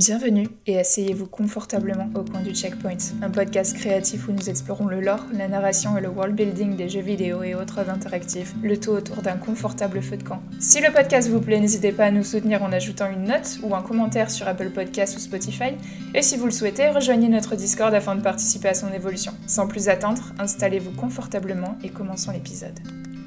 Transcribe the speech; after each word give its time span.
Bienvenue 0.00 0.48
et 0.66 0.78
asseyez-vous 0.78 1.26
confortablement 1.26 2.08
au 2.14 2.22
coin 2.22 2.40
du 2.40 2.54
Checkpoint, 2.54 2.96
un 3.20 3.28
podcast 3.28 3.76
créatif 3.76 4.28
où 4.28 4.32
nous 4.32 4.48
explorons 4.48 4.86
le 4.86 5.02
lore, 5.02 5.26
la 5.34 5.46
narration 5.46 5.94
et 5.98 6.00
le 6.00 6.08
world 6.08 6.34
building 6.34 6.74
des 6.74 6.88
jeux 6.88 7.02
vidéo 7.02 7.42
et 7.42 7.54
autres 7.54 7.80
interactifs, 7.80 8.54
le 8.62 8.80
tout 8.80 8.92
autour 8.92 9.20
d'un 9.20 9.36
confortable 9.36 10.00
feu 10.00 10.16
de 10.16 10.22
camp. 10.22 10.42
Si 10.58 10.80
le 10.80 10.90
podcast 10.90 11.28
vous 11.28 11.42
plaît, 11.42 11.60
n'hésitez 11.60 11.92
pas 11.92 12.06
à 12.06 12.10
nous 12.10 12.24
soutenir 12.24 12.62
en 12.62 12.72
ajoutant 12.72 13.10
une 13.10 13.24
note 13.24 13.58
ou 13.62 13.74
un 13.74 13.82
commentaire 13.82 14.30
sur 14.30 14.48
Apple 14.48 14.70
Podcasts 14.70 15.18
ou 15.18 15.20
Spotify, 15.20 15.74
et 16.14 16.22
si 16.22 16.38
vous 16.38 16.46
le 16.46 16.50
souhaitez, 16.50 16.88
rejoignez 16.88 17.28
notre 17.28 17.54
Discord 17.54 17.92
afin 17.92 18.16
de 18.16 18.22
participer 18.22 18.68
à 18.68 18.74
son 18.74 18.90
évolution. 18.94 19.32
Sans 19.46 19.68
plus 19.68 19.90
attendre, 19.90 20.32
installez-vous 20.38 20.92
confortablement 20.92 21.76
et 21.84 21.90
commençons 21.90 22.32
l'épisode. 22.32 22.80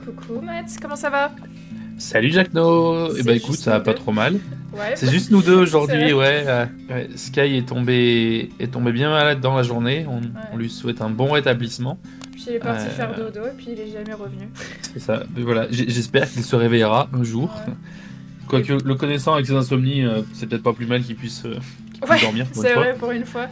Coucou 0.04 0.42
Matt, 0.42 0.72
comment 0.82 0.96
ça 0.96 1.12
va? 1.12 1.30
Salut 2.00 2.32
Jacno 2.32 3.12
Eh 3.12 3.18
C'est 3.18 3.24
ben 3.24 3.36
écoute, 3.36 3.52
juste 3.52 3.66
ça 3.66 3.74
va 3.74 3.80
pas 3.82 3.94
trop 3.94 4.12
mal. 4.12 4.40
Ouais, 4.74 4.96
C'est 4.96 5.10
juste 5.12 5.32
nous 5.32 5.42
deux 5.42 5.56
aujourd'hui, 5.62 6.14
ouais, 6.14 6.44
euh, 6.48 6.66
ouais. 6.90 7.10
Sky 7.16 7.40
est 7.58 7.68
tombé, 7.68 8.50
est 8.60 8.72
tombé 8.74 8.92
bien 8.92 9.10
malade 9.10 9.40
dans 9.40 9.56
la 9.56 9.64
journée. 9.64 10.06
On, 10.10 10.22
on 10.54 10.58
lui 10.58 10.70
souhaite 10.70 11.02
un 11.02 11.10
bon 11.10 11.32
rétablissement. 11.32 12.00
puis 12.32 12.44
il 12.48 12.54
est 12.54 12.60
parti 12.60 12.86
Euh, 12.88 12.90
faire 12.90 13.16
dodo 13.16 13.42
et 13.46 13.52
puis 13.56 13.68
il 13.72 13.80
est 13.80 13.92
jamais 13.92 14.14
revenu. 14.14 14.50
C'est 14.82 15.00
ça. 15.00 15.24
Mais 15.36 15.44
voilà, 15.44 15.68
j'espère 15.72 16.30
qu'il 16.32 16.44
se 16.44 16.56
réveillera 16.56 17.10
un 17.14 17.24
jour. 17.24 17.54
Quoique 18.48 18.74
le 18.74 18.96
connaissant 18.96 19.34
avec 19.34 19.46
ses 19.46 19.54
insomnies, 19.54 20.04
euh, 20.04 20.22
c'est 20.34 20.48
peut-être 20.48 20.64
pas 20.64 20.74
plus 20.74 20.86
mal 20.86 21.02
qu'il 21.02 21.16
puisse, 21.16 21.44
euh, 21.46 21.58
puisse 22.06 22.22
dormir. 22.22 22.46
C'est 22.52 22.74
vrai 22.74 22.94
pour 23.00 23.12
une 23.12 23.26
fois. 23.26 23.48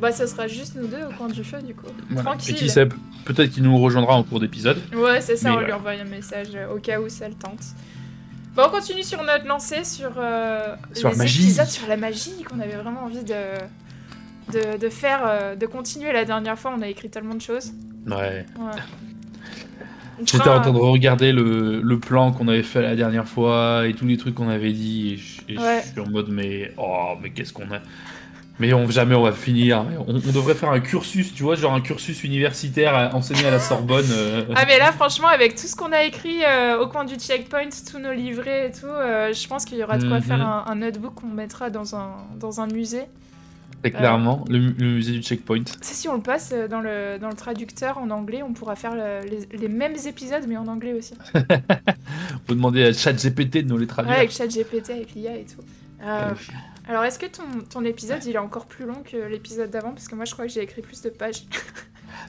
Bah 0.00 0.10
ça 0.12 0.26
sera 0.26 0.46
juste 0.46 0.74
nous 0.76 0.86
deux 0.86 1.04
au 1.08 1.12
coin 1.16 1.28
du 1.28 1.44
feu 1.44 1.58
du 1.62 1.74
coup. 1.74 1.86
voilà. 2.08 2.30
Tranquille. 2.30 2.54
Et 2.54 2.58
qui 2.58 2.68
sait, 2.70 2.86
peut-être 3.24 3.50
qu'il 3.50 3.62
nous 3.62 3.76
rejoindra 3.78 4.14
en 4.14 4.22
cours 4.22 4.40
d'épisode. 4.40 4.78
Ouais, 4.96 5.20
c'est 5.20 5.36
ça, 5.36 5.50
Mais 5.50 5.56
on 5.56 5.60
lui 5.60 5.72
envoie 5.72 5.90
un 5.92 6.04
message 6.04 6.48
au 6.74 6.78
cas 6.78 6.98
où 7.00 7.08
ça 7.08 7.28
le 7.28 7.34
tente. 7.34 7.60
Bon, 8.60 8.66
on 8.66 8.70
continue 8.70 9.02
sur 9.02 9.22
notre 9.22 9.46
lancée 9.46 9.84
sur, 9.84 10.10
euh, 10.18 10.74
Sur 10.92 11.08
la 11.08 11.12
les 11.14 11.18
magie. 11.18 11.44
épisodes 11.44 11.66
sur 11.66 11.88
la 11.88 11.96
magie 11.96 12.42
qu'on 12.42 12.60
avait 12.60 12.74
vraiment 12.76 13.04
envie 13.04 13.24
de, 13.24 13.34
de, 14.52 14.76
de 14.76 14.88
faire, 14.90 15.20
euh, 15.24 15.56
de 15.56 15.64
continuer 15.66 16.12
la 16.12 16.24
dernière 16.26 16.58
fois. 16.58 16.74
On 16.76 16.82
a 16.82 16.88
écrit 16.88 17.08
tellement 17.08 17.34
de 17.34 17.40
choses. 17.40 17.72
Ouais. 18.06 18.44
Ouais. 18.58 18.80
J'étais 20.26 20.48
en 20.50 20.60
train 20.60 20.72
de 20.72 20.78
regarder 20.78 21.32
le, 21.32 21.80
le 21.80 21.98
plan 21.98 22.32
qu'on 22.32 22.48
avait 22.48 22.62
fait 22.62 22.82
la 22.82 22.94
dernière 22.96 23.26
fois 23.26 23.86
et 23.88 23.94
tous 23.94 24.06
les 24.06 24.18
trucs 24.18 24.34
qu'on 24.34 24.50
avait 24.50 24.72
dit. 24.74 25.14
Et 25.14 25.16
je, 25.16 25.40
et 25.48 25.56
je 25.56 25.60
Ouais. 25.62 25.82
suis 25.82 26.00
en 26.00 26.10
mode, 26.10 26.28
mais 26.28 26.74
oh, 26.76 27.14
mais 27.22 27.30
qu'est-ce 27.30 27.54
qu'on 27.54 27.70
a. 27.72 27.78
Mais 28.60 28.72
on, 28.74 28.88
jamais 28.90 29.14
on 29.14 29.22
va 29.22 29.32
finir. 29.32 29.84
On, 30.06 30.14
on 30.16 30.32
devrait 30.32 30.54
faire 30.54 30.70
un 30.70 30.80
cursus, 30.80 31.34
tu 31.34 31.42
vois, 31.42 31.54
genre 31.56 31.72
un 31.74 31.80
cursus 31.80 32.22
universitaire 32.22 32.94
à 32.94 33.14
enseigner 33.16 33.46
à 33.46 33.50
la 33.50 33.58
Sorbonne. 33.58 34.04
euh. 34.10 34.44
Ah 34.54 34.64
mais 34.66 34.78
là 34.78 34.92
franchement 34.92 35.28
avec 35.28 35.54
tout 35.56 35.66
ce 35.66 35.74
qu'on 35.74 35.92
a 35.92 36.04
écrit 36.04 36.44
euh, 36.44 36.78
au 36.78 36.86
coin 36.86 37.04
du 37.04 37.14
checkpoint, 37.16 37.70
tous 37.90 37.98
nos 37.98 38.12
livrets 38.12 38.68
et 38.68 38.70
tout, 38.70 38.86
euh, 38.86 39.32
je 39.32 39.48
pense 39.48 39.64
qu'il 39.64 39.78
y 39.78 39.82
aura 39.82 39.96
de 39.98 40.06
quoi 40.06 40.18
Mhm. 40.18 40.22
faire 40.22 40.46
un, 40.46 40.64
un 40.68 40.74
notebook 40.76 41.14
qu'on 41.14 41.28
mettra 41.28 41.70
dans 41.70 41.96
un, 41.96 42.10
dans 42.38 42.60
un 42.60 42.66
musée. 42.66 43.04
Très 43.82 43.92
clairement, 43.92 44.44
le, 44.50 44.58
mu- 44.58 44.74
le 44.78 44.86
musée 44.88 45.12
du 45.12 45.22
checkpoint. 45.22 45.62
Ça 45.80 45.94
si 45.94 46.06
on 46.06 46.14
le 46.16 46.20
passe 46.20 46.52
dans 46.68 46.80
le, 46.82 47.16
dans 47.18 47.30
le 47.30 47.34
traducteur 47.34 47.96
en 47.96 48.10
anglais, 48.10 48.42
on 48.42 48.52
pourra 48.52 48.76
faire 48.76 48.94
le- 48.94 49.26
les, 49.26 49.58
les 49.58 49.68
mêmes 49.68 49.96
épisodes 50.06 50.44
mais 50.46 50.58
en 50.58 50.66
anglais 50.68 50.92
aussi. 50.92 51.14
Faut 52.46 52.54
demander 52.54 52.84
à 52.84 52.92
ChatGPT 52.92 53.62
de 53.64 53.68
nous 53.68 53.76
les 53.78 53.84
Ouais, 53.84 53.86
traduire. 53.86 54.16
avec 54.16 54.30
ChatGPT, 54.32 54.90
avec 54.90 55.14
l'IA 55.14 55.34
et 55.36 55.46
tout. 55.46 55.62
Alors, 56.90 57.04
est-ce 57.04 57.18
que 57.20 57.26
ton, 57.26 57.42
ton 57.70 57.84
épisode, 57.84 58.24
il 58.24 58.34
est 58.34 58.38
encore 58.38 58.66
plus 58.66 58.84
long 58.84 59.02
que 59.04 59.16
l'épisode 59.16 59.70
d'avant? 59.70 59.92
Parce 59.92 60.08
que 60.08 60.16
moi, 60.16 60.24
je 60.24 60.32
crois 60.32 60.46
que 60.46 60.52
j'ai 60.52 60.60
écrit 60.60 60.82
plus 60.82 61.00
de 61.02 61.08
pages. 61.10 61.44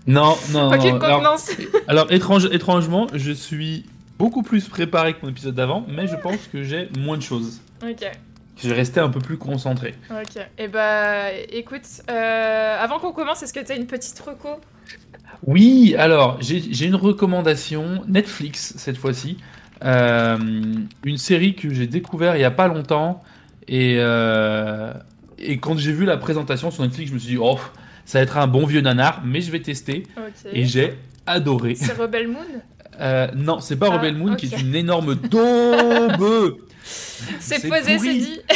Non, 0.08 0.36
non, 0.52 0.70
non. 0.70 1.00
Alors, 1.02 1.38
alors, 1.88 2.12
étrange, 2.12 2.46
étrangement, 2.52 3.08
je 3.14 3.32
suis 3.32 3.86
beaucoup 4.18 4.42
plus 4.44 4.68
préparé 4.70 5.14
que 5.14 5.20
mon 5.24 5.30
épisode 5.30 5.56
d'avant, 5.56 5.86
mais 5.88 6.08
je 6.08 6.16
pense 6.16 6.48
que 6.52 6.64
j'ai 6.64 6.88
moins 6.98 7.18
de 7.18 7.24
choses. 7.24 7.60
ok, 7.84 8.10
Je 8.58 8.70
vais 8.70 8.76
rester 8.76 9.00
un 9.00 9.10
peu 9.10 9.20
plus 9.20 9.38
concentré. 9.38 9.96
ok. 10.10 10.44
Et 10.60 10.68
bah, 10.68 11.32
écoute, 11.52 11.82
euh, 12.10 12.78
avant 12.80 13.00
qu'on 13.00 13.12
commence, 13.12 13.44
est-ce 13.44 13.54
que 13.54 13.60
t'as 13.60 13.76
une 13.76 13.88
petite 13.88 14.18
reco? 14.20 14.60
Oui, 15.46 15.96
alors 15.98 16.38
j'ai 16.42 16.62
j'ai 16.72 16.86
une 16.86 16.96
recommandation 16.96 18.04
Netflix 18.08 18.74
cette 18.78 18.98
fois-ci, 18.98 19.38
Euh, 19.84 20.38
une 21.04 21.18
série 21.18 21.56
que 21.56 21.74
j'ai 21.74 21.88
découvert 21.88 22.36
il 22.36 22.42
y 22.42 22.46
a 22.46 22.52
pas 22.52 22.68
longtemps 22.68 23.24
et 23.72 23.96
euh, 23.98 24.94
et 25.40 25.58
quand 25.58 25.78
j'ai 25.80 25.92
vu 25.94 26.06
la 26.06 26.18
présentation 26.18 26.70
sur 26.70 26.84
Netflix, 26.84 27.10
je 27.10 27.16
me 27.16 27.20
suis 27.20 27.30
dit 27.32 27.38
oh 27.42 27.58
ça 28.06 28.20
va 28.20 28.24
être 28.24 28.38
un 28.38 28.46
bon 28.48 28.66
vieux 28.68 28.82
nanar, 28.82 29.22
mais 29.26 29.42
je 29.42 29.52
vais 29.52 29.62
tester 29.62 30.04
et 30.54 30.66
j'ai 30.66 30.94
adoré. 31.26 31.74
C'est 31.76 31.94
Rebel 31.94 32.28
Moon? 32.28 32.46
Euh, 33.00 33.28
non, 33.36 33.60
c'est 33.60 33.78
pas 33.78 33.88
Ah, 33.90 33.96
Rebel 33.98 34.16
Moon 34.16 34.36
qui 34.36 34.46
est 34.48 34.60
une 34.62 34.76
énorme 34.76 35.16
daube. 35.16 36.58
C'est 37.40 37.68
posé, 37.70 38.00
c'est 38.00 38.14
dit. 38.14 38.40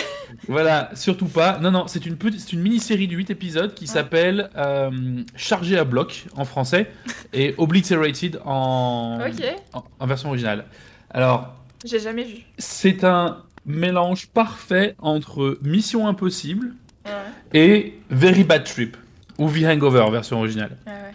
Voilà, 0.48 0.90
surtout 0.96 1.28
pas. 1.28 1.60
Non, 1.60 1.72
non, 1.72 1.88
c'est 1.88 2.06
une, 2.06 2.18
petite- 2.18 2.42
c'est 2.42 2.54
une 2.54 2.62
mini-série 2.62 3.08
de 3.08 3.16
8 3.16 3.30
épisodes 3.32 3.74
qui 3.74 3.86
Ouais. 3.86 3.92
s'appelle 3.92 4.50
euh, 4.58 4.92
Chargé 5.36 5.78
à 5.78 5.84
bloc 5.86 6.26
en 6.36 6.46
français 6.46 6.92
et 7.34 7.56
Obliterated 7.58 8.40
en, 8.46 9.20
Ok, 9.26 9.44
en, 9.74 9.84
en 10.00 10.06
version 10.08 10.30
originale. 10.30 10.66
Alors, 11.12 11.56
j'ai 11.86 12.00
jamais 12.00 12.24
vu. 12.26 12.38
c'est 12.58 13.04
un 13.04 13.44
mélange 13.66 14.28
parfait 14.28 14.96
entre 15.00 15.58
Mission 15.64 16.08
Impossible 16.08 16.74
Ouais, 17.06 17.12
et 17.54 18.00
Very 18.10 18.44
Bad 18.44 18.64
Trip 18.64 18.98
ou 19.38 19.50
The 19.50 19.64
Hangover 19.66 20.08
version 20.12 20.40
originale. 20.40 20.76
ouais, 20.88 20.92
ouais. 20.92 21.12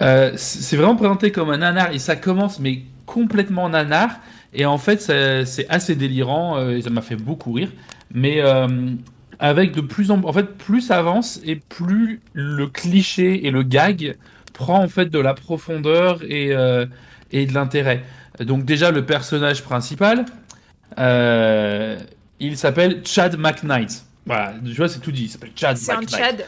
Euh, 0.00 0.32
c'est 0.36 0.76
vraiment 0.76 0.96
présenté 0.96 1.32
comme 1.32 1.50
un 1.50 1.58
nanar 1.58 1.92
et 1.92 1.98
ça 1.98 2.16
commence 2.16 2.58
mais 2.60 2.82
complètement 3.06 3.68
nanar 3.68 4.20
et 4.54 4.64
en 4.64 4.78
fait 4.78 5.00
c'est 5.00 5.66
assez 5.68 5.94
délirant 5.94 6.56
euh, 6.58 6.76
et 6.76 6.82
ça 6.82 6.90
m'a 6.90 7.02
fait 7.02 7.16
beaucoup 7.16 7.52
rire 7.52 7.70
mais 8.12 8.40
euh, 8.40 8.68
avec 9.38 9.72
de 9.72 9.82
plus 9.82 10.10
en 10.10 10.22
en 10.24 10.32
fait 10.32 10.56
plus 10.56 10.80
ça 10.80 10.98
avance 10.98 11.40
et 11.44 11.56
plus 11.56 12.20
le 12.32 12.66
cliché 12.68 13.46
et 13.46 13.50
le 13.50 13.62
gag 13.62 14.16
prend 14.54 14.82
en 14.82 14.88
fait 14.88 15.06
de 15.06 15.18
la 15.18 15.34
profondeur 15.34 16.22
et 16.22 16.52
et 17.32 17.46
de 17.46 17.52
l'intérêt 17.54 18.02
donc 18.40 18.64
déjà 18.64 18.90
le 18.90 19.04
personnage 19.04 19.62
principal 19.62 20.24
euh, 20.98 21.98
il 22.40 22.56
s'appelle 22.56 23.02
Chad 23.04 23.36
McKnight 23.38 24.04
voilà 24.26 24.54
tu 24.64 24.72
vois 24.74 24.88
c'est 24.88 25.00
tout 25.00 25.12
dit 25.12 25.24
il 25.24 25.28
s'appelle 25.28 25.50
Chad 25.56 25.76
C'est 25.76 25.92
un 25.92 26.00
Chad. 26.06 26.44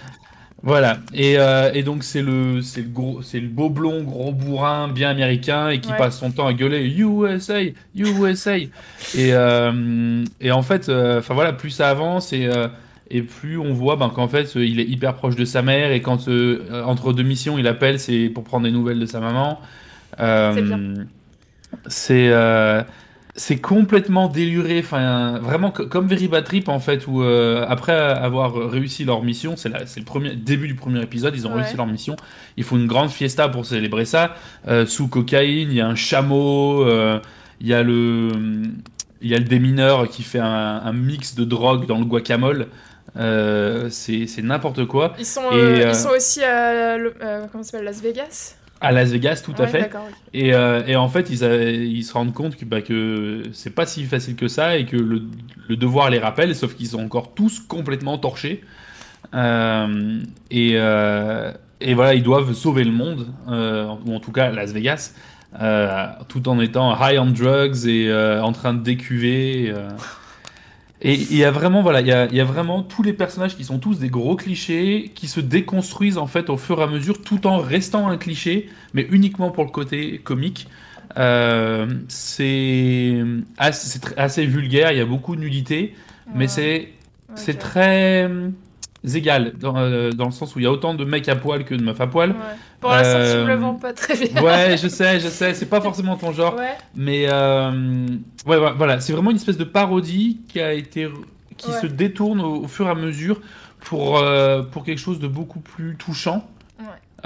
voilà, 0.63 0.99
et, 1.13 1.39
euh, 1.39 1.71
et 1.75 1.83
donc 1.83 2.05
c'est 2.05 2.23
le 2.23 2.63
c'est 2.63 2.83
le 2.83 2.89
gros 2.89 3.21
c'est 3.23 3.41
le 3.41 3.49
beau 3.49 3.69
blond 3.69 4.03
gros 4.03 4.33
bourrin 4.33 4.89
bien 4.89 5.11
américain 5.11 5.69
et 5.69 5.81
qui 5.81 5.91
Ouais. 5.91 5.99
passe 5.99 6.19
son 6.19 6.31
temps 6.31 6.47
à 6.47 6.53
gueuler 6.55 6.87
USA 6.87 7.61
USA 7.97 8.57
et 8.59 8.71
euh, 9.17 10.25
et 10.41 10.51
en 10.53 10.63
fait 10.63 10.89
enfin 10.89 11.35
voilà 11.35 11.53
plus 11.53 11.71
ça 11.71 11.91
avance 11.91 12.33
et 12.33 12.49
et 13.11 13.21
plus 13.23 13.59
on 13.59 13.73
voit 13.75 13.97
ben, 13.97 14.09
qu'en 14.09 14.29
fait 14.29 14.55
il 14.55 14.81
est 14.81 14.85
hyper 14.89 15.15
proche 15.15 15.37
de 15.37 15.45
sa 15.45 15.61
mère 15.63 15.93
et 15.93 16.01
quand 16.01 16.29
euh, 16.29 16.83
entre 16.85 17.13
deux 17.13 17.23
missions 17.23 17.59
il 17.59 17.67
appelle 17.67 18.01
c'est 18.01 18.31
pour 18.31 18.45
prendre 18.45 18.65
des 18.65 18.73
nouvelles 18.73 18.99
de 19.01 19.07
sa 19.07 19.21
maman 19.21 19.61
Euh, 20.21 20.53
C'est 20.55 20.63
bien. 20.63 20.79
c'est 21.89 22.29
euh, 22.31 22.83
c'est 23.37 23.59
complètement 23.61 24.29
déluré, 24.29 24.79
enfin 24.79 25.39
vraiment 25.41 25.71
co- 25.73 25.87
comme 25.87 26.07
Very 26.07 26.29
Bad 26.29 26.45
Trip 26.45 26.69
en 26.69 26.79
fait, 26.79 27.07
où 27.09 27.23
euh, 27.23 27.65
après 27.69 27.93
avoir 27.93 28.55
réussi 28.71 29.05
leur 29.05 29.23
mission, 29.25 29.57
c'est 29.57 29.69
le 29.71 30.05
premier 30.05 30.37
début 30.37 30.69
du 30.69 30.75
premier 30.77 31.03
épisode, 31.03 31.35
ils 31.35 31.47
ont 31.47 31.51
Ouais. 31.51 31.63
réussi 31.63 31.77
leur 31.77 31.87
mission, 31.87 32.15
il 32.57 32.63
faut 32.65 32.77
une 32.77 32.87
grande 32.87 33.11
fiesta 33.11 33.49
pour 33.49 33.67
célébrer 33.67 34.05
ça, 34.05 34.35
euh, 34.69 34.87
sous 34.87 35.09
cocaïne, 35.09 35.71
il 35.71 35.75
y 35.77 35.81
a 35.81 35.87
un 35.89 35.97
chameau, 35.97 36.85
euh, 36.87 37.19
il 37.61 37.67
y 37.67 37.75
a 37.75 37.83
le 37.83 38.31
il 39.21 39.31
y 39.31 39.35
a 39.35 39.39
le 39.39 39.45
démineur 39.45 40.09
qui 40.09 40.23
fait 40.23 40.39
un, 40.39 40.47
un 40.85 40.93
mix 40.93 41.35
de 41.35 41.45
drogue 41.45 41.87
dans 41.87 41.99
le 41.99 42.05
guacamole, 42.05 42.69
euh, 43.17 43.89
c'est 43.91 44.27
c'est 44.27 44.43
n'importe 44.43 44.85
quoi. 44.87 45.15
Ils 45.19 45.25
sont, 45.27 45.51
Et, 45.51 45.55
euh, 45.55 45.87
euh, 45.87 45.89
ils 45.91 45.95
sont 45.95 46.11
aussi 46.11 46.43
à 46.45 46.97
le- 46.99 47.15
euh, 47.23 47.47
comment 47.51 47.65
Las 47.83 48.01
Vegas? 48.01 48.57
À 48.85 48.93
Las 48.93 49.11
Vegas, 49.11 49.43
tout 49.45 49.53
à 49.59 49.67
fait. 49.67 49.81
Et, 50.33 50.55
euh, 50.55 50.83
et 50.87 50.97
en 50.97 51.09
fait, 51.09 51.31
ils, 51.31 51.45
a- 51.45 51.71
ils 51.71 52.05
se 52.05 52.13
rendent 52.13 52.35
compte 52.35 52.57
que, 52.57 52.65
bah, 52.65 52.83
que 52.83 53.43
c'est 53.53 53.75
pas 53.75 53.87
si 53.87 54.05
facile 54.05 54.37
que 54.37 54.49
ça 54.49 54.77
et 54.77 54.85
que 54.87 54.97
le, 54.97 55.23
le 55.69 55.77
devoir 55.77 56.11
les 56.11 56.19
rappelle, 56.19 56.55
sauf 56.55 56.75
qu'ils 56.75 56.89
sont 56.89 57.03
encore 57.03 57.35
tous 57.35 57.61
complètement 57.61 58.19
torchés. 58.19 58.63
Euh, 59.35 60.21
et, 60.51 60.73
euh, 60.75 61.53
et 61.81 61.95
voilà, 61.95 62.15
ils 62.15 62.23
doivent 62.23 62.53
sauver 62.53 62.85
le 62.85 62.93
monde, 62.93 63.27
ou 63.49 64.15
en 64.15 64.21
tout 64.21 64.33
cas 64.33 64.51
Las 64.51 64.73
Vegas, 64.73 65.15
tout 66.29 66.49
en 66.49 66.61
étant 66.61 66.95
high 67.01 67.19
on 67.19 67.27
drugs 67.31 67.87
et 67.87 68.13
en 68.43 68.53
train 68.53 68.75
de 68.75 68.83
décuver. 68.83 69.73
Et 71.07 71.15
il 71.15 71.37
y 71.37 71.45
a 71.45 71.51
vraiment, 71.51 71.83
voilà, 71.83 72.01
il 72.01 72.07
y 72.07 72.13
a, 72.13 72.27
y 72.33 72.41
a 72.41 72.45
vraiment 72.45 72.83
tous 72.83 73.03
les 73.03 73.13
personnages 73.13 73.57
qui 73.57 73.65
sont 73.65 73.79
tous 73.79 73.99
des 73.99 74.09
gros 74.09 74.37
clichés, 74.37 75.13
qui 75.15 75.29
se 75.29 75.39
déconstruisent 75.41 76.17
en 76.17 76.27
fait 76.27 76.49
au 76.49 76.57
fur 76.57 76.81
et 76.81 76.83
à 76.83 76.87
mesure, 76.87 77.21
tout 77.23 77.47
en 77.47 77.59
restant 77.59 78.09
un 78.09 78.17
cliché, 78.17 78.71
mais 78.95 79.07
uniquement 79.11 79.51
pour 79.51 79.65
le 79.65 79.71
côté 79.71 80.19
comique. 80.19 80.67
Euh, 81.19 81.87
c'est 82.09 83.23
assez, 83.59 84.47
vulgaire, 84.47 84.93
il 84.93 84.99
y 84.99 85.01
a 85.03 85.05
beaucoup 85.05 85.37
de 85.37 85.41
nudité, 85.43 85.95
mais 86.35 86.45
Ouais. 86.45 86.49
c'est 86.49 86.89
c'est 87.37 87.59
très 87.59 88.31
euh, 89.05 89.15
égal 89.15 89.53
dans, 89.59 89.77
euh, 89.77 90.11
dans 90.11 90.27
le 90.27 90.31
sens 90.33 90.55
où 90.57 90.61
il 90.61 90.65
y 90.65 90.67
a 90.67 90.73
autant 90.73 90.95
de 90.95 91.05
mecs 91.05 91.29
à 91.29 91.37
poil 91.37 91.65
que 91.65 91.75
de 91.75 91.83
meufs 91.83 92.01
à 92.01 92.07
poil. 92.07 92.31
Ouais. 92.31 92.37
Pour 92.81 92.91
l'instant, 92.91 93.19
tu 93.19 93.39
me 93.39 93.47
le 93.47 93.53
Euh, 93.53 93.57
vends 93.57 93.75
pas 93.75 93.93
très 93.93 94.15
bien. 94.17 94.43
Ouais, 94.43 94.77
je 94.77 94.89
sais, 94.89 95.21
je 95.21 95.29
sais, 95.29 95.55
c'est 95.55 95.67
pas 95.67 95.81
forcément 95.81 96.17
ton 96.17 96.33
genre. 96.33 96.57
Ouais. 96.57 96.77
Mais 96.95 97.27
euh, 97.29 98.07
ouais, 98.47 98.59
voilà, 98.77 99.01
c'est 99.01 99.13
vraiment 99.13 99.31
une 99.31 99.37
espèce 99.37 99.59
de 99.59 99.65
parodie 99.65 100.41
qui 100.49 100.61
a 100.61 100.73
été 100.73 101.09
qui 101.57 101.71
se 101.71 101.87
détournent 101.87 102.41
au, 102.41 102.67
fur 102.67 102.87
et 102.87 102.91
à 102.91 102.95
mesure 102.95 103.41
pour, 103.81 104.19
euh, 104.19 104.63
pour 104.63 104.85
quelque 104.85 104.99
chose 104.99 105.21
de 105.21 105.29
beaucoup 105.29 105.61
plus 105.61 105.97
touchant. 105.97 106.49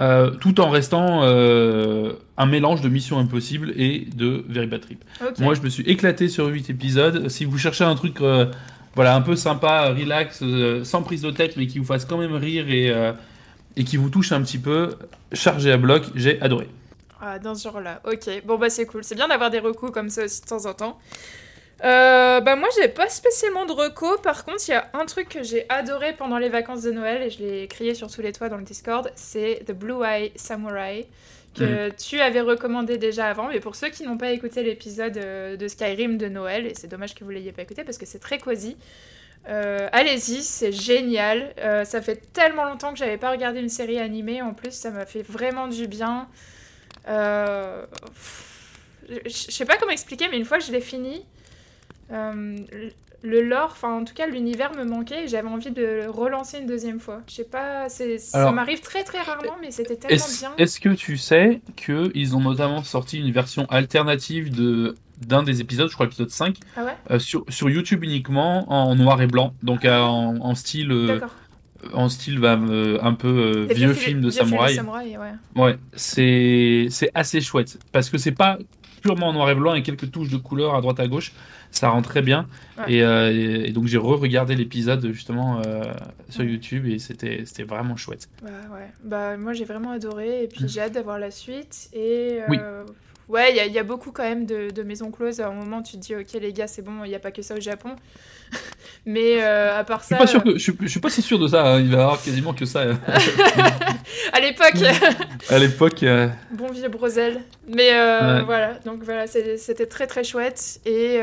Euh, 0.01 0.31
tout 0.31 0.61
en 0.61 0.71
restant 0.71 1.23
euh, 1.25 2.13
un 2.37 2.47
mélange 2.47 2.83
de 2.83 2.89
Mission 2.89 3.19
Impossible 3.19 3.73
et 3.75 4.07
de 4.15 4.45
Very 4.49 4.69
Bad 4.69 4.81
Trip. 4.83 5.05
Moi, 5.41 5.55
je 5.55 5.61
me 5.61 5.69
suis 5.69 5.83
éclaté 5.85 6.29
sur 6.29 6.47
8 6.47 6.71
épisodes. 6.71 7.29
Si 7.29 7.45
vous 7.45 7.59
cherchez 7.59 7.83
un 7.83 7.97
truc 7.97 8.19
voilà, 8.99 9.15
un 9.15 9.21
peu 9.21 9.37
sympa, 9.37 9.91
relax, 9.91 10.43
sans 10.83 11.05
prise 11.05 11.23
de 11.23 11.31
tête, 11.31 11.57
mais 11.57 11.69
qui 11.69 11.79
vous 11.79 11.85
fasse 11.85 12.05
quand 12.05 12.19
même 12.19 12.35
rire 12.35 12.69
et, 12.69 12.93
et 13.77 13.85
qui 13.85 13.97
vous 13.97 14.11
touche 14.11 14.33
un 14.33 14.43
petit 14.43 14.59
peu, 14.59 14.97
chargé 15.33 15.71
à 15.71 15.77
bloc, 15.77 16.03
j'ai 16.17 16.43
adoré. 16.43 16.69
Ah, 17.21 17.39
dans 17.39 17.55
ce 17.55 17.63
genre-là. 17.63 18.01
Ok, 18.05 18.29
bon 18.45 18.59
bah 18.59 18.71
c'est 18.71 18.87
cool. 18.87 19.05
C'est 19.05 19.15
bien 19.15 19.29
d'avoir 19.29 19.51
des 19.51 19.61
recos 19.61 19.93
comme 19.93 20.11
ça 20.11 20.25
aussi 20.25 20.41
de 20.41 20.47
temps 20.47 20.67
en 20.67 20.75
temps. 20.75 20.99
Euh, 21.85 22.41
bah 22.41 22.57
moi 22.57 22.69
j'ai 22.77 22.89
pas 22.89 23.09
spécialement 23.09 23.65
de 23.65 23.71
recos, 23.71 24.21
par 24.21 24.45
contre 24.45 24.65
il 24.67 24.73
y 24.73 24.75
a 24.75 24.91
un 24.95 25.07
truc 25.07 25.29
que 25.29 25.45
j'ai 25.45 25.65
adoré 25.69 26.13
pendant 26.13 26.39
les 26.39 26.49
vacances 26.49 26.83
de 26.83 26.91
Noël 26.91 27.23
et 27.23 27.31
je 27.31 27.39
l'ai 27.39 27.69
crié 27.69 27.95
sur 27.95 28.11
tous 28.11 28.21
les 28.21 28.33
toits 28.33 28.49
dans 28.49 28.57
le 28.57 28.65
Discord, 28.65 29.13
c'est 29.15 29.63
The 29.65 29.71
Blue 29.71 30.03
Eye 30.05 30.33
Samurai 30.35 31.07
que 31.55 31.89
mm. 31.89 31.95
tu 31.95 32.21
avais 32.21 32.41
recommandé 32.41 32.99
déjà 32.99 33.27
avant, 33.29 33.49
mais 33.49 33.61
pour 33.61 33.77
ceux 33.77 33.89
qui 33.89 34.05
n'ont 34.05 34.19
pas 34.19 34.31
écouté 34.31 34.63
l'épisode 34.63 35.17
euh, 35.17 35.57
de 35.57 35.69
Skyrim 35.69 36.19
de 36.19 36.29
Noël, 36.29 36.67
et 36.67 36.75
c'est 36.75 36.89
dommage 36.89 37.15
que 37.15 37.25
vous 37.25 37.31
l'ayez 37.31 37.53
pas 37.53 37.63
écouté 37.63 37.85
parce 37.85 37.99
que 37.99 38.07
c'est 38.07 38.19
très 38.19 38.39
cosy, 38.39 38.77
euh, 39.49 39.89
allez-y, 39.93 40.43
c'est 40.43 40.73
génial. 40.73 41.55
ça 41.85 42.03
fait 42.03 42.33
tellement 42.33 42.65
longtemps 42.65 42.93
que 42.93 42.99
j'avais 42.99 43.19
pas 43.19 43.31
regardé 43.31 43.61
une 43.61 43.69
série 43.69 43.99
animée, 43.99 44.43
en 44.43 44.53
plus 44.53 44.73
ça 44.73 44.91
m'a 44.91 45.07
fait 45.07 45.23
vraiment 45.23 45.69
du 45.69 45.87
bien. 45.87 46.29
je 47.07 47.85
sais 49.29 49.65
pas 49.65 49.77
comment 49.77 49.93
expliquer, 49.93 50.29
mais 50.31 50.37
une 50.37 50.45
fois 50.45 50.59
que 50.59 50.65
je 50.65 50.73
l'ai 50.73 50.81
fini, 50.81 51.25
euh, 52.11 52.57
le 53.23 53.43
lore, 53.43 53.71
enfin 53.73 53.93
en 53.93 54.05
tout 54.05 54.15
cas 54.15 54.27
l'univers 54.27 54.75
me 54.77 54.85
manquait 54.85 55.25
et 55.25 55.29
j'avais 55.29 55.49
envie 55.49 55.71
de 55.71 55.83
le 55.83 56.11
relancer 56.11 56.59
une 56.59 56.67
deuxième 56.67 57.01
fois. 57.01 57.21
Je 57.29 57.35
sais 57.35 57.45
pas, 57.45 57.89
ça 57.89 58.53
m'arrive 58.53 58.81
très 58.81 59.03
très 59.03 59.21
rarement, 59.21 59.57
mais 59.61 59.71
c'était 59.71 59.97
tellement 59.97 60.25
bien. 60.41 60.53
Est-ce 60.59 60.81
que 60.81 60.91
tu 60.91 61.17
sais 61.17 61.61
qu'ils 61.77 62.37
ont 62.37 62.41
notamment 62.41 62.83
sorti 62.85 63.19
une 63.19 63.33
version 63.33 63.67
alternative 63.67 64.55
de 64.55 64.95
d'un 65.27 65.43
des 65.43 65.61
épisodes, 65.61 65.89
je 65.89 65.95
crois 65.95 66.07
l'épisode 66.07 66.31
5, 66.31 66.59
ah 66.77 66.95
euh, 67.11 67.19
sur, 67.19 67.45
sur 67.49 67.69
YouTube 67.69 68.05
uniquement 68.05 68.73
en 68.73 68.95
noir 68.95 69.21
et 69.21 69.27
blanc, 69.27 69.53
donc 69.65 69.85
en, 69.85 70.55
style 70.55 71.21
en 71.93 72.09
style 72.09 72.39
bah, 72.39 72.53
un 72.57 73.15
peu 73.15 73.67
vieux, 73.69 73.95
film 73.95 74.21
de 74.21 74.31
samouraï. 74.31 74.79
ouais, 74.79 75.33
ouais 75.57 75.79
c'est 75.95 76.89
assez 77.15 77.41
chouette 77.41 77.81
parce 77.91 78.11
que 78.11 78.19
c'est 78.19 78.31
pas 78.31 78.59
purement 79.01 79.29
en 79.29 79.33
noir 79.33 79.51
et 79.51 79.55
blanc 79.55 79.75
et 79.75 79.83
quelques 79.83 80.11
touches 80.11 80.31
de 80.31 80.37
couleur 80.37 80.75
à 80.75 80.81
droite 80.81 81.01
à 81.01 81.09
gauche 81.09 81.33
ça 81.71 81.91
rend 81.91 82.03
très 82.03 82.23
bien. 82.23 82.47
Euh, 82.89 83.65
et, 83.67 83.73
donc 83.73 83.87
j'ai 83.87 83.99
re-regardé 83.99 84.55
l'épisode 84.55 85.11
justement 85.13 85.61
euh, 85.67 85.83
sur 86.29 86.45
YouTube 86.45 86.87
et 86.87 86.99
c'était 86.99 87.45
vraiment 87.65 87.97
chouette. 87.97 88.29
Bah, 88.43 88.51
ouais. 88.73 88.91
bah, 89.05 89.37
moi 89.37 89.53
j'ai 89.53 89.65
vraiment 89.65 89.91
adoré 89.91 90.45
et 90.45 90.49
puis 90.49 90.65
mm. 90.65 90.69
j'ai 90.69 90.81
hâte 90.81 90.93
d'avoir 90.93 91.19
la 91.19 91.31
suite. 91.31 91.89
Et 91.93 92.41
euh, 92.49 92.85
ouais, 93.29 93.55
il 93.55 93.71
y, 93.71 93.75
y, 93.75 93.79
a 93.79 93.85
beaucoup 93.85 94.13
quand 94.13 94.23
même 94.23 94.47
de, 94.47 94.71
de, 94.71 94.83
maisons 94.83 95.11
closes. 95.11 95.41
À 95.41 95.49
un 95.49 95.53
moment 95.53 95.83
tu 95.83 95.97
te 95.97 95.99
dis 95.99 96.15
ok 96.15 96.33
les 96.41 96.53
gars 96.53 96.67
c'est 96.67 96.83
bon, 96.83 97.05
il 97.05 97.09
n'y 97.09 97.15
a 97.15 97.21
pas 97.21 97.33
que 97.33 97.43
ça 97.43 97.57
au 97.57 97.61
Japon. 97.61 97.91
Mais 99.07 99.43
à 99.43 99.85
part 99.85 100.05
ça. 100.05 100.19
Je 100.21 100.27
suis, 100.27 100.39
pas 100.39 100.43
sûr 100.43 100.77
que, 100.77 100.85
je, 100.85 100.89
suis, 100.89 101.01
pas 101.01 101.11
si 101.11 101.23
sûr 101.23 101.39
de 101.39 101.49
ça, 101.49 101.67
hein. 101.67 101.81
il 101.81 101.89
va 101.89 101.97
y 101.97 102.01
avoir 102.01 102.23
quasiment 102.23 102.53
que 102.53 102.65
ça. 102.65 102.85
à 104.39 104.41
l'époque. 104.41 104.83
à 105.51 105.59
l'époque. 105.59 106.05
Bon 106.53 106.71
vieux 106.71 106.89
Brosel. 106.89 107.43
Mais 107.67 107.91
voilà, 108.45 108.75
donc 108.85 109.03
voilà, 109.03 109.27
c'était 109.27 109.87
très 109.87 110.07
très 110.07 110.25
chouette 110.25 110.81
et 110.85 111.21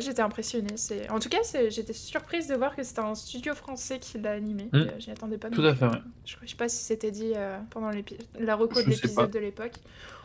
j'étais 0.00 0.22
impressionnée. 0.22 0.74
En 1.10 1.18
tout 1.18 1.28
cas, 1.28 1.38
j'étais 1.68 1.92
surprise 1.92 2.48
de 2.48 2.54
voir 2.54 2.76
que 2.76 2.82
c'était 2.82 3.00
un 3.00 3.14
studio 3.14 3.54
français 3.54 3.98
qui 3.98 4.18
l'a 4.18 4.32
animé. 4.32 4.68
Mm. 4.72 4.82
Je 4.98 5.06
n'y 5.06 5.12
attendais 5.12 5.38
pas. 5.38 5.50
Tout 5.50 5.64
à 5.64 5.74
fait, 5.74 5.86
Je 6.24 6.36
ne 6.42 6.46
sais 6.46 6.56
pas 6.56 6.68
si 6.68 6.84
c'était 6.84 7.10
dit 7.10 7.32
euh, 7.36 7.58
pendant 7.70 7.90
la 8.38 8.54
reco 8.56 8.82
de 8.82 8.88
l'épisode 8.88 9.30
de 9.30 9.38
l'époque. 9.38 9.72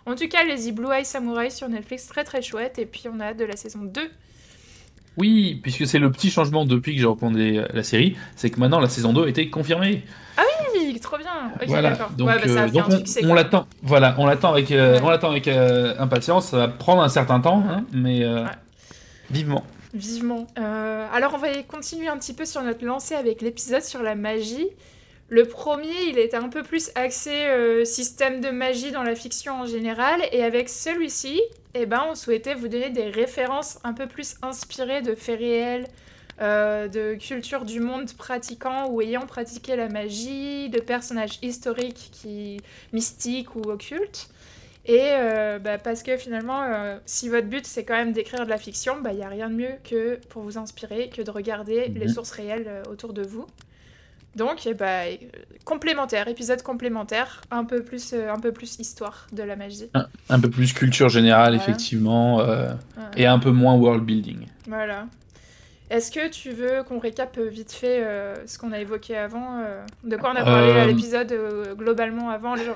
En 0.05 0.15
tout 0.15 0.27
cas, 0.27 0.43
les 0.43 0.71
Blue 0.71 0.91
Eye 0.91 1.05
Samurai 1.05 1.49
sur 1.49 1.67
Netflix, 1.67 2.07
très 2.07 2.23
très 2.23 2.41
chouette. 2.41 2.77
Et 2.77 2.85
puis 2.85 3.03
on 3.11 3.19
a 3.19 3.33
de 3.33 3.45
la 3.45 3.55
saison 3.55 3.79
2 3.83 4.01
oui, 5.17 5.61
puisque 5.63 5.87
c'est 5.87 5.97
le 5.97 6.11
petit 6.11 6.29
changement 6.29 6.65
depuis 6.65 6.93
que 6.93 6.99
j'ai 6.99 7.07
recommandé 7.07 7.63
la 7.73 7.83
série, 7.83 8.17
c'est 8.35 8.49
que 8.49 8.59
maintenant 8.59 8.81
la 8.81 8.89
saison 8.89 9.13
2 9.13 9.29
était 9.29 9.49
confirmée. 9.49 10.03
Ah 10.35 10.41
oui, 10.73 10.74
trop 10.99 11.17
bien. 11.17 11.51
voilà, 11.67 11.91
donc, 12.17 12.29
euh, 12.29 12.69
on, 13.23 13.33
l'attend. 13.33 13.67
Voilà, 13.81 14.15
on 14.17 14.25
l'attend 14.25 14.51
avec, 14.51 14.71
euh, 14.71 14.99
on 15.03 15.09
l'attend 15.09 15.31
avec 15.31 15.47
impatience. 15.47 16.47
Ça 16.47 16.57
va 16.57 16.67
prendre 16.67 17.01
un 17.01 17.09
certain 17.09 17.39
temps, 17.39 17.63
hein, 17.69 17.83
mais 17.91 18.25
vivement. 19.29 19.63
Vivement. 19.95 20.45
Euh, 20.59 21.07
alors 21.13 21.35
on 21.35 21.37
va 21.37 21.47
continuer 21.63 22.09
un 22.09 22.17
petit 22.17 22.33
peu 22.33 22.43
sur 22.43 22.61
notre 22.61 22.83
lancée 22.83 23.15
avec 23.15 23.41
l'épisode 23.41 23.81
sur 23.81 24.03
la 24.03 24.15
magie. 24.15 24.67
Le 25.29 25.45
premier, 25.45 26.09
il 26.09 26.19
était 26.19 26.35
un 26.35 26.49
peu 26.49 26.63
plus 26.63 26.91
axé 26.95 27.31
euh, 27.31 27.85
système 27.85 28.41
de 28.41 28.49
magie 28.49 28.91
dans 28.91 29.03
la 29.03 29.15
fiction 29.15 29.61
en 29.61 29.65
général, 29.65 30.21
et 30.33 30.43
avec 30.43 30.67
celui-ci, 30.67 31.41
eh 31.73 31.85
ben, 31.85 32.03
on 32.11 32.13
souhaitait 32.13 32.55
vous 32.55 32.67
donner 32.67 32.89
des 32.89 33.09
références 33.09 33.79
un 33.85 33.93
peu 33.93 34.05
plus 34.05 34.35
inspirées 34.41 35.01
de 35.01 35.15
faits 35.15 35.39
réels, 35.39 35.87
euh, 36.41 36.89
de 36.89 37.15
culture 37.15 37.63
du 37.63 37.79
monde 37.79 38.11
pratiquant 38.11 38.89
ou 38.89 39.01
ayant 39.01 39.25
pratiqué 39.25 39.77
la 39.77 39.87
magie, 39.87 40.69
de 40.69 40.81
personnages 40.81 41.39
historiques 41.41 42.09
qui 42.11 42.59
mystiques 42.91 43.55
ou 43.55 43.61
occultes. 43.61 44.27
Et 44.85 44.99
euh, 45.01 45.59
bah, 45.59 45.77
parce 45.77 46.03
que 46.03 46.17
finalement, 46.17 46.61
euh, 46.63 46.97
si 47.05 47.29
votre 47.29 47.47
but 47.47 47.65
c'est 47.65 47.85
quand 47.85 47.95
même 47.95 48.11
d'écrire 48.11 48.43
de 48.43 48.49
la 48.49 48.57
fiction, 48.57 48.95
il 48.97 49.03
bah, 49.03 49.13
n'y 49.13 49.23
a 49.23 49.29
rien 49.29 49.49
de 49.49 49.55
mieux 49.55 49.75
que 49.89 50.19
pour 50.27 50.43
vous 50.43 50.57
inspirer 50.57 51.09
que 51.09 51.21
de 51.21 51.31
regarder 51.31 51.87
les 51.87 52.07
mhm. 52.07 52.13
sources 52.13 52.31
réelles 52.31 52.83
autour 52.91 53.13
de 53.13 53.23
vous. 53.23 53.47
Donc, 54.35 54.67
bah, 54.77 55.03
complémentaire, 55.63 56.27
épisode 56.27 56.61
complémentaire, 56.61 57.39
un 57.49 57.63
peu 57.63 57.81
plus, 57.81 58.13
un 58.13 58.41
peu 58.41 58.51
plus 58.51 58.77
histoire 58.79 59.27
de 59.31 59.41
la 59.41 59.55
magie. 59.55 59.89
Un, 60.27 60.39
peu 60.41 60.49
plus 60.49 60.73
culture 60.73 61.07
générale, 61.07 61.55
effectivement, 61.55 62.45
et 63.15 63.25
un 63.25 63.39
peu 63.39 63.51
moins 63.51 63.75
world 63.75 64.03
building. 64.03 64.47
Voilà. 64.67 65.05
Est-ce 65.89 66.11
que 66.11 66.29
tu 66.29 66.51
veux 66.51 66.83
qu'on 66.83 66.99
récape 66.99 67.37
vite 67.39 67.71
fait 67.71 68.03
ce 68.47 68.57
qu'on 68.57 68.71
a 68.71 68.79
évoqué 68.79 69.15
avant 69.15 69.61
De 70.03 70.17
quoi 70.17 70.31
on 70.31 70.35
a 70.35 70.43
parlé 70.43 70.71
à 70.71 70.85
l'épisode 70.87 71.33
globalement 71.77 72.29
avant 72.29 72.55
gens 72.55 72.75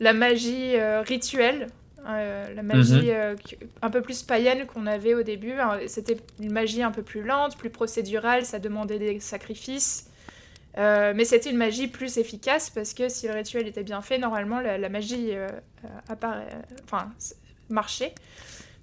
la 0.00 0.12
magie 0.12 0.76
euh, 0.76 1.02
rituelle, 1.02 1.68
euh, 2.06 2.54
la 2.54 2.62
magie 2.62 3.06
mhm. 3.06 3.08
euh, 3.08 3.34
un 3.82 3.90
peu 3.90 4.00
plus 4.00 4.22
païenne 4.22 4.66
qu'on 4.66 4.86
avait 4.86 5.14
au 5.14 5.22
début. 5.22 5.54
C'était 5.86 6.16
une 6.40 6.52
magie 6.52 6.82
un 6.82 6.90
peu 6.90 7.02
plus 7.02 7.22
lente, 7.22 7.56
plus 7.56 7.70
procédurale, 7.70 8.44
ça 8.44 8.58
demandait 8.58 8.98
des 8.98 9.20
sacrifices. 9.20 10.10
mais 10.76 11.24
c'était 11.24 11.50
une 11.50 11.56
magie 11.56 11.88
plus 11.88 12.18
efficace 12.18 12.70
parce 12.70 12.94
que 12.94 13.08
si 13.08 13.26
le 13.28 13.34
rituel 13.34 13.66
était 13.66 13.84
bien 13.84 14.02
fait, 14.02 14.18
normalement 14.18 14.60
la, 14.60 14.88
magie 14.88 15.32
enfin, 16.10 17.10
marchait. 17.68 18.14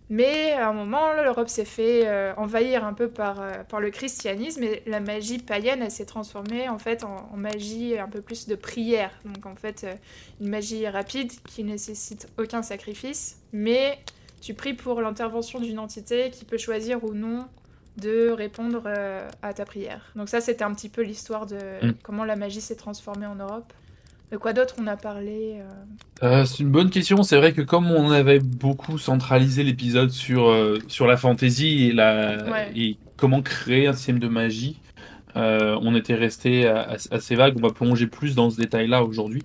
Mais 0.09 0.51
à 0.51 0.69
un 0.69 0.73
moment, 0.73 1.13
l'Europe 1.13 1.47
s'est 1.47 1.65
fait 1.65 2.07
euh, 2.07 2.33
envahir 2.35 2.83
un 2.85 2.93
peu 2.93 3.07
par, 3.07 3.39
euh, 3.39 3.63
par 3.63 3.79
le 3.79 3.89
christianisme 3.89 4.63
et 4.63 4.83
la 4.85 4.99
magie 4.99 5.39
païenne, 5.39 5.81
elle 5.81 5.91
s'est 5.91 6.05
transformée 6.05 6.67
en 6.67 6.77
fait 6.77 7.03
en, 7.03 7.35
magie 7.37 7.97
un 7.97 8.09
peu 8.09 8.21
plus 8.21 8.47
de 8.47 8.55
prière. 8.55 9.11
Donc 9.25 9.45
en 9.45 9.55
fait, 9.55 9.83
euh, 9.85 9.93
une 10.41 10.49
magie 10.49 10.87
rapide 10.87 11.31
qui 11.47 11.63
nécessite 11.63 12.27
aucun 12.37 12.61
sacrifice, 12.61 13.37
mais 13.53 13.97
tu 14.41 14.53
pries 14.53 14.73
pour 14.73 15.01
l'intervention 15.01 15.59
d'une 15.59 15.79
entité 15.79 16.29
qui 16.31 16.43
peut 16.43 16.57
choisir 16.57 17.03
ou 17.03 17.13
non 17.13 17.47
de 17.97 18.29
répondre 18.29 18.91
à 19.43 19.53
ta 19.53 19.65
prière. 19.65 20.11
Donc 20.15 20.27
ça, 20.27 20.41
c'était 20.41 20.63
un 20.63 20.73
petit 20.73 20.89
peu 20.89 21.03
l'histoire 21.03 21.45
de 21.45 21.57
mm. 21.85 21.93
comment 22.01 22.25
la 22.25 22.35
magie 22.35 22.59
s'est 22.59 22.75
transformée 22.75 23.27
en 23.27 23.35
Europe. 23.35 23.71
De 24.33 24.37
quoi 24.39 24.51
d'autre 24.51 24.73
on 24.81 24.87
a 24.87 24.97
parlé 24.97 25.59
euh 25.59 26.25
euh, 26.25 26.45
C'est 26.45 26.63
une 26.63 26.71
bonne 26.71 26.89
question. 26.89 27.21
C'est 27.21 27.37
vrai 27.37 27.53
que 27.53 27.61
comme 27.61 27.91
on 27.91 28.09
avait 28.09 28.39
beaucoup 28.39 28.97
centralisé 28.97 29.61
l'épisode 29.61 30.09
sur, 30.09 30.49
euh, 30.49 30.79
sur 30.87 31.05
la 31.05 31.17
fantaisie 31.17 31.89
et, 31.89 31.93
la, 31.93 32.67
et 32.75 32.97
comment 33.15 33.43
créer 33.43 33.85
un 33.85 33.93
système 33.93 34.17
de 34.17 34.27
magie, 34.27 34.79
on 35.35 35.95
était 35.95 36.15
resté 36.15 36.67
assez 36.67 37.35
vague. 37.35 37.53
On 37.57 37.61
va 37.61 37.71
plonger 37.71 38.07
plus 38.07 38.33
dans 38.33 38.49
ce 38.49 38.57
détail-là 38.57 39.03
aujourd'hui. 39.03 39.43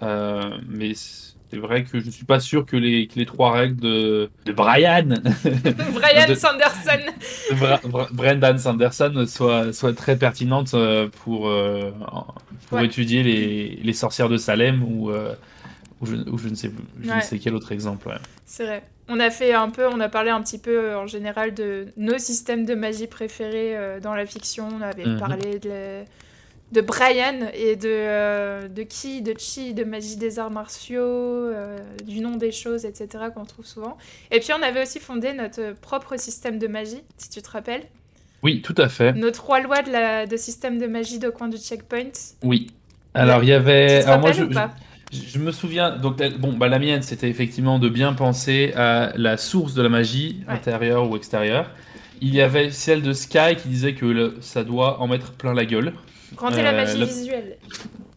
mais 0.00 0.94
c'est 1.50 1.58
vrai 1.58 1.84
que 1.84 2.00
je 2.00 2.06
ne 2.06 2.10
suis 2.10 2.24
pas 2.24 2.40
sûr 2.40 2.64
que 2.64 2.76
les, 2.76 3.08
les 3.14 3.26
trois 3.26 3.52
règles 3.52 3.76
de, 3.76 4.30
de 4.44 4.52
Brian, 4.52 5.08
Brian 5.94 6.34
Sanderson, 6.34 8.10
Brendan 8.12 8.58
Sanderson 8.58 9.24
soient, 9.26 9.72
soient 9.72 9.92
très 9.92 10.16
pertinentes 10.16 10.74
pour, 11.22 11.50
pour 12.70 12.80
étudier 12.80 13.22
les, 13.22 13.80
les, 13.82 13.92
sorcières 13.92 14.28
de 14.28 14.36
Salem 14.36 14.82
ou, 14.82 15.10
euh, 15.10 15.34
ou, 16.00 16.06
je, 16.06 16.14
je, 16.14 16.48
ne 16.48 16.54
sais, 16.54 16.70
je 17.02 17.12
ne 17.12 17.20
sais 17.20 17.38
quel 17.38 17.54
autre 17.54 17.72
exemple. 17.72 18.08
C'est 18.46 18.64
vrai. 18.64 18.82
On 19.08 19.18
a 19.18 19.30
fait 19.30 19.52
un 19.52 19.70
peu, 19.70 19.86
on 19.88 19.98
a 19.98 20.08
parlé 20.08 20.30
un 20.30 20.40
petit 20.40 20.58
peu 20.58 20.78
euh, 20.78 20.98
en 20.98 21.08
général 21.08 21.52
de 21.52 21.88
nos 21.96 22.18
systèmes 22.18 22.64
de 22.64 22.74
magie 22.74 23.08
préférés 23.08 23.76
euh, 23.76 23.98
dans 23.98 24.14
la 24.14 24.24
fiction. 24.24 24.68
On 24.72 24.82
avait 24.82 25.04
mhm. 25.04 25.18
parlé 25.18 25.58
de, 25.58 26.04
de, 26.72 26.80
Brian 26.80 27.48
et 27.54 27.76
de, 27.76 28.68
de 28.68 28.82
Ki, 28.82 29.22
de 29.22 29.34
Chi, 29.38 29.74
de 29.74 29.84
magie 29.84 30.16
des 30.16 30.38
arts 30.38 30.50
martiaux, 30.50 31.50
du 32.06 32.20
nom 32.20 32.36
des 32.36 32.52
choses, 32.52 32.84
etc. 32.84 33.24
qu'on 33.34 33.44
trouve 33.44 33.66
souvent. 33.66 33.96
Et 34.30 34.40
puis 34.40 34.50
on 34.58 34.62
avait 34.62 34.82
aussi 34.82 35.00
fondé 35.00 35.32
notre 35.32 35.74
propre 35.80 36.16
système 36.18 36.58
de 36.58 36.66
magie, 36.66 37.02
si 37.16 37.30
tu 37.30 37.42
te 37.42 37.50
rappelles. 37.50 37.82
Oui, 38.42 38.62
tout 38.62 38.74
à 38.78 38.88
fait. 38.88 39.12
Nos 39.12 39.30
trois 39.32 39.60
lois 39.60 39.82
de, 39.82 39.90
la, 39.92 40.26
de 40.26 40.36
système 40.36 40.78
de 40.78 40.86
magie 40.86 41.18
de 41.18 41.28
coin 41.28 41.48
du 41.48 41.58
checkpoint. 41.58 42.10
Oui. 42.42 42.68
Alors, 43.12 43.42
il 43.42 43.48
y 43.48 43.52
avait. 43.52 43.98
Tu 43.98 44.04
te 44.04 44.08
Alors, 44.08 44.20
moi, 44.20 44.32
je, 44.32 44.44
ou 44.44 44.50
pas 44.50 44.70
je, 45.12 45.18
je 45.28 45.38
me 45.38 45.50
souviens. 45.52 45.90
Donc, 45.96 46.18
la- 46.20 46.30
bon, 46.30 46.52
bah, 46.54 46.68
la 46.68 46.78
mienne, 46.78 47.02
c'était 47.02 47.28
effectivement 47.28 47.78
de 47.78 47.88
bien 47.90 48.12
penser 48.14 48.72
à 48.76 49.12
la 49.16 49.36
source 49.36 49.74
de 49.74 49.82
la 49.82 49.88
magie, 49.90 50.42
Ouais. 50.48 50.54
intérieure 50.54 51.10
ou 51.10 51.16
extérieure. 51.16 51.68
Il 52.22 52.34
y 52.34 52.40
avait 52.40 52.70
celle 52.70 53.02
de 53.02 53.12
Sky 53.12 53.56
qui 53.60 53.68
disait 53.68 53.94
que 53.94 54.06
le- 54.06 54.36
ça 54.40 54.62
doit 54.64 55.00
en 55.00 55.08
mettre 55.08 55.32
plein 55.32 55.52
la 55.52 55.66
gueule. 55.66 55.92
Quand 56.36 56.50
t'es 56.50 56.62
la 56.62 56.72
Euh, 56.72 56.76
magie 56.76 56.98
la- 56.98 57.04
visuelle. 57.06 57.56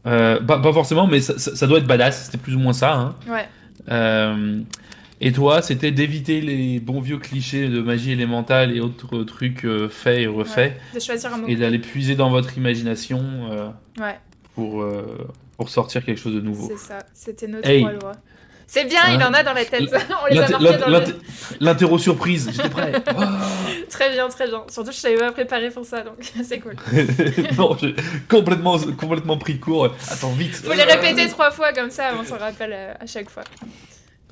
Euh, 0.06 0.40
pas, 0.42 0.62
forcément, 0.74 1.08
mais 1.08 1.22
ça, 1.22 1.38
ça- 1.40 1.56
ça 1.56 1.68
doit 1.68 1.78
être 1.80 1.88
badass. 1.88 2.26
C'était 2.26 2.38
plus 2.38 2.56
ou 2.56 2.60
moins 2.60 2.74
ça. 2.74 2.94
hein. 2.94 3.16
Ouais. 3.30 3.48
Euh, 3.90 4.60
et 5.22 5.32
toi, 5.32 5.62
c'était 5.62 5.92
d'éviter 5.92 6.42
les 6.42 6.80
bons 6.80 7.00
vieux 7.00 7.18
clichés 7.18 7.70
de 7.70 7.82
magie 7.82 8.12
élémentale 8.12 8.76
et 8.76 8.80
autres 8.82 9.24
trucs 9.24 9.66
euh, 9.66 9.88
faits 9.88 10.20
et 10.20 10.28
refaits, 10.28 10.74
De 10.94 11.00
choisir 11.00 11.34
un 11.34 11.38
mot. 11.38 11.48
et 11.48 11.56
d'aller 11.56 11.80
puiser 11.80 12.16
dans 12.16 12.30
votre 12.30 12.58
imagination 12.58 13.22
euh, 13.52 13.68
Ouais, 14.00 14.20
pour, 14.56 14.82
euh, 14.84 15.18
pour 15.58 15.70
sortir 15.70 16.04
quelque 16.04 16.20
chose 16.20 16.36
de 16.36 16.42
nouveau. 16.42 16.68
c'est 16.68 16.78
ça. 16.78 17.00
C'était 17.14 17.48
nos 17.48 17.62
Hey. 17.64 17.82
lois. 17.84 18.14
C'est 18.68 18.86
bien, 18.86 19.02
il 19.10 19.22
Hein 19.22 19.30
en 19.30 19.34
a 19.34 19.44
dans 19.44 19.54
la 19.54 19.66
tête. 19.66 19.84
On 20.24 20.34
les 20.34 20.40
a 20.40 20.50
marqués 20.50 20.78
dans 20.78 20.88
le... 20.88 20.92
l'inter- 20.94 21.14
L'interro 21.60 21.98
surprise, 22.00 22.50
j'étais 22.52 22.70
prêt. 22.70 22.92
Très 23.90 24.12
bien, 24.12 24.28
très 24.30 24.48
bien. 24.48 24.64
Surtout, 24.70 24.92
je 24.92 25.02
t'avais 25.02 25.18
pas 25.18 25.32
préparé 25.32 25.70
pour 25.70 25.86
ça, 25.86 26.02
donc 26.02 26.16
c'est 26.44 26.60
cool. 26.60 26.76
non, 27.58 27.78
j'ai 27.80 27.96
complètement, 28.30 28.78
complètement 29.00 29.38
pris 29.38 29.60
court. 29.60 29.90
Attends, 30.10 30.32
vite. 30.32 30.56
Faut 30.56 30.74
les 30.74 30.84
répéter 30.84 31.28
trois 31.30 31.52
fois 31.52 31.74
comme 31.74 31.92
ça, 31.92 32.12
on 32.20 32.24
s'en 32.26 32.38
rappelle 32.38 32.74
euh, 32.74 32.94
à 33.00 33.06
chaque 33.06 33.30
fois. 33.30 33.44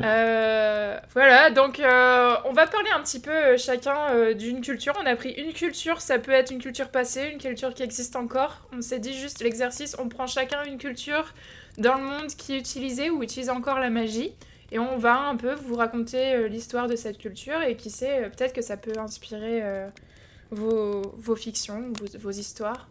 Euh, 0.03 0.97
voilà, 1.13 1.51
donc 1.51 1.79
euh, 1.79 2.33
on 2.45 2.53
va 2.53 2.65
parler 2.65 2.89
un 2.97 3.01
petit 3.03 3.19
peu 3.19 3.29
euh, 3.31 3.57
chacun 3.57 4.33
d'une 4.33 4.61
culture. 4.61 4.93
On 5.01 5.05
a 5.05 5.15
pris 5.15 5.29
une 5.31 5.53
culture, 5.53 6.01
ça 6.01 6.17
peut 6.17 6.31
être 6.31 6.49
une 6.51 6.59
culture 6.61 6.89
passée, 6.89 7.29
une 7.31 7.37
culture 7.39 7.73
qui 7.73 7.83
existe 7.83 8.15
encore. 8.15 8.67
On 8.75 8.81
s'est 8.81 8.99
dit 8.99 9.13
juste 9.13 9.43
l'exercice, 9.43 9.95
on 9.99 10.09
prend 10.09 10.25
chacun 10.25 10.63
une 10.65 10.79
culture 10.79 11.33
dans 11.77 11.95
le 11.95 12.03
monde 12.03 12.27
qui 12.27 12.57
utilisait 12.57 13.09
ou 13.09 13.23
utilise 13.23 13.49
encore 13.49 13.79
la 13.79 13.89
magie. 13.89 14.33
Et 14.73 14.79
on 14.79 14.97
va 14.97 15.17
un 15.27 15.35
peu 15.35 15.53
vous 15.53 15.75
raconter 15.75 16.33
euh, 16.33 16.47
l'histoire 16.47 16.87
de 16.87 16.95
cette 16.95 17.17
culture 17.17 17.61
et 17.61 17.75
qui 17.75 17.89
sait, 17.89 18.23
euh, 18.23 18.29
peut-être 18.29 18.53
que 18.53 18.61
ça 18.61 18.77
peut 18.77 18.97
inspirer 18.97 19.61
euh, 19.61 19.89
vos, 20.49 21.01
vos 21.17 21.35
fictions, 21.35 21.91
vos, 21.99 22.17
vos 22.19 22.31
histoires. 22.31 22.87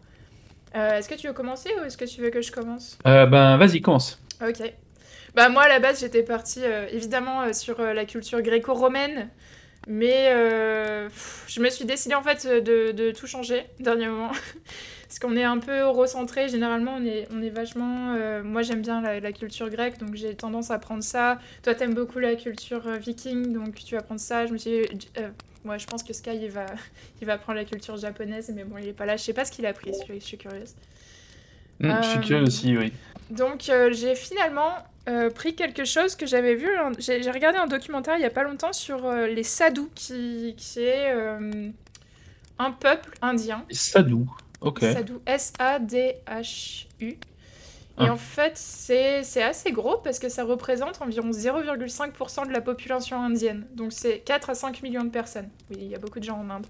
Euh, 0.75 0.97
est-ce 0.99 1.09
que 1.09 1.15
tu 1.15 1.27
veux 1.27 1.33
commencer 1.33 1.69
ou 1.79 1.83
est-ce 1.83 1.97
que 1.97 2.05
tu 2.05 2.21
veux 2.21 2.29
que 2.29 2.41
je 2.41 2.51
commence? 2.51 2.99
Euh, 3.07 3.25
ben, 3.25 3.57
vas-y, 3.57 3.81
commence. 3.81 4.21
Ok. 4.47 4.61
Bah 5.33 5.49
moi 5.49 5.63
à 5.63 5.69
la 5.69 5.79
base 5.79 6.01
j'étais 6.01 6.23
partie 6.23 6.61
euh, 6.61 6.87
évidemment 6.91 7.53
sur 7.53 7.81
la 7.81 8.05
culture 8.05 8.41
gréco-romaine, 8.41 9.29
mais 9.87 10.29
euh, 10.33 11.07
pff, 11.09 11.45
je 11.47 11.59
me 11.61 11.69
suis 11.69 11.85
décidée 11.85 12.15
en 12.15 12.23
fait 12.23 12.45
de, 12.47 12.91
de 12.91 13.11
tout 13.11 13.27
changer 13.27 13.65
dernier 13.79 14.07
moment. 14.07 14.31
Parce 15.07 15.19
qu'on 15.19 15.35
est 15.35 15.43
un 15.43 15.57
peu 15.59 15.85
recentré, 15.87 16.47
généralement 16.47 16.95
on 16.97 17.05
est, 17.05 17.27
on 17.33 17.41
est 17.41 17.49
vachement... 17.49 18.13
euh, 18.15 18.43
moi 18.43 18.61
j'aime 18.61 18.81
bien 18.81 19.01
la, 19.01 19.19
la 19.19 19.31
culture 19.33 19.69
grecque, 19.69 19.97
donc 19.97 20.15
j'ai 20.15 20.35
tendance 20.35 20.71
à 20.71 20.79
prendre 20.79 21.03
ça. 21.03 21.39
Toi 21.63 21.75
t'aimes 21.75 21.93
beaucoup 21.93 22.19
la 22.19 22.35
culture 22.35 22.87
euh, 22.87 22.97
viking, 22.97 23.51
donc 23.53 23.75
tu 23.75 23.95
vas 23.95 24.01
prendre 24.01 24.21
ça. 24.21 24.45
Je 24.47 24.53
me 24.53 24.57
suis 24.57 24.71
euh, 25.17 25.29
moi 25.65 25.77
je 25.77 25.85
pense 25.87 26.03
que 26.03 26.13
Sky 26.13 26.37
il 26.43 26.49
va, 26.51 26.65
il 27.21 27.27
va 27.27 27.37
prendre 27.37 27.57
la 27.59 27.65
culture 27.65 27.97
japonaise, 27.97 28.51
mais 28.55 28.63
bon 28.63 28.77
il 28.77 28.87
est 28.87 28.93
pas 28.93 29.05
là. 29.05 29.17
Je 29.17 29.23
sais 29.23 29.33
pas 29.33 29.43
ce 29.45 29.51
qu'il 29.51 29.65
a 29.65 29.73
pris, 29.73 29.91
je, 29.93 29.97
suis- 30.05 30.19
je 30.19 30.25
suis 30.25 30.37
curieuse. 30.37 30.75
Hum, 31.83 31.97
Je 32.01 32.07
suis 32.07 32.19
curieux 32.21 32.43
aussi, 32.45 32.77
oui. 32.77 32.93
Donc 33.31 33.69
j'ai 33.91 34.15
finalement 34.15 34.73
euh, 35.09 35.29
pris 35.29 35.55
quelque 35.55 35.83
chose 35.85 36.15
que 36.15 36.25
j'avais 36.25 36.55
vu. 36.55 36.69
J'ai 36.99 37.31
regardé 37.31 37.57
un 37.57 37.67
documentaire 37.67 38.15
il 38.17 38.21
y 38.21 38.25
a 38.25 38.29
pas 38.29 38.43
longtemps 38.43 38.73
sur 38.73 39.05
euh, 39.05 39.27
les 39.27 39.43
sadhus, 39.43 39.89
qui, 39.95 40.53
qui 40.57 40.79
est 40.83 41.11
euh, 41.13 41.69
un 42.59 42.71
peuple 42.71 43.11
indien. 43.21 43.65
Sadou. 43.71 44.29
Ok. 44.61 44.81
Sadhu, 44.81 45.13
S-A-D-H-U. 45.25 47.17
Et 47.99 48.07
Ah. 48.07 48.13
en 48.13 48.17
fait, 48.17 48.53
c'est 48.55 49.43
assez 49.43 49.71
gros 49.71 49.97
parce 49.97 50.17
que 50.17 50.29
ça 50.29 50.43
représente 50.43 51.01
environ 51.01 51.31
0,5% 51.31 52.47
de 52.47 52.51
la 52.53 52.61
population 52.61 53.21
indienne. 53.21 53.65
Donc 53.75 53.91
c'est 53.91 54.19
4 54.19 54.49
à 54.51 54.55
5 54.55 54.81
millions 54.81 55.03
de 55.03 55.09
personnes. 55.09 55.49
Oui, 55.69 55.77
il 55.81 55.87
y 55.87 55.95
a 55.95 55.99
beaucoup 55.99 56.19
de 56.19 56.23
gens 56.23 56.39
en 56.39 56.49
Inde. 56.49 56.65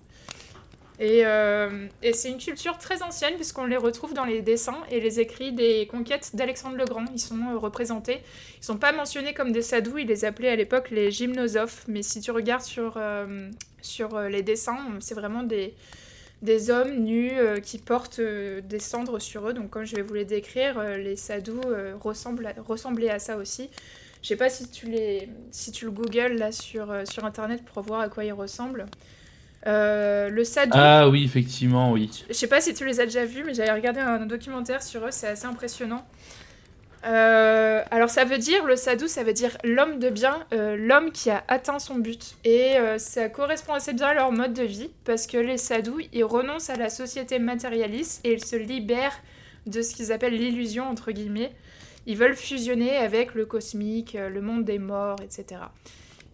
Et, 1.03 1.25
euh, 1.25 1.87
et 2.03 2.13
c'est 2.13 2.29
une 2.29 2.37
culture 2.37 2.77
très 2.77 3.01
ancienne 3.01 3.33
puisqu'on 3.33 3.65
les 3.65 3.75
retrouve 3.75 4.13
dans 4.13 4.23
les 4.23 4.43
dessins 4.43 4.77
et 4.91 4.99
les 4.99 5.19
écrits 5.19 5.51
des 5.51 5.87
conquêtes 5.87 6.35
d'Alexandre 6.35 6.77
le 6.77 6.85
Grand. 6.85 7.05
Ils 7.11 7.19
sont 7.19 7.39
euh, 7.39 7.57
représentés. 7.57 8.19
Ils 8.59 8.63
sont 8.63 8.77
pas 8.77 8.91
mentionnés 8.91 9.33
comme 9.33 9.51
des 9.51 9.63
sadhus, 9.63 10.01
ils 10.01 10.07
les 10.07 10.25
appelaient 10.25 10.49
à 10.49 10.55
l'époque 10.55 10.91
les 10.91 11.09
gymnosophes. 11.09 11.85
Mais 11.87 12.03
si 12.03 12.21
tu 12.21 12.29
regardes 12.29 12.61
sur, 12.61 12.93
euh, 12.97 13.49
sur 13.81 14.19
les 14.19 14.43
dessins, 14.43 14.77
c'est 14.99 15.15
vraiment 15.15 15.41
des, 15.41 15.73
des 16.43 16.69
hommes 16.69 16.93
nus 16.99 17.31
qui 17.63 17.79
portent 17.79 18.21
des 18.21 18.79
cendres 18.79 19.17
sur 19.19 19.49
eux. 19.49 19.53
Donc, 19.53 19.71
comme 19.71 19.85
je 19.85 19.95
vais 19.95 20.03
vous 20.03 20.13
les 20.13 20.25
décrire, 20.25 20.83
les 20.83 21.15
sadhus 21.15 21.53
euh, 21.65 21.95
ressemblent 21.99 22.45
à- 22.45 22.53
ressemblaient 22.61 23.09
à 23.09 23.17
ça 23.17 23.37
aussi. 23.37 23.71
Je 24.21 24.27
sais 24.27 24.35
pas 24.35 24.51
si 24.51 24.69
tu, 24.69 24.85
les, 24.85 25.29
si 25.49 25.71
tu 25.71 25.85
le 25.85 25.91
googles 25.91 26.35
là 26.37 26.51
sur, 26.51 26.93
sur 27.09 27.25
internet 27.25 27.63
pour 27.65 27.81
voir 27.81 28.01
à 28.01 28.09
quoi 28.09 28.23
ils 28.23 28.33
ressemblent. 28.33 28.85
Euh, 29.67 30.29
le 30.29 30.43
sadhu, 30.43 30.71
Ah 30.73 31.07
oui, 31.09 31.23
effectivement, 31.23 31.91
oui. 31.91 32.09
je 32.29 32.33
sais 32.33 32.47
pas 32.47 32.61
si 32.61 32.73
tu 32.73 32.85
les 32.85 32.99
as 32.99 33.05
déjà 33.05 33.25
vus, 33.25 33.43
mais 33.45 33.53
j'avais 33.53 33.71
regardé 33.71 33.99
un 33.99 34.25
documentaire 34.25 34.81
sur 34.81 35.05
eux, 35.05 35.11
c'est 35.11 35.27
assez 35.27 35.45
impressionnant. 35.45 36.05
Euh, 37.05 37.83
alors 37.89 38.09
ça 38.09 38.25
veut 38.25 38.37
dire, 38.37 38.65
le 38.65 38.75
sadhu, 38.75 39.07
ça 39.07 39.23
veut 39.23 39.33
dire 39.33 39.57
l'homme 39.63 39.99
de 39.99 40.09
bien, 40.09 40.45
euh, 40.53 40.75
l'homme 40.77 41.11
qui 41.11 41.29
a 41.29 41.43
atteint 41.47 41.79
son 41.79 41.95
but. 41.95 42.35
Et 42.43 42.77
euh, 42.77 42.97
ça 42.97 43.29
correspond 43.29 43.73
assez 43.73 43.93
bien 43.93 44.07
à 44.07 44.13
leur 44.13 44.31
mode 44.31 44.53
de 44.53 44.63
vie, 44.63 44.89
parce 45.03 45.27
que 45.27 45.37
les 45.37 45.57
sadhus, 45.57 46.07
ils 46.13 46.23
renoncent 46.23 46.69
à 46.69 46.75
la 46.75 46.89
société 46.89 47.39
matérialiste 47.39 48.21
et 48.23 48.33
ils 48.33 48.43
se 48.43 48.55
libèrent 48.55 49.19
de 49.65 49.81
ce 49.81 49.95
qu'ils 49.95 50.11
appellent 50.11 50.37
l'illusion, 50.37 50.89
entre 50.89 51.11
guillemets. 51.11 51.51
Ils 52.07 52.17
veulent 52.17 52.35
fusionner 52.35 52.97
avec 52.97 53.35
le 53.35 53.45
cosmique, 53.45 54.17
le 54.19 54.41
monde 54.41 54.65
des 54.65 54.79
morts, 54.79 55.17
etc. 55.23 55.61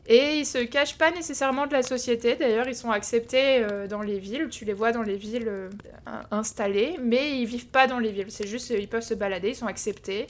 Et 0.10 0.40
ils 0.40 0.46
se 0.46 0.60
cachent 0.60 0.98
pas 0.98 1.12
nécessairement 1.12 1.68
de 1.68 1.74
la 1.74 1.84
société. 1.84 2.36
D'ailleurs, 2.36 2.68
ils 2.68 2.76
sont 2.76 2.92
acceptés 2.92 3.60
euh, 3.60 3.88
dans 3.88 4.02
les 4.02 4.20
villes. 4.20 4.48
Tu 4.50 4.64
les 4.64 4.74
vois 4.74 4.94
dans 4.94 5.02
les 5.02 5.18
villes 5.18 5.50
euh, 5.50 5.70
installées, 6.32 6.96
mais 7.02 7.40
ils 7.40 7.46
vivent 7.46 7.68
pas 7.68 7.88
dans 7.88 8.00
les 8.00 8.12
villes. 8.12 8.28
C'est 8.30 8.48
juste, 8.48 8.70
ils 8.70 8.88
peuvent 8.88 9.04
se 9.04 9.14
balader, 9.14 9.50
ils 9.50 9.56
sont 9.56 9.68
acceptés. 9.68 10.28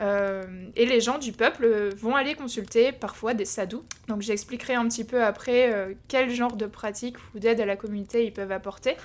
Euh, 0.00 0.44
et 0.76 0.86
les 0.86 1.00
gens 1.00 1.18
du 1.18 1.32
peuple 1.32 1.64
euh, 1.64 1.90
vont 1.96 2.14
aller 2.14 2.34
consulter 2.34 2.92
parfois 2.92 3.34
des 3.34 3.46
sadhus. 3.46 3.78
Donc 4.08 4.20
j'expliquerai 4.20 4.74
un 4.74 4.86
petit 4.86 5.04
peu 5.04 5.24
après 5.24 5.96
quel 6.06 6.30
genre 6.30 6.56
de 6.56 6.66
pratique 6.66 7.16
ou 7.34 7.38
d'aide 7.38 7.60
à 7.60 7.66
la 7.66 7.76
communauté 7.76 8.24
ils 8.24 8.32
peuvent 8.32 8.52
apporter. 8.52 8.96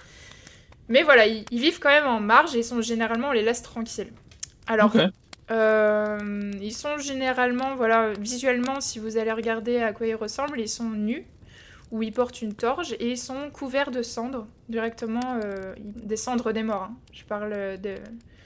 Mais 0.90 1.02
voilà, 1.02 1.26
ils, 1.26 1.46
vivent 1.50 1.80
quand 1.80 1.90
même 1.90 2.06
en 2.06 2.20
marge 2.20 2.56
et 2.56 2.62
sont 2.62 2.82
généralement, 2.82 3.30
on 3.30 3.32
les 3.32 3.42
laisse 3.42 3.62
tranquilles. 3.62 4.12
Alors. 4.68 4.94
Euh, 5.54 6.52
ils 6.62 6.74
sont 6.74 6.98
généralement, 6.98 7.76
voilà, 7.76 8.12
visuellement, 8.14 8.82
si 8.82 9.00
vous 9.00 9.18
allez 9.18 9.32
regarder 9.32 9.78
à 9.78 9.94
quoi 9.94 10.08
ils 10.08 10.16
ressemblent, 10.16 10.60
ils 10.60 10.68
sont 10.70 10.90
nus, 10.90 11.26
ou 11.92 12.02
ils 12.04 12.12
portent 12.12 12.42
une 12.42 12.54
torche, 12.56 12.94
et 12.94 13.12
ils 13.12 13.18
sont 13.18 13.50
couverts 13.52 13.92
de 13.92 14.02
cendres, 14.02 14.48
directement, 14.68 15.40
euh, 15.44 15.74
des 15.78 16.18
cendres 16.18 16.52
des 16.52 16.64
morts. 16.64 16.84
hein. 16.90 16.96
Je 17.12 17.24
parle 17.24 17.52
de... 17.80 17.96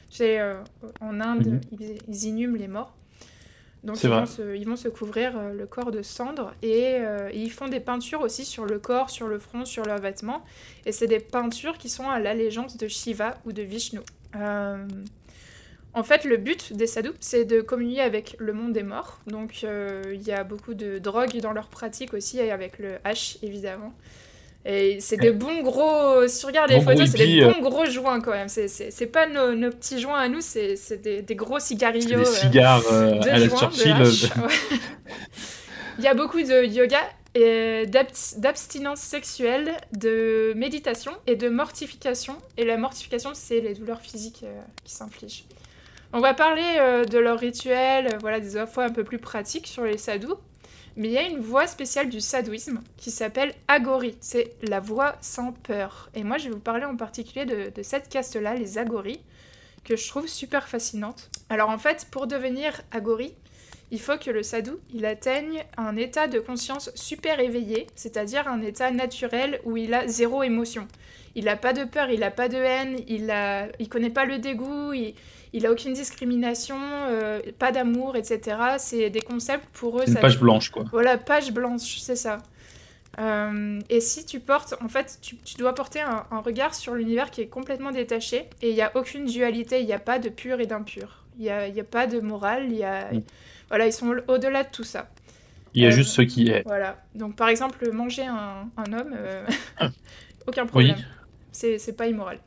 Tu 0.10 0.18
sais, 0.18 0.40
euh, 0.40 0.54
en 1.02 1.20
Inde, 1.20 1.48
Mhm. 1.48 1.62
ils, 1.80 1.98
ils 2.08 2.24
inhument 2.26 2.56
les 2.58 2.68
morts. 2.68 2.94
Donc 3.84 3.98
ils 4.08 4.10
vont, 4.22 4.26
se, 4.26 4.56
ils 4.56 4.66
vont 4.68 4.76
se 4.76 4.88
couvrir 4.90 5.32
le 5.54 5.66
corps 5.66 5.92
de 5.92 6.02
cendres 6.02 6.52
et, 6.62 6.96
et 7.32 7.40
ils 7.40 7.52
font 7.52 7.68
des 7.70 7.80
peintures 7.80 8.22
aussi 8.22 8.44
sur 8.44 8.66
le 8.66 8.80
corps, 8.80 9.10
sur 9.10 9.28
le 9.28 9.38
front, 9.40 9.64
sur 9.66 9.86
leurs 9.86 10.00
vêtements. 10.00 10.44
Et 10.86 10.92
c'est 10.92 11.08
des 11.08 11.20
peintures 11.20 11.78
qui 11.78 11.88
sont 11.88 12.10
à 12.10 12.20
l'allégeance 12.20 12.76
de 12.76 12.88
Shiva 12.88 13.36
ou 13.46 13.54
de 13.54 13.62
Vishnu. 13.62 14.00
En 15.94 16.04
fait, 16.04 16.26
le 16.26 16.38
but 16.38 16.74
des 16.74 16.86
sadhus, 16.86 17.14
c'est 17.20 17.46
de 17.46 17.62
communier 17.62 18.02
avec 18.02 18.36
le 18.40 18.54
monde 18.54 18.74
des 18.74 18.84
morts. 18.84 19.20
Donc, 19.26 19.62
euh, 19.64 20.04
il 20.14 20.22
y 20.22 20.32
a 20.32 20.44
beaucoup 20.44 20.76
de 20.76 21.00
drogue 21.00 21.38
dans 21.42 21.54
leur 21.54 21.68
pratique 21.70 22.14
aussi, 22.14 22.40
et 22.40 22.52
avec 22.52 22.78
le 22.78 22.98
H, 23.04 23.38
évidemment. 23.42 23.94
Et 24.66 25.00
c'est 25.00 25.18
des 25.18 25.32
bons 25.32 25.62
gros... 25.62 26.28
Si 26.28 26.42
tu 26.42 26.46
regardes 26.46 26.70
les 26.70 26.78
Bon 26.78 26.92
photos, 26.92 27.10
c'est 27.10 27.18
des 27.26 27.42
euh. 27.42 27.54
bons 27.54 27.62
gros 27.70 27.86
joints 27.86 28.20
quand 28.20 28.32
même. 28.32 28.50
C'est- 28.50 29.12
pas 29.12 29.26
nos, 29.26 29.56
nos 29.56 29.72
petits 29.72 30.00
joints 30.00 30.20
à 30.20 30.28
nous, 30.28 30.42
c'est 30.42 30.76
des, 31.02 31.22
des 31.22 31.36
gros 31.36 31.60
cigarillos. 31.60 32.10
des 32.10 32.16
euh, 32.16 32.26
cigares 32.26 32.84
euh, 32.92 33.12
de 33.20 33.30
à 33.30 33.38
la 33.40 33.48
joints, 33.48 33.56
de 33.70 33.74
Churchill. 33.74 33.92
hache, 33.94 34.24
ouais. 34.36 34.78
Il 36.00 36.04
y 36.04 36.08
a 36.08 36.14
beaucoup 36.14 36.42
de 36.42 36.66
yoga 36.66 37.00
d'abstinence 38.38 39.00
sexuelle, 39.00 39.72
de 39.94 40.54
méditation 40.56 41.14
et 41.28 41.36
de 41.36 41.50
mortification. 41.50 42.36
Et 42.58 42.66
la 42.66 42.78
mortification, 42.78 43.32
c'est 43.34 43.62
les 43.62 43.74
douleurs 43.74 44.02
physiques 44.02 44.42
euh, 44.44 44.60
qui 44.84 44.94
s'infligent. 44.94 45.46
On 46.14 46.22
va 46.22 46.34
parler 46.34 46.78
euh, 46.80 47.04
de 47.04 47.18
leurs 47.18 47.40
rituels, 47.40 48.08
euh, 48.14 48.18
voilà, 48.22 48.40
des 48.40 48.66
fois 48.66 48.86
un 48.86 48.90
peu 48.90 49.04
plus 49.04 49.20
pratiques 49.20 49.68
sur 49.68 49.84
les 49.84 49.98
sadhus. 49.98 50.36
Mais 50.96 51.10
il 51.10 51.14
y 51.14 51.18
a 51.18 51.28
une 51.28 51.40
voie 51.40 51.68
spéciale 51.68 52.10
du 52.10 52.22
sadhuisme 52.22 52.82
qui 52.96 53.12
s'appelle 53.12 53.54
Agori. 53.68 54.16
C'est 54.20 54.56
la 54.64 54.80
voie 54.80 55.16
sans 55.22 55.52
peur. 55.52 56.10
Et 56.16 56.24
moi, 56.24 56.38
je 56.38 56.46
vais 56.46 56.56
vous 56.56 56.60
parler 56.60 56.86
en 56.86 56.96
particulier 56.96 57.46
de, 57.46 57.72
cette 57.84 58.10
caste-là, 58.10 58.56
les 58.56 58.80
Agoris, 58.80 59.20
que 59.84 59.96
je 59.96 60.08
trouve 60.08 60.28
super 60.28 60.68
fascinante. 60.68 61.30
Alors 61.50 61.70
en 61.70 61.78
fait, 61.78 62.08
pour 62.10 62.26
devenir 62.26 62.82
Agori, 62.92 63.36
il 63.92 64.02
faut 64.02 64.18
que 64.18 64.32
le 64.32 64.44
sadhu, 64.44 64.72
il 64.92 65.06
atteigne 65.06 65.64
un 65.78 65.96
état 65.98 66.28
de 66.28 66.40
conscience 66.40 66.90
super 66.96 67.40
éveillé, 67.40 67.88
c'est-à-dire 67.96 68.48
un 68.48 68.62
état 68.62 68.90
naturel 68.90 69.62
où 69.66 69.78
il 69.78 69.94
a 69.94 70.08
zéro 70.08 70.42
émotion. 70.42 70.88
Il 71.36 71.46
n'a 71.46 71.56
pas 71.58 71.74
de 71.74 71.84
peur, 71.84 72.10
il 72.10 72.22
n'a 72.22 72.32
pas 72.32 72.50
de 72.50 72.58
haine, 72.58 72.98
il 73.08 73.30
a, 73.30 73.68
connaît 73.90 74.10
pas 74.10 74.26
le 74.26 74.40
dégoût, 74.40 74.94
il 75.54 75.66
a 75.66 75.72
aucune 75.72 75.94
discrimination, 75.94 76.78
euh, 76.82 77.40
pas 77.58 77.72
d'amour, 77.72 78.16
etc. 78.16 78.58
C'est 78.78 79.10
des 79.10 79.22
concepts 79.22 79.68
pour 79.74 80.00
eux. 80.00 80.04
Une 80.08 80.16
page 80.16 80.40
blanche, 80.40 80.70
quoi. 80.70 80.86
Voilà, 80.92 81.18
page 81.18 81.52
blanche, 81.52 82.00
c'est 82.00 82.16
ça. 82.16 82.40
Euh, 83.20 83.80
et 83.90 84.00
si 84.00 84.26
tu 84.26 84.40
portes, 84.40 84.76
en 84.84 84.90
fait, 84.90 85.20
tu, 85.22 85.58
dois 85.58 85.74
porter 85.74 86.02
un, 86.02 86.40
regard 86.42 86.76
sur 86.76 86.94
l'univers 86.94 87.32
qui 87.32 87.42
est 87.42 87.48
complètement 87.48 87.92
détaché 87.92 88.46
et 88.62 88.70
il 88.70 88.76
n'y 88.76 88.82
a 88.82 88.92
aucune 88.96 89.26
dualité, 89.26 89.80
il 89.80 89.88
n'y 89.88 89.94
a 89.94 90.00
pas 90.00 90.20
de 90.20 90.30
pur 90.30 90.60
et 90.60 90.68
d'impur. 90.68 91.24
Il 91.40 91.44
n'y 91.44 91.50
a, 91.50 91.64
a, 91.64 91.84
pas 91.84 92.08
de 92.08 92.20
morale, 92.20 92.72
y 92.72 92.84
a... 92.84 93.12
Mm. 93.12 93.24
Voilà, 93.70 93.88
ils 93.88 93.94
sont 93.94 94.16
au-delà 94.28 94.64
de 94.64 94.70
tout 94.72 94.84
ça. 94.84 95.10
Il 95.74 95.84
y 95.84 95.86
a 95.86 95.90
euh, 95.90 95.92
juste 95.92 96.12
ce 96.12 96.22
qui 96.22 96.50
est. 96.50 96.64
Voilà. 96.66 96.98
Donc, 97.16 97.36
par 97.36 97.50
exemple, 97.50 97.92
manger 97.92 98.26
un, 98.26 98.94
homme, 98.94 99.16
aucun 100.48 100.66
problème. 100.66 100.96
Oui. 100.98 101.04
C'est 101.52 101.98
pas 101.98 102.08
immoral. 102.08 102.40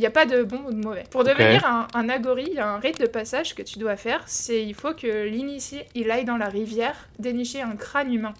Il 0.00 0.04
n'y 0.04 0.06
a 0.06 0.10
pas 0.10 0.24
de 0.24 0.42
bon 0.42 0.62
ou 0.66 0.72
de 0.72 0.82
mauvais. 0.82 1.04
Pour 1.10 1.24
devenir 1.24 1.66
un, 1.66 1.86
un 1.92 2.08
agori, 2.08 2.46
il 2.48 2.54
y 2.54 2.58
a 2.58 2.66
un 2.66 2.78
rite 2.78 2.98
de 2.98 3.06
passage 3.06 3.54
que 3.54 3.60
tu 3.60 3.78
dois 3.78 3.96
faire. 3.96 4.22
C'est 4.24 4.64
il 4.64 4.72
faut 4.72 4.94
que 4.94 5.26
l'initié 5.26 5.84
il 5.94 6.10
aille 6.10 6.24
dans 6.24 6.38
la 6.38 6.48
rivière 6.48 7.10
dénicher 7.18 7.60
un 7.60 7.76
crâne 7.76 8.10
humain. 8.10 8.32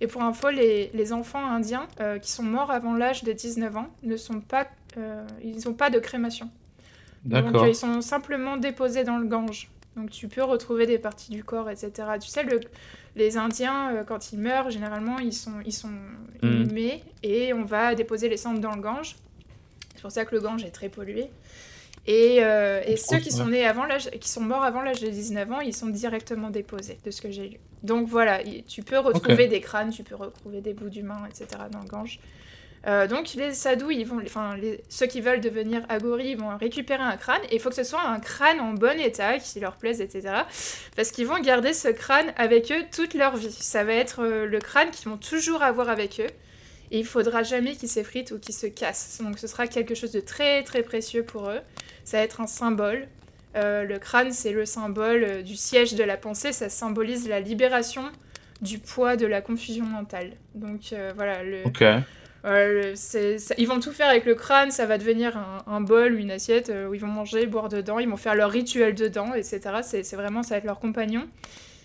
Et 0.00 0.08
pour 0.08 0.22
info, 0.22 0.50
les, 0.50 0.90
les 0.92 1.12
enfants 1.12 1.46
indiens 1.46 1.86
euh, 2.00 2.18
qui 2.18 2.32
sont 2.32 2.42
morts 2.42 2.72
avant 2.72 2.96
l'âge 2.96 3.22
de 3.22 3.30
19 3.30 3.76
ans 3.76 3.86
ne 4.02 4.16
sont 4.16 4.40
pas, 4.40 4.66
euh, 4.96 5.24
ils 5.44 5.64
n'ont 5.64 5.74
pas 5.74 5.90
de 5.90 6.00
crémation. 6.00 6.50
Donc 7.24 7.54
euh, 7.54 7.68
ils 7.68 7.76
sont 7.76 8.00
simplement 8.00 8.56
déposés 8.56 9.04
dans 9.04 9.18
le 9.18 9.28
Gange. 9.28 9.70
Donc 9.94 10.10
tu 10.10 10.26
peux 10.26 10.42
retrouver 10.42 10.86
des 10.86 10.98
parties 10.98 11.30
du 11.30 11.44
corps, 11.44 11.70
etc. 11.70 11.92
Tu 12.20 12.26
sais, 12.26 12.42
le, 12.42 12.58
les 13.14 13.36
Indiens, 13.36 14.04
quand 14.08 14.32
ils 14.32 14.40
meurent, 14.40 14.70
généralement, 14.70 15.20
ils 15.20 15.34
sont, 15.34 15.60
ils 15.64 15.72
sont 15.72 15.92
hmm. 16.42 16.48
inhumés 16.48 17.04
et 17.22 17.52
on 17.52 17.62
va 17.62 17.94
déposer 17.94 18.28
les 18.28 18.36
cendres 18.36 18.60
dans 18.60 18.74
le 18.74 18.80
Gange. 18.80 19.14
C'est 19.94 20.02
pour 20.02 20.12
ça 20.12 20.24
que 20.24 20.34
le 20.34 20.40
Gange 20.40 20.64
est 20.64 20.70
très 20.70 20.88
pollué. 20.88 21.30
Et, 22.06 22.38
euh, 22.42 22.82
et 22.86 22.96
ceux 22.96 23.18
qui 23.18 23.30
sont 23.30 23.46
nés 23.46 23.66
avant 23.66 23.84
l'âge, 23.84 24.10
qui 24.10 24.28
sont 24.28 24.40
morts 24.40 24.64
avant 24.64 24.80
l'âge 24.80 25.00
de 25.00 25.08
19 25.08 25.52
ans, 25.52 25.60
ils 25.60 25.76
sont 25.76 25.88
directement 25.88 26.50
déposés, 26.50 26.98
de 27.04 27.10
ce 27.10 27.20
que 27.20 27.30
j'ai 27.30 27.48
lu. 27.48 27.56
Donc 27.82 28.08
voilà, 28.08 28.40
tu 28.66 28.82
peux 28.82 28.98
retrouver 28.98 29.46
des 29.48 29.60
crânes, 29.60 29.90
tu 29.90 30.02
peux 30.02 30.14
retrouver 30.14 30.60
des 30.60 30.72
bouts 30.72 30.88
d'humains, 30.88 31.26
etc. 31.28 31.46
dans 31.70 31.80
le 31.80 31.88
Gange. 31.88 32.20
Euh, 32.86 33.06
donc 33.06 33.34
les 33.34 33.52
sadhus, 33.52 33.92
ils 33.92 34.06
vont, 34.06 34.20
enfin 34.24 34.56
les, 34.56 34.82
ceux 34.88 35.06
qui 35.06 35.20
veulent 35.20 35.40
devenir 35.40 35.82
agori, 35.90 36.30
ils 36.30 36.38
vont 36.38 36.56
récupérer 36.56 37.02
un 37.02 37.16
crâne 37.16 37.42
et 37.50 37.56
il 37.56 37.60
faut 37.60 37.68
que 37.68 37.74
ce 37.74 37.84
soit 37.84 38.02
un 38.02 38.18
crâne 38.20 38.58
en 38.60 38.72
bon 38.72 38.98
état, 38.98 39.38
qui 39.38 39.60
leur 39.60 39.76
plaise, 39.76 40.00
etc. 40.00 40.44
Parce 40.96 41.10
qu'ils 41.10 41.26
vont 41.26 41.38
garder 41.40 41.74
ce 41.74 41.88
crâne 41.88 42.32
avec 42.36 42.72
eux 42.72 42.84
toute 42.90 43.12
leur 43.14 43.36
vie. 43.36 43.52
Ça 43.52 43.84
va 43.84 43.92
être 43.92 44.24
euh, 44.24 44.46
le 44.46 44.58
crâne 44.60 44.90
qu'ils 44.90 45.10
vont 45.10 45.18
toujours 45.18 45.62
avoir 45.62 45.90
avec 45.90 46.20
eux. 46.20 46.32
Et 46.90 46.98
il 46.98 47.06
faudra 47.06 47.42
jamais 47.42 47.76
qu'ils 47.76 47.88
s'effritent 47.88 48.32
ou 48.32 48.38
qu'ils 48.38 48.54
se 48.54 48.66
cassent. 48.66 49.20
Donc 49.22 49.38
ce 49.38 49.46
sera 49.46 49.66
quelque 49.66 49.94
chose 49.94 50.12
de 50.12 50.20
très 50.20 50.62
très 50.64 50.82
précieux 50.82 51.22
pour 51.22 51.48
eux. 51.48 51.60
Ça 52.04 52.18
va 52.18 52.24
être 52.24 52.40
un 52.40 52.46
symbole. 52.46 53.06
Euh, 53.56 53.84
le 53.84 53.98
crâne, 53.98 54.32
c'est 54.32 54.52
le 54.52 54.64
symbole 54.64 55.24
euh, 55.24 55.42
du 55.42 55.56
siège 55.56 55.94
de 55.94 56.04
la 56.04 56.16
pensée. 56.16 56.52
Ça 56.52 56.68
symbolise 56.68 57.28
la 57.28 57.40
libération 57.40 58.04
du 58.60 58.78
poids 58.78 59.16
de 59.16 59.26
la 59.26 59.40
confusion 59.40 59.84
mentale. 59.84 60.32
Donc 60.54 60.92
euh, 60.92 61.12
voilà. 61.14 61.42
Le, 61.42 61.62
ils 63.58 63.68
vont 63.68 63.80
tout 63.80 63.92
faire 63.92 64.08
avec 64.08 64.24
le 64.24 64.34
crâne, 64.34 64.70
ça 64.70 64.86
va 64.86 64.96
devenir 64.96 65.38
un, 65.66 65.80
bol 65.82 66.14
ou 66.14 66.16
une 66.16 66.30
assiette 66.30 66.72
où 66.88 66.94
ils 66.94 67.00
vont 67.00 67.06
manger, 67.06 67.44
boire 67.46 67.68
dedans, 67.68 67.98
ils 67.98 68.08
vont 68.08 68.16
faire 68.16 68.34
leur 68.34 68.50
rituel 68.50 68.94
dedans, 68.94 69.34
etc. 69.34 69.60
C'est 69.82 70.16
vraiment, 70.16 70.42
ça 70.42 70.54
va 70.54 70.56
être 70.56 70.64
leur 70.64 70.80
compagnon. 70.80 71.28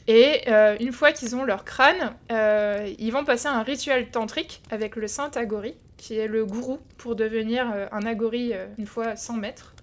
Et 0.07 0.41
euh, 0.47 0.77
une 0.79 0.91
fois 0.91 1.11
qu'ils 1.11 1.35
ont 1.35 1.43
leur 1.43 1.65
crâne, 1.65 2.15
euh, 2.31 2.93
ils 2.99 3.11
vont 3.11 3.25
passer 3.25 3.47
un 3.47 3.63
rituel 3.63 4.09
tantrique 4.09 4.61
avec 4.69 4.95
le 4.95 5.07
saint 5.07 5.31
agori, 5.33 5.75
qui 5.97 6.17
est 6.17 6.27
le 6.27 6.45
gourou 6.45 6.79
pour 6.97 7.15
devenir 7.15 7.71
euh, 7.73 7.87
un 7.91 8.05
agori 8.05 8.53
une 8.77 8.85
fois 8.85 9.15
100 9.15 9.37
mètres. 9.37 9.73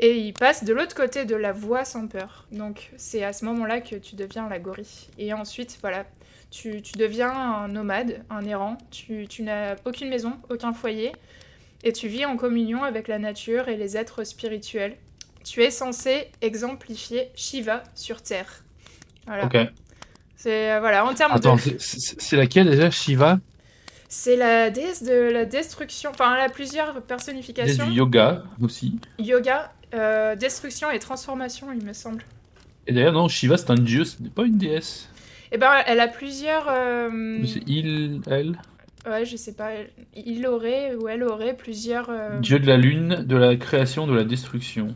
Et 0.00 0.16
ils 0.18 0.32
passent 0.32 0.64
de 0.64 0.72
l'autre 0.72 0.94
côté 0.94 1.24
de 1.24 1.36
la 1.36 1.52
voie 1.52 1.84
sans 1.84 2.06
peur. 2.06 2.46
Donc 2.52 2.90
c'est 2.96 3.24
à 3.24 3.32
ce 3.32 3.44
moment-là 3.44 3.80
que 3.80 3.96
tu 3.96 4.16
deviens 4.16 4.48
l'agori. 4.48 5.08
Et 5.18 5.32
ensuite, 5.32 5.78
voilà, 5.80 6.04
tu, 6.50 6.80
deviens 6.96 7.30
un 7.30 7.68
nomade, 7.68 8.24
un 8.30 8.44
errant. 8.44 8.78
Tu, 8.90 9.26
tu 9.28 9.42
n'as 9.42 9.76
aucune 9.84 10.08
maison, 10.08 10.34
aucun 10.50 10.72
foyer. 10.72 11.12
Et 11.84 11.92
tu 11.92 12.08
vis 12.08 12.26
en 12.26 12.36
communion 12.36 12.82
avec 12.82 13.06
la 13.06 13.18
nature 13.18 13.68
et 13.68 13.76
les 13.76 13.96
êtres 13.96 14.24
spirituels. 14.24 14.96
Tu 15.44 15.62
es 15.62 15.70
censé 15.70 16.28
exemplifier 16.42 17.30
Shiva 17.34 17.82
sur 17.94 18.22
Terre. 18.22 18.62
Voilà. 19.28 19.44
Ok. 19.44 19.56
C'est 20.36 20.72
euh, 20.72 20.80
voilà 20.80 21.04
en 21.04 21.14
termes 21.14 21.32
Attends, 21.32 21.56
c'est 21.58 22.36
laquelle 22.36 22.70
déjà 22.70 22.90
Shiva? 22.90 23.38
C'est 24.08 24.36
la 24.36 24.70
déesse 24.70 25.02
de 25.02 25.30
la 25.30 25.44
destruction. 25.44 26.10
Enfin, 26.10 26.34
elle 26.34 26.42
a 26.42 26.48
plusieurs 26.48 27.02
personnifications. 27.02 27.86
du 27.86 27.92
yoga 27.92 28.44
aussi. 28.62 28.98
Yoga, 29.18 29.70
euh, 29.94 30.34
destruction 30.34 30.90
et 30.90 30.98
transformation, 30.98 31.68
il 31.72 31.84
me 31.84 31.92
semble. 31.92 32.22
Et 32.86 32.92
d'ailleurs, 32.92 33.12
non, 33.12 33.28
Shiva, 33.28 33.58
c'est 33.58 33.70
un 33.70 33.74
dieu, 33.74 34.04
ce 34.04 34.22
n'est 34.22 34.30
pas 34.30 34.44
une 34.44 34.56
déesse. 34.56 35.10
Eh 35.52 35.58
ben, 35.58 35.72
elle 35.86 36.00
a 36.00 36.08
plusieurs. 36.08 36.66
Euh... 36.68 37.38
Il, 37.66 38.22
elle. 38.30 38.58
Ouais, 39.06 39.24
je 39.24 39.36
sais 39.36 39.54
pas. 39.54 39.70
Il 40.14 40.46
aurait 40.46 40.94
ou 40.94 41.08
elle 41.08 41.22
aurait 41.22 41.56
plusieurs. 41.56 42.08
Euh, 42.10 42.38
dieu 42.38 42.58
de 42.58 42.66
la 42.66 42.76
lune, 42.76 43.24
de 43.26 43.36
la 43.36 43.56
création, 43.56 44.06
de 44.06 44.14
la 44.14 44.24
destruction. 44.24 44.94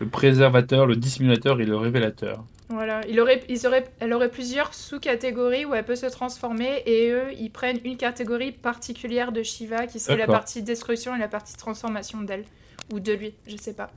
Le 0.00 0.08
préservateur, 0.08 0.86
le 0.86 0.96
dissimulateur 0.96 1.60
et 1.60 1.64
le 1.64 1.76
révélateur. 1.76 2.44
Voilà, 2.70 3.00
il 3.08 3.18
aurait, 3.18 3.42
ils 3.48 3.66
auraient, 3.66 3.84
elle 3.98 4.12
aurait 4.12 4.30
plusieurs 4.30 4.74
sous-catégories 4.74 5.64
où 5.64 5.74
elle 5.74 5.84
peut 5.84 5.96
se 5.96 6.04
transformer 6.04 6.82
et 6.84 7.10
eux, 7.10 7.32
ils 7.38 7.50
prennent 7.50 7.80
une 7.82 7.96
catégorie 7.96 8.52
particulière 8.52 9.32
de 9.32 9.42
Shiva 9.42 9.86
qui 9.86 9.98
serait 9.98 10.18
la 10.18 10.26
partie 10.26 10.62
destruction 10.62 11.16
et 11.16 11.18
la 11.18 11.28
partie 11.28 11.56
transformation 11.56 12.20
d'elle 12.20 12.44
ou 12.92 13.00
de 13.00 13.12
lui, 13.12 13.34
je 13.46 13.56
sais 13.56 13.72
pas. 13.72 13.90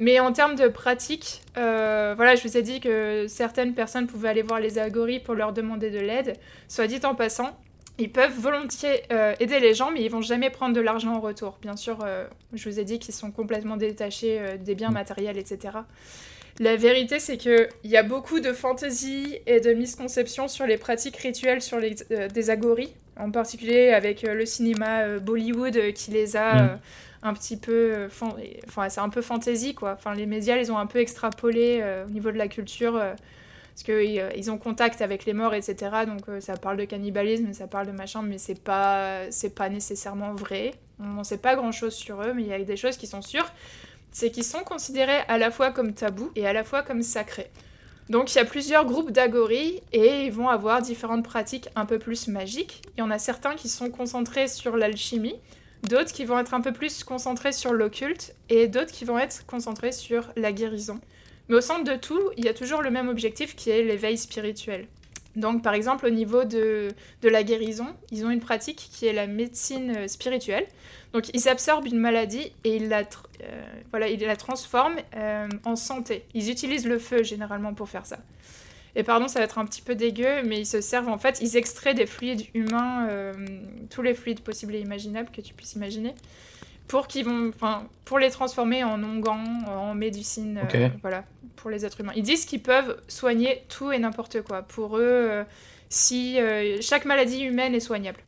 Mais 0.00 0.18
en 0.18 0.32
termes 0.32 0.56
de 0.56 0.68
pratique, 0.68 1.42
euh, 1.58 2.14
voilà, 2.16 2.34
je 2.34 2.42
vous 2.42 2.56
ai 2.56 2.62
dit 2.62 2.80
que 2.80 3.26
certaines 3.28 3.74
personnes 3.74 4.06
pouvaient 4.06 4.30
aller 4.30 4.42
voir 4.42 4.58
les 4.58 4.78
agoris 4.78 5.20
pour 5.20 5.34
leur 5.34 5.52
demander 5.52 5.90
de 5.90 5.98
l'aide. 5.98 6.38
Soit 6.68 6.86
dit 6.86 7.00
en 7.04 7.14
passant, 7.14 7.58
ils 7.98 8.10
peuvent 8.10 8.32
volontiers 8.32 9.02
euh, 9.12 9.34
aider 9.40 9.60
les 9.60 9.74
gens, 9.74 9.90
mais 9.90 10.02
ils 10.02 10.10
vont 10.10 10.22
jamais 10.22 10.48
prendre 10.48 10.74
de 10.74 10.80
l'argent 10.80 11.14
en 11.14 11.20
retour. 11.20 11.58
Bien 11.60 11.76
sûr, 11.76 11.98
euh, 12.02 12.26
je 12.54 12.68
vous 12.68 12.80
ai 12.80 12.84
dit 12.84 12.98
qu'ils 12.98 13.14
sont 13.14 13.30
complètement 13.30 13.76
détachés 13.76 14.40
des 14.58 14.74
biens 14.74 14.90
mm. 14.90 14.94
matériels, 14.94 15.36
etc. 15.36 15.78
La 16.60 16.76
vérité, 16.76 17.20
c'est 17.20 17.38
qu'il 17.38 17.68
y 17.84 17.96
a 17.96 18.02
beaucoup 18.02 18.38
de 18.38 18.52
fantaisie 18.52 19.38
et 19.46 19.60
de 19.60 19.72
misconceptions 19.72 20.46
sur 20.46 20.66
les 20.66 20.76
pratiques 20.76 21.16
rituelles 21.16 21.62
sur 21.62 21.78
les, 21.78 21.96
euh, 22.10 22.28
des 22.28 22.50
agories, 22.50 22.92
en 23.16 23.30
particulier 23.30 23.88
avec 23.94 24.24
euh, 24.24 24.34
le 24.34 24.44
cinéma 24.44 25.00
euh, 25.00 25.18
Bollywood 25.20 25.94
qui 25.94 26.10
les 26.10 26.36
a 26.36 26.62
mm. 26.62 26.80
un 27.22 27.32
petit 27.32 27.56
peu. 27.56 28.08
Enfin, 28.68 28.90
c'est 28.90 29.00
un 29.00 29.08
peu 29.08 29.22
fantaisie, 29.22 29.74
quoi. 29.74 29.94
Enfin, 29.94 30.14
les 30.14 30.26
médias, 30.26 30.56
les 30.56 30.70
ont 30.70 30.76
un 30.76 30.84
peu 30.84 30.98
extrapolé 30.98 31.82
au 32.06 32.10
niveau 32.10 32.30
de 32.30 32.36
la 32.36 32.48
culture. 32.48 32.92
parce 32.92 33.82
qu'ils 33.82 34.22
ils 34.36 34.50
ont 34.50 34.58
contact 34.58 35.00
avec 35.00 35.24
les 35.24 35.32
morts, 35.32 35.54
etc. 35.54 35.76
Donc 36.06 36.42
ça 36.42 36.58
parle 36.58 36.76
de 36.76 36.84
cannibalisme, 36.84 37.54
ça 37.54 37.68
parle 37.68 37.86
de 37.86 37.92
machin, 37.92 38.20
mais 38.20 38.36
c'est 38.36 38.62
pas, 38.62 39.22
pas 39.56 39.70
nécessairement 39.70 40.34
vrai. 40.34 40.74
On 40.98 41.20
ne 41.20 41.24
sait 41.24 41.38
pas 41.38 41.56
grand 41.56 41.72
chose 41.72 41.94
sur 41.94 42.20
eux, 42.20 42.34
mais 42.34 42.42
il 42.42 42.48
y 42.48 42.52
a 42.52 42.62
des 42.62 42.76
choses 42.76 42.98
qui 42.98 43.06
sont 43.06 43.22
sûres 43.22 43.50
c'est 44.12 44.30
qu'ils 44.30 44.44
sont 44.44 44.64
considérés 44.64 45.20
à 45.28 45.38
la 45.38 45.50
fois 45.50 45.70
comme 45.70 45.94
tabous 45.94 46.30
et 46.36 46.46
à 46.46 46.52
la 46.52 46.64
fois 46.64 46.82
comme 46.82 47.02
sacrés. 47.02 47.50
Donc 48.08 48.34
il 48.34 48.38
y 48.38 48.40
a 48.40 48.44
plusieurs 48.44 48.86
groupes 48.86 49.12
d'agories 49.12 49.80
et 49.92 50.24
ils 50.24 50.32
vont 50.32 50.48
avoir 50.48 50.82
différentes 50.82 51.24
pratiques 51.24 51.68
un 51.76 51.86
peu 51.86 52.00
plus 52.00 52.26
magiques. 52.26 52.82
Il 52.96 53.00
y 53.00 53.02
en 53.02 53.10
a 53.10 53.20
certains 53.20 53.54
qui 53.54 53.68
sont 53.68 53.88
concentrés 53.88 54.48
sur 54.48 54.76
l'alchimie, 54.76 55.36
d'autres 55.84 56.12
qui 56.12 56.24
vont 56.24 56.38
être 56.38 56.52
un 56.52 56.60
peu 56.60 56.72
plus 56.72 57.04
concentrés 57.04 57.52
sur 57.52 57.72
l'occulte 57.72 58.34
et 58.48 58.66
d'autres 58.66 58.90
qui 58.90 59.04
vont 59.04 59.18
être 59.18 59.46
concentrés 59.46 59.92
sur 59.92 60.32
la 60.34 60.50
guérison. 60.50 61.00
Mais 61.48 61.54
au 61.54 61.60
centre 61.60 61.84
de 61.84 61.96
tout, 61.96 62.20
il 62.36 62.44
y 62.44 62.48
a 62.48 62.54
toujours 62.54 62.82
le 62.82 62.90
même 62.90 63.08
objectif 63.08 63.54
qui 63.54 63.70
est 63.70 63.84
l'éveil 63.84 64.18
spirituel. 64.18 64.88
Donc 65.36 65.62
par 65.62 65.74
exemple 65.74 66.06
au 66.06 66.10
niveau 66.10 66.42
de, 66.42 66.88
de 67.22 67.28
la 67.28 67.44
guérison, 67.44 67.86
ils 68.10 68.24
ont 68.24 68.30
une 68.30 68.40
pratique 68.40 68.88
qui 68.92 69.06
est 69.06 69.12
la 69.12 69.28
médecine 69.28 70.08
spirituelle. 70.08 70.66
Donc 71.12 71.30
ils 71.34 71.48
absorbent 71.48 71.86
une 71.86 71.98
maladie 71.98 72.52
et 72.64 72.76
ils 72.76 72.88
la, 72.88 73.00
euh, 73.00 73.62
voilà, 73.90 74.08
ils 74.08 74.20
la 74.20 74.36
transforment 74.36 75.00
euh, 75.16 75.48
en 75.64 75.76
santé. 75.76 76.24
Ils 76.34 76.50
utilisent 76.50 76.86
le 76.86 76.98
feu 76.98 77.22
généralement 77.22 77.74
pour 77.74 77.88
faire 77.88 78.06
ça. 78.06 78.18
Et 78.96 79.02
pardon, 79.02 79.28
ça 79.28 79.38
va 79.38 79.44
être 79.44 79.58
un 79.58 79.66
petit 79.66 79.82
peu 79.82 79.94
dégueu, 79.94 80.42
mais 80.44 80.60
ils 80.60 80.66
se 80.66 80.80
servent 80.80 81.08
en 81.08 81.18
fait, 81.18 81.40
ils 81.40 81.56
extraient 81.56 81.94
des 81.94 82.06
fluides 82.06 82.46
humains, 82.54 83.08
euh, 83.08 83.32
tous 83.88 84.02
les 84.02 84.14
fluides 84.14 84.40
possibles 84.40 84.74
et 84.74 84.80
imaginables 84.80 85.30
que 85.30 85.40
tu 85.40 85.54
puisses 85.54 85.74
imaginer, 85.74 86.12
pour 86.88 87.06
qu'ils 87.06 87.24
vont, 87.24 87.50
enfin, 87.50 87.84
pour 88.04 88.18
les 88.18 88.30
transformer 88.30 88.82
en 88.82 89.02
onguents, 89.04 89.44
en 89.68 89.94
médecine, 89.94 90.60
voilà, 91.02 91.24
pour 91.54 91.70
les 91.70 91.86
êtres 91.86 92.00
humains. 92.00 92.12
Ils 92.16 92.24
disent 92.24 92.46
qu'ils 92.46 92.62
peuvent 92.62 93.00
soigner 93.06 93.62
tout 93.68 93.92
et 93.92 93.98
n'importe 94.00 94.42
quoi. 94.42 94.62
Pour 94.62 94.98
eux, 94.98 95.44
si 95.88 96.38
chaque 96.80 97.04
maladie 97.04 97.44
humaine 97.44 97.76
est 97.76 97.80
soignable. 97.80 98.18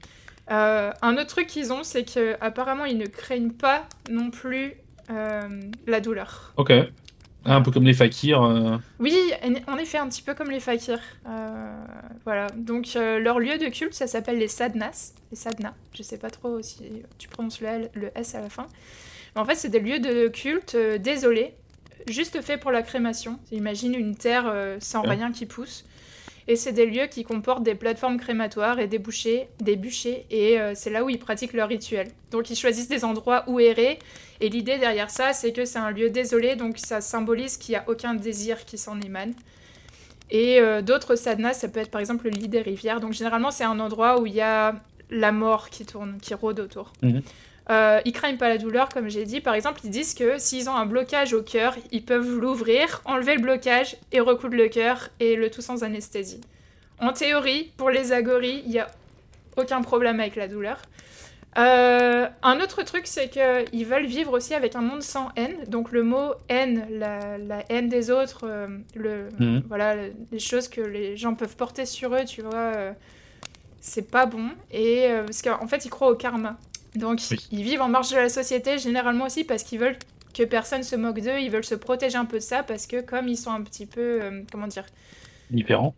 Euh, 0.50 0.90
un 1.02 1.14
autre 1.14 1.26
truc 1.26 1.46
qu'ils 1.46 1.72
ont, 1.72 1.84
c'est 1.84 2.04
qu'apparemment, 2.04 2.84
ils 2.84 2.98
ne 2.98 3.06
craignent 3.06 3.52
pas 3.52 3.86
non 4.10 4.30
plus 4.30 4.74
euh, 5.10 5.40
la 5.86 6.00
douleur. 6.00 6.52
Ok. 6.56 6.72
un 7.44 7.62
peu 7.62 7.70
comme 7.70 7.84
les 7.84 7.94
fakirs. 7.94 8.42
euh. 8.42 8.76
Oui, 8.98 9.16
en 9.66 9.76
effet, 9.78 9.98
un 9.98 10.08
petit 10.08 10.22
peu 10.22 10.34
comme 10.34 10.50
les 10.50 10.60
fakirs. 10.60 11.00
Voilà. 12.24 12.46
Donc, 12.56 12.94
leur 12.94 13.38
lieu 13.40 13.58
de 13.58 13.66
culte, 13.68 13.94
ça 13.94 14.06
s'appelle 14.06 14.38
les 14.38 14.48
sadhnas. 14.48 15.12
Les 15.30 15.36
sadhnas. 15.36 15.74
Je 15.94 16.02
sais 16.02 16.18
pas 16.18 16.30
trop 16.30 16.60
si 16.62 16.82
tu 17.18 17.28
prononces 17.28 17.60
le, 17.60 17.66
L- 17.68 17.90
le 17.94 18.10
S 18.14 18.34
à 18.34 18.40
la 18.40 18.48
fin. 18.48 18.66
Mais 19.34 19.40
en 19.40 19.44
fait, 19.44 19.54
c'est 19.54 19.68
des 19.70 19.80
lieux 19.80 19.98
de 19.98 20.28
culte 20.28 20.76
désolés, 21.00 21.54
juste 22.08 22.40
faits 22.42 22.60
pour 22.60 22.70
la 22.70 22.82
crémation. 22.82 23.38
Imagine 23.50 23.94
une 23.94 24.14
terre 24.16 24.52
sans 24.80 25.02
rien 25.02 25.32
qui 25.32 25.46
pousse. 25.46 25.84
Et 26.48 26.56
c'est 26.56 26.72
des 26.72 26.86
lieux 26.86 27.06
qui 27.06 27.24
comportent 27.24 27.62
des 27.62 27.74
plateformes 27.74 28.18
crématoires 28.18 28.80
et 28.80 28.88
des 28.88 28.98
bouchers, 28.98 29.48
des 29.60 29.76
bûchers, 29.76 30.26
et 30.30 30.60
euh, 30.60 30.72
c'est 30.74 30.90
là 30.90 31.04
où 31.04 31.10
ils 31.10 31.18
pratiquent 31.18 31.52
leur 31.52 31.68
rituel. 31.68 32.08
Donc 32.30 32.50
ils 32.50 32.56
choisissent 32.56 32.88
des 32.88 33.04
endroits 33.04 33.44
où 33.46 33.60
errer, 33.60 33.98
et 34.40 34.48
l'idée 34.48 34.78
derrière 34.78 35.10
ça, 35.10 35.32
c'est 35.32 35.52
que 35.52 35.64
c'est 35.64 35.78
un 35.78 35.90
lieu 35.90 36.10
désolé, 36.10 36.56
donc 36.56 36.78
ça 36.78 37.00
symbolise 37.00 37.56
qu'il 37.56 37.72
n'y 37.72 37.76
a 37.76 37.84
aucun 37.86 38.14
désir 38.14 38.64
qui 38.64 38.76
s'en 38.78 39.00
émane. 39.00 39.34
Et 40.30 40.60
euh, 40.60 40.80
d'autres 40.82 41.14
sadhnas, 41.14 41.52
ça 41.54 41.68
peut 41.68 41.78
être 41.78 41.90
par 41.90 42.00
exemple 42.00 42.24
le 42.24 42.30
lit 42.30 42.48
des 42.48 42.62
rivières. 42.62 43.00
Donc 43.00 43.12
généralement, 43.12 43.50
c'est 43.50 43.64
un 43.64 43.78
endroit 43.78 44.20
où 44.20 44.26
il 44.26 44.32
y 44.32 44.40
a 44.40 44.74
la 45.10 45.30
mort 45.30 45.68
qui 45.68 45.84
tourne, 45.84 46.18
qui 46.20 46.32
rôde 46.34 46.58
autour. 46.58 46.92
Mhm. 47.02 47.22
Euh, 47.70 48.00
ils 48.04 48.12
craignent 48.12 48.38
pas 48.38 48.48
la 48.48 48.58
douleur, 48.58 48.88
comme 48.88 49.08
j'ai 49.08 49.24
dit. 49.24 49.40
Par 49.40 49.54
exemple, 49.54 49.80
ils 49.84 49.90
disent 49.90 50.14
que 50.14 50.38
s'ils 50.38 50.68
ont 50.68 50.74
un 50.74 50.86
blocage 50.86 51.32
au 51.32 51.42
cœur, 51.42 51.76
ils 51.92 52.04
peuvent 52.04 52.38
l'ouvrir, 52.38 53.00
enlever 53.04 53.36
le 53.36 53.40
blocage 53.40 53.96
et 54.10 54.20
recoudre 54.20 54.56
le 54.56 54.68
cœur, 54.68 55.08
et 55.20 55.36
le 55.36 55.48
tout 55.50 55.62
sans 55.62 55.84
anesthésie. 55.84 56.40
En 56.98 57.12
théorie, 57.12 57.70
pour 57.76 57.90
les 57.90 58.12
agories, 58.12 58.62
il 58.64 58.70
n'y 58.72 58.78
a 58.80 58.88
aucun 59.56 59.80
problème 59.82 60.18
avec 60.20 60.34
la 60.36 60.48
douleur. 60.48 60.78
Euh, 61.58 62.26
un 62.42 62.60
autre 62.60 62.82
truc, 62.82 63.06
c'est 63.06 63.28
qu'ils 63.28 63.84
veulent 63.86 64.06
vivre 64.06 64.32
aussi 64.32 64.54
avec 64.54 64.74
un 64.74 64.80
monde 64.80 65.02
sans 65.02 65.28
haine. 65.36 65.54
Donc 65.68 65.92
le 65.92 66.02
mot 66.02 66.32
haine, 66.48 66.86
la, 66.90 67.36
la 67.38 67.62
haine 67.68 67.88
des 67.88 68.10
autres, 68.10 68.46
euh, 68.48 68.66
le, 68.94 69.28
Mhm. 69.38 69.62
voilà, 69.68 69.94
les 70.32 70.38
choses 70.38 70.68
que 70.68 70.80
les 70.80 71.16
gens 71.16 71.34
peuvent 71.34 71.56
porter 71.56 71.84
sur 71.84 72.14
eux, 72.14 72.24
tu 72.24 72.40
vois, 72.42 72.72
c'est 73.80 74.10
pas 74.10 74.26
bon. 74.26 74.48
Et 74.72 75.08
parce 75.26 75.42
qu'en 75.42 75.66
fait, 75.68 75.84
ils 75.84 75.90
croient 75.90 76.10
au 76.10 76.16
karma. 76.16 76.56
Donc 76.94 77.20
Oui. 77.30 77.38
ils 77.52 77.62
vivent 77.62 77.80
en 77.82 77.88
marge 77.88 78.10
de 78.10 78.16
la 78.16 78.28
société, 78.28 78.78
généralement 78.78 79.26
aussi 79.26 79.44
parce 79.44 79.62
qu'ils 79.62 79.78
veulent 79.78 79.96
que 80.34 80.42
personne 80.42 80.82
se 80.82 80.96
moque 80.96 81.20
d'eux, 81.20 81.38
ils 81.40 81.50
veulent 81.50 81.64
se 81.64 81.74
protéger 81.74 82.16
un 82.16 82.24
peu 82.24 82.38
de 82.38 82.42
ça 82.42 82.62
parce 82.62 82.86
que 82.86 83.00
comme 83.00 83.28
ils 83.28 83.36
sont 83.36 83.50
un 83.50 83.62
petit 83.62 83.86
peu, 83.86 84.22
euh, 84.22 84.42
comment 84.50 84.66
dire, 84.66 84.84
Différent. 85.50 85.94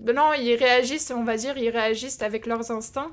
ben 0.00 0.14
non, 0.16 0.32
ils 0.34 0.54
réagissent, 0.56 1.12
on 1.14 1.24
va 1.24 1.36
dire, 1.36 1.56
ils 1.58 1.70
réagissent 1.70 2.22
avec 2.22 2.46
leurs 2.46 2.70
instincts. 2.70 3.10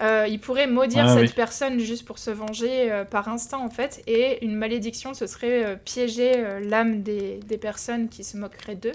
Euh, 0.00 0.26
ils 0.28 0.40
pourraient 0.40 0.66
maudire 0.66 1.04
Ah, 1.06 1.14
cette 1.14 1.28
oui. 1.28 1.32
personne 1.34 1.78
juste 1.78 2.06
pour 2.06 2.18
se 2.18 2.30
venger 2.30 2.90
euh, 2.90 3.04
par 3.04 3.28
instinct, 3.28 3.58
en 3.58 3.68
fait. 3.68 4.02
Et 4.06 4.42
une 4.44 4.54
malédiction, 4.56 5.12
ce 5.14 5.26
serait 5.26 5.64
euh, 5.64 5.76
piéger 5.76 6.32
euh, 6.36 6.60
l'âme 6.60 7.02
des, 7.02 7.38
des 7.46 7.58
personnes 7.58 8.08
qui 8.08 8.24
se 8.24 8.36
moqueraient 8.38 8.76
d'eux. 8.76 8.94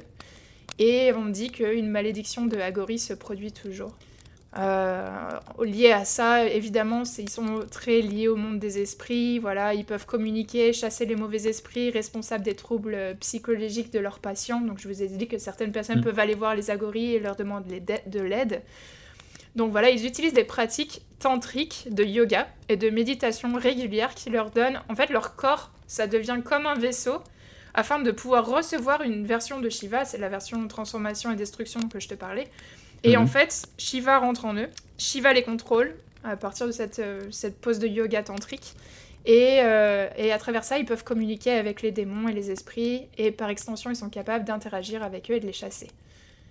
Et 0.79 1.13
on 1.13 1.25
dit 1.27 1.51
qu'une 1.51 1.87
malédiction 1.89 2.45
de 2.47 2.57
Agori 2.57 2.97
se 2.97 3.13
produit 3.13 3.51
toujours. 3.51 3.93
Euh, 4.57 5.09
lié 5.63 5.91
à 5.91 6.05
ça, 6.05 6.45
évidemment, 6.45 7.03
ils 7.17 7.29
sont 7.29 7.59
très 7.69 8.01
liés 8.01 8.27
au 8.27 8.35
monde 8.35 8.59
des 8.59 8.79
esprits. 8.79 9.39
Voilà, 9.39 9.73
ils 9.73 9.85
peuvent 9.85 10.05
communiquer, 10.05 10.71
chasser 10.71 11.05
les 11.05 11.15
mauvais 11.15 11.47
esprits, 11.47 11.91
responsables 11.91 12.43
des 12.43 12.55
troubles 12.55 12.95
euh, 12.95 13.13
psychologiques 13.15 13.91
de 13.91 13.99
leurs 13.99 14.19
patients. 14.19 14.61
Donc, 14.61 14.79
je 14.79 14.87
vous 14.87 15.03
ai 15.03 15.07
dit 15.07 15.27
que 15.27 15.37
certaines 15.37 15.71
personnes 15.71 15.99
Mm. 15.99 16.03
peuvent 16.03 16.19
aller 16.19 16.35
voir 16.35 16.55
les 16.55 16.71
agoris 16.71 17.15
et 17.15 17.19
leur 17.19 17.35
demander 17.35 17.79
de 17.79 18.19
l'aide. 18.21 18.61
Donc 19.55 19.71
voilà, 19.71 19.89
ils 19.89 20.05
utilisent 20.05 20.33
des 20.33 20.43
pratiques 20.43 21.01
tantriques 21.19 21.87
de 21.89 22.03
yoga 22.03 22.47
et 22.67 22.75
de 22.75 22.89
méditation 22.89 23.53
régulières 23.55 24.13
qui 24.13 24.29
leur 24.29 24.51
donnent, 24.51 24.81
en 24.89 24.95
fait, 24.95 25.09
leur 25.09 25.35
corps, 25.37 25.71
ça 25.87 26.07
devient 26.07 26.39
comme 26.43 26.65
un 26.65 26.75
vaisseau 26.75 27.21
afin 27.73 27.99
de 27.99 28.11
pouvoir 28.11 28.45
recevoir 28.45 29.01
une 29.01 29.25
version 29.25 29.59
de 29.59 29.69
Shiva, 29.69 30.05
c'est 30.05 30.17
la 30.17 30.29
version 30.29 30.65
transformation 30.67 31.31
et 31.31 31.35
destruction 31.35 31.81
que 31.89 31.99
je 31.99 32.07
te 32.07 32.13
parlais. 32.13 32.47
Et 33.05 33.15
Mhm. 33.15 33.23
en 33.23 33.27
fait, 33.27 33.67
Shiva 33.77 34.17
rentre 34.19 34.45
en 34.45 34.55
eux, 34.55 34.69
Shiva 34.97 35.31
les 35.33 35.43
contrôle 35.43 35.93
à 36.23 36.35
partir 36.35 36.65
de 36.67 36.71
cette, 36.71 36.99
euh, 36.99 37.21
cette 37.31 37.59
pose 37.61 37.79
de 37.79 37.87
yoga 37.87 38.23
tantrique. 38.23 38.73
Et, 39.27 39.59
euh, 39.63 40.07
et 40.17 40.31
à 40.31 40.37
travers 40.37 40.63
ça, 40.63 40.77
ils 40.77 40.85
peuvent 40.85 41.03
communiquer 41.03 41.51
avec 41.51 41.81
les 41.81 41.91
démons 41.91 42.27
et 42.27 42.33
les 42.33 42.51
esprits, 42.51 43.07
et 43.17 43.31
par 43.31 43.49
extension, 43.49 43.89
ils 43.91 43.95
sont 43.95 44.09
capables 44.09 44.45
d'interagir 44.45 45.03
avec 45.03 45.29
eux 45.31 45.35
et 45.35 45.39
de 45.39 45.47
les 45.47 45.53
chasser. 45.53 45.87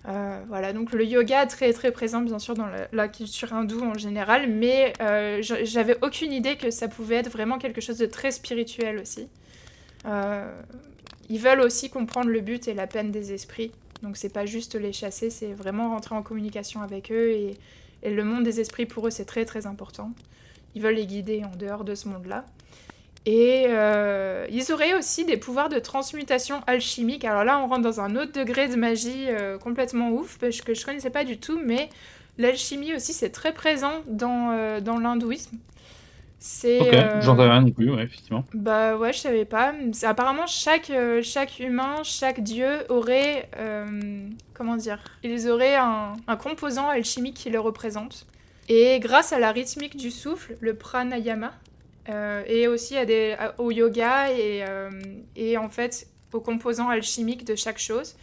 Euh, 0.09 0.41
voilà, 0.49 0.73
donc 0.73 0.93
le 0.93 1.05
yoga 1.05 1.47
très 1.47 1.73
très 1.73 1.91
présent 1.91 2.21
bien 2.21 2.39
sûr 2.39 2.55
dans 2.55 2.67
la, 2.67 2.89
la 2.93 3.09
culture 3.09 3.55
hindoue 3.55 3.83
en 3.83 3.95
général, 3.95 4.49
mais 4.51 4.93
euh, 5.01 5.41
j'a- 5.41 5.65
j'avais 5.65 5.97
aucune 6.03 6.33
idée 6.33 6.57
que 6.57 6.71
ça 6.71 6.89
pouvait 6.89 7.17
être 7.17 7.31
vraiment 7.31 7.59
quelque 7.59 7.81
chose 7.81 7.99
de 7.99 8.07
très 8.07 8.31
spirituel 8.31 8.99
aussi. 8.99 9.29
Ils 11.31 11.41
veulent 11.41 11.61
aussi 11.61 11.91
comprendre 11.91 12.29
le 12.29 12.41
but 12.41 12.69
et 12.69 12.75
la 12.75 12.87
peine 12.87 13.11
des 13.11 13.33
esprits, 13.33 13.73
donc 14.05 14.17
c'est 14.17 14.33
pas 14.33 14.47
juste 14.47 14.75
les 14.75 14.93
chasser, 14.93 15.31
c'est 15.31 15.53
vraiment 15.53 15.89
rentrer 15.89 16.15
en 16.15 16.23
communication 16.23 16.83
avec 16.83 17.11
eux 17.11 17.31
et, 17.31 17.57
le 18.07 18.23
monde 18.23 18.45
des 18.45 18.61
esprits 18.61 18.85
pour 18.85 19.07
eux 19.07 19.11
c'est 19.11 19.25
très 19.25 19.47
très 19.47 19.67
important. 19.67 20.13
Ils 20.75 20.83
veulent 20.83 20.97
les 20.97 21.07
guider 21.07 21.43
en 21.43 21.57
dehors 21.57 21.85
de 21.85 21.95
ce 21.95 22.07
monde-là. 22.09 22.45
Et 23.25 23.65
euh, 23.69 24.47
ils 24.51 24.71
auraient 24.73 24.93
aussi 24.93 25.25
des 25.25 25.39
pouvoirs 25.39 25.71
de 25.71 25.79
transmutation 25.79 26.61
alchimique. 26.67 27.25
Alors 27.25 27.45
là, 27.45 27.59
on 27.59 27.67
rentre 27.69 27.81
dans 27.81 28.01
un 28.01 28.17
autre 28.17 28.33
degré 28.33 28.69
de 28.69 28.77
magie 28.77 29.29
euh, 29.29 29.57
complètement 29.57 30.11
ouf, 30.11 30.37
parce 30.39 30.61
que 30.61 30.75
je 30.75 30.85
connaissais 30.85 31.09
pas 31.09 31.25
du 31.25 31.39
tout, 31.39 31.59
mais 31.65 31.89
l'alchimie 32.37 32.95
aussi, 32.95 33.15
c'est 33.15 33.31
très 33.31 33.55
présent 33.55 34.03
dans, 34.07 34.51
euh, 34.51 34.81
dans 34.81 34.99
l'hindouisme. 34.99 35.57
C'est. 36.47 36.79
Ok, 36.79 36.93
euh, 36.93 37.21
j'en 37.23 37.37
savais 37.39 37.49
rien 37.49 37.63
non 37.63 37.71
plus, 37.71 37.91
ouais, 37.91 38.03
effectivement. 38.03 38.45
bah 38.53 38.99
ouais, 38.99 39.15
je 39.15 39.19
savais 39.19 39.47
pas. 39.47 39.73
Apparemment, 40.03 40.47
chaque, 40.47 40.91
euh, 40.91 41.23
chaque 41.23 41.59
humain, 41.59 42.03
chaque 42.03 42.43
dieu 42.43 42.69
aurait. 42.91 43.49
euh, 43.57 44.29
comment 44.53 44.77
dire 44.77 45.03
Ils 45.23 45.49
auraient 45.49 45.77
un, 45.77 46.13
un 46.27 46.37
composant 46.37 46.89
alchimique 46.91 47.35
qui 47.37 47.49
le 47.49 47.61
représente. 47.61 48.27
Et 48.69 49.01
grâce 49.01 49.33
à 49.33 49.39
la 49.39 49.53
rythmique 49.53 49.97
du 49.97 50.11
souffle, 50.11 50.57
le 50.61 50.75
pranayama, 50.75 51.53
euh, 52.11 52.43
et 52.47 52.69
aussi 52.69 52.99
à 52.99 53.07
des, 53.07 53.35
à- 53.39 53.55
au 53.59 53.71
yoga 53.71 54.31
et, 54.31 54.65
et 55.37 55.57
en 55.57 55.71
fait 55.71 56.09
aux 56.35 56.41
composants 56.41 56.91
alchimiques 56.91 57.47
de 57.47 57.55
chaque 57.55 57.79
chose, 57.79 58.17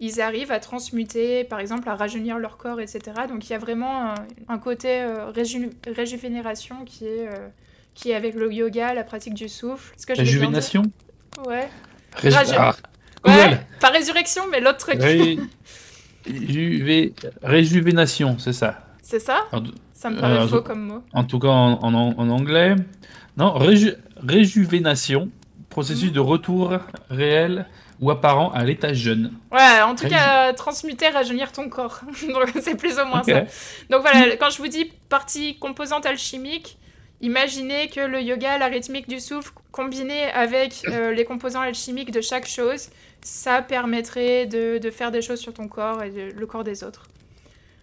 ils 0.00 0.20
arrivent 0.20 0.52
à 0.52 0.60
transmuter, 0.60 1.44
par 1.44 1.60
exemple, 1.60 1.88
à 1.88 1.94
rajeunir 1.94 2.38
leur 2.38 2.58
corps, 2.58 2.80
etc. 2.80 3.00
Donc 3.28 3.48
il 3.48 3.52
y 3.52 3.54
a 3.54 3.58
vraiment 3.58 4.10
un, 4.10 4.14
un 4.48 4.58
côté 4.58 5.00
euh, 5.00 5.30
réju- 5.30 5.72
réjuvénération 5.86 6.84
qui 6.84 7.06
est, 7.06 7.28
euh, 7.28 7.48
qui 7.94 8.10
est 8.10 8.14
avec 8.14 8.34
le 8.34 8.52
yoga, 8.52 8.94
la 8.94 9.04
pratique 9.04 9.34
du 9.34 9.48
souffle. 9.48 9.94
Est-ce 9.96 10.06
que 10.06 10.12
dire 10.14 10.24
Réjuvénation 10.24 10.82
Ouais. 11.46 11.68
Raju- 12.16 12.54
Ah, 12.58 12.74
Ouais, 13.24 13.60
pas 13.80 13.88
résurrection, 13.90 14.42
mais 14.50 14.60
l'autre 14.60 14.78
truc. 14.78 15.00
Ré- 15.00 15.38
Réjuvé- 16.26 17.12
Réjuvénation, 17.42 18.36
c'est 18.38 18.52
ça. 18.52 18.84
C'est 19.02 19.18
ça 19.20 19.44
Ça 19.92 20.10
me 20.10 20.20
paraît 20.20 20.38
Euh, 20.40 20.48
faux 20.48 20.62
comme 20.62 20.86
mot. 20.86 21.02
en 21.12 21.24
tout 21.24 21.38
cas 21.38 21.48
en, 21.48 21.72
en- 21.82 22.14
en 22.18 22.28
anglais. 22.30 22.74
Non, 23.36 23.56
réju- 23.58 23.96
réjuvénation, 24.26 25.30
processus 25.68 26.08
Mhm. 26.08 26.14
de 26.14 26.20
retour 26.20 26.72
réel 27.10 27.66
ou 28.00 28.10
apparent 28.10 28.50
à 28.52 28.64
l'état 28.64 28.92
jeune. 28.92 29.32
Ouais, 29.52 29.80
en 29.82 29.94
tout 29.94 30.04
Réju- 30.04 30.10
cas, 30.10 30.52
transmuter, 30.54 31.08
rajeunir 31.08 31.52
ton 31.52 31.68
corps. 31.68 32.00
Donc 32.28 32.48
c'est 32.60 32.76
plus 32.76 32.98
ou 32.98 33.04
moins 33.06 33.22
ça. 33.22 33.42
Donc 33.90 34.02
voilà, 34.02 34.36
quand 34.36 34.50
je 34.50 34.58
vous 34.58 34.68
dis 34.68 34.90
partie 35.08 35.58
composante 35.58 36.04
alchimique, 36.06 36.78
imaginez 37.22 37.88
que 37.88 38.00
le 38.00 38.20
yoga, 38.20 38.58
la 38.58 38.66
rythmique 38.66 39.08
du 39.08 39.20
souffle, 39.20 39.52
combiné 39.70 40.24
avec 40.32 40.82
euh, 40.88 41.12
les 41.18 41.24
composants 41.24 41.60
alchimiques 41.60 42.10
de 42.10 42.20
chaque 42.20 42.46
chose, 42.46 42.88
ça 43.22 43.62
permettrait 43.62 44.46
de, 44.46 44.78
de 44.78 44.90
faire 44.90 45.10
des 45.10 45.22
choses 45.22 45.40
sur 45.40 45.54
ton 45.54 45.68
corps 45.68 46.02
et 46.02 46.10
de- 46.10 46.32
le 46.36 46.46
corps 46.46 46.64
des 46.64 46.84
autres. 46.84 47.08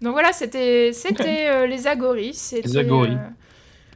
Donc 0.02 0.14
voilà, 0.14 0.32
c'était 0.32 0.92
c'était 0.94 1.48
euh, 1.50 1.66
les 1.68 1.88
agoris, 1.88 2.38
c'était 2.38 2.78
agoris. 2.78 3.12
euh, 3.14 3.30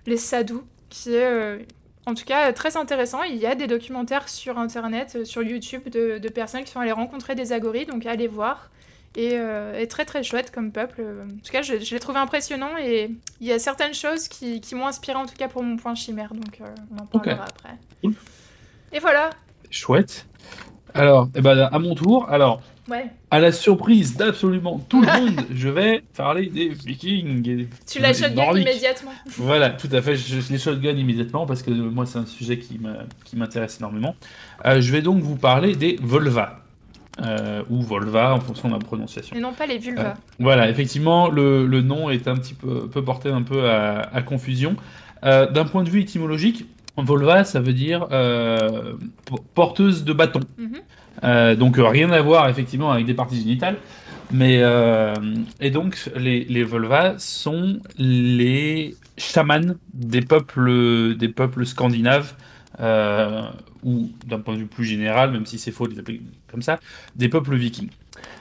les 0.06 0.18
sadhus, 0.18 0.62
qui 0.90 1.14
est 1.16 1.66
en 2.06 2.14
tout 2.14 2.26
cas 2.26 2.52
très 2.52 2.76
intéressant. 2.76 3.24
Il 3.24 3.38
y 3.38 3.46
a 3.46 3.56
des 3.56 3.68
documentaires 3.68 4.28
sur 4.28 4.60
internet, 4.60 5.24
sur 5.26 5.42
YouTube, 5.44 5.88
de, 5.90 6.18
de 6.18 6.30
personnes 6.30 6.64
qui 6.66 6.72
sont 6.72 6.82
allées 6.82 6.92
rencontrer 6.92 7.36
des 7.36 7.54
agoris, 7.54 7.86
donc 7.88 8.06
allez 8.06 8.28
voir. 8.28 8.70
Et, 9.16 9.34
euh, 9.34 9.80
et 9.80 9.88
très 9.88 10.06
très 10.06 10.24
chouette 10.24 10.52
comme 10.52 10.72
peuple. 10.72 11.04
En 11.24 11.28
tout 11.44 11.52
cas, 11.52 11.62
je, 11.62 11.80
je 11.80 11.94
l'ai 11.94 12.00
trouvé 12.00 12.18
impressionnant 12.20 12.72
et 12.82 13.12
il 13.40 13.48
y 13.48 13.52
a 13.52 13.60
certaines 13.60 13.94
choses 13.94 14.28
qui, 14.28 14.60
qui 14.60 14.74
m'ont 14.74 14.88
inspiré 14.88 15.18
en 15.18 15.26
tout 15.28 15.36
cas 15.38 15.48
pour 15.48 15.62
mon 15.62 15.78
point 15.78 15.94
chimère, 15.94 16.34
donc 16.34 16.62
euh, 16.62 16.66
on 16.92 17.04
en 17.04 17.06
parlera 17.06 17.44
après. 17.46 17.78
Cool. 18.02 18.16
Et 18.92 19.00
voilà, 19.00 19.30
Chouette. 19.70 20.26
Alors, 20.96 21.30
eh 21.36 21.42
ben, 21.42 21.70
à 21.72 21.80
mon 21.80 21.96
tour, 21.96 22.30
alors, 22.30 22.62
ouais. 22.88 23.08
à 23.32 23.40
la 23.40 23.52
surprise 23.52 24.16
d'absolument 24.16 24.80
tout 24.90 25.02
le 25.02 25.08
monde, 25.08 25.42
je 25.54 25.70
vais 25.70 26.04
parler 26.16 26.48
des 26.48 26.70
Vikings. 26.70 27.50
et 27.50 27.68
Tu 27.88 28.00
des 28.00 28.14
shotgun 28.14 28.56
immédiatement. 28.56 29.14
Voilà, 29.38 29.72
tout 29.72 29.90
à 29.92 30.02
fait. 30.02 30.16
Je, 30.16 30.40
je 30.40 30.52
les 30.52 30.60
shotgun 30.60 30.96
immédiatement 30.96 31.46
parce 31.48 31.64
que 31.64 31.72
euh, 31.72 31.90
moi, 31.90 32.06
c'est 32.06 32.20
un 32.20 32.28
sujet 32.28 32.60
qui 32.60 32.80
m'intéresse 33.36 33.78
énormément. 33.80 34.16
Je 34.64 34.92
vais 34.92 35.02
donc 35.02 35.22
vous 35.24 35.36
parler 35.36 35.76
des 35.76 35.98
Volva. 36.02 36.63
Euh, 37.22 37.62
ou 37.70 37.82
Volva 37.84 38.34
en 38.34 38.40
fonction 38.40 38.70
de 38.70 38.74
la 38.74 38.80
prononciation. 38.80 39.36
Et 39.36 39.40
non 39.40 39.54
pas 39.54 39.68
les 39.68 39.78
vulvas. 39.78 40.16
Voilà, 40.40 40.68
effectivement, 40.68 41.30
le, 41.30 41.68
le 41.68 41.82
nom 41.82 42.10
est 42.10 42.28
un 42.28 42.36
petit 42.36 42.56
peu 42.56 42.88
peut 42.88 43.04
porter 43.04 43.30
un 43.30 43.44
peu 43.44 43.70
à, 43.70 44.00
à 44.12 44.22
confusion. 44.24 44.76
Euh, 45.24 45.46
D'un 45.52 45.66
point 45.66 45.84
de 45.84 45.92
vue 45.92 46.02
étymologique, 46.02 46.66
Volva, 46.98 47.44
ça 47.44 47.60
veut 47.60 47.74
dire 47.74 48.08
euh, 48.12 48.94
porteuse 49.54 50.04
de 50.04 50.14
bâton. 50.14 50.40
Mhm. 50.58 50.82
Euh, 51.24 51.56
donc 51.56 51.78
euh, 51.78 51.88
rien 51.88 52.10
à 52.10 52.22
voir 52.22 52.50
effectivement 52.50 52.92
avec 52.92 53.06
des 53.06 53.14
parties 53.14 53.38
génitales. 53.38 53.78
Mais 54.32 54.58
euh, 54.62 55.14
et 55.60 55.70
donc 55.70 56.10
les, 56.16 56.46
les 56.46 56.66
sont 57.20 57.80
les 58.00 58.96
chamans 59.20 59.76
des 59.94 60.22
peuples 60.22 61.16
des 61.16 61.30
peuples 61.30 61.66
scandinaves 61.68 62.34
euh, 62.80 63.44
ou 63.84 64.10
d'un 64.26 64.40
point 64.40 64.56
de 64.56 64.60
vue 64.60 64.68
plus 64.68 64.86
général, 64.86 65.32
même 65.32 65.46
si 65.46 65.58
c'est 65.58 65.72
faux 65.72 65.88
de 65.88 65.94
les 65.94 66.00
appeler 66.00 66.22
comme 66.50 66.62
ça, 66.62 66.80
des 67.16 67.30
peuples 67.30 67.56
vikings. 67.56 67.90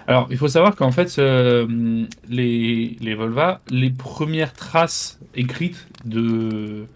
Alors 0.07 0.29
il 0.31 0.37
faut 0.37 0.49
savoir 0.49 0.77
qu'en 0.77 0.93
fait 0.93 1.19
euh, 1.19 2.05
les 2.29 2.97
les 3.01 3.15
Volva, 3.15 3.61
les 3.71 3.91
premières 3.91 4.53
traces 4.53 5.19
écrites 5.35 5.89
de 6.05 6.87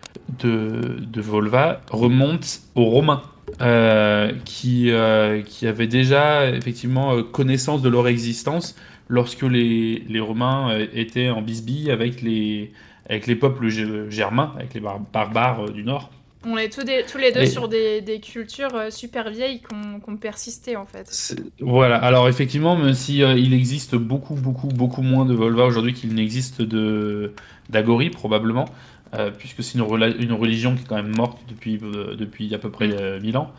de, 0.40 0.98
de 1.00 1.20
Volva 1.20 1.80
remontent 1.90 2.46
aux 2.74 2.84
Romains 2.86 3.22
euh, 3.60 4.32
qui, 4.44 4.90
euh, 4.90 5.42
qui 5.42 5.66
avaient 5.66 5.86
déjà 5.86 6.50
effectivement 6.50 7.22
connaissance 7.22 7.80
de 7.82 7.88
leur 7.88 8.08
existence 8.08 8.76
lorsque 9.08 9.42
les, 9.42 10.00
les 10.08 10.20
Romains 10.20 10.78
étaient 10.92 11.30
en 11.30 11.42
bisbille 11.42 11.90
avec 11.90 12.22
les, 12.22 12.72
avec 13.08 13.26
les 13.26 13.36
peuples 13.36 13.68
germains, 14.10 14.52
avec 14.56 14.74
les 14.74 14.80
bar- 14.80 15.00
barbares 15.12 15.70
du 15.70 15.84
Nord. 15.84 16.10
On 16.48 16.56
est 16.56 16.68
tous, 16.72 16.84
des- 16.84 17.04
tous 17.10 17.18
les 17.18 17.32
deux 17.32 17.42
Et- 17.42 17.46
sur 17.46 17.68
des, 17.68 18.00
des 18.00 18.20
cultures 18.20 18.74
euh, 18.74 18.90
super 18.90 19.30
vieilles 19.30 19.58
qui 19.60 19.74
ont, 19.74 19.98
qui 20.00 20.10
ont 20.10 20.16
persisté 20.16 20.76
en 20.76 20.86
fait. 20.86 21.34
Voilà, 21.60 21.96
alors 21.96 22.28
effectivement, 22.28 22.76
même 22.76 22.94
si 22.94 23.22
euh, 23.22 23.34
il 23.34 23.52
existe 23.52 23.96
beaucoup, 23.96 24.34
beaucoup, 24.34 24.68
beaucoup 24.68 25.02
moins 25.02 25.24
de 25.24 25.34
Volva 25.34 25.64
aujourd'hui 25.64 25.92
qu'il 25.92 26.14
n'existe 26.14 26.62
de 26.62 27.32
d'Agori, 27.68 28.10
probablement, 28.10 28.66
euh, 29.14 29.32
puisque 29.36 29.64
c'est 29.64 29.76
une, 29.76 29.82
religion 29.82 30.76
qui 30.76 30.82
est 30.82 30.86
quand 30.86 30.94
même 30.96 31.16
morte 31.16 31.38
depuis, 31.48 31.80
euh, 31.82 32.14
depuis 32.14 32.54
à 32.54 32.58
peu 32.58 32.70
près 32.70 32.90
euh, 32.92 33.20
1000 33.20 33.36
ans. 33.36 33.50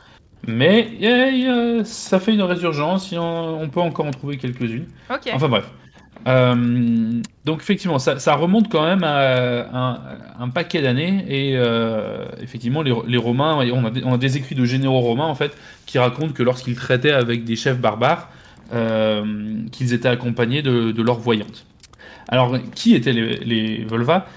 Mais 0.48 0.88
ça 1.84 2.20
fait 2.22 2.34
une 2.34 2.44
résurgence, 2.44 3.12
et 3.12 3.18
on, 3.18 3.62
on 3.62 3.68
peut 3.70 3.82
encore 3.82 4.06
en 4.06 4.12
trouver 4.12 4.38
quelques-unes. 4.38 4.86
Enfin 5.36 5.50
bref. 5.50 5.70
Euh, 6.28 7.22
donc 7.46 7.62
effectivement, 7.62 8.00
ça, 8.00 8.36
remonte 8.36 8.70
quand 8.70 8.86
même 8.86 9.04
à 9.04 10.00
un, 10.40 10.50
paquet 10.50 10.82
d'années 10.82 11.26
et 11.30 11.56
euh, 11.56 12.26
effectivement 12.42 12.82
les, 12.82 13.18
Romains, 13.18 13.66
on 13.72 14.14
a, 14.14 14.18
des, 14.18 14.38
écrits 14.38 14.56
de 14.56 14.66
généraux 14.66 15.00
romains 15.00 15.26
en 15.26 15.36
fait 15.36 15.56
qui 15.86 16.00
racontent 16.00 16.34
que 16.34 16.44
lorsqu'ils 16.44 16.76
traitaient 16.76 17.12
avec 17.12 17.46
des 17.46 17.56
chefs 17.56 17.80
barbares, 17.80 18.30
euh, 18.74 19.24
qu'ils 19.72 19.94
étaient 19.94 20.10
accompagnés 20.10 20.62
de, 20.62 20.92
de 20.92 21.02
leurs 21.02 21.20
voyantes. 21.20 21.66
Alors 22.28 22.58
qui 22.76 22.94
étaient 22.94 23.14
les, 23.14 23.38
les 23.38 23.86
Volva? 23.86 24.28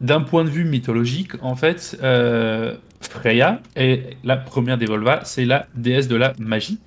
D'un 0.00 0.20
point 0.20 0.44
de 0.44 0.48
vue 0.48 0.64
mythologique, 0.64 1.32
en 1.42 1.56
fait, 1.56 1.96
Freya 3.00 3.60
est 3.76 4.16
la 4.24 4.36
première 4.36 4.78
des 4.78 4.86
Volva, 4.86 5.20
c'est 5.24 5.44
la 5.44 5.66
déesse 5.76 6.08
de 6.08 6.16
la 6.16 6.32
magie. 6.38 6.78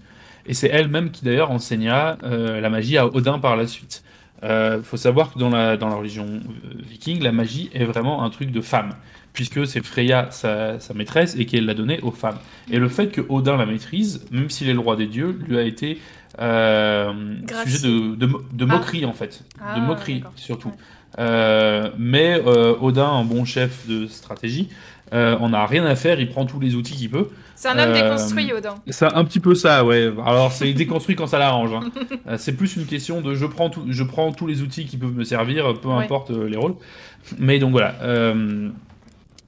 Et 0.45 0.53
c'est 0.53 0.67
elle-même 0.69 1.11
qui 1.11 1.23
d'ailleurs 1.25 1.51
enseigna 1.51 2.17
euh, 2.23 2.59
la 2.61 2.69
magie 2.69 2.97
à 2.97 3.05
Odin 3.07 3.39
par 3.39 3.55
la 3.55 3.67
suite. 3.67 4.03
Il 4.43 4.81
faut 4.83 4.97
savoir 4.97 5.31
que 5.31 5.37
dans 5.37 5.49
la, 5.51 5.77
dans 5.77 5.87
la 5.87 5.93
religion 5.95 6.25
euh, 6.25 6.73
viking, 6.89 7.21
la 7.21 7.31
magie 7.31 7.69
est 7.75 7.83
vraiment 7.85 8.23
un 8.23 8.29
truc 8.31 8.49
de 8.51 8.59
femme, 8.59 8.95
puisque 9.33 9.67
c'est 9.67 9.85
Freya 9.85 10.29
sa, 10.31 10.79
sa 10.79 10.95
maîtresse 10.95 11.35
et 11.37 11.45
qu'elle 11.45 11.67
l'a 11.67 11.75
donnée 11.75 11.99
aux 12.01 12.09
femmes. 12.09 12.39
Et 12.71 12.79
le 12.79 12.89
fait 12.89 13.09
que 13.11 13.21
Odin 13.29 13.55
la 13.55 13.67
maîtrise, 13.67 14.25
même 14.31 14.49
s'il 14.49 14.67
est 14.67 14.73
le 14.73 14.79
roi 14.79 14.95
des 14.95 15.05
dieux, 15.05 15.37
lui 15.47 15.59
a 15.59 15.61
été 15.61 15.99
euh, 16.39 17.13
sujet 17.65 17.87
de, 17.87 18.15
de, 18.15 18.25
de 18.25 18.63
Ah. 18.63 18.65
moquerie 18.65 19.05
en 19.05 19.13
fait, 19.13 19.43
Ah, 19.63 19.79
de 19.79 19.85
moquerie 19.85 20.15
d'accord. 20.21 20.33
surtout. 20.37 20.69
Ouais. 20.69 20.73
Euh, 21.19 21.89
mais 21.99 22.41
euh, 22.47 22.73
Odin, 22.81 23.05
un 23.05 23.25
bon 23.25 23.45
chef 23.45 23.85
de 23.87 24.07
stratégie, 24.07 24.69
euh, 25.13 25.37
on 25.41 25.49
n'a 25.49 25.65
rien 25.65 25.85
à 25.85 25.95
faire, 25.95 26.19
il 26.19 26.29
prend 26.29 26.45
tous 26.45 26.59
les 26.59 26.75
outils 26.75 26.93
qu'il 26.95 27.09
peut. 27.09 27.27
C'est 27.55 27.67
un 27.67 27.77
homme 27.77 27.89
Euh, 27.91 28.01
déconstruit, 28.01 28.51
Odin. 28.53 28.75
C'est 28.87 29.05
un 29.13 29.23
petit 29.25 29.39
peu 29.39 29.53
ça, 29.55 29.83
ouais. 29.85 30.11
Alors 30.25 30.51
c'est 30.51 30.71
déconstruit 30.73 31.15
quand 31.15 31.27
ça 31.27 31.37
l'arrange. 31.39 31.71
hein. 31.73 31.89
Euh, 32.27 32.35
c'est 32.37 32.53
plus 32.53 32.75
une 32.77 32.85
question 32.85 33.21
de 33.21 33.33
je 33.35 33.45
prends, 33.45 33.69
tout, 33.69 33.83
je 33.89 34.03
prends 34.03 34.31
tous 34.31 34.47
les 34.47 34.61
outils 34.61 34.85
qui 34.85 34.97
peuvent 34.97 35.13
me 35.15 35.23
servir, 35.23 35.73
peu 35.81 35.89
Ouais. 35.89 36.03
importe 36.03 36.29
les 36.31 36.57
rôles. 36.57 36.75
Mais 37.39 37.59
donc 37.59 37.71
voilà. 37.71 37.95
euh, 38.03 38.69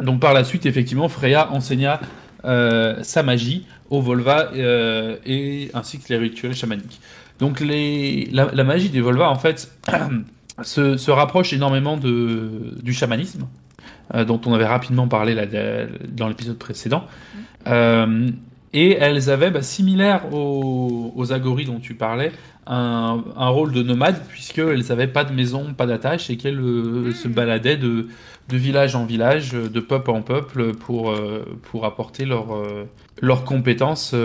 donc 0.02 0.20
par 0.20 0.34
la 0.34 0.44
suite, 0.44 0.66
effectivement, 0.66 1.08
Freya 1.08 1.52
enseigna 1.52 2.00
euh, 2.46 2.98
sa 3.04 3.24
magie 3.24 3.66
aux 3.90 4.02
Volva 4.02 4.50
euh, 4.54 5.16
et 5.26 5.70
ainsi 5.74 6.00
que 6.00 6.10
les 6.10 6.18
rituels 6.18 6.56
chamaniques. 6.56 7.00
Donc 7.40 7.60
les, 7.62 8.28
la, 8.32 8.50
la 8.54 8.64
magie 8.64 8.90
des 8.90 9.02
Volva, 9.02 9.30
en 9.30 9.36
fait, 9.40 9.72
se, 10.62 10.98
se 10.98 11.12
rapproche 11.12 11.54
énormément 11.54 11.98
de, 11.98 12.76
du 12.82 12.94
chamanisme, 12.94 13.48
dont 14.14 14.40
on 14.46 14.54
avait 14.54 14.68
rapidement 14.68 15.08
parlé 15.08 15.34
là, 15.34 15.46
dans 16.08 16.28
l'épisode 16.28 16.58
précédent. 16.58 17.06
Euh, 17.68 18.30
et 18.74 18.94
elles 18.94 19.30
avaient, 19.30 19.52
bah, 19.52 19.62
similaire 19.62 20.34
aux, 20.34 21.14
aux 21.16 21.32
agories 21.32 21.66
dont 21.66 21.80
tu 21.80 21.94
parlais, 21.94 22.32
un, 22.66 23.24
un 23.36 23.48
rôle 23.50 23.72
de 23.72 23.84
nomade, 23.84 24.20
puisqu'elles 24.28 24.86
n'avaient 24.90 25.08
pas 25.08 25.24
de 25.24 25.34
maison, 25.34 25.74
pas 25.74 25.86
d'attache, 25.86 26.30
et 26.30 26.38
qu'elles 26.38 26.60
euh, 26.60 27.12
se 27.14 27.28
baladaient 27.28 27.78
de, 27.78 28.08
de 28.50 28.58
village 28.58 28.96
en 28.96 29.06
village, 29.06 29.52
de 29.52 29.80
peuple 29.80 30.10
en 30.12 30.22
peuple, 30.22 30.74
pour, 30.74 31.12
euh, 31.12 31.46
pour 31.64 31.86
apporter 31.86 32.26
leur, 32.26 32.56
euh, 32.56 32.86
leurs 33.22 33.44
compétences. 33.44 34.16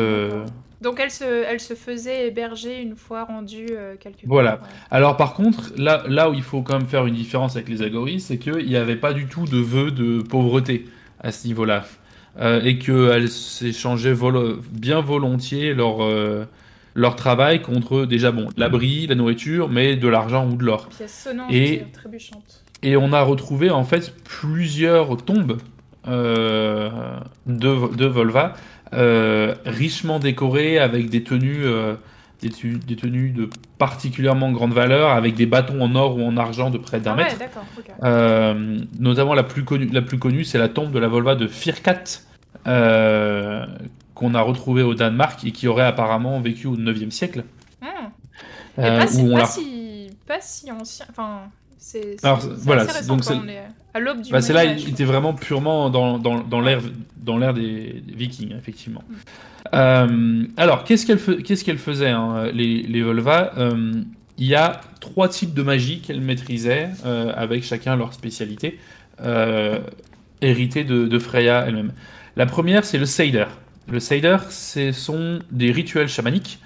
Donc 0.81 1.01
elle 1.01 1.11
se, 1.11 1.25
elle 1.25 1.59
se 1.61 1.75
faisait 1.75 2.29
héberger 2.29 2.81
une 2.81 2.95
fois 2.95 3.25
rendue 3.25 3.67
euh, 3.73 3.97
quelque 3.99 4.19
part. 4.21 4.29
Voilà. 4.29 4.55
ouais. 4.55 4.69
Alors 4.91 5.17
par 5.17 5.35
contre, 5.35 5.73
là, 5.77 6.05
là 6.09 6.31
où 6.31 6.35
il 6.35 6.43
faut 6.43 6.63
quand 6.63 6.79
même 6.79 6.87
faire 6.87 7.07
une 7.07 7.15
différence 7.17 7.57
avec 7.57 7.69
les 7.69 7.83
agories, 7.83 8.21
c'est 8.21 8.39
qu'il 8.39 8.67
n'y 8.67 8.77
avait 8.77 8.97
pas 8.97 9.13
du 9.13 9.27
tout 9.27 9.45
de 9.45 9.59
vœu 9.59 9.91
de 9.91 10.23
pauvreté 10.23 10.85
à 11.21 11.33
ce 11.33 11.47
niveau-là. 11.49 11.85
Euh, 12.41 12.61
et 12.63 12.79
qu'elles 12.79 13.29
s'échangeaient 13.29 14.13
vol- 14.13 14.61
bien 14.71 15.01
volontiers 15.01 15.75
leur, 15.75 16.05
euh, 16.05 16.45
leur 16.95 17.17
travail 17.17 17.61
contre 17.63 18.05
déjà 18.05 18.31
bon 18.31 18.49
l'abri, 18.57 19.09
la 19.09 19.17
nourriture, 19.17 19.69
mais 19.69 19.97
de 19.97 20.07
l'argent 20.07 20.49
ou 20.49 20.55
de 20.57 20.63
l'or. 20.65 20.89
Pièce 20.97 21.25
sonnante 21.25 21.51
Et- 21.53 21.75
et 21.75 21.87
trébuchante. 21.93 22.63
Et 22.85 22.97
on 22.97 23.13
a 23.13 23.23
retrouvé 23.23 23.71
en 23.71 23.83
fait 23.83 24.15
plusieurs 24.23 25.17
tombes 25.25 25.59
de, 26.07 27.97
de 27.97 28.07
Volva, 28.07 28.55
richement 28.93 30.19
décorées 30.19 30.79
avec 30.79 31.11
des 31.11 31.23
tenues, 31.23 31.65
euh, 31.65 31.95
des, 32.43 32.51
tu- 32.51 32.79
des 32.79 32.97
tenues 32.97 33.31
de 33.31 33.49
particulièrement 33.79 34.51
grande 34.53 34.73
valeur, 34.73 35.11
avec 35.11 35.35
des 35.35 35.47
bâtons 35.47 35.81
en 35.83 35.95
or 35.95 36.17
ou 36.17 36.23
en 36.25 36.37
argent 36.37 36.71
de 36.71 36.79
près 36.79 37.01
d'un 37.01 37.13
Ah 37.13 37.17
ouais, 37.17 37.25
mètre. 37.25 37.39
Euh, 38.05 38.79
notamment 38.99 39.35
la 39.35 39.43
plus 39.43 39.65
connue, 39.65 39.87
la 39.87 40.03
plus 40.03 40.19
connue, 40.19 40.45
c'est 40.45 40.59
la 40.59 40.69
tombe 40.69 40.93
de 40.93 40.99
la 40.99 41.09
Volva 41.09 41.35
de 41.35 41.47
Firkat, 41.47 42.05
euh, 42.67 43.67
qu'on 44.15 44.35
a 44.35 44.41
retrouvée 44.41 44.83
au 44.83 44.95
Danemark 44.95 45.45
et 45.45 45.53
qui 45.53 45.69
aurait 45.69 45.85
apparemment 45.87 46.41
vécu 46.41 46.67
au 46.67 46.77
9e 46.77 47.11
siècle. 47.11 47.45
Hmm. 47.83 47.87
Et 48.81 48.85
Euh, 48.85 48.99
pas, 49.01 49.07
si, 49.07 49.23
où 49.23 49.27
on 49.29 49.33
pas, 49.33 49.39
l'a- 49.41 49.45
si, 49.47 50.11
pas 50.27 50.41
si 50.41 50.71
ancien. 50.73 51.07
Enfin, 51.11 51.41
c'est 51.79 52.17
c'est- 52.19 52.25
Alors, 52.27 52.43
c'est 52.43 52.49
voilà, 52.57 52.83
récent, 52.85 53.07
donc 53.07 53.25
c'est- 53.25 53.35
est 53.35 53.63
à 53.95 54.01
l'aube 54.01 54.21
du 54.23 54.31
Bah, 54.33 54.41
c'est 54.43 54.53
là, 54.53 54.65
il 54.65 54.89
était 54.89 55.05
vraiment 55.05 55.33
purement 55.35 55.89
dans, 55.91 56.19
dans, 56.19 56.41
dans 56.41 56.61
l'ère 56.61 56.81
dans 57.17 57.39
l'ère 57.39 57.55
des, 57.55 58.03
des 58.07 58.15
Vikings, 58.15 58.55
effectivement. 58.57 59.03
Euh, 59.75 60.45
alors, 60.57 60.85
qu'est-ce 60.85 61.05
qu'elle 61.07 61.19
fe- 61.19 61.43
qu'est-ce 61.43 61.65
qu'elle 61.65 61.79
faisait, 61.79 62.09
hein, 62.11 62.51
les, 62.55 62.83
les 62.83 63.03
Volva 63.03 63.53
Euh, 63.59 63.93
Il 64.39 64.47
y 64.47 64.55
a 64.55 64.81
trois 65.01 65.29
types 65.29 65.53
de 65.53 65.63
magie 65.63 66.01
qu'elles 66.01 66.21
maîtrisaient, 66.21 66.91
euh, 67.05 67.33
avec 67.37 67.65
chacun 67.65 67.97
leur 67.97 68.13
spécialité, 68.15 68.79
héritée 70.41 70.85
de, 70.85 71.07
de 71.07 71.19
Freya 71.19 71.65
elle-même. 71.67 71.93
La 72.37 72.47
première, 72.47 72.85
c'est 72.85 72.99
le 72.99 73.07
Seider. 73.07 73.47
Le 73.91 74.01
Seider, 74.01 74.37
ce 74.51 74.93
sont 74.93 75.41
des 75.51 75.73
rituels 75.73 76.09
chamaniques 76.09 76.61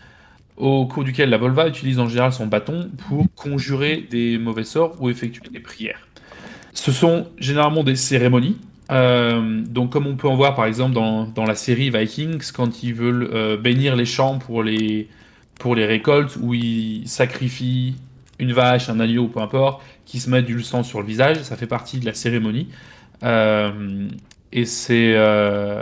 au 0.56 0.86
cours 0.86 1.04
duquel 1.04 1.30
la 1.30 1.38
Volva 1.38 1.68
utilise 1.68 1.98
en 1.98 2.08
général 2.08 2.32
son 2.32 2.46
bâton 2.46 2.90
pour 3.08 3.26
conjurer 3.34 4.06
des 4.10 4.38
mauvais 4.38 4.64
sorts 4.64 4.96
ou 5.00 5.10
effectuer 5.10 5.48
des 5.50 5.60
prières. 5.60 6.06
Ce 6.74 6.92
sont 6.92 7.28
généralement 7.38 7.84
des 7.84 7.96
cérémonies. 7.96 8.58
Euh, 8.90 9.62
donc, 9.62 9.90
comme 9.90 10.06
on 10.06 10.16
peut 10.16 10.28
en 10.28 10.36
voir 10.36 10.54
par 10.54 10.66
exemple 10.66 10.94
dans, 10.94 11.26
dans 11.26 11.44
la 11.44 11.54
série 11.54 11.90
Vikings, 11.90 12.52
quand 12.52 12.82
ils 12.82 12.94
veulent 12.94 13.30
euh, 13.32 13.56
bénir 13.56 13.96
les 13.96 14.04
champs 14.04 14.38
pour 14.38 14.62
les, 14.62 15.08
pour 15.58 15.74
les 15.74 15.86
récoltes, 15.86 16.36
où 16.40 16.54
ils 16.54 17.06
sacrifient 17.06 17.94
une 18.38 18.52
vache, 18.52 18.88
un 18.88 19.00
agneau, 19.00 19.28
peu 19.28 19.40
importe, 19.40 19.82
qui 20.04 20.18
se 20.18 20.28
mettent 20.28 20.46
du 20.46 20.62
sang 20.62 20.82
sur 20.82 21.00
le 21.00 21.06
visage, 21.06 21.42
ça 21.42 21.56
fait 21.56 21.66
partie 21.66 22.00
de 22.00 22.06
la 22.06 22.12
cérémonie. 22.12 22.68
Euh, 23.22 24.08
et 24.52 24.64
c'est, 24.66 25.12
euh, 25.16 25.80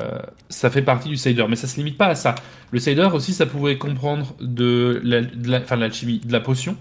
ça 0.49 0.71
fait 0.71 0.83
partie 0.83 1.09
du 1.09 1.17
Seider. 1.17 1.45
Mais 1.49 1.57
ça 1.57 1.67
se 1.67 1.77
limite 1.77 1.99
pas 1.99 2.07
à 2.07 2.15
ça. 2.15 2.35
Le 2.71 2.79
Seider 2.79 3.09
aussi, 3.13 3.33
ça 3.33 3.47
pouvait 3.47 3.79
comprendre 3.79 4.35
de 4.41 5.01
la- 5.05 5.23
de 5.23 5.51
la- 5.51 5.59
enfin, 5.61 5.77
de 5.77 5.81
l'alchimie, 5.83 6.21
de 6.25 6.33
la 6.33 6.41
potion. 6.41 6.77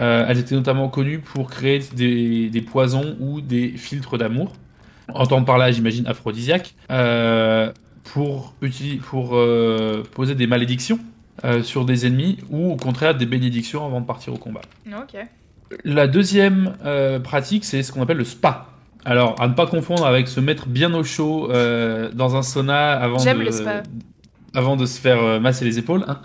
Euh, 0.00 0.24
elles 0.28 0.38
étaient 0.38 0.54
notamment 0.56 0.88
connues 0.88 1.20
pour 1.20 1.48
créer 1.50 1.80
des, 1.94 2.48
des 2.48 2.60
poisons 2.62 3.16
ou 3.20 3.40
des 3.40 3.68
filtres 3.68 4.18
d'amour. 4.18 4.52
Entendre 5.12 5.44
par 5.46 5.58
là, 5.58 5.70
j'imagine, 5.70 6.06
aphrodisiaque. 6.06 6.74
Euh, 6.90 7.70
pour, 8.04 8.54
pour 9.08 9.38
poser 10.12 10.34
des 10.34 10.46
malédictions 10.46 10.98
sur 11.62 11.84
des 11.84 12.06
ennemis 12.06 12.38
ou 12.50 12.72
au 12.72 12.76
contraire 12.76 13.14
des 13.14 13.26
bénédictions 13.26 13.84
avant 13.86 14.00
de 14.00 14.06
partir 14.06 14.32
au 14.34 14.36
combat. 14.38 14.60
Ok. 14.86 15.16
La 15.84 16.06
deuxième 16.06 16.74
pratique, 17.22 17.64
c'est 17.64 17.82
ce 17.82 17.92
qu'on 17.92 18.02
appelle 18.02 18.18
le 18.18 18.24
spa. 18.24 18.68
Alors, 19.04 19.34
à 19.40 19.48
ne 19.48 19.54
pas 19.54 19.66
confondre 19.66 20.06
avec 20.06 20.28
se 20.28 20.40
mettre 20.40 20.66
bien 20.66 20.94
au 20.94 21.04
chaud 21.04 21.50
euh, 21.50 22.10
dans 22.12 22.36
un 22.36 22.42
sauna 22.42 22.92
avant 22.92 23.22
de, 23.22 23.30
le 23.38 23.50
spa. 23.52 23.82
avant 24.54 24.76
de 24.76 24.86
se 24.86 24.98
faire 25.00 25.22
euh, 25.22 25.40
masser 25.40 25.64
les 25.64 25.78
épaules. 25.78 26.04
hein. 26.08 26.20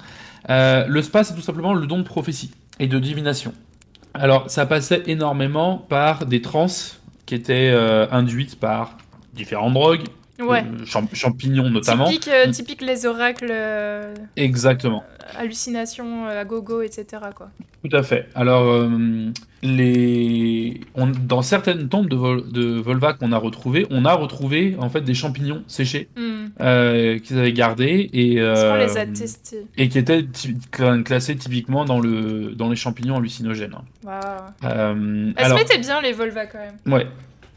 Euh, 0.50 0.86
le 0.88 1.02
spa, 1.02 1.24
c'est 1.24 1.36
tout 1.36 1.42
simplement 1.42 1.74
le 1.74 1.86
don 1.88 1.98
de 1.98 2.04
prophétie 2.04 2.52
et 2.80 2.88
de 2.88 2.98
divination. 2.98 3.54
Alors, 4.14 4.50
ça 4.50 4.66
passait 4.66 5.04
énormément 5.08 5.78
par 5.78 6.26
des 6.26 6.42
trans 6.42 6.68
qui 7.26 7.36
étaient 7.36 7.70
euh, 7.74 8.08
induites 8.12 8.58
par 8.60 8.98
différentes 9.34 9.74
drogues, 9.74 10.04
Ouais. 10.40 10.64
champ- 10.86 11.10
champignons 11.14 11.70
notamment. 11.70 12.06
Typique, 12.10 12.32
typique 12.54 12.82
les 12.82 13.06
oracles, 13.06 13.54
Exactement. 14.38 15.04
hallucinations 15.38 16.28
à 16.28 16.46
gogo, 16.46 16.82
etc. 16.82 17.06
Quoi. 17.36 17.50
Tout 17.84 17.96
à 17.96 18.04
fait. 18.04 18.30
Alors, 18.36 18.88
les... 19.62 20.80
on- 20.96 21.08
dans 21.08 21.42
certaines 21.42 21.90
tombes 21.90 22.10
de, 22.10 22.16
vol- 22.16 22.52
de 22.52 22.64
Volva 22.80 23.14
qu'on 23.14 23.32
a 23.32 23.38
retrouvées, 23.38 23.86
on 23.90 24.06
a 24.06 24.14
retrouvé 24.14 24.76
en 24.80 24.90
fait 24.90 25.02
des 25.02 25.14
champignons 25.14 25.64
séchés 25.68 26.08
Hmm. 26.16 26.48
euh, 26.62 27.20
qu'ils 27.20 27.38
avaient 27.38 27.54
gardés 27.54 28.10
et, 28.14 28.40
euh, 28.40 28.78
les 28.86 28.98
a 28.98 29.06
testés 29.06 29.66
et 29.78 29.90
qui 29.90 29.98
étaient 30.00 30.26
classés 31.04 31.36
typiquement 31.36 31.86
dans, 31.86 32.00
le, 32.00 32.54
dans 32.56 32.70
les 32.70 32.76
champignons 32.76 33.18
hallucinogènes. 33.18 33.76
Waouh. 34.04 34.16
Euh, 34.64 35.32
Elles 35.36 35.46
alors, 35.46 35.58
mettaient 35.58 35.78
bien, 35.80 36.02
les 36.02 36.14
Volva, 36.14 36.46
quand 36.46 36.60
même. 36.60 36.94
ouais. 36.94 37.08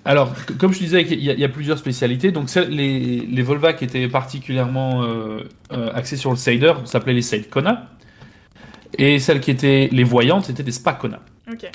Alors, 0.05 0.35
comme 0.59 0.73
je 0.73 0.81
disais, 0.81 1.03
il 1.03 1.23
y, 1.23 1.31
a- 1.31 1.35
il 1.35 1.39
y 1.39 1.45
a 1.45 1.49
plusieurs 1.49 1.79
spécialités. 1.79 2.33
Donc, 2.33 2.53
les, 2.69 3.21
les 3.21 3.43
Volva 3.43 3.73
qui 3.73 3.85
étaient 3.85 4.09
particulièrement 4.09 5.05
axées 5.95 6.17
sur 6.17 6.31
le 6.31 6.37
Seider 6.37 6.73
s'appelaient 6.87 7.15
les 7.15 7.23
Seidkona. 7.23 7.89
Et 8.99 9.21
celles 9.21 9.41
qui 9.41 9.53
étaient 9.53 9.89
les 9.93 10.03
voyantes, 10.05 10.47
c'était 10.47 10.65
des 10.65 10.73
Spakona. 10.73 11.21
Ok. 11.51 11.71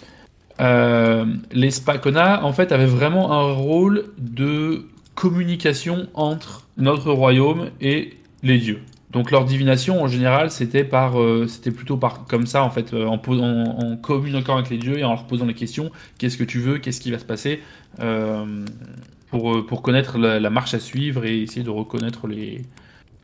Euh, 0.59 1.25
les 1.51 1.71
Spakona, 1.71 2.43
en 2.43 2.53
fait, 2.53 2.71
avaient 2.71 2.85
vraiment 2.85 3.31
un 3.31 3.53
rôle 3.53 4.05
de 4.17 4.85
communication 5.15 6.07
entre 6.13 6.67
notre 6.77 7.11
royaume 7.11 7.69
et 7.81 8.17
les 8.43 8.57
dieux. 8.57 8.81
Donc 9.11 9.31
leur 9.31 9.45
divination, 9.45 10.01
en 10.01 10.07
général, 10.07 10.51
c'était 10.51 10.83
par, 10.83 11.19
euh, 11.19 11.47
c'était 11.47 11.71
plutôt 11.71 11.97
par 11.97 12.25
comme 12.25 12.45
ça, 12.45 12.63
en 12.63 12.69
fait, 12.69 12.93
euh, 12.93 13.05
en, 13.05 13.17
communiquant 13.97 14.57
avec 14.57 14.69
les 14.69 14.77
dieux 14.77 14.99
et 14.99 15.03
en 15.03 15.09
leur 15.09 15.25
posant 15.25 15.45
les 15.45 15.53
questions. 15.53 15.91
Qu'est-ce 16.17 16.37
que 16.37 16.43
tu 16.43 16.59
veux? 16.59 16.77
Qu'est-ce 16.79 17.01
qui 17.01 17.11
va 17.11 17.19
se 17.19 17.25
passer? 17.25 17.61
Pour, 19.29 19.65
pour 19.65 19.81
connaître 19.81 20.17
la, 20.17 20.39
la 20.39 20.49
marche 20.49 20.73
à 20.73 20.79
suivre 20.79 21.25
et 21.25 21.41
essayer 21.41 21.63
de 21.63 21.69
reconnaître 21.69 22.27
les, 22.27 22.61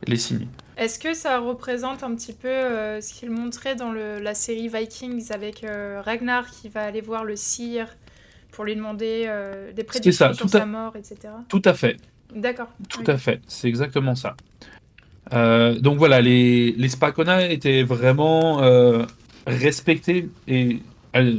les 0.06 0.16
signes. 0.16 0.48
Est-ce 0.76 0.98
que 0.98 1.14
ça 1.14 1.38
représente 1.38 2.02
un 2.02 2.14
petit 2.14 2.32
peu 2.32 2.48
euh, 2.48 3.00
ce 3.00 3.14
qu'il 3.14 3.30
montrait 3.30 3.76
dans 3.76 3.92
le- 3.92 4.18
la 4.20 4.34
série 4.34 4.68
Vikings 4.68 5.30
avec 5.32 5.62
euh, 5.64 6.00
Ragnar 6.04 6.50
qui 6.50 6.68
va 6.68 6.82
aller 6.82 7.00
voir 7.00 7.24
le 7.24 7.36
sire 7.36 7.86
pour 8.50 8.64
lui 8.64 8.74
demander 8.74 9.24
euh, 9.28 9.72
des 9.72 9.84
prédictions 9.84 10.26
ça, 10.28 10.34
sur 10.34 10.46
à- 10.46 10.48
sa 10.48 10.66
mort, 10.66 10.96
etc. 10.96 11.16
Tout 11.48 11.62
à 11.64 11.74
fait. 11.74 11.96
D'accord. 12.34 12.68
Tout 12.88 13.04
à 13.06 13.16
fait, 13.16 13.40
c'est 13.46 13.68
exactement 13.68 14.14
ça. 14.16 14.36
Donc 15.32 15.98
voilà, 15.98 16.20
les, 16.20 16.72
les 16.72 16.88
Spakona 16.88 17.46
étaient 17.48 17.82
vraiment 17.82 18.58
respectés 19.46 20.28
et 20.48 20.80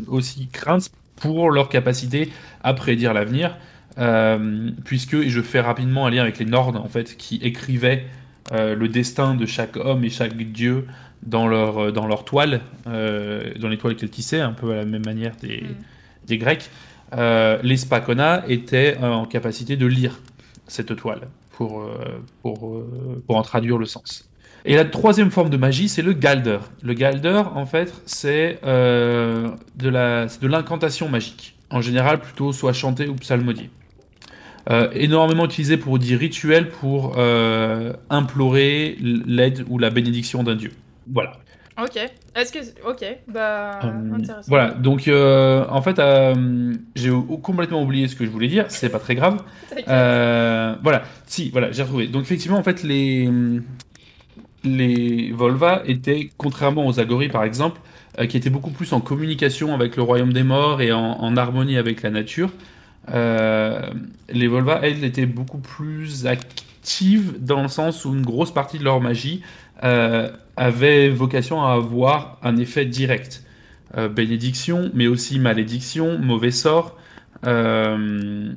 aussi 0.08 0.48
craintes 0.48 0.90
pour 1.18 1.50
leur 1.52 1.70
capacité 1.70 2.32
à 2.64 2.74
prédire 2.74 3.14
l'avenir, 3.14 3.58
puisque, 4.86 5.14
et 5.16 5.30
je 5.30 5.42
fais 5.42 5.60
rapidement 5.60 6.06
un 6.08 6.10
lien 6.12 6.22
avec 6.24 6.40
les 6.40 6.46
Nords 6.46 6.76
en 6.76 6.88
fait, 6.88 7.16
qui 7.18 7.38
écrivaient 7.44 8.06
euh, 8.52 8.76
le 8.76 8.88
destin 8.88 9.34
de 9.34 9.46
chaque 9.46 9.76
homme 9.76 10.04
et 10.04 10.10
chaque 10.10 10.38
dieu 10.38 10.86
dans 11.24 11.48
leur, 11.48 11.86
euh, 11.86 11.92
dans 11.92 12.06
leur 12.06 12.26
toile, 12.26 12.62
euh, 12.86 13.54
dans 13.60 13.70
les 13.70 13.78
toiles 13.78 13.96
qu'elles 13.96 14.12
tissaient, 14.12 14.40
un 14.40 14.52
peu 14.52 14.72
à 14.72 14.76
la 14.76 14.86
même 14.86 15.04
manière 15.04 15.36
des, 15.42 15.62
Mm. 15.62 15.76
des 16.28 16.38
Grecs. 16.38 16.70
Les 17.12 17.78
Spakona 17.78 18.44
étaient 18.48 18.98
en 19.02 19.26
capacité 19.26 19.78
de 19.78 19.86
lire 19.86 20.20
cette 20.68 20.96
toile 20.96 21.28
pour, 21.52 21.88
pour, 22.42 22.84
pour 23.26 23.38
en 23.38 23.42
traduire 23.42 23.78
le 23.78 23.86
sens. 23.86 24.30
Et 24.66 24.76
la 24.76 24.84
troisième 24.84 25.32
forme 25.32 25.50
de 25.50 25.56
magie, 25.56 25.88
c'est 25.88 26.02
le 26.02 26.12
Galder. 26.12 26.58
Le 26.82 26.94
Galder, 26.94 27.44
en 27.56 27.66
fait, 27.66 27.94
c'est 28.06 28.60
de 28.64 30.48
l'incantation 30.48 31.08
magique. 31.08 31.56
En 31.70 31.80
général, 31.80 32.20
plutôt 32.20 32.52
soit 32.52 32.74
chanté 32.74 33.08
ou 33.08 33.16
psalmodié. 33.16 33.70
Euh, 34.72 34.90
énormément 34.94 35.46
utilisé 35.46 35.78
pour 35.78 36.00
des 36.00 36.16
rituels 36.16 36.70
pour 36.70 37.16
euh, 37.18 37.94
implorer 38.10 38.98
l'aide 39.00 39.64
ou 39.70 39.78
la 39.78 39.92
bénédiction 39.92 40.42
d'un 40.42 40.56
dieu. 40.56 40.72
Voilà. 41.12 41.34
Ok. 41.82 41.98
Est-ce 42.36 42.52
que. 42.52 42.60
Ok. 42.90 43.06
Bah. 43.28 43.80
Euh, 43.84 44.14
intéressant. 44.14 44.48
voilà, 44.48 44.72
donc 44.72 45.08
euh, 45.08 45.66
en 45.70 45.82
fait, 45.82 46.00
euh, 46.00 46.74
j'ai 46.96 47.12
complètement 47.44 47.84
oublié 47.84 48.08
ce 48.08 48.16
que 48.16 48.26
je 48.26 48.30
voulais 48.30 48.48
dire, 48.48 48.66
c'est 48.70 48.90
pas 48.90 49.00
très 49.00 49.16
grave. 49.16 49.44
Euh, 49.88 50.76
voilà, 50.82 51.04
si, 51.28 51.50
voilà, 51.52 51.72
j'ai 51.72 51.84
retrouvé. 51.84 52.08
Donc 52.08 52.24
effectivement, 52.24 52.58
en 52.58 52.64
fait, 52.64 52.82
les 52.82 53.30
les 54.64 55.32
Volva 55.32 55.84
étaient, 55.86 56.30
contrairement 56.38 56.88
aux 56.88 57.00
Agori 57.00 57.28
par 57.28 57.44
exemple, 57.44 57.80
euh, 58.20 58.26
qui 58.26 58.38
étaient 58.38 58.50
beaucoup 58.50 58.72
plus 58.72 58.94
en 58.94 59.02
communication 59.02 59.74
avec 59.76 59.96
le 59.96 60.02
royaume 60.02 60.34
des 60.34 60.44
morts 60.44 60.82
et 60.82 60.92
en, 60.92 61.02
en 61.02 61.38
harmonie 61.38 61.78
avec 61.78 62.02
la 62.02 62.10
nature. 62.10 62.50
Euh, 63.14 63.90
les 64.30 64.48
Volva, 64.48 64.80
elles, 64.84 65.04
étaient 65.04 65.26
beaucoup 65.26 65.60
plus 65.60 66.26
actives 66.28 67.34
dans 67.40 67.62
le 67.62 67.68
sens 67.68 68.06
où 68.06 68.14
une 68.14 68.24
grosse 68.24 68.52
partie 68.52 68.80
de 68.80 68.84
leur 68.84 69.02
magie 69.02 69.42
euh, 69.84 70.30
avait 70.56 71.10
vocation 71.10 71.64
à 71.64 71.74
avoir 71.74 72.40
un 72.44 72.58
effet 72.58 72.86
direct. 72.86 73.44
Euh, 73.98 74.10
bénédiction, 74.10 74.92
mais 74.94 75.08
aussi 75.08 75.40
malédiction, 75.40 76.18
mauvais 76.18 76.52
sort, 76.52 76.98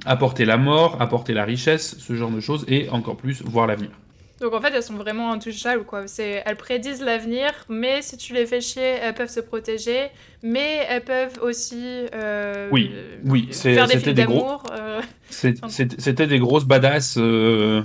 apporter 0.06 0.46
la 0.46 0.56
mort, 0.56 0.96
apporter 1.00 1.34
la 1.34 1.44
richesse, 1.44 1.96
ce 1.98 2.16
genre 2.16 2.30
de 2.30 2.40
choses, 2.40 2.64
et 2.68 2.88
encore 2.88 3.18
plus 3.18 3.42
voir 3.42 3.66
l'avenir. 3.66 3.90
Donc 4.40 4.54
en 4.54 4.60
fait, 4.60 4.72
elles 4.74 4.82
sont 4.82 4.94
vraiment 4.94 5.32
intouchables, 5.32 5.84
quoi. 5.84 6.04
Elles 6.18 6.56
prédisent 6.56 7.02
l'avenir, 7.02 7.50
mais 7.68 8.02
si 8.02 8.16
tu 8.16 8.34
les 8.34 8.46
fais 8.46 8.60
chier, 8.60 8.82
elles 9.02 9.14
peuvent 9.14 9.30
se 9.30 9.40
protéger, 9.40 10.10
mais 10.42 10.86
elles 10.88 11.02
peuvent 11.02 11.38
aussi 11.42 12.06
euh, 12.14 12.68
Oui, 12.70 12.92
oui, 13.24 13.46
des 13.46 13.52
c'était 13.52 13.86
films 13.86 14.14
des 14.14 14.24
gros- 14.24 14.60
euh, 14.72 15.00
C'était 15.28 16.26
des 16.28 16.38
grosses 16.38 16.64
badass. 16.64 17.16
euh, 17.18 17.82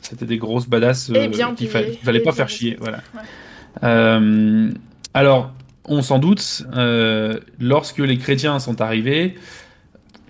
C'était 0.00 0.24
des 0.24 0.38
grosses 0.38 0.66
badass 0.66 1.10
Et 1.10 1.28
bien 1.28 1.54
qu'il 1.54 1.68
fallait 1.68 1.98
et 2.18 2.22
pas 2.22 2.32
faire 2.32 2.48
chier. 2.48 2.76
Voilà. 2.80 2.98
Ouais. 3.14 3.20
Euh, 3.84 4.70
alors, 5.12 5.52
on 5.84 6.02
s'en 6.02 6.18
doute, 6.18 6.62
euh, 6.74 7.38
lorsque 7.58 7.98
les 7.98 8.16
chrétiens 8.16 8.58
sont 8.58 8.80
arrivés, 8.80 9.34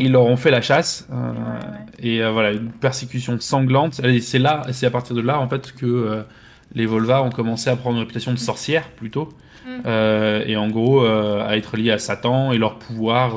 ils 0.01 0.13
leur 0.13 0.25
ont 0.25 0.37
fait 0.37 0.51
la 0.51 0.61
chasse. 0.61 1.07
euh, 1.13 1.33
Ouais, 1.33 1.39
ouais. 1.39 1.87
Et 2.01 2.23
euh, 2.23 2.31
voilà, 2.31 2.53
une 2.53 2.71
persécution 2.71 3.39
sanglante. 3.41 4.01
Et 4.05 4.21
c'est 4.21 4.39
là, 4.39 4.63
c'est 4.73 4.87
à 4.87 4.91
partir 4.91 5.15
de 5.15 5.21
là, 5.21 5.39
en 5.39 5.49
fait, 5.49 5.73
que 5.73 5.87
euh, 5.87 6.23
les 6.75 6.87
Volva 6.87 7.23
ont 7.23 7.31
commencé 7.31 7.71
à 7.71 7.77
prendre 7.77 7.97
une 7.97 8.03
réputation 8.03 8.33
de 8.33 8.39
sorcières, 8.39 8.89
plutôt. 8.91 9.29
Mm. 9.67 9.89
Et 10.47 10.57
en 10.57 10.69
gros, 10.69 11.05
à 11.05 11.57
être 11.57 11.77
liés 11.77 11.91
à 11.93 11.99
Satan 11.99 12.53
et 12.53 12.59
leur 12.59 12.79
pouvoir 12.79 13.37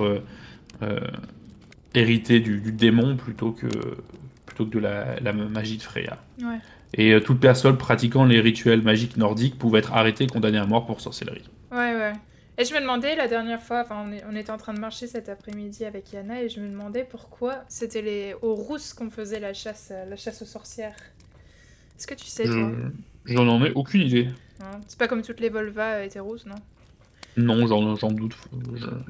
hérité 1.94 2.40
du, 2.40 2.60
du 2.60 2.72
démon 2.72 3.16
plutôt 3.16 3.52
que, 3.52 3.68
plutôt 4.46 4.66
que 4.66 4.72
de 4.72 4.80
la, 4.80 5.20
la 5.22 5.34
magie 5.34 5.78
de 5.78 5.84
Freya. 5.84 6.18
Ouais. 6.42 6.58
Et 6.96 7.20
toute 7.22 7.40
personne 7.40 7.78
pratiquant 7.78 8.26
les 8.26 8.40
rituels 8.40 8.82
magiques 8.82 9.18
nordiques 9.18 9.58
pouvait 9.58 9.80
être 9.80 9.94
arrêtée 9.94 10.26
et 10.26 10.28
condamnée 10.28 10.58
à 10.58 10.66
mort 10.66 10.86
pour 10.86 11.02
sorcellerie. 11.02 11.48
Ouais, 11.72 11.94
ouais. 11.96 12.14
Et 12.58 12.66
je 12.66 12.74
me 12.76 12.80
demandais 12.82 13.16
la 13.16 13.28
dernière 13.28 13.62
fois, 13.62 13.82
enfin, 13.82 14.04
on, 14.08 14.12
est- 14.12 14.24
on 14.32 14.36
était 14.36 14.52
en 14.52 14.58
train 14.58 14.74
de 14.74 14.80
marcher 14.80 15.08
cet 15.08 15.28
après-midi 15.28 15.86
avec 15.86 16.14
Yana 16.14 16.44
et 16.44 16.50
je 16.50 16.60
me 16.60 16.70
demandais 16.70 17.04
pourquoi 17.04 17.64
c'était 17.68 18.02
les 18.04 18.36
aux 18.42 18.54
rousses 18.54 18.94
qu'on 18.94 19.10
faisait 19.10 19.40
la 19.40 19.54
chasse, 19.54 19.90
euh, 19.92 20.06
la 20.06 20.16
chasse 20.16 20.42
aux 20.44 20.46
sorcières. 20.46 20.96
Est-ce 21.98 22.06
que 22.08 22.14
tu 22.14 22.26
sais, 22.28 22.46
toi? 22.46 22.72
Je 23.26 23.34
n'en 23.34 23.64
ai 23.66 23.72
aucune 23.72 24.02
idée. 24.02 24.28
Hein? 24.62 24.80
C'est 24.88 25.00
pas 25.00 25.08
comme 25.08 25.22
toutes 25.24 25.40
les 25.40 25.50
Volva 25.50 26.04
étaient 26.04 26.20
rousses, 26.20 26.46
non? 26.46 26.56
Non, 27.38 27.66
j'en 27.66 27.96
j'en 27.96 28.12
doute. 28.12 28.36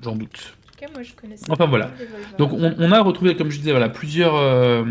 J'en 0.01 0.15
doute. 0.15 0.56
En 0.67 0.71
tout 0.71 0.77
cas, 0.79 0.88
moi, 0.93 1.01
je 1.03 1.13
connaissais. 1.13 1.45
Enfin, 1.49 1.65
voilà. 1.65 1.91
Donc 2.38 2.53
on, 2.53 2.73
on 2.77 2.91
a 2.93 3.01
retrouvé, 3.01 3.36
comme 3.36 3.49
je 3.51 3.58
disais, 3.58 3.71
voilà, 3.71 3.89
plusieurs, 3.89 4.36
euh, 4.36 4.86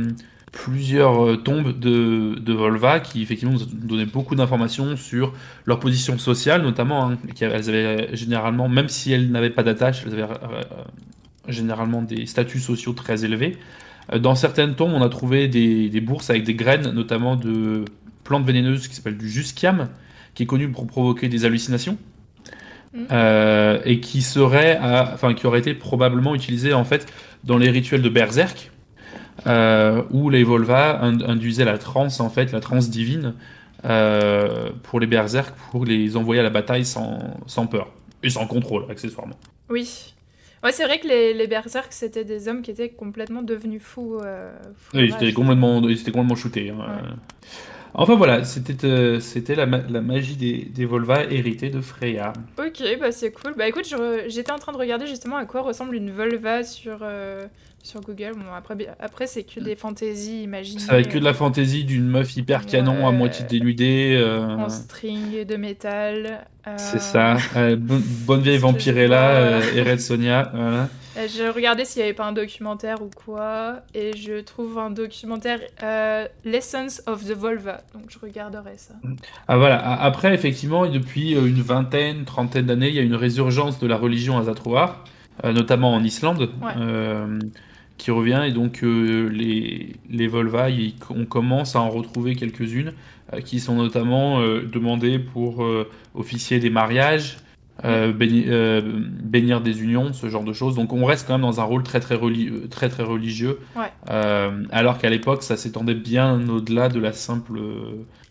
plusieurs 0.52 1.24
euh, 1.26 1.36
tombes 1.36 1.78
de, 1.78 2.38
de 2.38 2.52
Volva 2.52 3.00
qui 3.00 3.22
effectivement 3.22 3.54
nous 3.54 3.64
donnaient 3.88 4.06
beaucoup 4.06 4.34
d'informations 4.34 4.96
sur 4.96 5.32
leur 5.66 5.80
position 5.80 6.18
sociale, 6.18 6.62
notamment. 6.62 7.10
hein, 7.10 7.18
elles 7.40 7.68
avaient 7.70 8.14
généralement, 8.14 8.68
même 8.68 8.88
si 8.88 9.12
elles 9.12 9.30
n'avaient 9.30 9.50
pas 9.50 9.62
d'attache, 9.62 10.04
elles 10.06 10.12
avaient 10.12 10.22
euh, 10.22 10.36
euh, 10.52 10.62
généralement 11.48 12.02
des 12.02 12.26
statuts 12.26 12.60
sociaux 12.60 12.92
très 12.92 13.24
élevés. 13.24 13.56
Euh, 14.12 14.18
Dans 14.18 14.34
certaines 14.34 14.74
tombes, 14.74 14.92
on 14.94 15.02
a 15.02 15.08
trouvé 15.08 15.48
des, 15.48 15.88
des 15.88 16.00
bourses 16.00 16.30
avec 16.30 16.44
des 16.44 16.54
graines, 16.54 16.90
notamment 16.92 17.36
de 17.36 17.84
plantes 18.24 18.44
vénéneuses 18.44 18.88
qui 18.88 18.94
s'appellent 18.94 19.18
du 19.18 19.30
jusquiam, 19.30 19.88
qui 20.34 20.42
est 20.44 20.46
connu 20.46 20.68
pour 20.70 20.86
provoquer 20.86 21.28
des 21.28 21.44
hallucinations. 21.44 21.98
Euh, 23.10 23.80
et 23.86 24.00
qui 24.00 24.20
serait, 24.20 24.76
à- 24.76 25.12
enfin, 25.14 25.32
qui 25.32 25.46
aurait 25.46 25.60
été 25.60 25.72
probablement 25.72 26.34
utilisé 26.34 26.74
en 26.74 26.84
fait 26.84 27.10
dans 27.42 27.56
les 27.56 27.70
rituels 27.70 28.02
de 28.02 28.08
Berserk, 28.10 28.70
euh, 29.46 30.02
où 30.10 30.30
les 30.30 30.44
Volva 30.44 31.00
ind- 31.02 31.24
induisaient 31.26 31.64
la 31.64 31.78
transe 31.78 32.20
en 32.20 32.28
fait, 32.30 32.52
la 32.52 32.60
transe 32.60 32.90
divine 32.90 33.34
euh, 33.84 34.70
pour 34.84 35.00
les 35.00 35.06
Berserk, 35.06 35.54
pour 35.70 35.84
les 35.84 36.16
envoyer 36.16 36.40
à 36.40 36.44
la 36.44 36.50
bataille 36.50 36.84
sans, 36.84 37.18
sans 37.46 37.66
peur 37.66 37.88
et 38.22 38.30
sans 38.30 38.46
contrôle 38.46 38.84
accessoirement. 38.90 39.36
Oui. 39.68 40.14
Ouais, 40.62 40.70
c'est 40.70 40.84
vrai 40.84 41.00
que 41.00 41.08
les, 41.08 41.34
les 41.34 41.48
berserks, 41.48 41.92
c'était 41.92 42.24
des 42.24 42.46
hommes 42.46 42.62
qui 42.62 42.70
étaient 42.70 42.90
complètement 42.90 43.42
devenus 43.42 43.82
fous. 43.82 44.18
euh, 44.22 44.52
fous 44.78 44.96
Oui, 44.96 45.10
rage. 45.10 45.18
c'était 45.20 45.32
complètement, 45.32 45.80
ils 45.82 46.00
étaient 46.00 46.12
complètement 46.12 46.36
shootés. 46.36 46.70
hein. 46.70 46.76
Ouais. 46.78 47.08
Enfin 47.94 48.14
voilà, 48.14 48.44
c'était 48.44 48.86
euh, 48.86 49.18
c'était 49.20 49.54
la, 49.54 49.66
ma- 49.66 49.82
la 49.86 50.00
magie 50.00 50.36
des, 50.36 50.64
des 50.72 50.86
Volva 50.86 51.24
héritée 51.24 51.68
de 51.68 51.80
Freya. 51.82 52.32
Ok, 52.58 52.80
bah 53.00 53.12
c'est 53.12 53.32
cool. 53.32 53.54
Bah 53.58 53.68
écoute, 53.68 53.92
j'étais 54.28 54.50
en 54.52 54.58
train 54.58 54.72
de 54.72 54.78
regarder 54.78 55.06
justement 55.06 55.36
à 55.36 55.44
quoi 55.44 55.60
ressemble 55.60 55.96
une 55.96 56.10
vulva 56.10 56.62
sur, 56.62 57.00
euh, 57.02 57.44
sur 57.82 58.00
Google. 58.00 58.32
Bon, 58.36 58.52
après, 58.56 58.76
après 59.00 59.26
c'est 59.26 59.42
que 59.42 59.60
des 59.60 59.74
fantaisies 59.76 60.42
imaginées. 60.44 60.80
Ça 60.80 60.92
va 60.94 61.02
que 61.02 61.18
de 61.18 61.24
la 61.24 61.34
fantaisie 61.34 61.84
d'une 61.84 62.06
meuf 62.06 62.36
hyper 62.36 62.64
canon 62.66 63.06
à 63.06 63.10
moitié 63.12 63.44
dénudée. 63.48 64.16
euh, 64.20 64.56
En 64.56 64.68
string 64.68 65.44
de 65.44 65.56
métal. 65.56 66.46
euh, 66.66 66.74
c'est 66.76 67.00
ça. 67.00 67.36
Euh, 67.56 67.76
bonne, 67.78 68.40
vieille 68.40 68.58
Vampirella 68.58 69.30
euh, 69.30 69.60
et 69.74 69.82
Red 69.82 70.00
Sonia. 70.00 70.50
Voilà. 70.54 70.88
euh, 71.18 71.26
Je 71.28 71.52
regardais 71.52 71.84
s'il 71.84 72.00
n'y 72.00 72.04
avait 72.04 72.14
pas 72.14 72.26
un 72.26 72.32
documentaire 72.32 73.02
ou 73.02 73.10
quoi. 73.14 73.80
Et 73.94 74.16
je 74.16 74.40
trouve 74.40 74.78
un 74.78 74.90
documentaire 74.90 75.58
euh, 75.82 76.26
Lessons 76.44 77.02
of 77.06 77.24
the 77.24 77.36
Vulva. 77.36 77.80
Donc 77.94 78.04
je 78.10 78.18
regarderai 78.20 78.74
ça. 78.76 78.94
Ah 79.48 79.56
voilà. 79.56 79.78
Après, 80.00 80.32
effectivement, 80.34 80.86
depuis 80.86 81.34
euh, 81.34 81.46
une 81.46 81.60
vingtaine, 81.62 82.24
trentaine 82.24 82.66
d'années, 82.66 82.88
il 82.90 82.94
y 82.94 83.00
a 83.00 83.02
une 83.02 83.16
résurgence 83.16 83.80
de 83.80 83.86
la 83.88 83.96
religion 83.96 84.38
Azatroar, 84.38 85.02
euh, 85.44 85.52
notamment 85.52 85.92
en 85.94 86.04
Islande, 86.04 86.48
Ouais. 86.62 86.72
Qui 88.02 88.10
revient. 88.10 88.42
Et 88.46 88.50
donc, 88.52 88.82
euh, 88.82 89.28
les, 89.30 89.94
les 90.10 90.26
Volva, 90.26 90.66
on 91.10 91.24
commence 91.24 91.76
à 91.76 91.80
en 91.80 91.88
retrouver 91.90 92.34
quelques-unes, 92.34 92.92
euh, 93.32 93.40
qui 93.40 93.60
sont 93.60 93.76
notamment 93.76 94.40
euh, 94.40 94.62
demandées 94.70 95.18
pour 95.20 95.64
officier 96.14 96.58
des 96.58 96.70
mariages, 96.70 97.38
béni- 97.82 98.46
bénir 99.22 99.60
des 99.60 99.82
unions, 99.82 100.12
ce 100.12 100.28
genre 100.28 100.44
de 100.44 100.52
choses. 100.52 100.74
Donc, 100.76 100.92
on 100.92 101.04
reste 101.04 101.26
quand 101.26 101.34
même 101.34 101.42
dans 101.42 101.60
un 101.60 101.64
rôle 101.64 101.82
très 101.82 102.00
très, 102.00 102.16
reli- 102.16 102.48
euh, 102.50 102.68
très, 102.68 102.88
très 102.88 103.02
religieux, 103.02 103.58
Ouais. 103.76 103.90
alors 104.70 104.98
qu'à 104.98 105.10
l'époque, 105.10 105.42
ça 105.42 105.56
s'étendait 105.56 105.94
bien 105.94 106.48
au-delà 106.48 106.88
de 106.88 107.00
la 107.00 107.12
simple, 107.12 107.58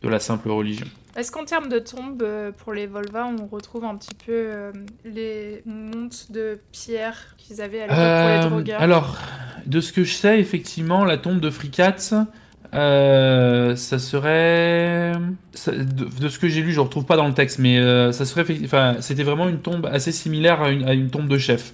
de 0.03 0.09
la 0.09 0.19
simple 0.19 0.49
religion. 0.49 0.87
Est-ce 1.17 1.31
qu'en 1.31 1.43
termes 1.45 1.67
de 1.69 1.79
tombes, 1.79 2.21
euh, 2.23 2.51
pour 2.51 2.73
les 2.73 2.87
Volva, 2.87 3.25
on 3.27 3.45
retrouve 3.47 3.83
un 3.83 3.95
petit 3.97 4.15
peu 4.25 4.31
euh, 4.31 4.71
les 5.03 5.61
montes 5.65 6.31
de 6.31 6.59
pierre 6.71 7.35
qu'ils 7.37 7.61
avaient 7.61 7.81
à 7.81 7.87
l'époque 7.87 7.97
pour 7.97 8.03
les 8.03 8.05
Euh, 8.45 8.49
drogueurs 8.49 8.81
alors, 8.81 9.17
de 9.65 9.81
ce 9.81 9.91
que 9.91 10.03
je 10.03 10.13
sais, 10.13 10.39
effectivement, 10.39 11.03
la 11.03 11.17
tombe 11.17 11.39
de 11.41 11.49
Fricatz, 11.49 12.13
euh, 12.73 13.75
ça 13.75 13.99
serait. 13.99 15.13
ça- 15.53 15.71
de, 15.73 16.05
de 16.05 16.29
ce 16.29 16.39
que 16.39 16.47
j'ai 16.47 16.61
lu, 16.61 16.71
je 16.71 16.79
ne 16.79 16.85
retrouve 16.85 17.05
pas 17.05 17.17
dans 17.17 17.27
le 17.27 17.33
texte, 17.33 17.59
mais 17.59 17.77
ça 18.13 18.25
serait. 18.25 18.45
Enfin, 18.63 18.95
c'était 19.01 19.23
vraiment 19.23 19.49
une 19.49 19.59
tombe 19.59 19.85
assez 19.91 20.11
similaire 20.13 20.61
à 20.61 20.71
une, 20.71 20.87
à 20.87 20.93
une 20.93 21.09
tombe 21.09 21.27
de 21.27 21.37
chef. 21.37 21.73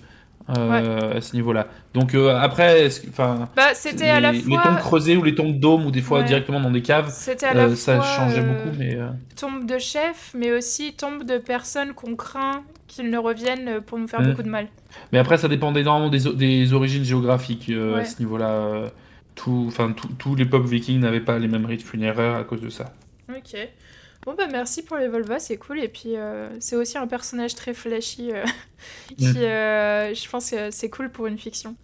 Euh, 0.50 1.18
à 1.18 1.22
ce 1.22 1.36
niveau-là. 1.36 1.68
Donc 1.94 2.14
euh, 2.14 2.36
après, 2.38 2.88
enfin, 3.10 3.50
Bah, 3.56 3.74
c'était 3.74 4.10
à 4.10 4.20
la 4.20 4.32
les, 4.32 4.42
tombes 4.44 4.78
creusées 4.80 5.18
ou 5.18 5.24
les 5.24 5.36
tombes 5.36 5.60
dômes 5.60 5.86
ou 5.86 5.92
des 5.92 6.02
fois 6.02 6.20
Ouais. 6.20 6.26
directement 6.26 6.60
dans 6.62 6.72
des 6.72 6.82
caves, 6.82 7.14
à 7.44 7.54
la 7.54 7.64
euh, 7.66 7.76
ça 7.76 7.98
fois 7.98 8.06
changeait 8.06 8.40
euh, 8.40 8.44
beaucoup, 8.44 8.78
mais 8.78 8.98
tombe 9.36 9.66
de 9.66 9.78
chef, 9.78 10.32
mais 10.34 10.52
aussi 10.52 10.94
tombe 10.94 11.24
de 11.26 11.38
personnes 11.38 11.94
qu'on 11.94 12.16
craint 12.16 12.64
qu'ils 12.88 13.10
ne 13.10 13.18
reviennent 13.18 13.82
pour 13.82 13.98
nous 14.00 14.08
faire 14.08 14.22
Mm. 14.22 14.28
beaucoup 14.30 14.44
de 14.44 14.50
mal. 14.50 14.68
mais 15.12 15.20
après 15.20 15.38
ça 15.38 15.48
dépendait 15.48 15.82
énormément 15.82 16.10
des, 16.10 16.74
origines 16.74 17.04
géographiques 17.04 17.66
Ouais. 17.70 18.00
à 18.02 18.06
ce 18.06 18.20
niveau-là. 18.20 18.92
tout, 19.36 19.66
enfin, 19.68 19.94
tous 20.18 20.34
les 20.36 20.46
peuples 20.46 20.68
vikings 20.68 21.00
n'avaient 21.00 21.20
pas 21.20 21.38
les 21.38 21.48
mêmes 21.48 21.66
rites 21.68 21.84
funéraires 21.84 22.36
à 22.38 22.44
cause 22.44 22.60
de 22.62 22.70
ça. 22.70 22.94
Ok. 23.30 23.56
Bon 24.28 24.34
bah 24.34 24.48
merci 24.52 24.84
pour 24.84 24.98
les 24.98 25.08
Volva, 25.08 25.40
c'est 25.40 25.56
cool. 25.56 25.80
Et 25.80 25.88
puis 25.88 26.18
euh, 26.18 26.50
c'est 26.60 26.76
aussi 26.76 26.98
un 26.98 27.08
personnage 27.08 27.56
très 27.56 27.74
flashy 27.74 28.34
euh, 28.34 28.44
qui, 29.18 29.38
euh, 29.38 30.14
je 30.14 30.30
pense 30.30 30.52
que 30.52 30.70
c'est 30.70 30.90
cool 30.90 31.10
pour 31.10 31.28
une 31.28 31.38
fiction. 31.38 31.78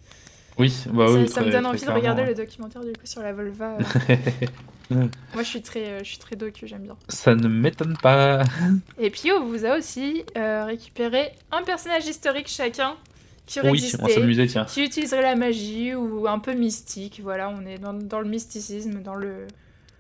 Oui, 0.59 0.73
bah 0.91 1.07
ça 1.07 1.13
oui, 1.13 1.27
ça 1.29 1.35
très- 1.35 1.45
me 1.45 1.51
donne 1.51 1.65
envie 1.65 1.85
de 1.85 1.89
regarder 1.89 2.23
ouais. 2.23 2.27
le 2.27 2.35
documentaire 2.35 2.83
du 2.83 2.91
coup 2.91 3.05
sur 3.05 3.21
la 3.21 3.31
Volva. 3.31 3.77
Moi 4.91 5.07
je 5.37 5.43
suis 5.43 5.61
très, 5.61 5.99
je 5.99 6.09
suis 6.09 6.17
très 6.17 6.35
docu, 6.35 6.67
j'aime 6.67 6.83
bien. 6.83 6.97
Ça 7.07 7.33
ne 7.33 7.47
m'étonne 7.47 7.95
pas. 7.95 8.43
Et 8.99 9.09
puis 9.09 9.31
on 9.31 9.45
vous 9.45 9.63
a 9.63 9.77
aussi 9.77 10.25
euh, 10.35 10.65
récupéré 10.65 11.31
un 11.53 11.63
personnage 11.63 12.05
historique 12.07 12.49
chacun 12.49 12.97
qui 13.45 13.61
aurait 13.61 13.69
Oui, 13.69 13.79
on 13.79 13.83
existé. 13.85 14.13
s'amusait, 14.19 14.47
tiens. 14.47 14.65
qui 14.65 14.83
utiliserait 14.83 15.21
la 15.21 15.37
magie 15.37 15.95
ou 15.95 16.27
un 16.27 16.39
peu 16.39 16.53
mystique. 16.55 17.21
Voilà, 17.23 17.49
on 17.49 17.65
est 17.65 17.77
dans, 17.77 17.93
dans 17.93 18.19
le 18.19 18.27
mysticisme, 18.27 19.01
dans 19.01 19.15
le 19.15 19.47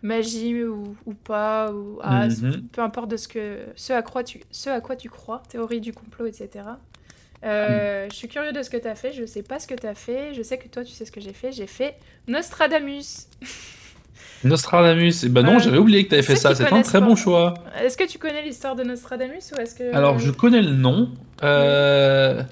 magie 0.03 0.63
ou, 0.63 0.95
ou 1.07 1.13
pas, 1.15 1.71
ou 1.71 1.99
ah, 2.03 2.27
Mhm. 2.27 2.63
peu 2.71 2.81
importe 2.81 3.09
de 3.09 3.17
ce, 3.17 3.27
que, 3.27 3.59
ce, 3.75 3.91
à 3.93 4.01
quoi 4.03 4.23
tu, 4.23 4.41
ce 4.51 4.69
à 4.69 4.79
quoi 4.81 4.95
tu 4.95 5.09
crois, 5.09 5.41
théorie 5.49 5.81
du 5.81 5.91
complot, 5.93 6.27
etc. 6.27 6.49
Euh, 7.43 8.07
Je 8.11 8.15
suis 8.15 8.27
curieux 8.27 8.51
de 8.53 8.61
ce 8.61 8.69
que 8.69 8.77
tu 8.77 8.87
as 8.87 8.95
fait, 8.95 9.11
je 9.13 9.25
sais 9.25 9.43
pas 9.43 9.59
ce 9.59 9.67
que 9.67 9.73
tu 9.75 9.87
as 9.87 9.95
fait, 9.95 10.33
je 10.33 10.43
sais 10.43 10.57
que 10.57 10.67
toi 10.67 10.83
tu 10.83 10.91
sais 10.91 11.05
ce 11.05 11.11
que 11.11 11.19
j'ai 11.21 11.33
fait, 11.33 11.51
j'ai 11.51 11.67
fait 11.67 11.95
Nostradamus. 12.27 13.27
Nostradamus, 14.43 15.23
eh 15.23 15.29
ben 15.29 15.41
non, 15.43 15.55
Euh, 15.55 15.59
j'avais 15.59 15.77
oublié 15.77 16.03
que 16.03 16.09
tu 16.09 16.15
avais 16.15 16.23
fait 16.23 16.35
ça, 16.35 16.53
c'est 16.53 16.65
un 16.71 16.81
très 16.81 16.99
pas. 16.99 17.05
bon 17.05 17.15
choix. 17.15 17.53
Est-ce 17.81 17.95
que 17.97 18.05
tu 18.05 18.17
connais 18.19 18.41
l'histoire 18.41 18.75
de 18.75 18.83
Nostradamus 18.83 19.51
ou 19.55 19.61
est-ce 19.61 19.73
que... 19.75 19.95
Alors, 19.95 20.19
je 20.19 20.31
connais 20.31 20.61
le 20.61 20.71
nom, 20.71 21.09
euh, 21.43 22.43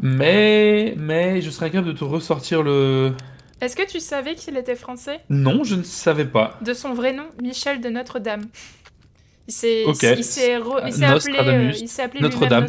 mais, 0.00 0.94
mais 0.96 1.42
je 1.42 1.50
serais 1.50 1.66
incapable 1.66 1.88
de 1.92 1.98
te 1.98 2.04
ressortir 2.04 2.62
le... 2.62 3.12
Est-ce 3.60 3.76
que 3.76 3.86
tu 3.86 4.00
savais 4.00 4.34
qu'il 4.34 4.56
était 4.56 4.76
français? 4.76 5.20
Non, 5.28 5.64
je 5.64 5.74
ne 5.74 5.82
savais 5.82 6.24
pas. 6.24 6.58
De 6.62 6.72
son 6.74 6.94
vrai 6.94 7.12
nom, 7.12 7.26
Michel 7.42 7.80
de 7.80 7.88
Notre-Dame. 7.88 8.46
Il 9.48 9.52
s'est 9.52 9.84
appelé, 9.84 10.22
euh, 10.48 11.72
appelé 11.98 12.20
Notre-Dame, 12.20 12.66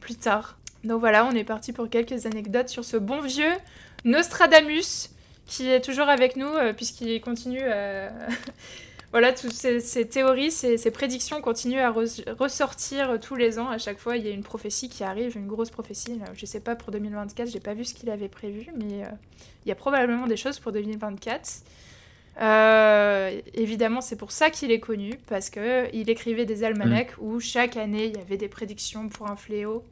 plus 0.00 0.16
tard. 0.16 0.58
Donc 0.84 1.00
voilà, 1.00 1.24
on 1.24 1.32
est 1.32 1.44
parti 1.44 1.72
pour 1.72 1.88
quelques 1.88 2.26
anecdotes 2.26 2.68
sur 2.68 2.84
ce 2.84 2.96
bon 2.96 3.20
vieux 3.20 3.52
Nostradamus 4.04 5.10
qui 5.46 5.68
est 5.70 5.80
toujours 5.80 6.08
avec 6.08 6.36
nous 6.36 6.46
euh, 6.46 6.72
puisqu'il 6.72 7.20
continue 7.20 7.62
à... 7.62 8.10
voilà, 9.14 9.32
toutes 9.32 9.52
ces, 9.52 9.78
ces 9.78 10.08
théories, 10.08 10.50
ces, 10.50 10.76
ces 10.76 10.90
prédictions 10.90 11.40
continuent 11.40 11.78
à 11.78 11.92
re- 11.92 12.32
ressortir 12.36 13.20
tous 13.20 13.36
les 13.36 13.60
ans. 13.60 13.68
À 13.68 13.78
chaque 13.78 14.00
fois, 14.00 14.16
il 14.16 14.26
y 14.26 14.28
a 14.28 14.32
une 14.32 14.42
prophétie 14.42 14.88
qui 14.88 15.04
arrive, 15.04 15.36
une 15.36 15.46
grosse 15.46 15.70
prophétie. 15.70 16.18
Je 16.34 16.44
sais 16.46 16.58
pas 16.58 16.74
pour 16.74 16.90
2024, 16.90 17.48
j'ai 17.48 17.60
pas 17.60 17.74
vu 17.74 17.84
ce 17.84 17.94
qu'il 17.94 18.10
avait 18.10 18.26
prévu, 18.28 18.66
mais 18.76 19.04
euh, 19.04 19.08
il 19.64 19.68
y 19.68 19.70
a 19.70 19.76
probablement 19.76 20.26
des 20.26 20.36
choses 20.36 20.58
pour 20.58 20.72
2024. 20.72 21.48
Euh, 22.40 23.40
évidemment, 23.54 24.00
c'est 24.00 24.16
pour 24.16 24.32
ça 24.32 24.50
qu'il 24.50 24.72
est 24.72 24.80
connu, 24.80 25.12
parce 25.28 25.48
que 25.48 25.88
il 25.94 26.10
écrivait 26.10 26.44
des 26.44 26.64
almanachs 26.64 27.12
où 27.20 27.38
chaque 27.38 27.76
année 27.76 28.06
il 28.06 28.16
y 28.16 28.20
avait 28.20 28.36
des 28.36 28.48
prédictions 28.48 29.08
pour 29.08 29.30
un 29.30 29.36
fléau. 29.36 29.84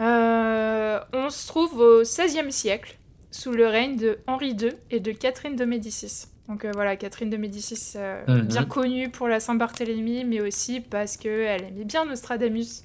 Euh, 0.00 1.00
on 1.12 1.30
se 1.30 1.48
trouve 1.48 1.80
au 1.80 2.02
XVIe 2.02 2.52
siècle, 2.52 2.96
sous 3.32 3.50
le 3.50 3.66
règne 3.66 3.96
de 3.96 4.20
Henri 4.28 4.50
II 4.50 4.70
et 4.92 5.00
de 5.00 5.10
Catherine 5.10 5.56
de 5.56 5.64
Médicis. 5.64 6.26
Donc 6.50 6.64
euh, 6.64 6.72
voilà, 6.74 6.96
Catherine 6.96 7.30
de 7.30 7.36
Médicis, 7.36 7.92
euh, 7.96 8.22
Mhm. 8.26 8.40
bien 8.42 8.64
connue 8.64 9.08
pour 9.08 9.28
la 9.28 9.38
Saint-Barthélemy, 9.40 10.24
mais 10.24 10.40
aussi 10.40 10.80
parce 10.80 11.16
qu'elle 11.16 11.62
aimait 11.62 11.84
bien 11.84 12.04
Nostradamus. 12.04 12.82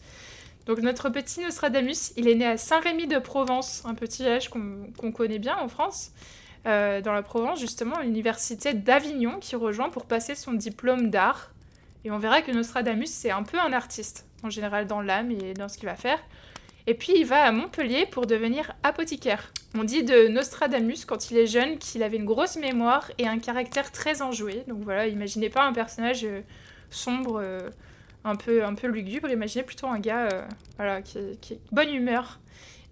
Donc 0.68 0.80
notre 0.80 1.10
petit 1.10 1.42
Nostradamus, 1.42 2.14
il 2.16 2.28
est 2.28 2.36
né 2.36 2.46
à 2.46 2.58
Saint-Rémy 2.58 3.08
de 3.08 3.18
Provence, 3.18 3.82
un 3.86 3.96
petit 3.96 4.22
village 4.24 4.50
qu'on 4.50 5.12
connaît 5.12 5.40
bien 5.40 5.58
en 5.58 5.68
France 5.68 6.12
euh, 6.68 7.02
dans 7.02 7.14
la 7.14 7.22
Provence, 7.24 7.60
justement, 7.60 8.00
l'université 8.00 8.74
d'Avignon 8.74 9.38
qui 9.40 9.56
rejoint 9.56 9.90
pour 9.90 10.06
passer 10.06 10.36
son 10.36 10.54
diplôme 10.54 11.10
d'art. 11.10 11.52
Et 12.04 12.12
on 12.12 12.20
verra 12.20 12.42
que 12.44 12.52
Nostradamus, 12.52 13.10
c'est 13.10 13.32
un 13.32 13.44
peu 13.44 13.60
un 13.60 13.74
artiste, 13.74 14.26
en 14.44 14.50
général 14.52 14.86
dans 14.86 15.02
l'âme 15.02 15.32
et 15.32 15.54
dans 15.56 15.70
ce 15.70 15.78
qu'il 15.80 15.90
va 15.90 15.96
faire. 15.96 16.20
Et 16.88 16.94
puis 16.94 17.14
il 17.16 17.26
va 17.26 17.44
à 17.44 17.52
Montpellier 17.52 18.06
pour 18.06 18.28
devenir 18.28 18.74
apothicaire. 18.84 19.52
On 19.78 19.84
dit 19.84 20.04
de 20.04 20.30
Nostradamus, 20.30 21.04
quand 21.06 21.32
il 21.32 21.38
est 21.38 21.48
jeune, 21.48 21.78
qu'il 21.78 22.02
avait 22.02 22.16
une 22.16 22.26
grosse 22.26 22.56
mémoire 22.56 23.12
et 23.18 23.28
un 23.28 23.40
caractère 23.40 23.92
très 23.92 24.22
enjoué. 24.22 24.64
Donc 24.70 24.80
voilà, 24.84 25.08
imaginez 25.08 25.50
pas 25.50 25.66
un 25.66 25.74
personnage 25.74 26.24
euh, 26.24 26.42
sombre, 26.90 27.42
euh, 27.44 27.70
un, 28.24 28.38
peu, 28.38 28.64
un 28.64 28.74
peu 28.74 28.88
lugubre, 28.88 29.30
imaginez 29.30 29.66
plutôt 29.66 29.88
un 29.88 30.00
gars 30.00 30.30
euh, 30.32 30.48
voilà, 30.78 31.02
qui, 31.02 31.20
qui 31.42 31.60
bonne 31.74 31.94
humeur. 31.94 32.40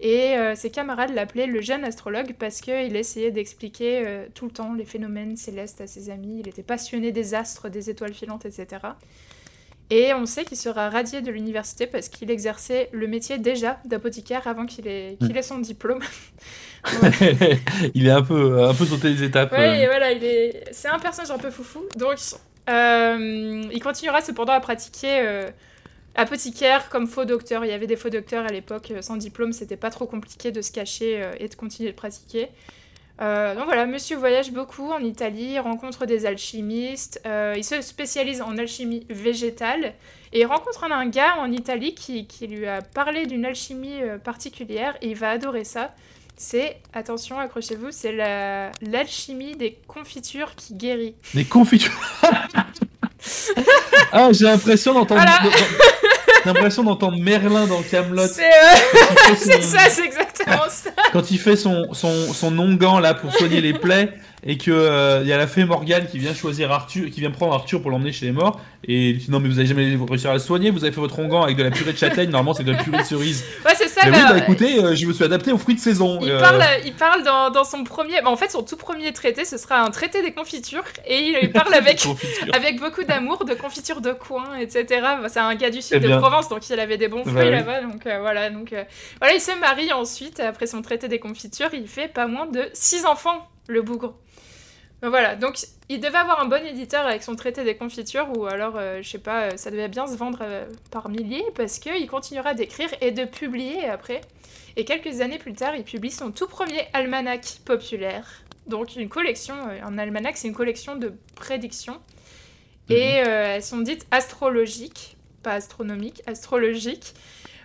Et 0.01 0.35
ses 0.55 0.69
camarades 0.69 1.13
l'appelaient 1.13 1.47
le 1.47 1.61
jeune 1.61 1.85
astrologue 1.85 2.33
parce 2.37 2.59
qu'il 2.59 2.93
essayait 2.97 3.31
d'expliquer 3.31 4.25
tout 4.33 4.43
le 4.43 4.51
temps 4.51 4.73
les 4.73 4.83
phénomènes 4.83 5.37
célestes 5.37 5.79
à 5.79 5.87
ses 5.87 6.09
amis. 6.09 6.41
Il 6.41 6.49
était 6.49 6.63
passionné 6.63 7.13
des 7.13 7.33
astres, 7.35 7.69
des 7.69 7.89
étoiles 7.89 8.13
filantes, 8.13 8.45
etc. 8.45 8.81
Et 9.89 10.13
on 10.13 10.25
sait 10.25 10.45
qu'il 10.45 10.57
sera 10.57 10.89
radié 10.89 11.21
de 11.21 11.29
l'université 11.29 11.87
parce 11.87 12.09
qu'il 12.09 12.31
exerçait 12.31 12.89
le 12.93 13.07
métier 13.07 13.37
déjà 13.37 13.79
d'apothicaire 13.85 14.47
avant 14.47 14.65
qu'il 14.65 14.87
ait, 14.87 15.17
qu'il 15.19 15.37
ait 15.37 15.41
son 15.41 15.59
diplôme. 15.59 16.01
il 17.93 18.07
est 18.07 18.11
un 18.11 18.23
peu, 18.23 18.63
un 18.63 18.73
peu 18.73 18.85
sauté 18.85 19.09
les 19.09 19.23
étapes. 19.23 19.53
Et 19.53 19.55
euh. 19.55 19.85
voilà, 19.85 20.11
il 20.11 20.23
est... 20.23 20.63
c'est 20.71 20.87
un 20.87 20.99
personnage 20.99 21.31
un 21.31 21.37
peu 21.37 21.51
foufou. 21.51 21.83
Donc, 21.97 22.17
euh, 22.69 23.63
il 23.71 23.83
continuera 23.83 24.21
cependant 24.21 24.53
à 24.53 24.59
pratiquer 24.59 25.19
euh, 25.19 25.49
apothicaire 26.15 26.89
comme 26.89 27.07
faux 27.07 27.25
docteur. 27.25 27.65
Il 27.65 27.69
y 27.69 27.73
avait 27.73 27.87
des 27.87 27.97
faux 27.97 28.09
docteurs 28.09 28.45
à 28.45 28.49
l'époque 28.49 28.91
euh, 28.91 29.01
sans 29.01 29.17
diplôme, 29.17 29.53
c'était 29.53 29.77
pas 29.77 29.89
trop 29.89 30.05
compliqué 30.05 30.51
de 30.51 30.61
se 30.61 30.71
cacher 30.71 31.29
et 31.39 31.47
de 31.47 31.55
continuer 31.55 31.91
de 31.91 31.95
pratiquer. 31.95 32.49
Euh, 33.21 33.53
donc 33.55 33.65
voilà, 33.65 33.85
monsieur 33.85 34.17
voyage 34.17 34.51
beaucoup 34.51 34.91
en 34.91 34.99
Italie, 34.99 35.59
rencontre 35.59 36.05
des 36.05 36.25
alchimistes, 36.25 37.21
euh, 37.27 37.53
il 37.55 37.63
se 37.63 37.79
spécialise 37.81 38.41
en 38.41 38.57
alchimie 38.57 39.05
végétale 39.09 39.93
et 40.33 40.41
il 40.41 40.45
rencontre 40.45 40.83
un 40.85 41.05
gars 41.07 41.35
en 41.37 41.51
Italie 41.51 41.93
qui, 41.93 42.25
qui 42.25 42.47
lui 42.47 42.65
a 42.65 42.81
parlé 42.81 43.27
d'une 43.27 43.45
alchimie 43.45 44.01
euh, 44.01 44.17
particulière 44.17 44.95
et 45.01 45.09
il 45.09 45.15
va 45.15 45.29
adorer 45.29 45.63
ça. 45.63 45.93
C'est, 46.35 46.77
attention, 46.93 47.37
accrochez-vous, 47.37 47.91
c'est 47.91 48.11
la- 48.11 48.71
l'alchimie 48.81 49.55
des 49.55 49.77
confitures 49.87 50.55
qui 50.55 50.73
guérit. 50.73 51.13
Des 51.35 51.45
confitures. 51.45 51.91
ah, 54.11 54.29
j'ai 54.31 54.45
l'impression 54.45 54.93
d'entendre. 54.95 55.21
Voilà. 55.21 55.55
J'ai 56.43 56.51
l'impression 56.51 56.83
d'entendre 56.83 57.17
Merlin 57.17 57.67
dans 57.67 57.81
Camelot. 57.81 58.27
C'est 58.27 58.43
euh, 58.43 59.35
ça, 59.61 59.89
c'est 59.89 60.05
exactement 60.05 60.67
ça. 60.69 60.89
Quand 61.11 61.31
il 61.31 61.39
fait 61.39 61.55
son, 61.55 61.93
son, 61.93 62.33
son 62.33 62.57
onguent 62.59 63.01
là 63.01 63.13
pour 63.13 63.33
soigner 63.33 63.61
les 63.61 63.73
plaies 63.73 64.09
et 64.45 64.57
que 64.57 64.71
euh, 64.71 65.21
il 65.23 65.27
y 65.27 65.33
a 65.33 65.37
la 65.37 65.47
fée 65.47 65.65
Morgane 65.65 66.07
qui 66.07 66.19
vient 66.19 66.33
choisir 66.33 66.71
Arthur, 66.71 67.09
qui 67.09 67.19
vient 67.21 67.31
prendre 67.31 67.53
Arthur 67.53 67.81
pour 67.81 67.91
l'emmener 67.91 68.11
chez 68.11 68.25
les 68.25 68.31
morts 68.31 68.59
et 68.85 69.09
il 69.11 69.17
dit 69.17 69.31
non 69.31 69.39
mais 69.39 69.47
vous 69.47 69.57
avez 69.59 69.67
jamais 69.67 69.97
réussi 70.09 70.27
à 70.27 70.33
le 70.33 70.39
soigner, 70.39 70.69
vous 70.71 70.83
avez 70.83 70.91
fait 70.93 70.99
votre 70.99 71.17
onguent 71.19 71.43
avec 71.43 71.55
de 71.55 71.63
la 71.63 71.71
purée 71.71 71.93
de 71.93 71.97
châtaigne, 71.97 72.29
normalement 72.29 72.53
c'est 72.53 72.63
de 72.65 72.71
la 72.71 72.83
purée 72.83 72.97
de 72.97 73.03
cerise. 73.03 73.45
Ouais, 73.65 73.71
c'est 73.75 73.87
ça. 73.87 74.01
Mais 74.05 74.11
oui 74.11 74.17
bah, 74.23 74.33
bah 74.33 74.37
écoutez, 74.39 74.79
euh, 74.83 74.95
je 74.95 75.05
me 75.07 75.13
suis 75.13 75.23
adapté 75.23 75.51
aux 75.53 75.57
fruits 75.57 75.75
de 75.75 75.79
saison. 75.79 76.19
Il 76.21 76.29
Euh, 76.31 76.39
parle, 76.39 76.63
il 76.85 76.93
parle 76.93 77.23
dans, 77.23 77.49
dans 77.51 77.63
son 77.63 77.83
premier. 77.85 78.21
bah, 78.21 78.29
en 78.29 78.35
fait, 78.35 78.49
son 78.51 78.63
tout 78.63 78.75
premier 78.75 79.13
traité, 79.13 79.45
ce 79.45 79.57
sera 79.57 79.79
un 79.81 79.89
traité 79.91 80.21
des 80.21 80.33
confitures. 80.33 80.83
Et 81.07 81.35
il, 81.41 81.51
parle 81.51 81.73
avec, 82.53 82.79
beaucoup 82.79 83.03
d'amour 83.03 83.45
de 83.45 83.53
confitures 83.53 84.01
de 84.01 84.11
coin, 84.11 84.55
etc. 84.59 84.85
Bah, 85.01 85.29
C'est 85.29 85.39
un 85.39 85.55
gars 85.55 85.69
du 85.69 85.77
Eh 85.77 85.81
sud 85.81 86.01
de 86.01 86.07
bien. 86.07 86.19
Provence, 86.19 86.49
donc 86.49 86.69
il 86.69 86.79
avait 86.79 86.97
des 86.97 87.07
bons 87.07 87.23
Bah 87.23 87.31
fruits 87.31 87.45
oui. 87.45 87.51
là-bas. 87.51 87.81
Donc 87.81 88.05
euh, 88.05 88.19
voilà, 88.19 88.49
donc 88.49 88.73
euh, 88.73 88.83
voilà, 89.19 89.35
il 89.35 89.39
se 89.41 89.57
marie 89.59 89.93
ensuite 89.93 90.39
après 90.41 90.67
son 90.67 90.81
traité 90.81 91.07
des 91.07 91.19
confitures. 91.19 91.69
Il 91.73 91.87
fait 91.87 92.07
pas 92.09 92.27
moins 92.27 92.47
de 92.47 92.67
6 92.73 93.05
enfants, 93.05 93.47
le 93.67 93.81
bougre. 93.81 94.15
Donc 95.03 95.09
voilà, 95.09 95.35
donc 95.35 95.57
il 95.89 95.99
devait 95.99 96.17
avoir 96.17 96.39
un 96.39 96.45
bon 96.45 96.65
éditeur 96.65 97.05
avec 97.05 97.23
son 97.23 97.35
traité 97.35 97.65
des 97.65 97.75
confitures, 97.75 98.29
ou 98.37 98.45
alors, 98.45 98.75
euh, 98.77 99.01
je 99.01 99.09
sais 99.09 99.17
pas, 99.17 99.41
euh, 99.41 99.57
ça 99.57 99.69
devait 99.69 99.89
bien 99.89 100.07
se 100.07 100.15
vendre 100.15 100.39
euh, 100.41 100.65
par 100.91 101.09
milliers, 101.09 101.43
parce 101.55 101.77
qu'il 101.77 102.07
continuera 102.07 102.53
d'écrire 102.53 102.87
et 103.01 103.11
de 103.11 103.25
publier 103.25 103.85
après. 103.85 104.21
Et 104.77 104.85
quelques 104.85 105.19
années 105.19 105.39
plus 105.39 105.55
tard, 105.55 105.75
il 105.75 105.83
publie 105.83 106.09
son 106.09 106.31
tout 106.31 106.47
premier 106.47 106.87
almanach 106.93 107.59
populaire. 107.65 108.25
Donc 108.65 108.95
une 108.95 109.09
collection, 109.09 109.55
un 109.83 109.97
almanach, 109.97 110.37
c'est 110.37 110.47
une 110.47 110.55
collection 110.55 110.95
de 110.95 111.11
prédictions. 111.35 111.99
Et 112.87 113.23
euh, 113.27 113.55
elles 113.55 113.63
sont 113.63 113.79
dites 113.79 114.07
astrologiques, 114.09 115.17
pas 115.43 115.55
astronomiques, 115.55 116.21
astrologiques, 116.27 117.13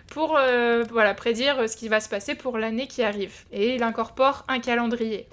pour 0.07 0.35
euh, 0.35 0.83
voilà, 0.91 1.13
prédire 1.13 1.69
ce 1.69 1.77
qui 1.77 1.87
va 1.87 2.01
se 2.01 2.09
passer 2.09 2.35
pour 2.35 2.57
l'année 2.57 2.87
qui 2.87 3.01
arrive. 3.01 3.45
Et 3.53 3.75
il 3.75 3.83
incorpore 3.83 4.43
un 4.49 4.59
calendrier. 4.59 5.29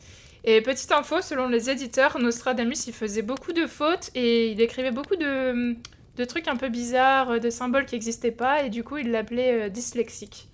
Et 0.49 0.61
petite 0.61 0.93
info, 0.93 1.21
selon 1.23 1.49
les 1.49 1.71
éditeurs, 1.71 2.19
Nostradamus, 2.21 2.87
il 2.87 2.93
faisait 2.95 3.23
beaucoup 3.23 3.53
de 3.53 3.67
fautes 3.67 4.11
et 4.15 4.53
il 4.53 4.61
écrivait 4.61 4.93
beaucoup 4.93 5.17
de, 5.17 5.75
de 6.17 6.25
trucs 6.25 6.47
un 6.47 6.55
peu 6.57 6.69
bizarres, 6.69 7.41
de 7.41 7.51
symboles 7.51 7.85
qui 7.85 7.97
n'existaient 7.97 8.31
pas, 8.31 8.63
et 8.63 8.71
du 8.71 8.85
coup, 8.85 8.97
il 8.97 9.11
l'appelait 9.11 9.67
euh, 9.67 9.69
dyslexique. 9.69 10.47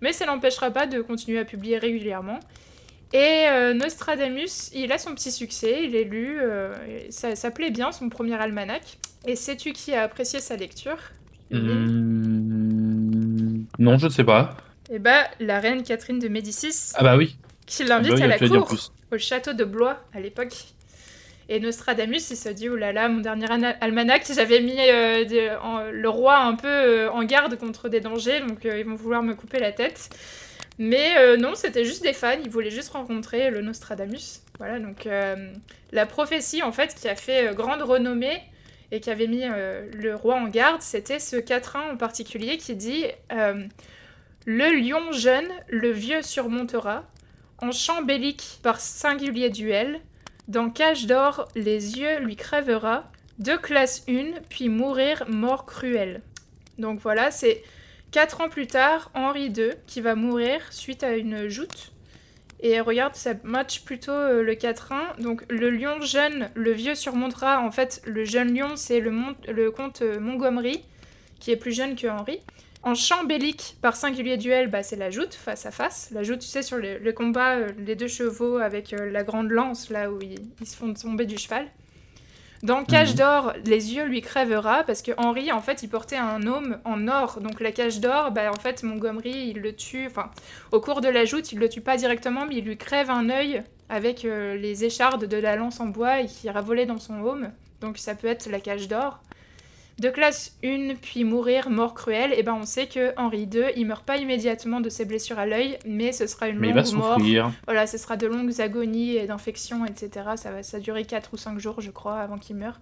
Mais 0.00 0.12
ça 0.12 0.26
l'empêchera 0.26 0.72
pas 0.72 0.88
de 0.88 1.00
continuer 1.00 1.38
à 1.38 1.44
publier 1.44 1.78
régulièrement. 1.78 2.40
Et 3.12 3.44
euh, 3.46 3.72
Nostradamus, 3.72 4.72
il 4.74 4.90
a 4.90 4.98
son 4.98 5.14
petit 5.14 5.30
succès, 5.30 5.84
il 5.84 5.94
est 5.94 6.04
lu, 6.04 6.38
euh, 6.40 6.74
ça, 7.10 7.36
ça 7.36 7.52
plaît 7.52 7.70
bien, 7.70 7.92
son 7.92 8.08
premier 8.08 8.34
almanach. 8.34 8.98
Et 9.26 9.36
sais-tu 9.36 9.72
qui 9.72 9.94
a 9.94 10.02
apprécié 10.02 10.40
sa 10.40 10.56
lecture? 10.56 10.98
Hmm, 11.52 13.62
Non, 13.78 13.96
je 13.96 14.06
ne 14.06 14.10
sais 14.10 14.24
pas. 14.24 14.56
Eh 14.90 14.98
bah, 14.98 15.24
la 15.38 15.60
reine 15.60 15.84
Catherine 15.84 16.18
de 16.18 16.26
Médicis, 16.28 16.92
Ah 16.94 17.04
bah 17.04 17.16
oui. 17.16 17.36
qui 17.66 17.82
Ah 17.82 17.86
bah 17.86 17.94
l'invite 17.96 18.14
oui, 18.14 18.22
à 18.22 18.26
la 18.26 18.38
cour, 18.38 18.66
plus. 18.66 18.90
Au 19.12 19.18
château 19.18 19.52
de 19.52 19.64
Blois 19.64 20.00
à 20.14 20.20
l'époque. 20.20 20.54
Et 21.48 21.60
Nostradamus, 21.60 22.30
il 22.30 22.36
se 22.36 22.48
dit, 22.48 22.68
oh 22.68 22.74
là 22.74 22.92
là, 22.92 23.08
mon 23.08 23.20
dernier 23.20 23.48
ana- 23.50 23.76
almanach, 23.80 24.22
j'avais 24.34 24.60
mis 24.60 24.76
euh, 24.78 25.92
le 25.92 26.08
roi 26.08 26.38
un 26.38 26.54
peu 26.56 26.66
euh, 26.66 27.10
en 27.12 27.22
garde 27.22 27.56
contre 27.56 27.88
des 27.88 28.00
dangers, 28.00 28.40
donc 28.40 28.66
euh, 28.66 28.80
ils 28.80 28.84
vont 28.84 28.96
vouloir 28.96 29.22
me 29.22 29.34
couper 29.34 29.60
la 29.60 29.70
tête. 29.70 30.10
Mais 30.78 31.36
non, 31.38 31.54
c'était 31.54 31.86
juste 31.86 32.02
des 32.02 32.12
fans, 32.12 32.36
ils 32.44 32.50
voulaient 32.50 32.70
juste 32.70 32.90
rencontrer 32.90 33.50
le 33.50 33.62
Nostradamus. 33.62 34.42
Voilà, 34.58 34.78
donc 34.78 35.08
la 35.90 36.04
prophétie, 36.04 36.62
en 36.62 36.70
fait, 36.70 36.94
qui 36.94 37.08
a 37.08 37.16
fait 37.16 37.54
grande 37.54 37.80
renommée 37.80 38.42
et 38.92 39.00
qui 39.00 39.08
avait 39.08 39.26
mis 39.26 39.44
le 39.46 40.14
roi 40.14 40.34
en 40.34 40.48
garde, 40.48 40.82
c'était 40.82 41.18
ce 41.18 41.36
quatrain 41.36 41.92
en 41.92 41.96
particulier 41.96 42.58
qui 42.58 42.76
dit 42.76 43.06
Le 44.44 44.70
lion 44.78 45.12
jeune, 45.12 45.48
le 45.68 45.92
vieux 45.92 46.20
surmontera, 46.20 47.04
en 47.60 47.72
champ 47.72 48.02
bellique 48.02 48.58
par 48.62 48.80
singulier 48.80 49.50
duel, 49.50 50.00
dans 50.48 50.70
cage 50.70 51.06
d'or, 51.06 51.48
les 51.54 51.98
yeux 51.98 52.18
lui 52.20 52.36
crèvera, 52.36 53.10
de 53.38 53.56
classe 53.56 54.04
une, 54.06 54.34
puis 54.48 54.68
mourir 54.68 55.24
mort 55.28 55.66
cruelle. 55.66 56.22
Donc 56.78 57.00
voilà, 57.00 57.30
c'est 57.30 57.62
quatre 58.10 58.40
ans 58.40 58.48
plus 58.48 58.66
tard, 58.66 59.10
Henri 59.14 59.46
II 59.46 59.70
qui 59.86 60.00
va 60.00 60.14
mourir 60.14 60.60
suite 60.70 61.02
à 61.02 61.16
une 61.16 61.48
joute. 61.48 61.92
Et 62.60 62.80
regarde, 62.80 63.14
ça 63.14 63.32
match 63.42 63.82
plutôt 63.82 64.12
euh, 64.12 64.42
le 64.42 64.54
quatrain. 64.54 65.12
Donc 65.18 65.44
le 65.50 65.70
lion 65.70 66.00
jeune, 66.00 66.50
le 66.54 66.72
vieux 66.72 66.94
surmontera. 66.94 67.60
En 67.60 67.70
fait, 67.70 68.00
le 68.06 68.24
jeune 68.24 68.56
lion, 68.56 68.76
c'est 68.76 69.00
le, 69.00 69.12
le 69.48 69.70
comte 69.70 70.00
euh, 70.00 70.18
Montgomery, 70.18 70.82
qui 71.38 71.50
est 71.50 71.56
plus 71.56 71.72
jeune 71.72 71.96
que 71.96 72.06
Henri. 72.06 72.40
En 72.86 72.94
champ 72.94 73.24
bellique, 73.24 73.76
par 73.82 73.96
singulier 73.96 74.36
duel, 74.36 74.68
bah, 74.70 74.84
c'est 74.84 74.94
la 74.94 75.10
joute, 75.10 75.34
face 75.34 75.66
à 75.66 75.72
face. 75.72 76.08
La 76.12 76.22
joute, 76.22 76.38
tu 76.38 76.46
sais, 76.46 76.62
sur 76.62 76.76
le, 76.76 76.98
le 76.98 77.12
combat, 77.12 77.56
euh, 77.56 77.68
les 77.84 77.96
deux 77.96 78.06
chevaux 78.06 78.58
avec 78.58 78.92
euh, 78.92 79.10
la 79.10 79.24
grande 79.24 79.50
lance, 79.50 79.90
là 79.90 80.08
où 80.08 80.20
ils, 80.22 80.38
ils 80.60 80.66
se 80.68 80.76
font 80.76 80.94
tomber 80.94 81.26
du 81.26 81.36
cheval. 81.36 81.66
Dans 82.62 82.84
Cage 82.84 83.10
Mhm. 83.10 83.16
d'or, 83.16 83.52
les 83.64 83.94
yeux 83.94 84.04
lui 84.04 84.20
crèvera, 84.20 84.84
parce 84.84 85.02
que 85.02 85.10
Henri, 85.16 85.50
en 85.50 85.60
fait, 85.60 85.82
il 85.82 85.88
portait 85.88 86.16
un 86.16 86.46
aume 86.46 86.78
en 86.84 87.08
or. 87.08 87.40
Donc 87.40 87.60
la 87.60 87.72
cage 87.72 87.98
d'or, 87.98 88.30
bah, 88.30 88.52
en 88.56 88.60
fait, 88.60 88.84
Montgomery, 88.84 89.48
il 89.48 89.60
le 89.62 89.74
tue, 89.74 90.06
enfin, 90.06 90.30
au 90.70 90.80
cours 90.80 91.00
de 91.00 91.08
la 91.08 91.24
joute, 91.24 91.50
il 91.50 91.58
le 91.58 91.68
tue 91.68 91.80
pas 91.80 91.96
directement, 91.96 92.46
mais 92.46 92.54
il 92.58 92.64
lui 92.64 92.76
crève 92.76 93.10
un 93.10 93.30
œil 93.30 93.64
avec 93.88 94.24
euh, 94.24 94.54
les 94.56 94.84
échardes 94.84 95.24
de 95.24 95.36
la 95.36 95.56
lance 95.56 95.80
en 95.80 95.86
bois 95.86 96.20
et 96.20 96.26
qui 96.26 96.46
ira 96.46 96.60
voler 96.60 96.86
dans 96.86 97.00
son 97.00 97.20
aume. 97.20 97.50
Donc 97.80 97.98
ça 97.98 98.14
peut 98.14 98.28
être 98.28 98.48
la 98.48 98.60
cage 98.60 98.86
d'or. 98.86 99.18
De 99.98 100.10
classe 100.10 100.52
1, 100.62 100.96
puis 101.00 101.24
mourir, 101.24 101.70
mort 101.70 101.94
cruelle, 101.94 102.34
et 102.36 102.42
ben 102.42 102.52
on 102.52 102.66
sait 102.66 102.86
que 102.86 103.14
Henri 103.16 103.48
II, 103.50 103.64
il 103.76 103.86
meurt 103.86 104.04
pas 104.04 104.18
immédiatement 104.18 104.80
de 104.80 104.90
ses 104.90 105.06
blessures 105.06 105.38
à 105.38 105.46
l'œil, 105.46 105.78
mais 105.86 106.12
ce 106.12 106.26
sera 106.26 106.48
une 106.48 106.58
Mais 106.58 106.68
il 106.68 106.74
longue 106.74 106.84
va 106.84 106.92
mort. 106.98 107.14
souffrir. 107.14 107.50
Voilà, 107.64 107.86
ce 107.86 107.96
sera 107.96 108.18
de 108.18 108.26
longues 108.26 108.60
agonies 108.60 109.16
et 109.16 109.26
d'infections, 109.26 109.86
etc. 109.86 110.32
Ça 110.36 110.50
va 110.50 110.62
ça 110.62 110.80
durer 110.80 111.06
4 111.06 111.30
ou 111.32 111.38
5 111.38 111.58
jours, 111.58 111.80
je 111.80 111.90
crois, 111.90 112.18
avant 112.18 112.36
qu'il 112.36 112.56
meure. 112.56 112.78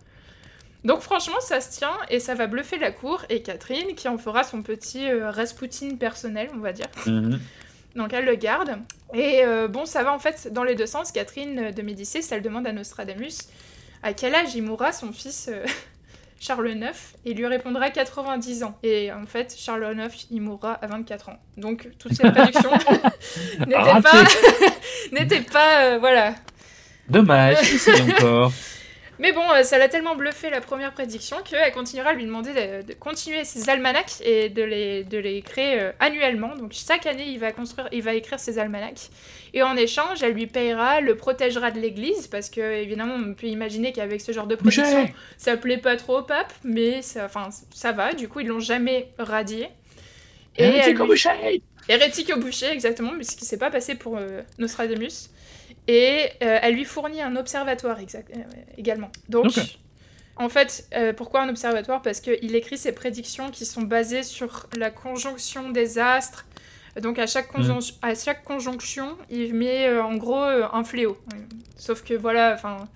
Donc 0.84 1.00
franchement, 1.02 1.40
ça 1.40 1.60
se 1.60 1.78
tient 1.78 1.96
et 2.10 2.18
ça 2.18 2.34
va 2.34 2.48
bluffer 2.48 2.78
la 2.78 2.90
cour 2.90 3.24
et 3.30 3.42
Catherine, 3.42 3.94
qui 3.94 4.08
en 4.08 4.18
fera 4.18 4.42
son 4.42 4.62
petit 4.62 5.08
euh, 5.08 5.30
Rasputin 5.30 5.94
personnel, 5.94 6.50
on 6.52 6.58
va 6.58 6.72
dire. 6.72 6.88
Mhm. 7.06 7.38
Donc 7.94 8.12
elle 8.12 8.24
le 8.24 8.34
garde. 8.34 8.78
Et 9.14 9.44
euh, 9.44 9.68
bon, 9.68 9.86
ça 9.86 10.02
va 10.02 10.12
en 10.12 10.18
fait 10.18 10.52
dans 10.52 10.64
les 10.64 10.74
deux 10.74 10.86
sens. 10.86 11.12
Catherine 11.12 11.70
de 11.70 11.82
Médicis, 11.82 12.26
elle 12.32 12.42
demande 12.42 12.66
à 12.66 12.72
Nostradamus 12.72 13.38
à 14.02 14.12
quel 14.12 14.34
âge 14.34 14.54
il 14.54 14.62
mourra 14.64 14.92
son 14.92 15.12
fils 15.12 15.48
euh, 15.50 15.64
Charles 16.44 16.70
IX. 16.70 17.14
Et 17.24 17.30
il 17.30 17.36
lui 17.38 17.46
répondra 17.46 17.90
90 17.90 18.64
ans. 18.64 18.76
Et 18.82 19.10
en 19.10 19.24
fait, 19.24 19.54
Charles 19.58 19.96
IX, 19.96 20.26
il 20.30 20.42
mourra 20.42 20.74
à 20.74 20.86
24 20.86 21.30
ans. 21.30 21.38
Donc 21.56 21.88
toutes 21.98 22.12
ces 22.12 22.30
prédictions 22.30 22.70
n'étaient 23.66 24.02
pas... 24.02 24.24
n'étaient 25.12 25.40
pas... 25.40 25.84
euh, 25.84 25.98
voilà. 25.98 26.34
Dommage, 27.08 27.56
c'est 27.78 28.00
encore. 28.12 28.52
Mais 29.18 29.32
bon, 29.32 29.48
euh, 29.52 29.62
ça 29.62 29.78
l'a 29.78 29.88
tellement 29.88 30.16
bluffé 30.16 30.50
la 30.50 30.60
première 30.60 30.92
prédiction 30.92 31.36
qu'elle 31.44 31.72
continuera 31.72 32.10
à 32.10 32.12
lui 32.14 32.24
demander 32.24 32.50
de, 32.50 32.86
de 32.86 32.92
continuer 32.94 33.44
ses 33.44 33.68
almanachs 33.68 34.20
et 34.22 34.48
de 34.48 34.62
les, 34.62 35.04
de 35.04 35.18
les 35.18 35.40
créer 35.42 35.80
euh, 35.80 35.92
annuellement. 36.00 36.56
Donc 36.56 36.72
chaque 36.72 37.06
année, 37.06 37.28
il 37.28 37.38
va, 37.38 37.52
construire, 37.52 37.88
il 37.92 38.02
va 38.02 38.14
écrire 38.14 38.40
ses 38.40 38.58
almanachs. 38.58 39.10
Et 39.52 39.62
en 39.62 39.76
échange, 39.76 40.22
elle 40.22 40.32
lui 40.32 40.46
payera, 40.46 41.00
le 41.00 41.16
protégera 41.16 41.70
de 41.70 41.78
l'église, 41.78 42.26
parce 42.26 42.50
que 42.50 42.60
évidemment, 42.60 43.14
on 43.14 43.34
peut 43.34 43.46
imaginer 43.46 43.92
qu'avec 43.92 44.20
ce 44.20 44.32
genre 44.32 44.48
de 44.48 44.56
prédiction, 44.56 45.08
ça 45.36 45.56
plaît 45.56 45.78
pas 45.78 45.96
trop 45.96 46.18
au 46.18 46.22
pape, 46.22 46.52
mais 46.64 47.02
ça, 47.02 47.26
enfin, 47.26 47.50
ça 47.72 47.92
va. 47.92 48.14
Du 48.14 48.28
coup, 48.28 48.40
ils 48.40 48.48
l'ont 48.48 48.60
jamais 48.60 49.12
radié. 49.18 49.68
Et 50.56 50.64
Hérétique 50.64 51.00
au 51.00 51.06
boucher 51.06 51.30
Hérétique 51.88 52.32
au 52.34 52.40
boucher, 52.40 52.70
exactement, 52.70 53.12
mais 53.16 53.24
ce 53.24 53.36
qui 53.36 53.44
s'est 53.44 53.58
pas 53.58 53.70
passé 53.70 53.94
pour 53.94 54.16
euh, 54.16 54.42
Nostradamus. 54.58 55.30
Et 55.86 56.30
euh, 56.42 56.58
elle 56.62 56.74
lui 56.74 56.84
fournit 56.84 57.20
un 57.20 57.36
observatoire 57.36 57.98
exact- 58.00 58.30
euh, 58.34 58.40
également. 58.78 59.10
Donc, 59.28 59.52
en 60.36 60.48
fait, 60.48 60.88
euh, 60.94 61.12
pourquoi 61.12 61.42
un 61.42 61.48
observatoire? 61.48 62.00
Parce 62.02 62.20
qu'il 62.20 62.54
écrit 62.56 62.78
ses 62.78 62.92
prédictions 62.92 63.50
qui 63.50 63.64
sont 63.66 63.82
basées 63.82 64.22
sur 64.22 64.66
la 64.78 64.90
conjonction 64.90 65.70
des 65.70 65.98
astres. 65.98 66.46
Donc, 67.02 67.18
à 67.18 67.26
chaque, 67.26 67.52
conjon- 67.52 67.94
à 68.02 68.14
chaque 68.14 68.44
conjonction, 68.44 69.18
il 69.28 69.52
met 69.54 69.98
en 69.98 70.14
gros 70.16 70.42
un 70.42 70.84
fléau. 70.84 71.18
Sauf 71.76 72.02
que 72.02 72.14
voilà, 72.14 72.54
enfin. 72.54 72.88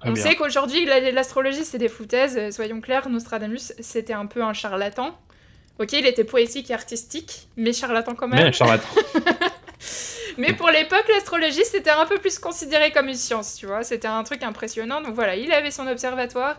Très 0.00 0.10
On 0.10 0.12
bien. 0.12 0.22
sait 0.22 0.34
qu'aujourd'hui, 0.34 0.84
la- 0.84 1.12
l'astrologie, 1.12 1.64
c'est 1.64 1.78
des 1.78 1.88
foutaises. 1.88 2.54
Soyons 2.54 2.80
clairs, 2.80 3.08
Nostradamus, 3.08 3.72
c'était 3.78 4.12
un 4.12 4.26
peu 4.26 4.42
un 4.42 4.52
charlatan. 4.52 5.16
Ok, 5.78 5.92
il 5.92 6.06
était 6.06 6.24
poétique 6.24 6.70
et 6.70 6.74
artistique, 6.74 7.48
mais 7.56 7.72
charlatan 7.72 8.14
quand 8.14 8.28
même. 8.28 8.44
Mais 8.44 8.52
charlatan. 8.52 8.86
Mais 10.38 10.52
pour 10.52 10.70
l'époque, 10.70 11.04
l'astrologie, 11.08 11.64
c'était 11.64 11.90
un 11.90 12.06
peu 12.06 12.18
plus 12.18 12.38
considéré 12.38 12.90
comme 12.92 13.08
une 13.08 13.14
science, 13.14 13.56
tu 13.56 13.66
vois. 13.66 13.84
C'était 13.84 14.08
un 14.08 14.22
truc 14.24 14.42
impressionnant. 14.42 15.00
Donc 15.00 15.14
voilà, 15.14 15.36
il 15.36 15.52
avait 15.52 15.70
son 15.70 15.86
observatoire. 15.86 16.56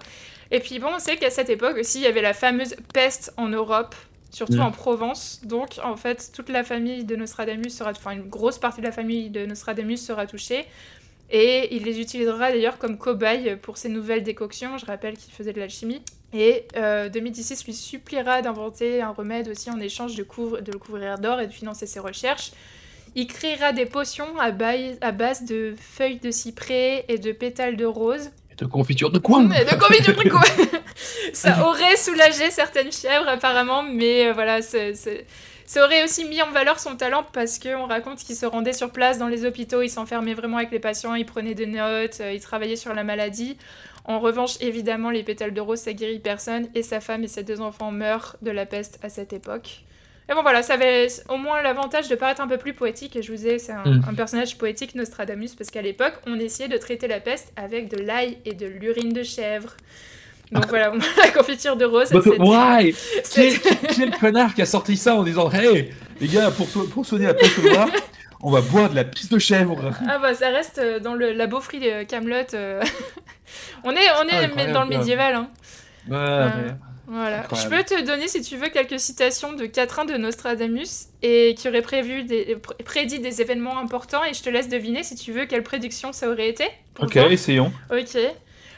Et 0.51 0.59
puis 0.59 0.79
bon, 0.79 0.89
on 0.95 0.99
sait 0.99 1.17
qu'à 1.17 1.29
cette 1.29 1.49
époque 1.49 1.77
aussi, 1.77 1.99
il 1.99 2.03
y 2.03 2.07
avait 2.07 2.21
la 2.21 2.33
fameuse 2.33 2.75
peste 2.93 3.33
en 3.37 3.47
Europe, 3.49 3.95
surtout 4.29 4.57
Mm. 4.57 4.61
en 4.61 4.71
Provence. 4.71 5.41
Donc 5.43 5.79
en 5.83 5.97
fait, 5.97 6.31
toute 6.33 6.49
la 6.49 6.63
famille 6.63 7.03
de 7.03 7.15
Nostradamus 7.15 7.69
sera, 7.75 7.91
enfin 7.91 8.11
une 8.11 8.29
grosse 8.29 8.59
partie 8.59 8.79
de 8.81 8.85
la 8.85 8.91
famille 8.91 9.29
de 9.29 9.45
Nostradamus 9.45 9.97
sera 9.97 10.27
touchée. 10.27 10.65
Et 11.31 11.75
il 11.75 11.83
les 11.83 11.99
utilisera 11.99 12.51
d'ailleurs 12.51 12.77
comme 12.77 12.99
cobayes 12.99 13.55
pour 13.59 13.77
ses 13.77 13.89
nouvelles 13.89 14.21
décoctions. 14.21 14.77
Je 14.77 14.85
rappelle 14.85 15.17
qu'il 15.17 15.33
faisait 15.33 15.53
de 15.53 15.59
l'alchimie. 15.59 16.03
Et 16.33 16.67
euh, 16.75 17.09
2016 17.09 17.65
lui 17.65 17.73
suppliera 17.73 18.41
d'inventer 18.43 19.01
un 19.01 19.09
remède 19.09 19.47
aussi 19.47 19.71
en 19.71 19.79
échange 19.79 20.15
de, 20.15 20.21
couvre- 20.23 20.61
de 20.61 20.71
le 20.71 20.77
couvrir 20.77 21.17
d'or 21.17 21.39
et 21.41 21.47
de 21.47 21.51
financer 21.51 21.87
ses 21.87 21.99
recherches. 21.99 22.51
Il 23.15 23.27
créera 23.27 23.71
des 23.71 23.85
potions 23.85 24.37
à, 24.39 24.51
base 24.51 25.43
de 25.45 25.73
feuilles 25.79 26.19
de 26.19 26.31
cyprès 26.31 27.05
et 27.07 27.17
de 27.17 27.31
pétales 27.31 27.77
de 27.77 27.85
rose. 27.85 28.29
Et 28.51 28.55
de 28.55 28.65
confiture 28.65 29.09
de 29.09 29.19
coin. 29.19 29.43
Mais 29.43 29.63
de 29.63 29.75
combien 29.79 30.01
de 30.01 30.11
tricot 30.11 30.37
Ça 31.33 31.65
aurait 31.67 31.95
soulagé 31.95 32.51
certaines 32.51 32.91
chèvres 32.91 33.27
apparemment, 33.27 33.83
mais 33.83 34.27
euh, 34.27 34.33
voilà, 34.33 34.61
c'est- 34.61 34.93
ça 35.65 35.83
aurait 35.83 36.03
aussi 36.03 36.25
mis 36.25 36.41
en 36.41 36.51
valeur 36.51 36.79
son 36.79 36.95
talent 36.95 37.25
parce 37.33 37.57
qu'on 37.57 37.87
raconte 37.87 38.19
qu'il 38.19 38.35
se 38.35 38.45
rendait 38.45 38.73
sur 38.73 38.91
place 38.91 39.17
dans 39.17 39.27
les 39.27 39.45
hôpitaux, 39.45 39.81
il 39.81 39.89
s'enfermait 39.89 40.35
vraiment 40.35 40.57
avec 40.57 40.71
les 40.71 40.79
patients, 40.79 41.15
il 41.15 41.25
prenait 41.25 41.55
des 41.55 41.65
notes, 41.65 42.19
euh, 42.21 42.33
il 42.33 42.39
travaillait 42.41 42.75
sur 42.75 42.93
la 42.93 43.03
maladie. 43.03 43.57
En 44.03 44.19
revanche, 44.19 44.57
évidemment, 44.61 45.09
les 45.09 45.23
pétales 45.23 45.53
de 45.53 45.61
rose, 45.61 45.79
ça 45.79 45.93
guérit 45.93 46.19
personne, 46.19 46.67
et 46.75 46.83
sa 46.83 46.99
femme 47.01 47.23
et 47.23 47.27
ses 47.27 47.43
deux 47.43 47.61
enfants 47.61 47.91
meurent 47.91 48.35
de 48.43 48.51
la 48.51 48.65
peste 48.67 48.99
à 49.01 49.09
cette 49.09 49.33
époque. 49.33 49.84
Et 50.29 50.33
bon 50.33 50.41
voilà, 50.41 50.63
ça 50.63 50.73
avait 50.73 51.07
au 51.29 51.37
moins 51.37 51.61
l'avantage 51.61 52.07
de 52.07 52.15
paraître 52.15 52.41
un 52.41 52.47
peu 52.47 52.57
plus 52.57 52.73
poétique, 52.73 53.15
et 53.15 53.21
je 53.21 53.29
vous 53.31 53.37
disais, 53.37 53.59
c'est 53.59 53.73
un, 53.73 53.83
Mm. 53.85 54.01
un 54.09 54.13
personnage 54.15 54.57
poétique, 54.57 54.95
Nostradamus, 54.95 55.53
parce 55.55 55.69
qu'à 55.69 55.81
l'époque, 55.83 56.15
on 56.25 56.39
essayait 56.39 56.67
de 56.69 56.77
traiter 56.77 57.07
la 57.07 57.19
peste 57.19 57.53
avec 57.55 57.89
de 57.89 57.97
l'ail 58.03 58.39
et 58.45 58.53
de 58.53 58.65
l'urine 58.65 59.13
de 59.13 59.21
chèvre. 59.23 59.73
Donc 60.51 60.67
voilà, 60.67 60.91
la 61.23 61.29
confiture 61.31 61.75
de 61.75 61.85
rose, 61.85 62.11
why 62.39 62.95
quel, 63.33 63.53
quel 63.95 64.11
connard 64.11 64.53
qui 64.55 64.61
a 64.61 64.65
sorti 64.65 64.95
ça 64.97 65.15
en 65.15 65.23
disant 65.23 65.51
Hey, 65.51 65.89
les 66.19 66.27
gars, 66.27 66.49
pour, 66.51 66.67
so- 66.69 66.85
pour 66.87 67.05
soigner 67.05 67.25
la 67.27 67.33
peste 67.35 67.57
noire, 67.63 67.89
on 68.41 68.51
va 68.51 68.61
boire 68.61 68.89
de 68.91 68.95
la 68.95 69.03
pisse 69.03 69.29
de 69.29 69.39
chèvre. 69.39 69.91
Ah 70.07 70.19
bah 70.19 70.33
ça 70.35 70.49
reste 70.49 70.77
euh, 70.79 70.99
dans 70.99 71.13
le, 71.15 71.33
la 71.33 71.47
beaufrie 71.47 71.79
de 71.79 72.03
Camelot. 72.03 72.35
on 73.83 73.91
est, 73.91 73.97
on 74.21 74.27
est 74.27 74.45
incroyable, 74.45 74.73
dans 74.73 74.83
le 74.83 74.89
médiéval. 74.89 75.35
Hein. 75.35 75.49
Ouais, 76.09 76.15
Euh, 76.17 76.49
mais- 76.67 76.71
Voilà. 77.07 77.43
Je 77.53 77.67
peux 77.67 77.83
te 77.83 78.03
donner, 78.05 78.27
si 78.27 78.41
tu 78.41 78.57
veux, 78.57 78.69
quelques 78.69 78.99
citations 78.99 79.53
de 79.53 79.65
Catherine 79.65 80.07
de 80.07 80.17
Nostradamus 80.17 81.07
et 81.21 81.55
qui 81.57 81.67
aurait 81.69 81.81
prévu 81.81 82.23
des, 82.23 82.55
pr- 82.55 82.81
prédit 82.83 83.19
des 83.19 83.41
événements 83.41 83.77
importants 83.79 84.23
et 84.23 84.33
je 84.33 84.41
te 84.41 84.49
laisse 84.49 84.69
deviner, 84.69 85.03
si 85.03 85.15
tu 85.15 85.31
veux, 85.31 85.45
quelle 85.45 85.63
prédiction 85.63 86.13
ça 86.13 86.29
aurait 86.29 86.49
été. 86.49 86.65
Ok, 86.99 87.13
voir. 87.17 87.31
essayons. 87.31 87.71
Ok. 87.91 88.17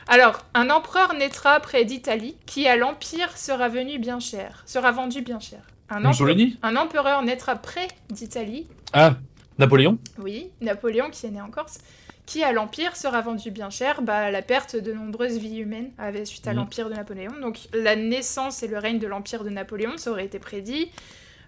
Alors, 0.08 0.46
un 0.54 0.70
empereur 0.70 1.14
naîtra 1.14 1.60
près 1.60 1.84
d'Italie 1.86 2.36
qui 2.46 2.68
à 2.68 2.76
l'empire 2.78 3.38
sera 3.38 3.68
venu 3.70 4.00
bien 4.00 4.20
cher, 4.20 4.64
sera 4.66 4.92
vendu 4.92 5.22
bien 5.22 5.40
cher. 5.40 5.60
Un, 5.90 6.02
empe- 6.04 6.08
Mussolini 6.08 6.58
un 6.64 6.76
empereur 6.76 7.22
naîtra 7.24 7.56
près 7.56 7.88
d'Italie 8.10 8.68
Ah, 8.94 9.16
Napoléon 9.58 9.98
Oui, 10.20 10.50
Napoléon 10.62 11.10
qui 11.10 11.26
est 11.26 11.30
né 11.32 11.42
en 11.42 11.50
Corse, 11.50 11.78
qui 12.28 12.44
à 12.44 12.52
l'Empire 12.52 12.96
sera 12.96 13.22
vendu 13.22 13.50
bien 13.50 13.72
cher, 13.72 14.04
bah, 14.04 14.30
la 14.30 14.42
perte 14.44 14.76
de 14.76 14.94
nombreuses 14.94 15.38
vies 15.40 15.58
humaines 15.58 15.90
avait 15.98 16.26
suite 16.26 16.46
à 16.48 16.52
Mhm. 16.52 16.58
l'Empire 16.58 16.90
de 16.90 16.94
Napoléon. 16.96 17.32
Donc 17.42 17.58
la 17.74 17.96
naissance 17.96 18.62
et 18.62 18.68
le 18.68 18.78
règne 18.78 19.00
de 19.00 19.08
l'Empire 19.08 19.44
de 19.44 19.50
Napoléon, 19.50 19.94
ça 19.98 20.12
aurait 20.12 20.26
été 20.26 20.38
prédit. 20.38 20.92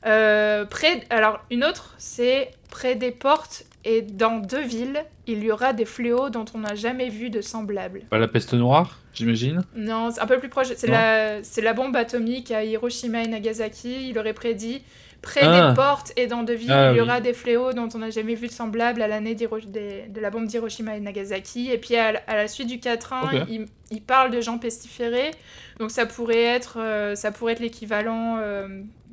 Euh, 0.06 0.64
près, 0.66 1.04
alors 1.10 1.42
une 1.52 1.64
autre, 1.66 1.94
c'est 1.98 2.52
près 2.72 2.96
des 2.96 3.12
portes 3.12 3.66
et 3.84 4.02
dans 4.02 4.38
deux 4.38 4.62
villes, 4.62 5.04
il 5.28 5.44
y 5.44 5.52
aura 5.52 5.74
des 5.74 5.84
fléaux 5.86 6.30
dont 6.30 6.46
on 6.54 6.60
n'a 6.60 6.76
jamais 6.76 7.10
vu 7.10 7.30
de 7.30 7.42
semblables. 7.42 8.02
Pas 8.10 8.18
la 8.18 8.28
peste 8.30 8.54
noire, 8.54 9.00
j'imagine? 9.14 9.64
Non, 9.76 10.12
c'est 10.12 10.22
un 10.22 10.28
peu 10.28 10.40
plus 10.40 10.48
proche. 10.50 10.68
C'est 10.78 10.88
la, 10.88 11.44
c'est 11.44 11.62
la 11.62 11.74
bombe 11.74 11.96
atomique 11.98 12.52
à 12.52 12.64
Hiroshima 12.64 13.22
et 13.24 13.28
Nagasaki. 13.28 14.10
Il 14.10 14.18
aurait 14.18 14.34
prédit 14.34 14.82
près 15.22 15.42
Ah. 15.44 15.70
des 15.70 15.76
portes 15.76 16.14
et 16.16 16.28
dans 16.28 16.44
de 16.44 16.54
villes, 16.54 16.72
Ah, 16.72 16.90
il 16.92 16.98
y 16.98 17.00
oui. 17.00 17.02
aura 17.02 17.20
des 17.22 17.34
fléaux 17.34 17.74
dont 17.74 17.90
on 17.94 17.98
n'a 18.00 18.10
jamais 18.10 18.36
vu 18.36 18.48
de 18.48 18.52
semblable 18.52 19.02
à 19.02 19.08
l'année 19.08 19.36
des- 19.36 19.48
de 19.48 20.20
la 20.22 20.30
bombe 20.30 20.46
d'Hiroshima 20.48 20.96
et 20.96 21.00
Nagasaki. 21.00 21.72
Et 21.72 21.78
puis 21.78 21.96
à, 21.96 22.14
la- 22.14 22.22
à 22.28 22.36
la 22.36 22.48
suite 22.48 22.68
du 22.68 22.80
4-1, 22.80 23.24
Ok. 23.24 23.48
il, 23.50 23.66
il 23.92 24.02
parle 24.02 24.32
de 24.32 24.40
gens 24.42 24.58
pestiférés. 24.58 25.32
Donc 25.80 25.92
ça 25.92 26.06
pourrait 26.06 26.42
être, 26.44 26.78
euh, 26.80 27.16
ça 27.16 27.32
pourrait 27.32 27.54
être 27.54 27.60
l'équivalent 27.60 28.38
euh, 28.40 28.68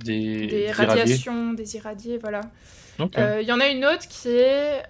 Des, 0.04 0.46
des 0.46 0.60
irradiés. 0.68 1.00
radiations, 1.00 1.52
des 1.52 1.76
irradiés, 1.76 2.18
voilà. 2.18 2.40
Euh, 3.18 3.40
Il 3.42 3.46
y 3.48 3.52
en 3.52 3.60
a 3.60 3.68
une 3.68 3.84
autre 3.84 4.08
qui 4.08 4.28
est... 4.30 4.82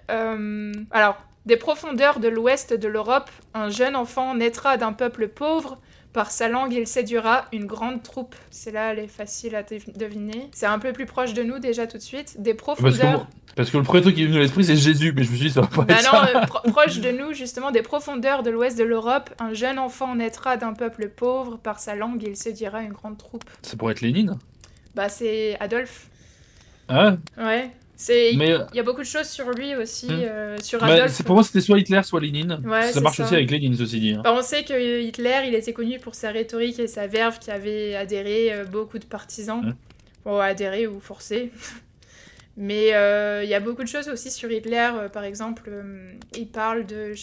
alors, 0.91 1.17
des 1.45 1.57
profondeurs 1.57 2.19
de 2.19 2.27
l'ouest 2.27 2.73
de 2.73 2.87
l'Europe, 2.87 3.29
un 3.53 3.69
jeune 3.69 3.95
enfant 3.95 4.35
naîtra 4.35 4.77
d'un 4.77 4.93
peuple 4.93 5.27
pauvre. 5.29 5.79
Par 6.17 6.31
sa 6.31 6.49
langue, 6.49 6.73
il 6.73 6.87
séduira 6.87 7.45
une 7.53 7.67
grande 7.67 8.01
troupe. 8.01 8.35
C'est 8.49 8.71
là, 8.71 8.91
elle 8.91 8.97
est 8.97 9.07
facile 9.07 9.53
à 9.55 9.61
dev- 9.61 9.95
deviner. 9.95 10.49
C'est 10.51 10.65
un 10.65 10.79
peu 10.79 10.91
plus 10.91 11.05
proche 11.05 11.35
de 11.35 11.43
nous 11.43 11.59
déjà 11.59 11.85
tout 11.85 11.97
de 11.99 12.01
suite. 12.01 12.41
Des 12.41 12.55
profondeurs... 12.55 13.27
parce 13.55 13.69
que 13.69 13.77
le 13.77 13.83
premier 13.83 14.01
truc 14.01 14.15
qui 14.15 14.23
est 14.23 14.25
venu 14.25 14.37
à 14.37 14.39
l'esprit, 14.39 14.63
c'est 14.65 14.75
Jésus, 14.75 15.13
mais 15.15 15.21
je 15.23 15.29
me 15.29 15.35
suis 15.35 15.45
dit, 15.49 15.53
ça 15.53 15.61
va 15.61 15.67
pas 15.67 15.83
Bah 15.83 15.93
être 15.93 16.11
non, 16.11 16.19
ça. 16.19 16.31
euh, 16.41 16.45
pro- 16.47 16.71
proche 16.71 17.01
de 17.01 17.11
nous, 17.11 17.33
justement, 17.33 17.69
des 17.69 17.83
profondeurs 17.83 18.41
de 18.41 18.49
l'ouest 18.49 18.75
de 18.79 18.83
l'Europe, 18.83 19.29
un 19.37 19.53
jeune 19.53 19.77
enfant 19.77 20.15
naîtra 20.15 20.57
d'un 20.57 20.73
peuple 20.73 21.07
pauvre. 21.09 21.57
Par 21.59 21.79
sa 21.79 21.93
langue, 21.93 22.23
il 22.25 22.35
séduira 22.35 22.81
une 22.81 22.93
grande 22.93 23.19
troupe. 23.19 23.43
Ça 23.61 23.77
pourrait 23.77 23.91
être 23.91 24.01
Lénine. 24.01 24.39
Bah, 24.95 25.09
c'est 25.09 25.55
Adolphe. 25.59 26.07
Hein 26.89 27.19
Ouais. 27.37 27.69
Il 28.09 28.67
y 28.75 28.79
a 28.79 28.83
beaucoup 28.83 29.01
de 29.01 29.05
choses 29.07 29.27
sur 29.27 29.49
lui 29.51 29.75
aussi, 29.75 30.05
Hmm. 30.07 30.19
euh, 30.21 30.57
sur 30.61 30.83
Adolphe. 30.83 31.11
c'est- 31.11 31.23
pour 31.23 31.35
moi, 31.35 31.43
c'était 31.43 31.61
soit 31.61 31.79
Hitler, 31.79 32.01
soit 32.03 32.19
Lénine. 32.21 32.61
Ouais, 32.65 32.91
ça 32.91 33.01
marche 33.01 33.17
ça. 33.17 33.23
aussi 33.23 33.33
avec 33.35 33.49
Lénine, 33.49 33.75
ceci 33.75 33.99
dit. 33.99 34.11
hein. 34.13 34.21
Bah, 34.23 34.33
on 34.37 34.41
sait 34.41 34.63
que 34.63 35.01
Hitler, 35.01 35.41
il 35.47 35.55
était 35.55 35.73
connu 35.73 35.97
pour 35.99 36.13
sa 36.15 36.29
rhétorique 36.31 36.77
et 36.79 36.87
sa 36.87 37.07
verve 37.07 37.39
qui 37.39 37.49
avait 37.51 37.95
adhéré 37.95 38.53
euh, 38.53 38.65
beaucoup 38.65 38.99
de 38.99 39.05
partisans. 39.05 39.61
Mm. 39.65 39.75
Bon, 40.25 40.39
adhéré 40.39 40.85
ou 40.87 40.99
forcé. 40.99 41.51
Mais 42.57 42.93
euh, 42.93 43.43
il 43.43 43.49
y 43.49 43.53
a 43.53 43.59
beaucoup 43.59 43.83
de 43.83 43.87
choses 43.87 44.09
aussi 44.09 44.31
sur 44.31 44.51
Hitler. 44.51 44.89
par 45.13 45.23
exemple, 45.23 45.69
il 46.35 46.47
parle 46.47 46.85
de... 46.85 47.13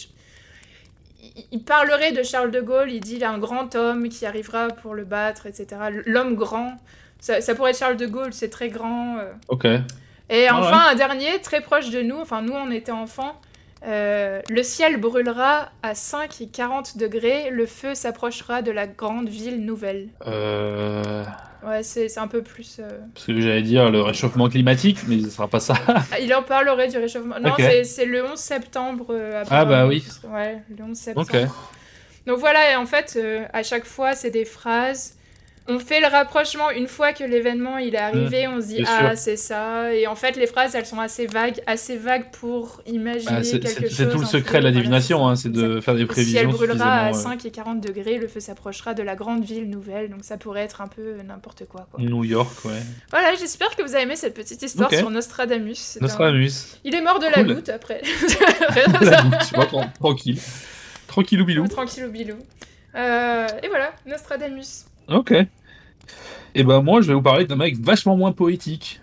il- 1.51 1.63
parlerait 1.63 2.11
de 2.13 2.23
Charles 2.23 2.51
de 2.51 2.61
Gaulle, 2.61 2.91
il 2.91 2.99
dit 3.01 3.15
il 3.15 3.23
a 3.23 3.31
un 3.31 3.37
grand 3.37 3.75
homme 3.75 4.07
qui 4.09 4.25
arrivera 4.25 4.67
pour 4.69 4.93
le 4.93 5.03
battre, 5.05 5.45
etc. 5.45 5.67
L'homme 6.05 6.35
grand. 6.35 6.77
Ça, 7.19 7.41
ça 7.41 7.55
pourrait 7.55 7.71
être 7.71 7.79
Charles 7.79 7.97
de 7.97 8.05
Gaulle, 8.05 8.33
c'est 8.33 8.49
très 8.49 8.69
grand. 8.69 9.17
Ok. 9.49 9.67
Et 10.29 10.47
Ah 10.47 10.57
enfin, 10.57 10.87
un 10.91 10.95
dernier, 10.95 11.39
très 11.41 11.61
proche 11.61 11.89
de 11.91 12.01
nous, 12.01 12.17
enfin 12.19 12.41
nous 12.41 12.53
on 12.53 12.71
était 12.71 12.91
enfants, 12.91 13.39
euh, 13.85 14.41
le 14.49 14.63
ciel 14.63 14.97
brûlera 14.97 15.69
à 15.83 15.93
5 15.93 16.41
et 16.41 16.47
40 16.47 16.97
degrés, 16.97 17.49
le 17.51 17.65
feu 17.67 17.93
s'approchera 17.93 18.61
de 18.63 18.71
la 18.71 18.87
grande 18.87 19.29
ville 19.29 19.63
nouvelle. 19.63 20.07
Euh... 20.25 21.23
Ouais, 21.65 21.81
c'est 21.83 22.15
un 22.19 22.27
peu 22.27 22.43
plus... 22.43 22.77
euh, 22.79 22.99
Parce 23.15 23.25
que 23.25 23.39
j'allais 23.41 23.63
dire 23.63 23.89
le 23.89 24.01
réchauffement 24.01 24.49
climatique, 24.49 24.99
mais 25.07 25.19
ce 25.21 25.29
sera 25.31 25.47
pas 25.47 25.59
ça. 25.59 25.73
ah, 25.87 26.19
il 26.19 26.31
en 26.35 26.43
parlerait 26.43 26.87
du 26.87 26.97
réchauffement. 26.97 27.39
Non, 27.39 27.51
Ok. 27.53 27.63
c'est- 27.83 28.05
le 28.05 28.23
11 28.23 28.37
septembre. 28.37 29.07
euh, 29.09 29.43
Ah, 29.49 29.65
bah 29.65 29.87
oui. 29.87 30.03
Ouais, 30.31 30.61
le 30.75 30.83
11 30.83 30.95
septembre. 30.95 31.27
Donc 32.27 32.37
voilà, 32.39 32.71
et 32.71 32.75
en 32.75 32.85
fait, 32.85 33.19
à 33.53 33.63
chaque 33.63 33.85
fois, 33.85 34.13
c'est 34.13 34.29
des 34.31 34.45
phrases. 34.45 35.14
On 35.67 35.79
fait 35.79 35.99
le 35.99 36.05
rapprochement 36.05 36.69
une 36.69 36.87
fois 36.87 37.11
que 37.11 37.23
l'événement 37.23 37.79
il 37.79 37.95
est 37.95 37.97
arrivé, 37.97 38.47
on 38.47 38.61
se 38.61 38.67
dit 38.67 38.83
ah 38.87 39.15
c'est 39.15 39.35
ça. 39.35 39.91
Et 39.95 40.05
en 40.05 40.13
fait, 40.15 40.35
les 40.37 40.45
phrases 40.45 40.75
elles 40.75 40.85
sont 40.85 40.99
assez 40.99 41.25
vagues, 41.25 41.59
assez 41.65 41.97
vagues 41.97 42.29
pour 42.31 42.81
imaginer 42.85 43.31
Bah, 43.31 43.43
c'est 43.43 43.59
quelque 43.59 43.81
chose. 43.87 43.97
c'est 43.97 44.09
tout 44.09 44.19
le 44.19 44.25
secret 44.25 44.59
de 44.59 44.65
la 44.65 44.69
voilà, 44.69 44.81
divination, 44.83 45.27
hein, 45.27 45.35
c'est 45.35 45.51
de 45.51 45.79
faire 45.81 45.95
des 45.95 46.01
Le 46.01 46.05
ciel 46.13 46.13
prévisions 46.13 46.49
brûlera 46.51 46.93
à 47.07 47.13
suffisamment, 47.13 47.35
5 47.39 47.45
et 47.45 47.49
40 47.51 47.81
degrés, 47.81 48.19
le 48.19 48.27
feu 48.27 48.39
s'approchera 48.39 48.93
de 48.93 49.01
la 49.01 49.15
grande 49.15 49.43
ville 49.43 49.67
nouvelle, 49.67 50.11
donc 50.11 50.19
ça 50.23 50.37
pourrait 50.37 50.61
être 50.61 50.81
un 50.81 50.87
peu 50.87 51.15
n'importe 51.27 51.65
quoi. 51.67 51.87
quoi. 51.91 51.99
euh, 51.99 52.07
New 52.07 52.23
York, 52.23 52.63
ouais. 52.65 52.71
Voilà, 53.09 53.33
j'espère 53.33 53.75
que 53.75 53.81
vous 53.81 53.95
avez 53.95 54.03
aimé 54.03 54.15
cette 54.15 54.35
petite 54.35 54.61
histoire 54.61 54.93
sur 54.93 55.09
Nostradamus. 55.09 55.97
Un- 55.97 56.01
Nostradamus. 56.03 56.77
Il 56.83 56.93
est 56.93 57.01
mort 57.01 57.17
de 57.17 57.25
la 57.35 57.43
goutte 57.43 57.69
après. 57.69 58.03
La 59.01 59.21
goutte, 59.23 59.47
tu 59.49 59.55
vois, 59.55 59.65
tran- 59.65 59.89
tranquille. 59.99 60.37
Tranquillou 61.07 61.43
bilou. 61.45 61.67
Tranquille 61.67 62.05
ou 62.05 62.11
bilou. 62.11 62.35
Euh, 62.95 63.47
et 63.63 63.67
voilà, 63.67 63.93
Nostradamus. 64.05 64.85
Ok. 65.07 65.33
Et 66.55 66.63
ben 66.63 66.81
moi, 66.81 67.01
je 67.01 67.07
vais 67.07 67.13
vous 67.13 67.21
parler 67.21 67.45
d'un 67.45 67.55
mec 67.55 67.77
vachement 67.77 68.15
moins 68.15 68.31
poétique. 68.31 69.01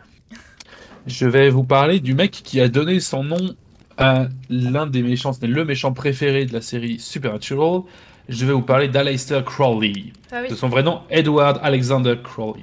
Je 1.07 1.26
vais 1.26 1.50
vous 1.50 1.64
parler 1.64 2.00
du 2.00 2.14
mec 2.14 2.30
qui 2.30 2.61
a 2.61 2.68
donné 2.68 3.00
son 3.00 3.24
nom 3.24 3.55
à 3.98 4.28
l'un 4.48 4.86
des 4.86 5.03
méchants, 5.03 5.32
c'était 5.32 5.46
le 5.46 5.64
méchant 5.64 5.92
préféré 5.92 6.46
de 6.46 6.53
la 6.53 6.61
série 6.61 6.98
Supernatural. 6.98 7.82
Je 8.28 8.46
vais 8.46 8.53
vous 8.53 8.62
parler 8.62 8.88
d'Aleister 8.88 9.40
Crowley. 9.44 10.12
Ah 10.30 10.40
oui. 10.42 10.48
De 10.48 10.55
son 10.55 10.68
vrai 10.68 10.82
nom, 10.82 11.03
Edward 11.11 11.61
Alexander 11.62 12.14
Crowley. 12.22 12.62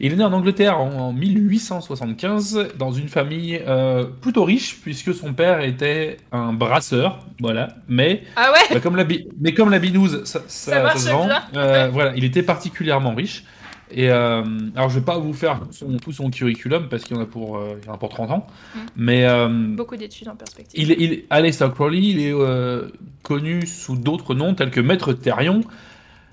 Il 0.00 0.12
est 0.12 0.16
né 0.16 0.24
en 0.24 0.32
Angleterre 0.32 0.78
en, 0.78 0.90
en 1.08 1.12
1875 1.12 2.68
dans 2.78 2.92
une 2.92 3.08
famille 3.08 3.60
euh, 3.66 4.04
plutôt 4.20 4.44
riche 4.44 4.78
puisque 4.82 5.14
son 5.14 5.32
père 5.32 5.60
était 5.62 6.18
un 6.32 6.52
brasseur, 6.52 7.20
voilà. 7.40 7.68
Mais 7.88 8.22
Ah 8.36 8.52
ouais? 8.52 8.74
bah, 8.74 8.80
comme 8.80 8.96
la 8.96 9.04
mais 9.40 9.54
comme 9.54 9.70
la 9.70 9.78
binouse, 9.78 10.22
ça, 10.24 10.40
ça, 10.46 10.72
Ça 10.72 10.82
marche 10.82 10.98
se 11.00 11.10
vend. 11.10 11.26
bien. 11.26 11.42
euh, 11.56 11.88
voilà, 11.92 12.12
il 12.16 12.24
était 12.24 12.42
particulièrement 12.42 13.14
riche. 13.14 13.44
Et 13.92 14.10
euh, 14.10 14.42
alors, 14.74 14.90
je 14.90 14.98
vais 14.98 15.04
pas 15.04 15.16
vous 15.16 15.32
faire 15.32 15.60
tout 16.02 16.10
son, 16.12 16.28
curriculum 16.28 16.88
parce 16.88 17.04
qu'il 17.04 17.16
y 17.16 17.20
en 17.20 17.22
a 17.22 17.26
pour, 17.26 17.56
euh, 17.56 17.78
il 17.80 17.86
y 17.86 17.88
en 17.88 17.94
a 17.94 17.98
pour 17.98 18.08
30 18.08 18.32
ans. 18.32 18.46
Mm. 18.74 18.78
Mais 18.96 19.24
euh, 19.26 19.48
Beaucoup 19.48 19.96
d'études 19.96 20.28
en 20.28 20.34
perspective. 20.34 20.78
il, 20.80 20.90
est- 20.90 20.96
il, 20.98 21.24
Aleister 21.30 21.68
Crowley, 21.72 22.00
il 22.00 22.20
est 22.20 22.34
connu 23.22 23.64
sous 23.66 23.96
d'autres 23.96 24.34
noms 24.34 24.54
tels 24.54 24.70
que 24.72 24.80
Maître 24.80 25.12
Therion, 25.12 25.60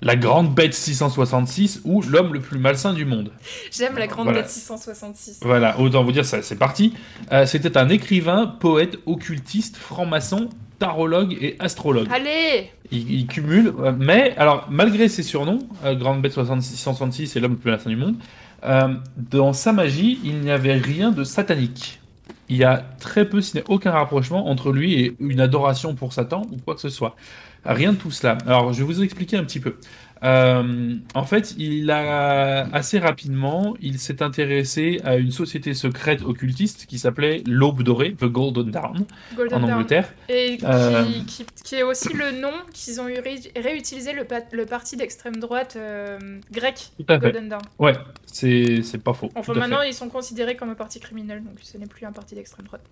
la 0.04 0.14
Grande 0.16 0.54
Bête 0.54 0.74
666 0.74 1.80
ou 1.84 2.02
l'homme 2.02 2.32
le 2.34 2.40
plus 2.40 2.58
malsain 2.58 2.92
du 2.92 3.04
monde. 3.04 3.30
J'aime 3.72 3.96
la 3.98 4.06
grande 4.06 4.26
Voilà. 4.26 4.42
bête 4.42 4.50
666. 4.50 5.40
Voilà, 5.42 5.80
autant 5.80 6.04
vous 6.04 6.12
dire, 6.12 6.24
ça, 6.24 6.42
c'est 6.42 6.56
parti. 6.58 6.94
Euh, 7.32 7.46
C'était 7.46 7.76
un 7.76 7.88
écrivain, 7.88 8.46
poète, 8.46 8.98
occultiste, 9.06 9.76
franc-maçon, 9.76 10.50
tarologue 10.78 11.36
et 11.40 11.56
astrologue. 11.58 12.06
Allez 12.12 12.70
Il, 12.92 13.10
il 13.10 13.26
cumule, 13.26 13.72
euh, 13.80 13.92
mais 13.98 14.34
alors 14.36 14.66
malgré 14.70 15.08
ses 15.08 15.22
surnoms, 15.22 15.60
euh, 15.84 15.94
Grande 15.94 16.20
Bête 16.22 16.32
66 16.32 16.70
666 16.76 17.36
et 17.36 17.40
l'homme 17.40 17.52
le 17.52 17.58
plus 17.58 17.70
malsain 17.70 17.90
du 17.90 17.96
monde, 17.96 18.16
euh, 18.64 18.94
dans 19.16 19.52
sa 19.52 19.72
magie, 19.72 20.18
il 20.24 20.40
n'y 20.40 20.50
avait 20.50 20.74
rien 20.74 21.10
de 21.10 21.24
satanique. 21.24 22.00
Il 22.48 22.56
y 22.56 22.64
a 22.64 22.84
très 23.00 23.28
peu, 23.28 23.40
si 23.40 23.58
aucun 23.68 23.92
rapprochement 23.92 24.48
entre 24.48 24.72
lui 24.72 24.94
et 24.94 25.16
une 25.20 25.40
adoration 25.40 25.94
pour 25.94 26.12
Satan 26.12 26.42
ou 26.52 26.58
quoi 26.58 26.74
que 26.74 26.80
ce 26.80 26.90
soit. 26.90 27.16
Rien 27.64 27.92
de 27.92 27.98
tout 27.98 28.10
cela. 28.10 28.36
Alors, 28.46 28.72
je 28.72 28.80
vais 28.80 28.84
vous 28.84 29.02
expliquer 29.02 29.36
un 29.38 29.44
petit 29.44 29.60
peu. 29.60 29.76
Euh, 30.24 30.94
en 31.14 31.24
fait, 31.24 31.54
il 31.58 31.90
a 31.90 32.66
assez 32.74 32.98
rapidement, 32.98 33.76
il 33.82 33.98
s'est 33.98 34.22
intéressé 34.22 35.00
à 35.04 35.16
une 35.16 35.30
société 35.30 35.74
secrète 35.74 36.22
occultiste 36.22 36.86
qui 36.86 36.98
s'appelait 36.98 37.42
l'Aube 37.46 37.82
dorée, 37.82 38.14
The 38.14 38.24
Golden 38.24 38.70
Dawn, 38.70 39.04
Golden 39.36 39.64
en. 39.64 39.68
Angleterre. 39.68 40.12
Et 40.28 40.56
qui, 40.56 40.64
Euh. 40.66 41.04
qui- 41.26 41.44
qui 41.64 41.74
est 41.74 41.82
aussi 41.82 42.12
le 42.14 42.40
nom 42.40 42.52
qu'ils 42.72 43.00
ont 43.00 43.08
eu 43.08 43.18
ré- 43.18 43.52
réutilisé 43.56 44.12
le, 44.14 44.24
pa- 44.24 44.40
le 44.52 44.64
parti 44.66 44.96
d'extrême 44.96 45.36
droite 45.36 45.74
euh, 45.76 46.18
grec, 46.50 46.90
Tout 46.98 47.04
à 47.08 47.14
fait. 47.20 47.26
Golden 47.32 47.48
Dawn. 47.50 47.62
Ouais, 47.78 47.92
c'est 48.26 49.02
pas 49.02 49.12
faux. 49.12 49.30
Enfin, 49.34 49.52
maintenant, 49.54 49.82
ils 49.82 49.92
sont 49.94 50.08
considérés 50.08 50.56
comme 50.56 50.70
un 50.70 50.74
parti 50.74 51.00
criminel, 51.00 51.42
donc 51.42 51.54
ce 51.62 51.76
n'est 51.76 51.86
plus 51.86 52.06
un 52.06 52.12
parti 52.12 52.34
d'extrême 52.34 52.66
droite. 52.66 52.84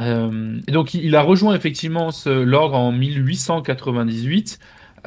Euh, 0.00 0.58
et 0.66 0.72
donc, 0.72 0.94
il 0.94 1.14
a 1.14 1.20
rejoint 1.22 1.54
effectivement 1.54 2.10
l'ordre 2.26 2.76
en 2.76 2.90
1898, 2.92 4.58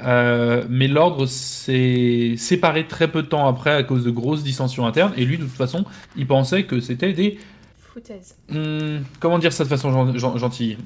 euh, 0.04 0.64
mais 0.70 0.88
l'ordre 0.88 1.26
s'est 1.26 2.36
séparé 2.38 2.88
très 2.88 3.08
peu 3.08 3.22
de 3.22 3.28
temps 3.28 3.48
après 3.48 3.72
à 3.72 3.84
cause 3.84 4.04
de 4.04 4.12
grosses 4.12 4.44
dissensions 4.44 4.86
internes. 4.86 5.14
Et 5.18 5.26
lui, 5.26 5.38
de 5.38 5.44
toute 5.44 5.54
façon, 5.54 5.86
il 6.16 6.28
pensait 6.28 6.64
que 6.64 6.80
c'était 6.80 7.14
des. 7.14 7.38
Foutaise. 7.80 8.36
hum, 8.52 9.04
comment 9.20 9.38
dire 9.38 9.54
ça 9.54 9.64
de 9.64 9.70
façon 9.70 9.92
gen- 9.92 10.18
gen- 10.18 10.38
gentille? 10.38 10.78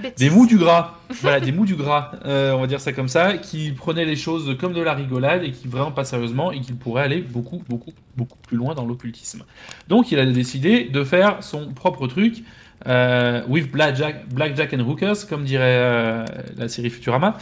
Bêtise. 0.00 0.14
Des 0.28 0.30
mous 0.32 0.46
du 0.46 0.56
gras. 0.56 0.98
voilà, 1.22 1.40
des 1.40 1.50
mous 1.50 1.66
du 1.66 1.74
gras, 1.74 2.12
euh, 2.24 2.52
on 2.52 2.60
va 2.60 2.68
dire 2.68 2.80
ça 2.80 2.92
comme 2.92 3.08
ça, 3.08 3.36
qui 3.36 3.72
prenaient 3.72 4.04
les 4.04 4.14
choses 4.14 4.56
comme 4.60 4.72
de 4.72 4.80
la 4.80 4.94
rigolade 4.94 5.42
et 5.42 5.50
qui 5.50 5.66
vraiment 5.66 5.90
pas 5.90 6.04
sérieusement 6.04 6.52
et 6.52 6.60
qui 6.60 6.72
pourraient 6.74 7.02
aller 7.02 7.20
beaucoup, 7.20 7.64
beaucoup, 7.68 7.90
beaucoup 8.16 8.38
plus 8.46 8.56
loin 8.56 8.76
dans 8.76 8.86
l'occultisme. 8.86 9.42
Donc 9.88 10.12
il 10.12 10.20
a 10.20 10.26
décidé 10.26 10.84
de 10.84 11.02
faire 11.02 11.42
son 11.42 11.72
propre 11.72 12.06
truc, 12.06 12.44
euh, 12.86 13.42
with 13.48 13.72
Blackjack, 13.72 14.28
Blackjack 14.32 14.72
and 14.74 14.80
Hookers, 14.88 15.26
comme 15.28 15.42
dirait 15.42 15.64
euh, 15.80 16.24
la 16.56 16.68
série 16.68 16.90
Futurama. 16.90 17.36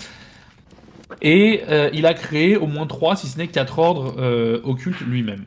Et 1.23 1.63
euh, 1.69 1.89
il 1.93 2.05
a 2.07 2.15
créé 2.15 2.57
au 2.57 2.67
moins 2.67 2.87
trois, 2.87 3.17
si 3.17 3.27
ce 3.29 3.39
n'est 3.39 3.49
quatre 3.49 3.79
ordres 3.79 4.17
euh, 4.19 4.61
occultes 4.65 5.01
lui-même. 5.01 5.45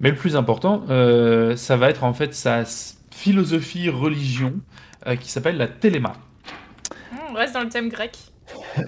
Mais 0.00 0.10
le 0.10 0.16
plus 0.16 0.36
important, 0.36 0.84
euh, 0.90 1.56
ça 1.56 1.76
va 1.76 1.88
être 1.90 2.04
en 2.04 2.12
fait 2.12 2.34
sa 2.34 2.64
philosophie 3.10 3.88
religion 3.88 4.54
qui 5.20 5.30
s'appelle 5.30 5.56
la 5.56 5.68
téléma. 5.68 6.14
Hum, 7.12 7.18
On 7.30 7.34
reste 7.34 7.54
dans 7.54 7.62
le 7.62 7.68
thème 7.68 7.88
grec. 7.88 8.18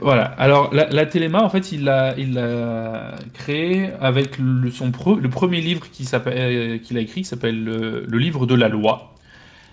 Voilà. 0.00 0.24
Alors 0.24 0.72
la, 0.74 0.88
la 0.88 1.06
téléma, 1.06 1.42
en 1.42 1.48
fait, 1.48 1.72
il 1.72 1.84
l'a, 1.84 2.14
il 2.18 2.40
créé 3.34 3.90
avec 4.00 4.38
le, 4.38 4.70
son 4.70 4.90
pre- 4.90 5.18
le 5.18 5.30
premier 5.30 5.60
livre 5.60 5.88
qu'il 5.90 6.06
a 6.98 7.00
écrit, 7.00 7.22
qui 7.22 7.24
s'appelle 7.24 7.64
le, 7.64 8.04
le 8.06 8.18
livre 8.18 8.46
de 8.46 8.54
la 8.54 8.68
loi. 8.68 9.14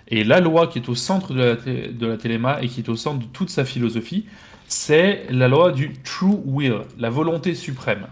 Et 0.08 0.22
la 0.22 0.40
loi 0.40 0.68
qui 0.68 0.78
est 0.78 0.88
au 0.88 0.94
centre 0.94 1.34
de 1.34 1.40
la, 1.40 1.54
de 1.56 2.06
la 2.06 2.16
téléma 2.16 2.58
et 2.62 2.68
qui 2.68 2.80
est 2.80 2.88
au 2.88 2.96
centre 2.96 3.18
de 3.18 3.30
toute 3.32 3.50
sa 3.50 3.64
philosophie, 3.64 4.26
c'est 4.68 5.26
la 5.30 5.48
loi 5.48 5.72
du 5.72 5.92
true 6.04 6.40
will, 6.44 6.80
la 6.98 7.10
volonté 7.10 7.54
suprême. 7.54 8.06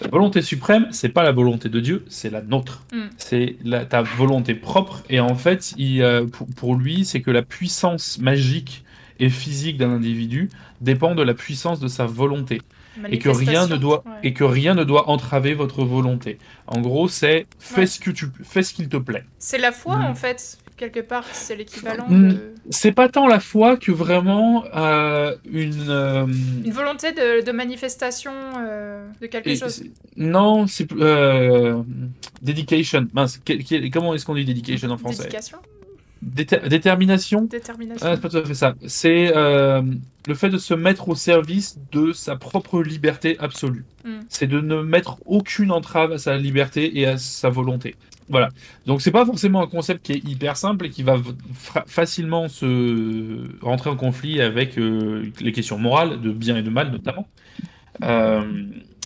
La 0.00 0.08
volonté 0.08 0.42
suprême, 0.42 0.86
c'est 0.92 1.08
pas 1.08 1.24
la 1.24 1.32
volonté 1.32 1.68
de 1.68 1.80
Dieu, 1.80 2.04
c'est 2.08 2.30
la 2.30 2.40
nôtre. 2.40 2.84
Mm. 2.92 2.98
C'est 3.16 3.56
ta 3.90 4.02
volonté 4.02 4.54
propre. 4.54 5.02
Et 5.10 5.18
en 5.18 5.34
fait, 5.34 5.74
il, 5.76 6.02
euh, 6.02 6.24
pour, 6.26 6.46
pour 6.54 6.74
lui, 6.76 7.04
c'est 7.04 7.20
que 7.20 7.32
la 7.32 7.42
puissance 7.42 8.18
magique 8.18 8.84
et 9.18 9.28
physique 9.28 9.76
d'un 9.78 9.90
individu 9.90 10.50
dépend 10.80 11.16
de 11.16 11.22
la 11.22 11.34
puissance 11.34 11.80
de 11.80 11.88
sa 11.88 12.06
volonté 12.06 12.62
et 13.10 13.18
que 13.18 13.28
rien 13.28 13.66
ne 13.66 13.76
doit 13.76 14.04
Ouais. 14.06 14.12
et 14.22 14.32
que 14.32 14.44
rien 14.44 14.74
ne 14.74 14.84
doit 14.84 15.08
entraver 15.10 15.54
votre 15.54 15.84
volonté. 15.84 16.38
En 16.68 16.80
gros, 16.80 17.08
c'est 17.08 17.46
fais 17.58 17.80
Ouais. 17.80 17.86
ce 17.86 17.98
que 17.98 18.10
tu 18.12 18.26
fais 18.44 18.62
ce 18.62 18.72
qu'il 18.74 18.88
te 18.88 18.96
plaît. 18.96 19.24
C'est 19.40 19.58
la 19.58 19.72
foi, 19.72 19.96
Mm. 19.96 20.04
en 20.04 20.14
fait, 20.14 20.58
quelque 20.78 21.00
part, 21.00 21.24
c'est 21.32 21.56
l'équivalent 21.56 22.06
Mm. 22.08 22.28
de... 22.28 22.54
C'est 22.70 22.92
pas 22.92 23.08
tant 23.08 23.26
la 23.26 23.40
foi 23.40 23.76
que 23.76 23.90
vraiment 23.92 24.64
euh, 24.76 25.34
une 25.50 25.86
euh, 25.88 26.26
Une 26.64 26.72
volonté 26.72 27.12
de, 27.12 27.44
de 27.44 27.52
manifestation 27.52 28.32
euh, 28.58 29.06
de 29.20 29.26
quelque 29.26 29.50
et- 29.50 29.56
chose. 29.56 29.82
non, 30.16 30.66
c'est 30.66 30.86
dedication. 32.42 33.06
Comment 33.92 34.14
est-ce 34.14 34.24
qu'on 34.24 34.34
dit 34.34 34.44
dedication 34.44 34.88
en 34.90 34.98
français? 34.98 35.22
Dédication? 35.24 35.58
Déter- 36.22 36.68
Détermination? 36.68 37.42
Détermination 37.42 38.06
Ah, 38.08 38.16
c'est 38.16 38.20
pas 38.20 38.28
tout 38.28 38.38
à 38.38 38.44
fait 38.44 38.54
ça. 38.54 38.74
C'est 38.86 39.36
euh, 39.36 39.82
le 40.26 40.34
fait 40.34 40.50
de 40.50 40.58
se 40.58 40.74
mettre 40.74 41.08
au 41.08 41.14
service 41.14 41.78
de 41.92 42.12
sa 42.12 42.36
propre 42.36 42.82
liberté 42.82 43.36
absolue. 43.38 43.84
Mm. 44.04 44.10
C'est 44.28 44.46
de 44.46 44.60
ne 44.60 44.82
mettre 44.82 45.18
aucune 45.26 45.70
entrave 45.70 46.12
à 46.12 46.18
sa 46.18 46.36
liberté 46.36 46.98
et 46.98 47.06
à 47.06 47.18
sa 47.18 47.48
volonté. 47.48 47.94
Voilà. 48.28 48.48
Donc 48.86 49.00
c'est 49.00 49.10
pas 49.10 49.24
forcément 49.24 49.62
un 49.62 49.66
concept 49.66 50.04
qui 50.04 50.12
est 50.12 50.28
hyper 50.28 50.56
simple 50.56 50.86
et 50.86 50.90
qui 50.90 51.02
va 51.02 51.16
facilement 51.86 52.48
se 52.48 53.44
rentrer 53.62 53.90
en 53.90 53.96
conflit 53.96 54.40
avec 54.40 54.78
euh, 54.78 55.24
les 55.40 55.52
questions 55.52 55.78
morales 55.78 56.20
de 56.20 56.30
bien 56.30 56.56
et 56.56 56.62
de 56.62 56.70
mal 56.70 56.90
notamment. 56.90 57.26
Euh, 58.02 58.42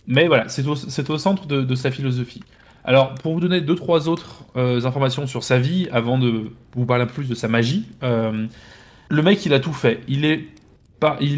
mais 0.07 0.27
voilà, 0.27 0.49
c'est 0.49 0.67
au, 0.67 1.17
centre 1.17 1.47
de, 1.47 1.61
de 1.61 1.75
sa 1.75 1.91
philosophie. 1.91 2.41
Alors, 2.85 3.15
pour 3.15 3.33
vous 3.33 3.39
donner 3.39 3.61
deux, 3.61 3.75
trois 3.75 4.09
autres 4.09 4.43
euh, 4.57 4.83
informations 4.85 5.25
sur 5.25 5.43
sa 5.43 5.57
vie, 5.57 5.87
avant 5.91 6.17
de 6.17 6.51
vous 6.75 6.85
parler 6.85 7.05
plus 7.05 7.29
de 7.29 7.35
sa 7.35 7.47
magie, 7.47 7.85
euh, 8.03 8.45
le 9.09 9.21
mec, 9.21 9.45
il 9.45 9.53
a 9.53 9.59
tout 9.59 9.73
fait. 9.73 10.01
Il 10.07 10.25
est, 10.25 10.47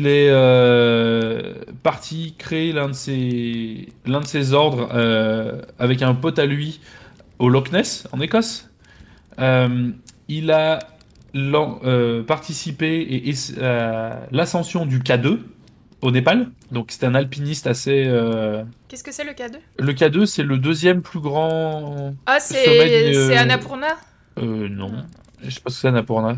euh, 0.03 1.53
parti 1.83 2.35
créer 2.37 2.73
l'un 2.73 2.87
de 2.87 2.93
ses, 2.93 3.89
l'un 4.05 4.21
de 4.21 4.25
ses 4.25 4.53
ordres 4.53 4.89
avec 5.79 6.01
un 6.01 6.15
pote 6.15 6.39
à 6.39 6.45
lui 6.45 6.79
au 7.37 7.49
Loch 7.49 7.71
Ness, 7.71 8.07
en 8.11 8.21
Écosse. 8.21 8.69
Il 9.37 10.51
a 10.51 10.79
participé 12.27 13.33
à 13.61 14.19
l'ascension 14.31 14.85
du 14.85 14.99
K2 14.99 15.39
au 16.05 16.11
Népal. 16.11 16.47
Donc, 16.71 16.87
c'est 16.91 17.05
un 17.05 17.15
alpiniste 17.15 17.67
assez. 17.67 18.05
euh, 18.07 18.63
Qu'est-ce 18.87 19.03
que 19.03 19.11
c'est 19.11 19.23
le 19.23 19.31
K2 19.33 19.57
le 19.79 19.93
K2, 19.93 20.25
c'est 20.25 20.43
le 20.43 20.57
deuxième 20.57 21.01
plus 21.01 21.19
grand. 21.19 22.13
Ah, 22.25 22.39
c'est 22.39 22.65
d'une- 23.03 23.13
c'est 23.13 23.37
Annapurna? 23.37 23.87
Euh, 24.39 24.67
non. 24.69 24.91
Je 25.43 25.49
sais 25.49 25.59
pas 25.61 25.69
ce 25.69 25.75
que 25.75 25.81
c'est 25.81 25.87
Annapurna. 25.87 26.37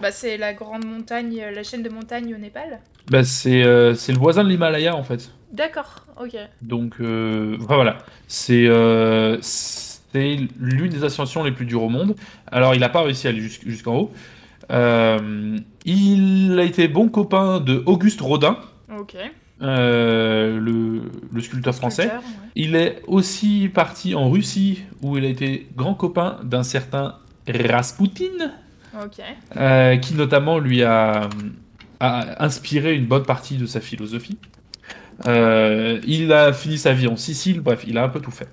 Bah, 0.00 0.10
c'est 0.10 0.36
la 0.36 0.52
grande 0.54 0.84
montagne, 0.84 1.38
euh, 1.42 1.50
la 1.50 1.62
chaîne 1.62 1.82
de 1.82 1.88
montagnes 1.90 2.34
au 2.34 2.38
Népal. 2.38 2.80
Bah, 3.10 3.24
c'est 3.24 3.62
euh, 3.62 3.94
le 4.08 4.14
voisin 4.18 4.44
de 4.44 4.48
l'Himalaya 4.48 4.94
en 4.94 5.02
fait. 5.02 5.30
D'accord, 5.52 6.06
ok. 6.20 6.36
Donc, 6.62 6.94
euh, 7.00 7.56
enfin, 7.62 7.74
voilà. 7.76 7.98
C'est 8.28 8.66
euh, 8.66 9.36
c'est 9.40 10.38
l'une 10.60 10.90
des 10.90 11.04
ascensions 11.04 11.42
les 11.42 11.52
plus 11.52 11.64
dures 11.66 11.82
au 11.82 11.88
monde. 11.88 12.14
Alors, 12.50 12.74
il 12.74 12.80
n'a 12.80 12.88
pas 12.88 13.02
réussi 13.02 13.26
à 13.26 13.30
aller 13.30 13.40
jusqu- 13.40 13.68
jusqu'en 13.68 13.96
haut. 13.96 14.12
Euh, 14.70 15.58
il 15.84 16.56
a 16.58 16.62
été 16.64 16.88
bon 16.88 17.08
copain 17.08 17.60
de 17.60 17.82
Auguste 17.86 18.20
Rodin, 18.20 18.58
Ok. 19.02 19.16
euh, 19.62 20.58
le, 20.58 21.02
le 21.32 21.40
sculpteur 21.40 21.74
français. 21.74 22.02
Sculpteur, 22.08 22.22
ouais. 22.22 22.48
Il 22.56 22.74
est 22.76 23.02
aussi 23.06 23.68
parti 23.72 24.14
en 24.14 24.30
Russie 24.30 24.82
où 25.02 25.16
il 25.18 25.24
a 25.24 25.28
été 25.28 25.68
grand 25.76 25.94
copain 25.94 26.38
d'un 26.44 26.62
certain 26.62 27.16
Rasputin. 27.48 28.52
Euh, 29.56 29.96
qui 29.96 30.14
notamment 30.14 30.58
lui 30.58 30.82
a, 30.82 31.28
a 32.00 32.44
inspiré 32.44 32.94
une 32.94 33.06
bonne 33.06 33.24
partie 33.24 33.56
de 33.56 33.66
sa 33.66 33.80
philosophie. 33.80 34.38
Euh, 35.26 36.00
il 36.06 36.32
a 36.32 36.52
fini 36.52 36.78
sa 36.78 36.92
vie 36.92 37.06
en 37.06 37.16
Sicile, 37.16 37.60
bref, 37.60 37.84
il 37.86 37.96
a 37.98 38.04
un 38.04 38.08
peu 38.08 38.20
tout 38.20 38.30
fait. 38.30 38.48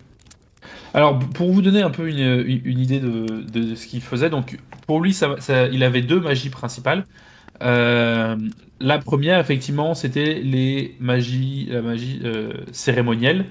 Alors, 0.94 1.20
pour 1.20 1.52
vous 1.52 1.62
donner 1.62 1.82
un 1.82 1.90
peu 1.92 2.10
une, 2.10 2.80
idée 2.80 3.00
de, 3.00 3.42
de 3.44 3.76
ce 3.76 3.86
qu'il 3.88 4.02
faisait, 4.02 4.30
donc 4.30 4.60
pour 4.88 5.02
lui, 5.02 5.14
ça- 5.14 5.36
ça- 5.40 5.68
il 5.68 5.84
avait 5.84 6.02
deux 6.02 6.20
magies 6.20 6.50
principales. 6.50 7.06
Euh, 7.62 8.36
la 8.82 8.98
première, 8.98 9.40
effectivement, 9.40 9.94
c'était 9.94 10.36
les 10.36 10.96
magies, 11.00 11.68
la 11.70 11.82
magie 11.82 12.22
euh, 12.24 12.54
cérémonielle. 12.72 13.46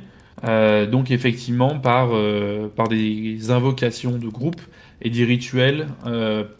Euh, 0.45 0.87
donc, 0.87 1.11
effectivement, 1.11 1.79
par, 1.79 2.11
euh, 2.13 2.69
par 2.69 2.89
des 2.89 3.51
invocations 3.51 4.19
de 4.19 4.29
groupe 4.29 4.61
et 5.03 5.11
des 5.11 5.25
rituels 5.25 5.87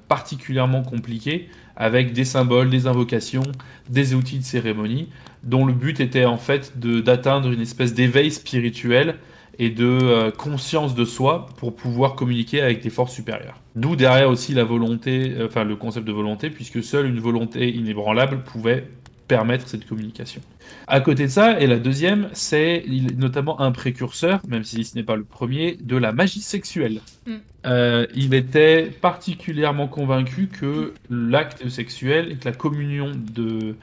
particulièrement 0.07 0.83
compliqués 0.83 1.49
avec 1.77 2.13
des 2.13 2.25
symboles, 2.25 2.71
des 2.71 2.87
invocations, 2.87 3.43
des 3.89 4.15
outils 4.15 4.39
de 4.39 4.45
cérémonie, 4.45 5.09
dont 5.43 5.65
le 5.65 5.73
but 5.73 6.01
était 6.01 6.25
en 6.25 6.37
fait 6.37 6.79
d'atteindre 6.79 7.51
une 7.51 7.61
espèce 7.61 7.95
d'éveil 7.95 8.31
spirituel 8.31 9.17
et 9.59 9.71
de 9.71 9.85
euh, 9.87 10.31
conscience 10.31 10.95
de 10.95 11.05
soi 11.05 11.47
pour 11.57 11.75
pouvoir 11.75 12.15
communiquer 12.15 12.61
avec 12.61 12.81
des 12.81 12.91
forces 12.91 13.13
supérieures. 13.13 13.61
D'où 13.75 13.97
derrière 13.97 14.29
aussi 14.29 14.55
la 14.55 14.65
volonté, 14.65 15.35
euh, 15.37 15.47
enfin 15.47 15.65
le 15.65 15.77
concept 15.77 16.07
de 16.07 16.13
volonté, 16.13 16.51
puisque 16.51 16.83
seule 16.83 17.07
une 17.07 17.21
volonté 17.21 17.69
inébranlable 17.75 18.43
pouvait 18.45 18.87
permettre 19.27 19.69
cette 19.69 19.87
communication. 19.87 20.41
À 20.87 21.01
côté 21.01 21.25
de 21.25 21.31
ça, 21.31 21.61
et 21.61 21.67
la 21.67 21.79
deuxième, 21.79 22.31
c'est 22.33 22.85
notamment 23.17 23.61
un 23.61 23.73
précurseur, 23.73 24.41
même 24.49 24.65
si 24.65 24.85
ce 24.85 24.97
n'est 24.97 25.03
pas 25.03 25.17
le 25.17 25.25
premier, 25.25 25.77
de 25.81 25.97
la 25.97 26.13
magie 26.13 26.41
sexuelle. 26.41 27.01
Mm. 27.27 27.35
Euh, 27.67 28.07
il 28.15 28.33
était 28.35 28.85
particulièrement 28.85 29.87
convaincu 29.87 30.47
que 30.47 30.95
l'acte 31.11 31.69
sexuel 31.69 32.33
et 32.33 32.37
que 32.37 32.47
la 32.47 32.55
communion 32.55 33.13
de, 33.15 33.77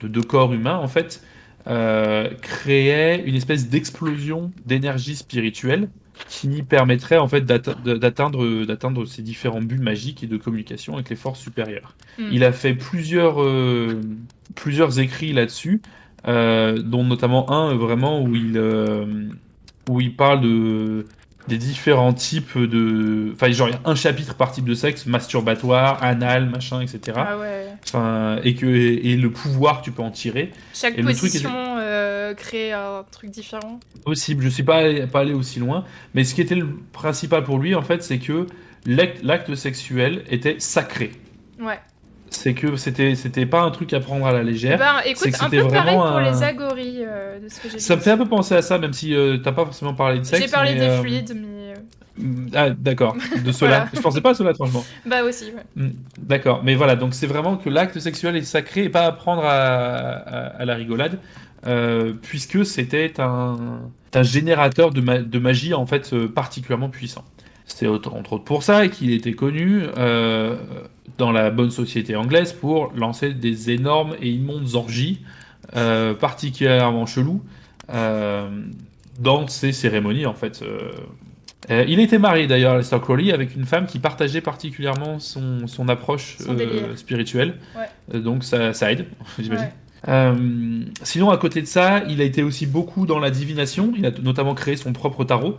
de 0.00 0.08
deux 0.08 0.22
corps 0.22 0.54
humains, 0.54 0.76
en 0.76 0.88
fait, 0.88 1.22
euh, 1.68 2.30
créait 2.40 3.22
une 3.26 3.34
espèce 3.34 3.68
d'explosion 3.68 4.52
d'énergie 4.64 5.16
spirituelle 5.16 5.88
qui 6.28 6.62
permettrait 6.62 7.18
en 7.18 7.28
fait 7.28 7.42
d'atteindre 7.42 8.64
d'atteindre 8.64 9.04
ces 9.04 9.22
différents 9.22 9.60
buts 9.60 9.78
magiques 9.78 10.22
et 10.22 10.26
de 10.26 10.36
communication 10.36 10.94
avec 10.94 11.10
les 11.10 11.16
forces 11.16 11.40
supérieures. 11.40 11.94
Mm. 12.18 12.28
Il 12.32 12.44
a 12.44 12.52
fait 12.52 12.74
plusieurs 12.74 13.42
euh, 13.42 14.00
plusieurs 14.54 14.98
écrits 14.98 15.32
là-dessus, 15.32 15.82
euh, 16.26 16.78
dont 16.78 17.04
notamment 17.04 17.50
un 17.50 17.74
vraiment 17.74 18.22
où 18.22 18.34
il 18.34 18.58
où 19.88 20.00
il 20.00 20.16
parle 20.16 20.40
de 20.40 21.06
des 21.48 21.58
différents 21.58 22.12
types 22.12 22.58
de 22.58 23.32
enfin 23.34 23.50
genre 23.52 23.68
il 23.68 23.72
y 23.72 23.74
a 23.76 23.80
un 23.84 23.94
chapitre 23.94 24.34
par 24.34 24.52
type 24.52 24.64
de 24.64 24.74
sexe 24.74 25.06
masturbatoire 25.06 26.02
anal 26.02 26.48
machin 26.50 26.80
etc 26.80 27.16
Ah 27.16 27.38
ouais. 27.38 27.66
enfin 27.84 28.38
et 28.44 28.54
que 28.54 28.66
et, 28.66 29.12
et 29.12 29.16
le 29.16 29.30
pouvoir 29.30 29.80
que 29.80 29.84
tu 29.84 29.92
peux 29.92 30.02
en 30.02 30.10
tirer 30.10 30.50
Chaque 30.74 30.94
Et 30.98 31.02
le 31.02 31.08
truc 31.12 31.20
position 31.20 31.50
euh, 31.78 32.34
crée 32.34 32.72
un 32.72 33.04
truc 33.10 33.30
différent. 33.30 33.78
possible. 34.04 34.42
Je 34.42 34.48
suis 34.48 34.62
pas 34.62 34.76
allé, 34.76 35.06
pas 35.06 35.20
allé 35.20 35.32
aussi 35.34 35.60
loin, 35.60 35.84
mais 36.14 36.24
ce 36.24 36.34
qui 36.34 36.40
était 36.40 36.54
le 36.54 36.68
principal 36.92 37.44
pour 37.44 37.58
lui, 37.58 37.74
en 37.74 37.82
fait, 37.82 38.02
c'est 38.02 38.18
que 38.18 38.46
l'acte 38.86 39.54
sexuel 39.54 40.24
était 40.30 40.56
sacré. 40.58 41.12
Ouais. 41.60 41.78
C'est 42.36 42.54
que 42.54 42.76
c'était 42.76 43.14
c'était 43.14 43.46
pas 43.46 43.62
un 43.62 43.70
truc 43.70 43.92
à 43.92 44.00
prendre 44.00 44.26
à 44.26 44.32
la 44.32 44.42
légère. 44.42 44.78
Ben 44.78 44.96
écoute, 45.04 45.24
que 45.30 45.36
un 45.36 45.38
c'était 45.50 45.62
peu 45.62 45.68
pareil 45.68 45.82
vraiment 45.96 46.06
pour 46.08 46.16
un- 46.18 46.30
les 46.30 46.42
agories 46.42 46.98
euh, 47.00 47.40
de 47.40 47.48
ce 47.48 47.60
que 47.60 47.68
j'ai 47.68 47.78
ça 47.78 47.96
me 47.96 48.00
fait 48.00 48.10
un 48.10 48.18
peu 48.18 48.26
penser 48.26 48.54
à 48.54 48.62
ça, 48.62 48.78
même 48.78 48.92
si 48.92 49.14
euh, 49.14 49.38
t'as 49.38 49.52
pas 49.52 49.64
forcément 49.64 49.94
parlé 49.94 50.18
de 50.20 50.24
sexe. 50.24 50.44
J'ai 50.44 50.50
parlé 50.50 50.74
mais, 50.74 50.80
des 50.80 50.86
euh, 50.86 51.00
fluides, 51.00 51.32
mais. 51.34 51.74
euh, 51.74 52.46
Ah, 52.54 52.70
d'accord. 52.70 53.16
De 53.44 53.52
cela. 53.52 53.70
Voilà. 53.76 53.90
Je 53.94 54.00
pensais 54.00 54.20
pas 54.20 54.30
à 54.30 54.34
cela, 54.34 54.54
franchement. 54.54 54.84
Bah 55.06 55.22
aussi, 55.24 55.46
ouais. 55.46 55.62
Hmm, 55.76 55.90
D'accord, 56.18 56.62
mais 56.64 56.74
voilà, 56.74 56.94
donc 56.96 57.14
c'est 57.14 57.26
vraiment 57.26 57.56
que 57.56 57.68
l'acte 57.70 57.98
sexuel 57.98 58.36
est 58.36 58.42
sacré 58.42 58.84
et 58.84 58.88
pas 58.88 59.06
à 59.06 59.12
prendre 59.12 59.44
à, 59.44 59.50
à- 59.56 60.46
à 60.60 60.64
la 60.64 60.74
rigolade, 60.74 61.18
puisque 62.22 62.64
c'était 62.64 63.14
un, 63.20 63.80
un 64.14 64.22
générateur 64.22 64.90
de, 64.90 65.00
ma- 65.00 65.18
de 65.18 65.38
magie 65.38 65.74
en 65.74 65.86
fait 65.86 66.14
particulièrement 66.28 66.88
puissant. 66.90 67.24
C'est 67.66 67.86
entre 67.88 68.32
autres 68.32 68.44
pour 68.44 68.62
ça 68.62 68.88
qu'il 68.88 69.10
était 69.10 69.32
connu 69.32 69.82
euh, 69.98 70.56
dans 71.18 71.32
la 71.32 71.50
bonne 71.50 71.70
société 71.70 72.14
anglaise 72.14 72.52
pour 72.52 72.92
lancer 72.94 73.32
des 73.34 73.70
énormes 73.70 74.14
et 74.20 74.30
immondes 74.30 74.74
orgies 74.74 75.22
euh, 75.74 76.14
particulièrement 76.14 77.06
cheloues 77.06 77.42
euh, 77.92 78.48
dans 79.18 79.48
ces 79.48 79.72
cérémonies 79.72 80.26
en 80.26 80.34
fait. 80.34 80.62
il 81.68 81.98
était 81.98 82.18
marié 82.18 82.46
d'ailleurs, 82.46 82.74
Aleister 82.74 83.00
Crowley, 83.00 83.32
avec 83.32 83.56
une 83.56 83.64
femme 83.64 83.86
qui 83.86 83.98
partageait 83.98 84.40
particulièrement 84.40 85.18
son, 85.18 85.66
son 85.66 85.88
approche 85.88 86.36
Son 86.38 86.56
spirituelle. 86.94 87.56
Ouais. 87.76 88.20
Donc 88.20 88.44
ça, 88.44 88.72
ça 88.72 88.92
aide, 88.92 89.06
j'imagine. 89.38 89.64
Ouais. 89.66 89.72
Euh, 90.08 90.82
sinon, 91.02 91.30
à 91.30 91.38
côté 91.38 91.62
de 91.62 91.66
ça, 91.66 92.02
il 92.08 92.20
a 92.20 92.24
été 92.24 92.42
aussi 92.42 92.66
beaucoup 92.66 93.06
dans 93.06 93.18
la 93.18 93.30
divination. 93.30 93.92
Il 93.96 94.06
a 94.06 94.10
notamment 94.22 94.54
créé 94.54 94.76
son 94.76 94.92
propre 94.92 95.24
tarot, 95.24 95.56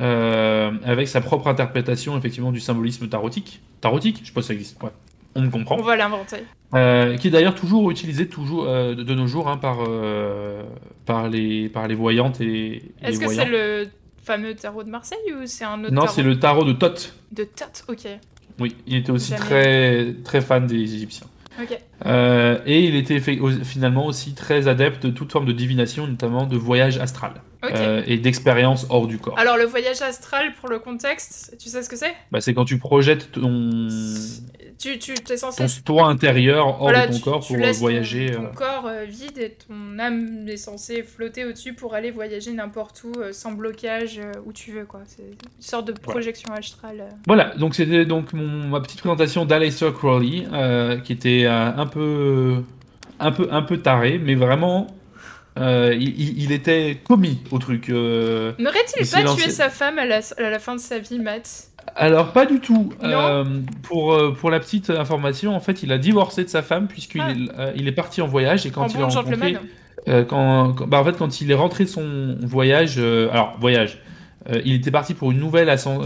euh, 0.00 0.72
avec 0.84 1.08
sa 1.08 1.20
propre 1.20 1.46
interprétation 1.48 2.16
effectivement 2.16 2.52
du 2.52 2.60
symbolisme 2.60 3.08
tarotique. 3.08 3.60
Tarotique, 3.80 4.20
je 4.22 4.28
sais 4.28 4.32
pas 4.32 4.42
si 4.42 4.48
ça 4.48 4.54
existe. 4.54 4.82
Ouais. 4.82 4.90
On 5.34 5.42
me 5.42 5.50
comprend. 5.50 5.76
On 5.78 5.82
va 5.82 5.96
l'inventer. 5.96 6.44
Euh, 6.74 7.16
qui 7.16 7.28
est 7.28 7.30
d'ailleurs 7.30 7.54
toujours 7.54 7.90
utilisé 7.90 8.28
toujours 8.28 8.64
euh, 8.66 8.94
de, 8.94 9.02
de 9.02 9.14
nos 9.14 9.26
jours 9.26 9.48
hein, 9.48 9.56
par 9.56 9.78
par 11.04 11.28
les 11.28 11.68
par 11.68 11.86
les 11.86 11.94
voyantes 11.94 12.40
et, 12.40 12.82
Est-ce 13.02 13.20
que 13.20 13.28
c'est 13.28 13.44
le 13.44 13.88
fameux 14.22 14.54
tarot 14.54 14.82
de 14.82 14.90
Marseille 14.90 15.18
ou 15.32 15.46
c'est 15.46 15.64
un 15.64 15.82
autre 15.84 15.92
Non, 15.92 16.02
tarot 16.02 16.14
c'est 16.14 16.22
le 16.22 16.38
tarot 16.38 16.64
de 16.64 16.72
Thoth. 16.72 17.14
De 17.32 17.44
Tot, 17.44 17.84
ok. 17.88 18.08
Oui, 18.60 18.76
il 18.86 18.96
était 18.96 19.10
aussi 19.10 19.32
Jamais. 19.32 19.40
très 19.40 20.14
très 20.24 20.40
fan 20.40 20.66
des 20.66 20.76
Égyptiens. 20.76 21.26
Euh, 22.06 22.58
et 22.66 22.84
il 22.84 22.96
était 22.96 23.20
fait- 23.20 23.38
finalement 23.64 24.06
aussi 24.06 24.34
très 24.34 24.68
adepte 24.68 25.06
de 25.06 25.10
toute 25.10 25.30
forme 25.32 25.46
de 25.46 25.52
divination, 25.52 26.06
notamment 26.06 26.46
de 26.46 26.56
voyage 26.56 26.98
astral. 26.98 27.32
Euh, 27.72 28.02
et 28.06 28.18
d'expérience 28.18 28.86
hors 28.90 29.06
du 29.06 29.16
corps. 29.18 29.38
Alors 29.38 29.56
le 29.56 29.64
voyage 29.64 30.02
astral, 30.02 30.52
pour 30.60 30.68
le 30.68 30.78
contexte, 30.78 31.56
tu 31.58 31.70
sais 31.70 31.82
ce 31.82 31.88
que 31.88 31.96
c'est? 31.96 32.12
Bah, 32.30 32.42
c'est 32.42 32.52
quand 32.52 32.66
tu 32.66 32.78
projettes 32.78 33.32
ton, 33.32 33.88
Tu, 34.84 34.98
tu 34.98 35.32
es 35.32 35.36
censé 35.36 35.64
ton 35.82 35.94
toi 35.94 36.06
intérieur 36.08 36.66
hors 36.66 36.78
Voilà, 36.80 37.06
de 37.06 37.12
ton 37.12 37.18
tu- 37.18 37.24
corps 37.24 37.40
tu 37.40 37.54
pour 37.54 37.62
laisses 37.62 37.76
ton- 37.78 37.84
voyager. 37.84 38.32
Ton, 38.32 38.44
euh, 38.44 38.48
corps 38.54 38.86
euh, 38.86 39.04
vide 39.04 39.38
et 39.38 39.50
ton 39.66 39.98
âme 39.98 40.46
est 40.48 40.56
censée 40.58 41.02
flotter 41.02 41.44
au-dessus 41.46 41.72
pour 41.72 41.94
aller 41.94 42.10
voyager 42.10 42.52
n'importe 42.52 43.02
où 43.04 43.12
euh, 43.18 43.32
sans 43.32 43.52
blocage 43.52 44.18
euh, 44.18 44.32
où 44.44 44.52
tu 44.52 44.72
veux 44.72 44.84
quoi. 44.84 45.00
C'est 45.06 45.22
une 45.22 45.36
sorte 45.62 45.86
de 45.86 45.92
projection 45.92 46.52
astrale. 46.52 47.00
euh. 47.00 47.08
Voilà, 47.26 47.54
donc 47.56 47.74
c'était 47.74 48.04
donc 48.04 48.32
mon, 48.34 48.68
ma 48.68 48.80
petite 48.80 49.00
présentation 49.00 49.44
d'Aleister 49.46 49.90
Crowley, 49.94 50.44
euh, 50.52 50.98
qui 51.00 51.12
était 51.14 51.44
euh, 51.46 51.70
un 51.74 51.86
peu, 51.86 52.62
un 53.20 53.32
peu, 53.32 53.48
un 53.50 53.62
peu 53.62 53.78
taré, 53.78 54.18
mais 54.22 54.34
vraiment, 54.34 54.86
euh, 55.58 55.94
il, 55.98 56.52
était 56.52 56.98
commis 57.04 57.38
au 57.52 57.58
truc. 57.58 57.88
euh. 57.88 58.52
N'aurait-il 58.58 59.08
pas 59.08 59.22
lancé- 59.22 59.42
tué 59.44 59.50
sa 59.50 59.70
femme 59.70 59.98
à 59.98 60.04
la, 60.04 60.20
à 60.36 60.50
la 60.50 60.58
fin 60.58 60.74
de 60.74 60.80
sa 60.80 60.98
vie, 60.98 61.18
Matt? 61.20 61.68
Alors 61.96 62.32
pas 62.32 62.46
du 62.46 62.60
tout. 62.60 62.92
Euh, 63.02 63.44
pour 63.82 64.14
euh, 64.14 64.32
pour 64.32 64.50
la 64.50 64.60
petite 64.60 64.90
information, 64.90 65.54
en 65.54 65.60
fait, 65.60 65.82
il 65.82 65.92
a 65.92 65.98
divorcé 65.98 66.42
de 66.44 66.48
sa 66.48 66.62
femme 66.62 66.88
puisqu'il 66.88 67.20
Ah. 67.20 67.30
est, 67.30 67.58
euh, 67.58 67.72
il 67.76 67.86
est 67.88 67.92
parti 67.92 68.20
en 68.22 68.26
voyage 68.26 68.66
et 68.66 68.70
quand 68.70 68.82
En 68.82 68.88
il 68.88 68.94
bon 68.96 69.02
a 69.04 69.06
rencontré, 69.08 69.30
gentleman. 69.34 69.58
euh, 70.08 70.24
quand, 70.24 70.72
quand- 70.74 70.86
bah, 70.86 71.00
en 71.00 71.04
fait 71.04 71.16
quand 71.16 71.40
il 71.40 71.50
est 71.50 71.54
rentré 71.54 71.84
de 71.84 71.88
son 71.88 72.36
voyage, 72.42 72.98
alors 72.98 73.56
voyage. 73.60 74.00
il 74.64 74.74
était 74.74 74.90
parti 74.90 75.14
pour 75.14 75.30
une 75.32 75.38
nouvelle, 75.38 75.68
ascen- 75.68 76.02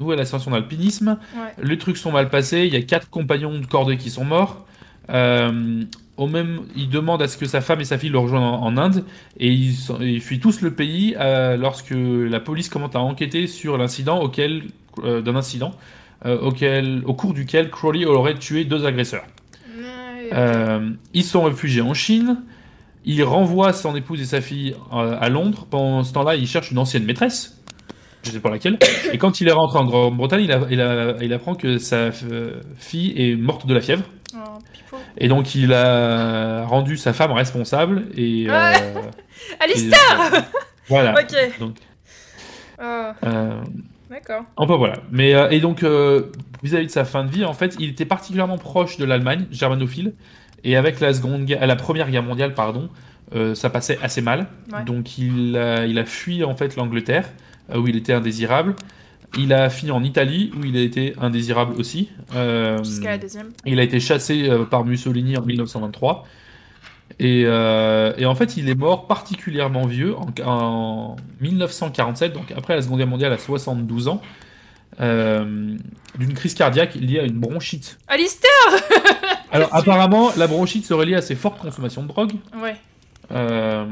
nouvelle 0.00 0.20
ascension 0.20 0.50
d'alpinisme. 0.52 1.18
Ouais. 1.36 1.64
Les 1.64 1.76
trucs 1.76 1.96
sont 1.98 2.10
mal 2.12 2.30
passés. 2.30 2.64
Il 2.66 2.72
y 2.72 2.76
a 2.76 2.82
quatre 2.82 3.10
compagnons 3.10 3.58
de 3.58 3.66
cordée 3.66 3.96
qui 3.98 4.08
sont 4.10 4.24
morts. 4.24 4.64
Au 6.16 6.26
même, 6.28 6.60
il 6.74 6.88
demande 6.88 7.20
à 7.20 7.28
ce 7.28 7.36
que 7.36 7.44
sa 7.44 7.60
femme 7.60 7.80
et 7.82 7.84
sa 7.84 7.98
fille 7.98 8.08
le 8.08 8.16
rejoignent 8.18 8.42
en, 8.42 8.62
en 8.64 8.76
Inde 8.78 9.04
et 9.38 9.52
ils, 9.52 10.20
fuient 10.22 10.40
tous 10.40 10.62
le 10.62 10.70
pays 10.70 11.14
lorsque 11.58 11.92
la 11.94 12.40
police 12.40 12.68
commence 12.70 12.94
à 12.94 13.00
enquêter 13.00 13.46
sur 13.46 13.76
l'incident 13.76 14.20
auquel 14.22 14.62
euh, 15.04 15.20
d'un 15.22 15.36
incident 15.36 15.72
euh, 16.24 16.38
auquel, 16.38 17.02
au 17.06 17.14
cours 17.14 17.34
duquel 17.34 17.70
Crowley 17.70 18.04
aurait 18.04 18.34
tué 18.34 18.64
deux 18.64 18.86
agresseurs. 18.86 19.24
Euh, 20.32 20.90
ils 21.14 21.24
sont 21.24 21.44
réfugiés 21.44 21.82
en 21.82 21.94
Chine. 21.94 22.42
Il 23.04 23.22
renvoie 23.22 23.72
son 23.72 23.94
épouse 23.94 24.20
et 24.20 24.24
sa 24.24 24.40
fille 24.40 24.74
à 24.90 25.28
Londres. 25.28 25.66
Pendant 25.70 26.02
ce 26.02 26.12
temps-là, 26.12 26.34
il 26.34 26.48
cherche 26.48 26.72
une 26.72 26.78
ancienne 26.78 27.04
maîtresse. 27.04 27.62
Je 28.24 28.32
sais 28.32 28.40
pas 28.40 28.50
laquelle. 28.50 28.80
Et 29.12 29.18
quand 29.18 29.40
il 29.40 29.46
est 29.46 29.52
rentré 29.52 29.78
en 29.78 29.84
Grande-Bretagne, 29.84 30.48
il, 31.20 31.32
apprend 31.32 31.54
que 31.54 31.78
sa 31.78 32.10
fille 32.10 33.12
est 33.16 33.36
morte 33.36 33.66
de 33.66 33.74
la 33.74 33.80
fièvre. 33.80 34.02
Oh. 34.34 34.96
Et 35.18 35.28
donc, 35.28 35.54
il 35.54 35.72
a 35.72 36.64
rendu 36.64 36.96
sa 36.96 37.12
femme 37.12 37.30
responsable. 37.30 38.06
Et. 38.16 38.46
Euh, 38.48 38.52
Alistair 39.60 40.32
et, 40.32 40.36
euh, 40.36 40.40
Voilà. 40.88 41.14
Ok. 41.14 41.60
Donc, 41.60 41.76
Oh, 42.78 43.12
euh, 43.24 43.62
D'accord. 44.16 44.44
Enfin 44.56 44.76
voilà. 44.76 44.94
Mais 45.12 45.34
euh, 45.34 45.50
et 45.50 45.60
donc 45.60 45.82
euh, 45.82 46.32
vis-à-vis 46.62 46.86
de 46.86 46.90
sa 46.90 47.04
fin 47.04 47.24
de 47.24 47.30
vie, 47.30 47.44
en 47.44 47.52
fait, 47.52 47.76
il 47.78 47.90
était 47.90 48.06
particulièrement 48.06 48.56
proche 48.56 48.96
de 48.96 49.04
l'Allemagne, 49.04 49.44
germanophile, 49.50 50.14
et 50.64 50.74
avec 50.74 51.00
la 51.00 51.12
seconde, 51.12 51.44
guerre- 51.44 51.66
la 51.66 51.76
première 51.76 52.10
guerre 52.10 52.22
mondiale, 52.22 52.54
pardon, 52.54 52.88
euh, 53.34 53.54
ça 53.54 53.68
passait 53.68 53.98
assez 54.02 54.22
mal. 54.22 54.46
Ouais. 54.72 54.84
Donc 54.84 55.18
il 55.18 55.56
a, 55.58 55.84
il 55.84 55.98
a 55.98 56.04
fui 56.06 56.44
en 56.44 56.56
fait 56.56 56.76
l'Angleterre, 56.76 57.28
où 57.74 57.86
il 57.88 57.96
était 57.96 58.14
indésirable. 58.14 58.74
Il 59.38 59.52
a 59.52 59.68
fini 59.68 59.90
en 59.90 60.02
Italie, 60.02 60.50
où 60.58 60.64
il 60.64 60.76
a 60.78 60.80
été 60.80 61.12
indésirable 61.20 61.74
aussi. 61.78 62.08
Euh, 62.34 62.82
Jusqu'à 62.82 63.10
la 63.10 63.18
deuxième. 63.18 63.48
il 63.66 63.78
a 63.80 63.82
été 63.82 64.00
chassé 64.00 64.48
par 64.70 64.84
Mussolini 64.86 65.36
en 65.36 65.42
1923. 65.44 66.24
Et, 67.18 67.44
euh, 67.46 68.12
et 68.18 68.26
en 68.26 68.34
fait, 68.34 68.56
il 68.56 68.68
est 68.68 68.74
mort 68.74 69.06
particulièrement 69.06 69.86
vieux 69.86 70.14
en, 70.16 70.26
en 70.44 71.16
1947, 71.40 72.32
donc 72.32 72.52
après 72.54 72.76
la 72.76 72.82
Seconde 72.82 72.98
Guerre 72.98 73.06
mondiale 73.06 73.32
à 73.32 73.38
72 73.38 74.08
ans, 74.08 74.20
euh, 75.00 75.76
d'une 76.18 76.34
crise 76.34 76.54
cardiaque 76.54 76.94
liée 76.94 77.20
à 77.20 77.24
une 77.24 77.38
bronchite. 77.38 77.98
Alistair 78.08 78.50
Alors 79.52 79.74
apparemment, 79.74 80.30
la 80.36 80.46
bronchite 80.46 80.84
serait 80.84 81.06
liée 81.06 81.14
à 81.14 81.22
ses 81.22 81.36
fortes 81.36 81.58
consommations 81.58 82.02
de 82.02 82.08
drogue. 82.08 82.32
Ouais. 82.60 82.76
Euh, 83.32 83.86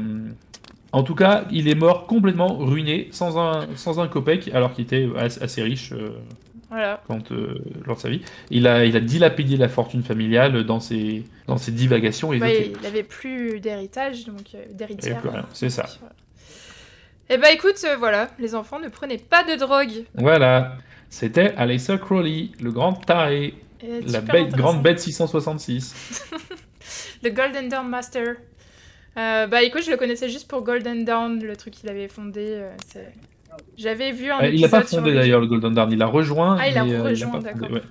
en 0.91 1.03
tout 1.03 1.15
cas, 1.15 1.45
il 1.51 1.67
est 1.67 1.75
mort 1.75 2.05
complètement 2.05 2.57
ruiné, 2.57 3.09
sans 3.11 3.39
un, 3.39 3.67
sans 3.75 3.99
un 3.99 4.07
copec, 4.07 4.49
alors 4.53 4.73
qu'il 4.73 4.83
était 4.85 5.07
assez, 5.17 5.41
assez 5.41 5.63
riche. 5.63 5.93
Voilà. 6.69 7.01
quand, 7.07 7.31
euh, 7.31 7.59
lors 7.85 7.95
de 7.95 8.01
sa 8.01 8.09
vie. 8.09 8.21
Il 8.49 8.67
a, 8.67 8.85
il 8.85 8.95
a 8.97 8.99
dilapidé 8.99 9.55
la 9.55 9.69
fortune 9.69 10.03
familiale 10.03 10.63
dans 10.65 10.79
ses, 10.79 11.23
dans 11.47 11.57
ses 11.57 11.71
divagations 11.71 12.33
il 12.33 12.43
avait 12.85 13.03
plus 13.03 13.59
d'héritage, 13.59 14.25
donc 14.25 14.55
euh, 14.55 14.65
d'héritière. 14.71 15.19
plus 15.21 15.29
rien, 15.29 15.45
c'est 15.53 15.69
ça. 15.69 15.85
Eh 17.29 17.37
bah 17.37 17.51
écoute, 17.51 17.75
euh, 17.85 17.95
voilà, 17.97 18.29
les 18.39 18.53
enfants 18.55 18.79
ne 18.79 18.87
prenez 18.89 19.17
pas 19.17 19.43
de 19.43 19.55
drogue. 19.57 20.05
Voilà, 20.15 20.77
c'était 21.09 21.53
Alyssa 21.55 21.97
Crowley, 21.97 22.49
le 22.59 22.71
grand 22.71 22.93
taré, 22.93 23.53
la 24.07 24.21
bête, 24.21 24.49
grande 24.49 24.81
bête 24.81 24.99
666. 24.99 26.31
Le 27.23 27.31
Golden 27.31 27.69
Dawn 27.69 27.87
Master. 27.89 28.35
Euh, 29.17 29.47
bah 29.47 29.63
écoute, 29.63 29.81
je 29.83 29.89
le 29.89 29.97
connaissais 29.97 30.29
juste 30.29 30.47
pour 30.47 30.61
Golden 30.61 31.03
Dawn, 31.05 31.43
le 31.43 31.55
truc 31.55 31.73
qu'il 31.73 31.89
avait 31.89 32.07
fondé. 32.07 32.63
c'est- 32.87 33.13
J'avais 33.77 34.11
vu 34.11 34.31
un 34.31 34.41
Euh, 34.41 34.49
il 34.49 34.61
l'a 34.61 34.69
pas 34.69 34.81
fondé 34.83 35.13
d'ailleurs 35.13 35.41
le 35.41 35.47
Golden 35.47 35.73
Dawn, 35.73 35.91
il 35.91 35.97
l'a 35.97 36.05
rejoint. 36.05 36.57
Ah, 36.59 36.67
il 36.67 36.73
mais, 36.73 36.93
euh, 36.93 37.03
rejoint, 37.03 37.39
d'accord. 37.39 37.71
ouais. 37.71 37.81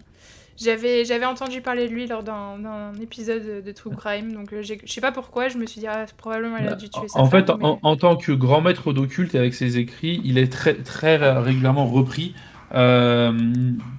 J'avais, 0.56 1.04
j'avais 1.04 1.24
entendu 1.24 1.60
parler 1.60 1.88
de 1.88 1.92
lui 1.92 2.06
lors 2.06 2.22
d'un, 2.22 2.92
épisode 3.02 3.64
de 3.64 3.72
True 3.72 3.90
Crime, 3.96 4.32
donc 4.32 4.52
euh, 4.52 4.62
je 4.62 4.74
sais 4.86 5.00
pas 5.00 5.10
pourquoi, 5.10 5.48
je 5.48 5.58
me 5.58 5.66
suis 5.66 5.80
dit, 5.80 5.86
ah, 5.88 6.06
probablement 6.16 6.56
elle 6.58 6.68
a 6.68 6.74
dû 6.74 6.88
tuer 6.88 7.08
sa 7.08 7.18
En 7.18 7.26
femme, 7.26 7.44
fait, 7.44 7.52
mais- 7.58 7.64
en, 7.64 7.80
en 7.82 7.96
tant 7.96 8.16
que 8.16 8.30
grand 8.30 8.60
maître 8.60 8.92
d'occulte 8.92 9.34
et 9.34 9.38
avec 9.38 9.52
ses 9.52 9.78
écrits, 9.78 10.20
il 10.24 10.38
est 10.38 10.52
très, 10.52 10.74
très 10.74 11.16
régulièrement 11.16 11.86
repris 11.86 12.34
euh, 12.72 13.32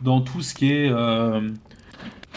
dans 0.04 0.22
tout 0.22 0.42
ce 0.42 0.54
qui 0.54 0.72
est 0.72 0.90
euh, 0.90 1.42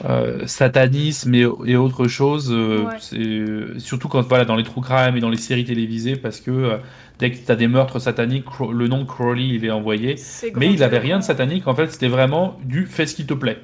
euh, 0.04 0.46
satanisme 0.46 1.34
et, 1.34 1.46
et 1.66 1.76
autre 1.76 2.08
chose. 2.08 2.52
Ouais. 2.52 3.78
surtout 3.78 4.08
quand 4.08 4.20
voilà, 4.22 4.44
dans 4.44 4.56
les 4.56 4.64
true 4.64 4.80
crime 4.80 5.16
et 5.16 5.20
dans 5.20 5.30
les 5.30 5.36
séries 5.36 5.64
télévisées, 5.64 6.16
parce 6.16 6.40
que 6.40 6.78
dès 7.18 7.30
que 7.32 7.36
tu 7.44 7.50
as 7.52 7.56
des 7.56 7.68
meurtres 7.68 7.98
sataniques, 7.98 8.46
le 8.60 8.88
nom 8.88 8.98
de 9.00 9.04
Crowley 9.04 9.48
il 9.48 9.64
est 9.64 9.70
envoyé. 9.70 10.26
Mais 10.54 10.70
il 10.70 10.78
grandiose. 10.78 10.82
avait 10.82 10.98
rien 10.98 11.18
de 11.18 11.24
satanique, 11.24 11.66
en 11.66 11.74
fait, 11.74 11.90
c'était 11.90 12.08
vraiment 12.08 12.58
du 12.64 12.86
fais 12.86 13.06
ce 13.06 13.14
qui 13.14 13.26
te 13.26 13.34
plaît. 13.34 13.58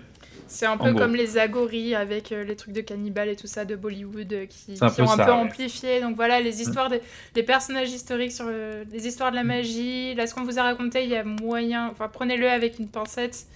C'est 0.47 0.67
un 0.67 0.79
en 0.79 0.79
peu 0.79 0.93
gros. 0.93 0.99
comme 0.99 1.17
les 1.17 1.39
agories 1.39 1.95
avec 1.95 2.31
euh, 2.31 2.45
les 2.45 2.55
trucs 2.55 2.75
de 2.75 2.81
cannibales 2.83 3.29
et 3.31 3.37
tout 3.37 3.47
ça 3.47 3.65
de 3.65 3.77
Bollywood 3.77 4.33
euh, 4.33 4.47
qui, 4.47 4.75
qui 4.75 4.79
peu 4.97 5.03
ont 5.03 5.11
un 5.11 5.17
ça, 5.17 5.25
peu 5.25 5.33
ouais. 5.33 5.39
amplifié. 5.39 6.01
Donc 6.01 6.17
voilà, 6.17 6.41
les 6.41 6.61
histoires 6.61 6.91
des, 6.91 7.01
des 7.35 7.43
personnages 7.43 7.91
historiques 7.91 8.33
sur 8.33 8.45
euh, 8.49 8.85
les 8.93 9.07
histoires 9.07 9.31
de 9.31 9.37
la 9.37 9.43
magie. 9.45 10.15
Là, 10.15 10.27
ce 10.27 10.35
qu'on 10.35 10.45
vous 10.45 10.59
a 10.59 10.63
raconté, 10.63 11.03
il 11.05 11.11
y 11.11 11.17
a 11.17 11.25
moyen. 11.25 11.89
Enfin, 11.91 12.09
prenez-le 12.13 12.49
avec 12.49 12.79
une 12.79 12.89
pincette. 12.89 13.47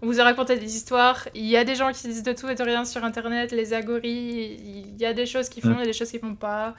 On 0.00 0.06
vous 0.06 0.20
a 0.20 0.24
raconté 0.24 0.56
des 0.58 0.74
histoires. 0.74 1.28
Il 1.34 1.44
y 1.46 1.56
a 1.56 1.64
des 1.64 1.74
gens 1.74 1.92
qui 1.92 2.08
disent 2.08 2.22
de 2.22 2.32
tout 2.32 2.48
et 2.48 2.54
de 2.54 2.62
rien 2.62 2.84
sur 2.84 3.04
Internet. 3.04 3.52
Les 3.52 3.74
agories, 3.74 4.58
il 4.64 4.96
y 4.98 5.04
a 5.04 5.12
des 5.12 5.26
choses 5.26 5.48
qui 5.50 5.60
font, 5.60 5.70
Mm. 5.70 5.74
il 5.74 5.80
y 5.80 5.82
a 5.82 5.86
des 5.86 5.92
choses 5.92 6.10
qui 6.10 6.18
font 6.18 6.34
pas. 6.34 6.74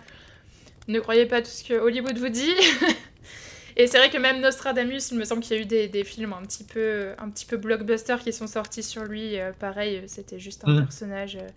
Ne 0.89 0.99
croyez 0.99 1.25
pas 1.25 1.41
tout 1.41 1.49
ce 1.49 1.63
que 1.63 1.73
Hollywood 1.75 2.17
vous 2.17 2.29
dit. 2.29 2.53
Et 3.77 3.87
c'est 3.87 3.97
vrai 3.97 4.09
que 4.09 4.17
même 4.17 4.41
Nostradamus, 4.41 5.11
il 5.11 5.17
me 5.17 5.23
semble 5.23 5.41
qu'il 5.41 5.55
y 5.55 5.59
a 5.59 5.61
eu 5.61 5.65
des, 5.65 5.87
des 5.87 6.03
films 6.03 6.33
un 6.33 6.41
petit 6.41 6.65
peu, 6.65 7.11
un 7.17 7.29
petit 7.29 7.45
peu 7.45 7.55
blockbuster 7.55 8.17
qui 8.21 8.33
sont 8.33 8.47
sortis 8.47 8.83
sur 8.83 9.03
lui. 9.05 9.39
Euh, 9.39 9.51
pareil, 9.57 10.03
c'était 10.07 10.39
juste 10.39 10.63
un 10.65 10.73
Mm. 10.73 10.79
personnage, 10.81 11.35
euh, 11.37 11.47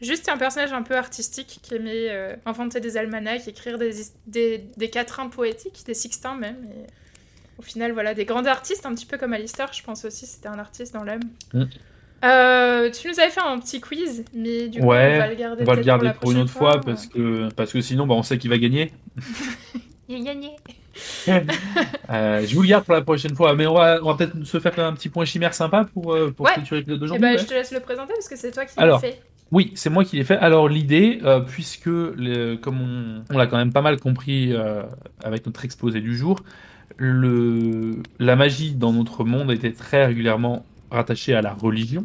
juste 0.00 0.28
un 0.30 0.38
personnage 0.38 0.72
un 0.72 0.82
peu 0.82 0.96
artistique 0.96 1.58
qui 1.62 1.74
aimait 1.74 2.08
euh, 2.08 2.34
inventer 2.46 2.80
des 2.80 2.96
almanachs, 2.96 3.46
écrire 3.46 3.76
des, 3.76 3.92
des, 4.26 4.58
des 4.76 4.88
quatrains 4.88 5.28
poétiques, 5.28 5.82
des 5.84 5.92
sixtins 5.94 6.36
même. 6.36 6.64
Et 6.64 6.86
au 7.58 7.62
final, 7.62 7.92
voilà, 7.92 8.14
des 8.14 8.24
grands 8.24 8.46
artistes, 8.46 8.86
un 8.86 8.94
petit 8.94 9.04
peu 9.04 9.18
comme 9.18 9.34
Alistair, 9.34 9.70
je 9.74 9.82
pense 9.82 10.06
aussi, 10.06 10.24
c'était 10.26 10.48
un 10.48 10.58
artiste 10.58 10.94
dans 10.94 11.04
l'âme. 11.04 11.20
Mm. 11.52 11.64
Euh, 12.24 12.90
tu 12.90 13.08
nous 13.08 13.18
avais 13.18 13.30
fait 13.30 13.40
un 13.40 13.58
petit 13.58 13.80
quiz, 13.80 14.24
mais 14.34 14.68
du 14.68 14.80
coup, 14.80 14.86
Ouais, 14.86 15.14
on 15.14 15.18
va 15.18 15.28
le 15.28 15.34
garder, 15.36 15.62
On 15.62 15.64
va 15.66 15.72
le 15.72 15.76
peut-être 15.76 15.86
garder 15.86 16.06
la 16.06 16.12
pour 16.14 16.32
une 16.32 16.38
autre 16.38 16.50
fois, 16.52 16.80
parce, 16.80 17.06
que, 17.06 17.48
parce 17.54 17.72
que 17.72 17.80
sinon, 17.80 18.06
bah, 18.06 18.14
on 18.14 18.22
sait 18.22 18.36
qui 18.38 18.48
va 18.48 18.58
gagner. 18.58 18.92
Il 20.08 20.16
a 20.16 20.24
gagné. 20.32 20.50
Euh, 22.10 22.44
je 22.44 22.54
vous 22.56 22.62
le 22.62 22.68
garde 22.68 22.84
pour 22.84 22.94
la 22.94 23.00
prochaine 23.02 23.34
fois, 23.34 23.54
mais 23.54 23.66
on 23.66 23.74
va, 23.74 24.00
on 24.02 24.06
va 24.06 24.14
peut-être 24.14 24.44
se 24.44 24.58
faire 24.58 24.76
un 24.80 24.92
petit 24.92 25.08
point 25.08 25.24
chimère 25.24 25.54
sympa 25.54 25.84
pour, 25.94 26.12
euh, 26.12 26.30
pour 26.36 26.44
Ouais. 26.46 26.52
clôturer 26.54 26.80
l'épisode 26.80 26.96
Et 26.96 27.00
d'aujourd'hui. 27.00 27.22
ben, 27.22 27.32
ouais. 27.32 27.38
je 27.38 27.44
te 27.46 27.54
laisse 27.54 27.70
le 27.72 27.80
présenter 27.80 28.12
parce 28.14 28.28
que 28.28 28.36
c'est 28.36 28.50
toi 28.50 28.64
qui 28.66 28.74
l'as 28.76 28.82
Alors, 28.82 29.00
fait. 29.00 29.20
Oui, 29.52 29.72
c'est 29.76 29.88
moi 29.90 30.04
qui 30.04 30.16
l'ai 30.16 30.24
fait. 30.24 30.36
Alors 30.36 30.68
l'idée, 30.68 31.20
euh, 31.24 31.40
puisque 31.40 31.86
le- 31.86 32.56
comme 32.56 32.80
on, 32.80 33.22
on 33.34 33.38
l'a 33.38 33.46
quand 33.46 33.56
même 33.56 33.72
pas 33.72 33.82
mal 33.82 33.98
compris 33.98 34.52
euh, 34.52 34.82
avec 35.24 35.46
notre 35.46 35.64
exposé 35.64 36.00
du 36.00 36.16
jour, 36.16 36.40
le, 36.96 37.96
la 38.18 38.36
magie 38.36 38.72
dans 38.74 38.92
notre 38.92 39.24
monde 39.24 39.50
était 39.52 39.72
très 39.72 40.04
régulièrement 40.06 40.64
rattachée 40.90 41.34
à 41.34 41.42
la 41.42 41.52
religion. 41.52 42.04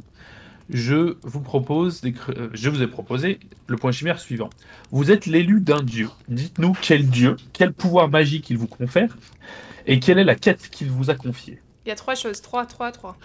Je 0.69 1.17
vous 1.21 1.41
propose, 1.41 2.01
euh, 2.03 2.49
je 2.53 2.69
vous 2.69 2.81
ai 2.81 2.87
proposé 2.87 3.39
le 3.67 3.77
point 3.77 3.91
chimère 3.91 4.19
suivant. 4.19 4.49
Vous 4.91 5.11
êtes 5.11 5.27
l'élu 5.27 5.61
d'un 5.61 5.83
dieu. 5.83 6.09
Dites-nous 6.27 6.73
quel 6.81 7.07
dieu, 7.07 7.35
quel 7.53 7.71
pouvoir 7.71 8.09
magique 8.09 8.49
il 8.49 8.57
vous 8.57 8.67
confère, 8.67 9.15
et 9.85 9.99
quelle 9.99 10.17
est 10.17 10.23
la 10.23 10.35
quête 10.35 10.69
qu'il 10.69 10.89
vous 10.89 11.11
a 11.11 11.15
confiée. 11.15 11.61
Il 11.85 11.89
y 11.89 11.91
a 11.91 11.95
trois 11.95 12.15
choses. 12.15 12.41
Trois, 12.41 12.65
trois, 12.65 12.91
trois. 12.91 13.15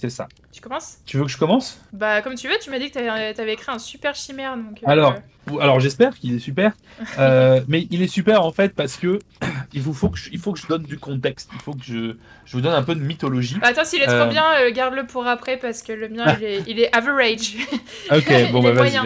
C'est 0.00 0.10
ça. 0.10 0.28
Tu 0.52 0.60
commences? 0.60 0.98
Tu 1.06 1.16
veux 1.16 1.24
que 1.24 1.30
je 1.30 1.38
commence? 1.38 1.80
Bah, 1.92 2.22
comme 2.22 2.34
tu 2.34 2.48
veux, 2.48 2.58
tu 2.60 2.70
m'as 2.70 2.78
dit 2.78 2.90
que 2.90 2.94
t'avais 2.94 3.08
avais 3.40 3.52
écrit 3.52 3.72
un 3.72 3.78
super 3.78 4.14
chimère. 4.14 4.56
Donc, 4.56 4.78
euh, 4.82 4.90
Alors, 4.90 5.14
Alors 5.60 5.80
j'espère 5.80 6.18
qu'il 6.18 6.34
est 6.36 6.38
super, 6.38 6.72
Euh, 7.18 7.60
mais 7.68 7.86
il 7.90 8.02
est 8.02 8.08
super 8.08 8.44
en 8.44 8.52
fait 8.52 8.74
parce 8.74 8.96
que 8.96 9.18
il 9.72 9.80
vous 9.82 9.92
faut 9.94 10.08
que 10.08 10.18
je, 10.18 10.30
il 10.32 10.38
faut 10.38 10.52
que 10.52 10.58
je 10.58 10.66
donne 10.66 10.82
du 10.84 10.98
contexte, 10.98 11.50
il 11.52 11.60
faut 11.60 11.72
que 11.74 11.84
je, 11.84 12.16
je 12.44 12.52
vous 12.52 12.60
donne 12.60 12.74
un 12.74 12.82
peu 12.82 12.94
de 12.94 13.00
mythologie. 13.00 13.58
bah, 13.60 13.68
attends, 13.68 13.84
s'il 13.84 14.00
est 14.02 14.06
trop 14.06 14.14
Euh. 14.14 14.26
bien, 14.26 14.70
garde-le 14.70 15.06
pour 15.06 15.26
après 15.26 15.56
parce 15.56 15.82
que 15.82 15.92
le 15.92 16.08
mien, 16.08 16.36
il, 16.38 16.44
est, 16.44 16.62
il 16.66 16.80
est 16.80 16.94
average. 16.96 17.56
Ok, 18.10 18.32
bon 18.52 18.62
bah 18.62 18.72
vas-y. 18.72 18.98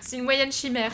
C'est 0.00 0.16
une 0.16 0.24
moyenne 0.24 0.52
chimère. 0.52 0.92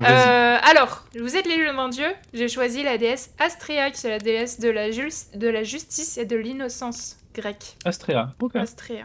Euh, 0.00 0.56
alors, 0.62 1.04
vous 1.18 1.36
êtes 1.36 1.46
l'élu 1.46 1.66
d'un 1.66 1.88
dieu. 1.88 2.06
J'ai 2.32 2.48
choisi 2.48 2.84
la 2.84 2.98
déesse 2.98 3.30
Astrea, 3.40 3.90
qui 3.90 4.06
est 4.06 4.10
la 4.10 4.18
déesse 4.20 4.60
de 4.60 4.68
la, 4.68 4.88
de 4.90 5.48
la 5.48 5.62
justice 5.64 6.18
et 6.18 6.24
de 6.24 6.36
l'innocence 6.36 7.16
grecque. 7.40 7.76
Astrea. 7.84 8.34
Ok. 8.40 8.56
Astrea. 8.56 9.04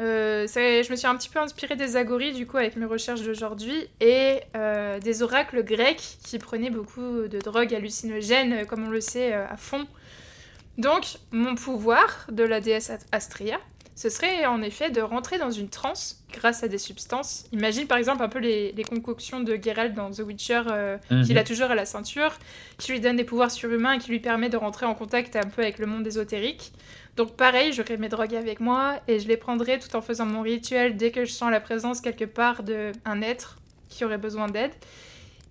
Euh, 0.00 0.46
je 0.48 0.90
me 0.90 0.96
suis 0.96 1.06
un 1.06 1.14
petit 1.16 1.28
peu 1.28 1.38
inspirée 1.40 1.76
des 1.76 1.96
agories 1.96 2.32
du 2.32 2.46
coup 2.46 2.56
avec 2.56 2.76
mes 2.76 2.86
recherches 2.86 3.20
d'aujourd'hui 3.20 3.86
et 4.00 4.40
euh, 4.56 4.98
des 4.98 5.22
oracles 5.22 5.62
grecs 5.62 6.16
qui 6.24 6.38
prenaient 6.38 6.70
beaucoup 6.70 7.28
de 7.28 7.38
drogues 7.38 7.74
hallucinogènes 7.74 8.52
euh, 8.54 8.64
comme 8.64 8.86
on 8.86 8.90
le 8.90 9.02
sait 9.02 9.34
euh, 9.34 9.44
à 9.46 9.58
fond. 9.58 9.86
Donc 10.78 11.04
mon 11.32 11.54
pouvoir 11.54 12.26
de 12.32 12.42
la 12.44 12.60
déesse 12.62 12.90
Astrea, 13.12 13.58
ce 13.94 14.08
serait 14.08 14.46
en 14.46 14.62
effet 14.62 14.88
de 14.90 15.02
rentrer 15.02 15.36
dans 15.36 15.50
une 15.50 15.68
transe 15.68 16.24
grâce 16.32 16.62
à 16.62 16.68
des 16.68 16.78
substances. 16.78 17.44
Imagine 17.52 17.86
par 17.86 17.98
exemple 17.98 18.22
un 18.22 18.30
peu 18.30 18.38
les, 18.38 18.72
les 18.72 18.84
concoctions 18.84 19.40
de 19.40 19.58
Geralt 19.62 19.92
dans 19.92 20.10
The 20.10 20.20
Witcher 20.20 20.62
euh, 20.70 20.96
Mhm. 21.10 21.24
qu'il 21.26 21.36
a 21.36 21.44
toujours 21.44 21.70
à 21.70 21.74
la 21.74 21.84
ceinture, 21.84 22.32
qui 22.78 22.92
lui 22.92 23.00
donne 23.00 23.16
des 23.16 23.24
pouvoirs 23.24 23.50
surhumains 23.50 23.92
et 23.94 23.98
qui 23.98 24.08
lui 24.10 24.20
permet 24.20 24.48
de 24.48 24.56
rentrer 24.56 24.86
en 24.86 24.94
contact 24.94 25.36
un 25.36 25.42
peu 25.54 25.60
avec 25.60 25.78
le 25.78 25.84
monde 25.84 26.06
ésotérique. 26.06 26.72
Donc 27.16 27.36
pareil, 27.36 27.72
j'aurai 27.72 27.96
mes 27.96 28.08
drogues 28.08 28.34
avec 28.34 28.60
moi 28.60 29.00
et 29.08 29.18
je 29.18 29.28
les 29.28 29.36
prendrai 29.36 29.78
tout 29.78 29.94
en 29.96 30.00
faisant 30.00 30.26
mon 30.26 30.42
rituel 30.42 30.96
dès 30.96 31.10
que 31.10 31.24
je 31.24 31.32
sens 31.32 31.50
la 31.50 31.60
présence 31.60 32.00
quelque 32.00 32.24
part 32.24 32.62
d'un 32.62 33.22
être 33.22 33.58
qui 33.88 34.04
aurait 34.04 34.18
besoin 34.18 34.48
d'aide. 34.48 34.72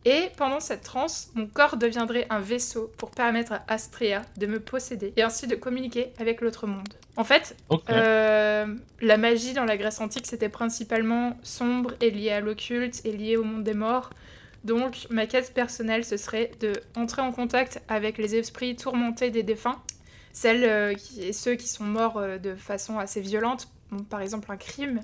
Et 0.05 0.29
pendant 0.37 0.61
cette 0.61 0.81
transe, 0.81 1.29
mon 1.35 1.45
corps 1.45 1.75
deviendrait 1.75 2.25
un 2.29 2.39
vaisseau 2.39 2.89
pour 2.97 3.11
permettre 3.11 3.51
à 3.51 3.63
Astrea 3.67 4.21
de 4.37 4.47
me 4.47 4.59
posséder 4.61 5.13
et 5.17 5.23
ainsi 5.23 5.45
de 5.45 5.55
communiquer 5.55 6.13
avec 6.19 6.39
l'autre 6.39 6.67
monde. 6.67 6.87
En 7.17 7.25
fait, 7.25 7.57
euh, 7.89 8.65
la 9.01 9.17
magie 9.17 9.53
dans 9.53 9.65
la 9.65 9.75
Grèce 9.75 9.99
antique, 9.99 10.25
c'était 10.25 10.47
principalement 10.47 11.37
sombre 11.43 11.93
et 11.99 12.11
liée 12.11 12.31
à 12.31 12.39
l'occulte 12.39 13.01
et 13.05 13.11
liée 13.11 13.35
au 13.35 13.43
monde 13.43 13.63
des 13.63 13.73
morts. 13.73 14.09
Donc, 14.63 15.07
ma 15.09 15.25
quête 15.25 15.53
personnelle, 15.53 16.05
ce 16.05 16.15
serait 16.15 16.51
de 16.61 16.73
entrer 16.95 17.21
en 17.21 17.31
contact 17.33 17.81
avec 17.89 18.17
les 18.17 18.35
esprits 18.35 18.77
tourmentés 18.77 19.31
des 19.31 19.43
défunts, 19.43 19.81
celles 20.33 20.63
euh, 20.63 20.93
qui, 20.93 21.21
et 21.23 21.33
ceux 21.33 21.55
qui 21.55 21.67
sont 21.67 21.83
morts 21.83 22.17
euh, 22.17 22.37
de 22.37 22.55
façon 22.55 22.99
assez 22.99 23.21
violente, 23.21 23.67
bon, 23.91 24.03
par 24.03 24.21
exemple 24.21 24.51
un 24.51 24.57
crime, 24.57 25.01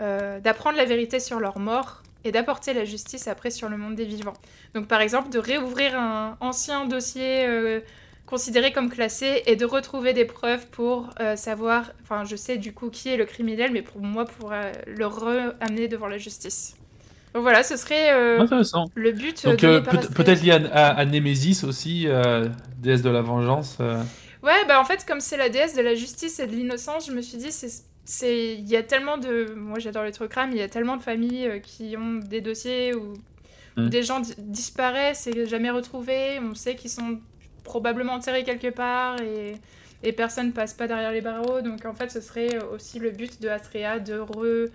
euh, 0.00 0.40
d'apprendre 0.40 0.76
la 0.76 0.84
vérité 0.84 1.20
sur 1.20 1.40
leur 1.40 1.58
mort 1.58 2.02
et 2.24 2.32
d'apporter 2.32 2.72
la 2.74 2.84
justice 2.84 3.28
après 3.28 3.50
sur 3.50 3.68
le 3.68 3.76
monde 3.76 3.94
des 3.94 4.04
vivants. 4.04 4.34
Donc, 4.74 4.86
par 4.88 5.00
exemple, 5.00 5.30
de 5.30 5.38
réouvrir 5.38 5.98
un 5.98 6.36
ancien 6.40 6.84
dossier 6.86 7.80
considéré 8.26 8.72
comme 8.72 8.90
classé 8.90 9.42
et 9.46 9.56
de 9.56 9.64
retrouver 9.64 10.12
des 10.12 10.26
preuves 10.26 10.66
pour 10.66 11.08
euh, 11.20 11.34
savoir, 11.36 11.92
enfin 12.02 12.24
je 12.24 12.36
sais 12.36 12.58
du 12.58 12.74
coup 12.74 12.90
qui 12.90 13.08
est 13.08 13.16
le 13.16 13.24
criminel, 13.24 13.72
mais 13.72 13.80
pour 13.82 14.02
moi 14.02 14.26
pour 14.26 14.52
euh, 14.52 14.70
le 14.86 15.06
re-amener 15.06 15.88
devant 15.88 16.08
la 16.08 16.18
justice. 16.18 16.76
Donc 17.32 17.42
voilà, 17.42 17.62
ce 17.62 17.76
serait 17.76 18.12
euh, 18.12 18.40
Intéressant. 18.40 18.84
le 18.94 19.12
but 19.12 19.44
Donc 19.46 19.60
peut- 19.60 19.82
peut-être 20.14 20.42
lié 20.42 20.52
à, 20.52 20.56
à, 20.88 20.88
à 20.98 21.04
Némésis 21.06 21.64
aussi, 21.64 22.06
déesse 22.78 23.00
de 23.02 23.10
la 23.10 23.22
vengeance. 23.22 23.78
Ouais, 24.42 24.64
bah 24.68 24.80
en 24.80 24.84
fait 24.84 25.04
comme 25.04 25.20
c'est 25.20 25.36
la 25.36 25.48
déesse 25.48 25.74
de 25.74 25.82
la 25.82 25.94
justice 25.94 26.38
et 26.38 26.46
de 26.46 26.54
l'innocence, 26.54 27.06
je 27.06 27.12
me 27.12 27.20
suis 27.22 27.38
dit 27.38 27.50
c'est 27.52 27.68
c'est 28.04 28.54
il 28.54 28.68
y 28.68 28.76
a 28.76 28.82
tellement 28.82 29.18
de 29.18 29.52
moi 29.54 29.78
j'adore 29.80 30.04
les 30.04 30.12
trucs 30.12 30.30
crime, 30.30 30.50
il 30.52 30.58
y 30.58 30.62
a 30.62 30.68
tellement 30.68 30.96
de 30.96 31.02
familles 31.02 31.46
euh, 31.46 31.58
qui 31.58 31.96
ont 31.96 32.14
des 32.16 32.40
dossiers 32.40 32.94
où, 32.94 33.14
où 33.82 33.86
Mm. 33.86 33.88
des 33.88 34.02
gens 34.04 34.20
di- 34.20 34.34
disparaissent 34.38 35.26
et 35.28 35.46
jamais 35.46 35.70
retrouvés, 35.70 36.38
on 36.40 36.54
sait 36.54 36.76
qu'ils 36.76 36.90
sont 36.90 37.20
probablement 37.64 38.14
enterrés 38.14 38.44
quelque 38.44 38.68
part 38.70 39.20
et 39.22 39.60
et 40.04 40.12
personne 40.12 40.52
passe 40.52 40.74
pas 40.74 40.86
derrière 40.88 41.12
les 41.12 41.20
barreaux, 41.22 41.60
donc 41.62 41.84
en 41.84 41.94
fait 41.94 42.10
ce 42.10 42.20
serait 42.20 42.58
aussi 42.64 43.00
le 43.00 43.10
but 43.10 43.40
de 43.42 43.48
Astrea 43.48 43.98
de 44.00 44.18
re 44.20 44.70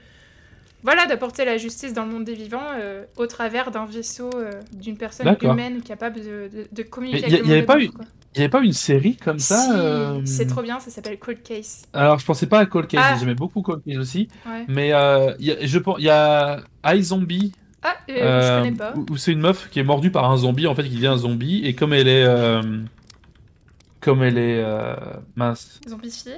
voilà, 0.84 1.06
d'apporter 1.06 1.46
la 1.46 1.58
justice 1.58 1.94
dans 1.94 2.06
le 2.06 2.12
monde 2.12 2.24
des 2.26 2.34
vivants 2.36 2.62
euh, 2.76 3.04
au 3.18 3.26
travers 3.28 3.72
d'un 3.72 3.86
vaisseau 3.86 4.30
euh, 4.36 4.52
d'une 4.74 4.98
personne 4.98 5.36
humaine 5.42 5.82
capable 5.82 6.18
de, 6.18 6.50
de, 6.54 6.68
de 6.72 6.84
communiquer 6.84 7.22
y 7.30 7.34
avec 7.36 7.46
y 7.48 7.52
avait 7.52 7.64
pas. 7.64 7.80
Il 7.80 8.40
n'y 8.40 8.46
avait 8.46 8.50
pas 8.50 8.62
une 8.62 8.74
série 8.74 9.16
comme 9.16 9.38
ça 9.38 9.58
Si, 9.60 9.70
euh, 9.74 10.22
c'est 10.26 10.48
trop 10.48 10.64
bien, 10.64 10.80
ça 10.80 10.90
s'appelle 10.90 11.20
Cold 11.20 11.44
Case. 11.44 11.84
Alors 11.94 12.18
je 12.18 12.26
pensais 12.26 12.48
pas 12.48 12.60
à 12.60 12.66
Cold 12.66 12.88
Case, 12.88 13.04
Ah. 13.06 13.16
j'aimais 13.20 13.36
beaucoup 13.36 13.62
Cold 13.62 13.84
Case 13.86 13.98
aussi, 13.98 14.28
Ouais. 14.48 14.66
mais 14.68 14.88
il 14.88 15.46
y 15.46 15.52
a, 15.52 15.66
je 15.66 15.78
pense 15.78 15.98
il 16.00 16.06
y 16.06 16.10
a 16.10 16.62
iZombie 16.84 17.52
Ah, 17.84 17.96
euh, 18.10 18.42
je 18.42 18.64
connais 18.64 18.76
pas. 18.78 18.94
où- 18.98 19.06
où 19.12 19.18
c'est 19.18 19.32
une 19.34 19.40
meuf 19.42 19.70
qui 19.70 19.80
est 19.80 19.84
mordue 19.84 20.10
par 20.10 20.32
un 20.32 20.38
zombie, 20.38 20.66
en 20.66 20.74
fait, 20.74 20.84
qui 20.84 20.96
devient 20.96 21.08
un 21.08 21.18
zombie, 21.18 21.62
et 21.64 21.76
comme 21.76 21.94
elle 21.94 22.08
est, 22.08 22.26
comme 24.00 24.24
elle 24.24 24.38
est 24.40 24.66
mince. 25.36 25.80
Zombifié 25.88 26.34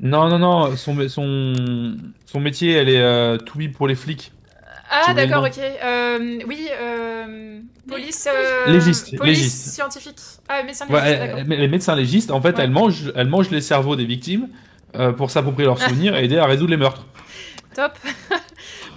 Non, 0.00 0.28
non, 0.28 0.38
non, 0.38 0.76
son, 0.76 1.08
son, 1.08 1.96
son 2.26 2.40
métier, 2.40 2.72
elle 2.72 2.88
est 2.88 3.00
euh, 3.00 3.38
to 3.38 3.58
be 3.58 3.72
pour 3.72 3.86
les 3.88 3.94
flics. 3.94 4.32
Ah, 4.90 5.14
d'accord, 5.14 5.44
ok. 5.44 5.58
Euh, 5.58 6.38
oui, 6.46 6.68
euh, 6.80 7.58
police. 7.88 8.28
euh, 8.30 8.70
Légiste, 8.70 9.16
Police 9.16 9.38
légiste. 9.38 9.68
scientifique. 9.74 10.18
Ah, 10.48 10.62
médecin 10.62 10.86
Ouais, 10.88 11.00
légiste, 11.00 11.18
elle- 11.22 11.28
d'accord. 11.36 11.52
elle- 11.52 11.60
les 11.60 11.68
médecins 11.68 11.96
légistes, 11.96 12.30
en 12.30 12.40
fait, 12.40 12.56
Ouais. 12.56 12.64
elles, 12.64 12.70
mangent, 12.70 13.12
elles 13.16 13.26
mangent 13.28 13.50
les 13.50 13.60
cerveaux 13.62 13.96
des 13.96 14.04
victimes 14.04 14.48
euh, 14.96 15.12
pour 15.12 15.30
s'approprier 15.30 15.66
leurs 15.66 15.78
souvenirs 15.88 16.14
et 16.16 16.24
aider 16.24 16.38
à 16.38 16.46
résoudre 16.46 16.70
les 16.70 16.76
meurtres. 16.76 17.06
Top. 17.74 17.92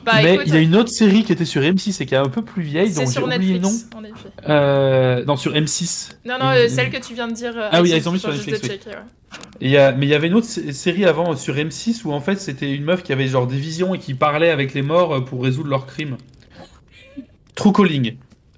Bah, 0.07 0.19
Mais 0.23 0.33
écoute, 0.35 0.43
il 0.47 0.53
y 0.53 0.57
a 0.57 0.61
une 0.61 0.75
autre 0.75 0.89
série 0.89 1.23
qui 1.23 1.31
était 1.31 1.45
sur 1.45 1.61
M6 1.61 2.01
et 2.01 2.05
qui 2.05 2.13
est 2.15 2.17
un 2.17 2.29
peu 2.29 2.41
plus 2.41 2.63
vieille, 2.63 2.91
c'est 2.91 3.05
sur. 3.05 3.27
Netflix, 3.27 3.85
en 3.95 4.03
effet. 4.03 4.29
Euh, 4.49 5.23
non, 5.25 5.35
sur 5.35 5.53
M6. 5.53 6.11
Non, 6.25 6.35
non, 6.39 6.49
euh, 6.49 6.67
celle 6.67 6.89
que 6.89 6.97
tu 6.97 7.13
viens 7.13 7.27
de 7.27 7.33
dire. 7.33 7.53
euh, 7.55 7.69
Ah 7.71 7.81
oui, 7.81 7.91
elles 7.91 8.01
sont 8.01 8.11
mises 8.11 8.21
je 8.25 8.31
sur 8.31 8.51
Netflix, 8.51 8.67
checker, 8.67 8.89
ouais. 8.89 9.03
Et 9.61 9.65
il 9.65 9.71
y 9.71 9.77
a- 9.77 9.91
mais 9.91 10.05
il 10.05 10.09
y 10.09 10.13
avait 10.15 10.27
une 10.27 10.33
autre 10.35 10.47
sé- 10.47 10.71
série 10.73 11.05
avant 11.05 11.33
euh, 11.33 11.35
sur 11.35 11.55
M6 11.55 12.01
où 12.05 12.13
en 12.13 12.21
fait 12.21 12.39
c'était 12.39 12.71
une 12.71 12.83
meuf 12.85 13.03
qui 13.03 13.11
avait 13.11 13.27
genre 13.27 13.45
des 13.45 13.57
visions 13.57 13.93
et 13.93 13.99
qui 13.99 14.13
parlait 14.13 14.49
avec 14.49 14.73
les 14.73 14.81
morts 14.81 15.13
euh, 15.15 15.19
pour 15.21 15.43
résoudre 15.43 15.69
leurs 15.69 15.85
crimes. 15.85 16.15
True 17.55 17.73
Calling. 17.73 18.15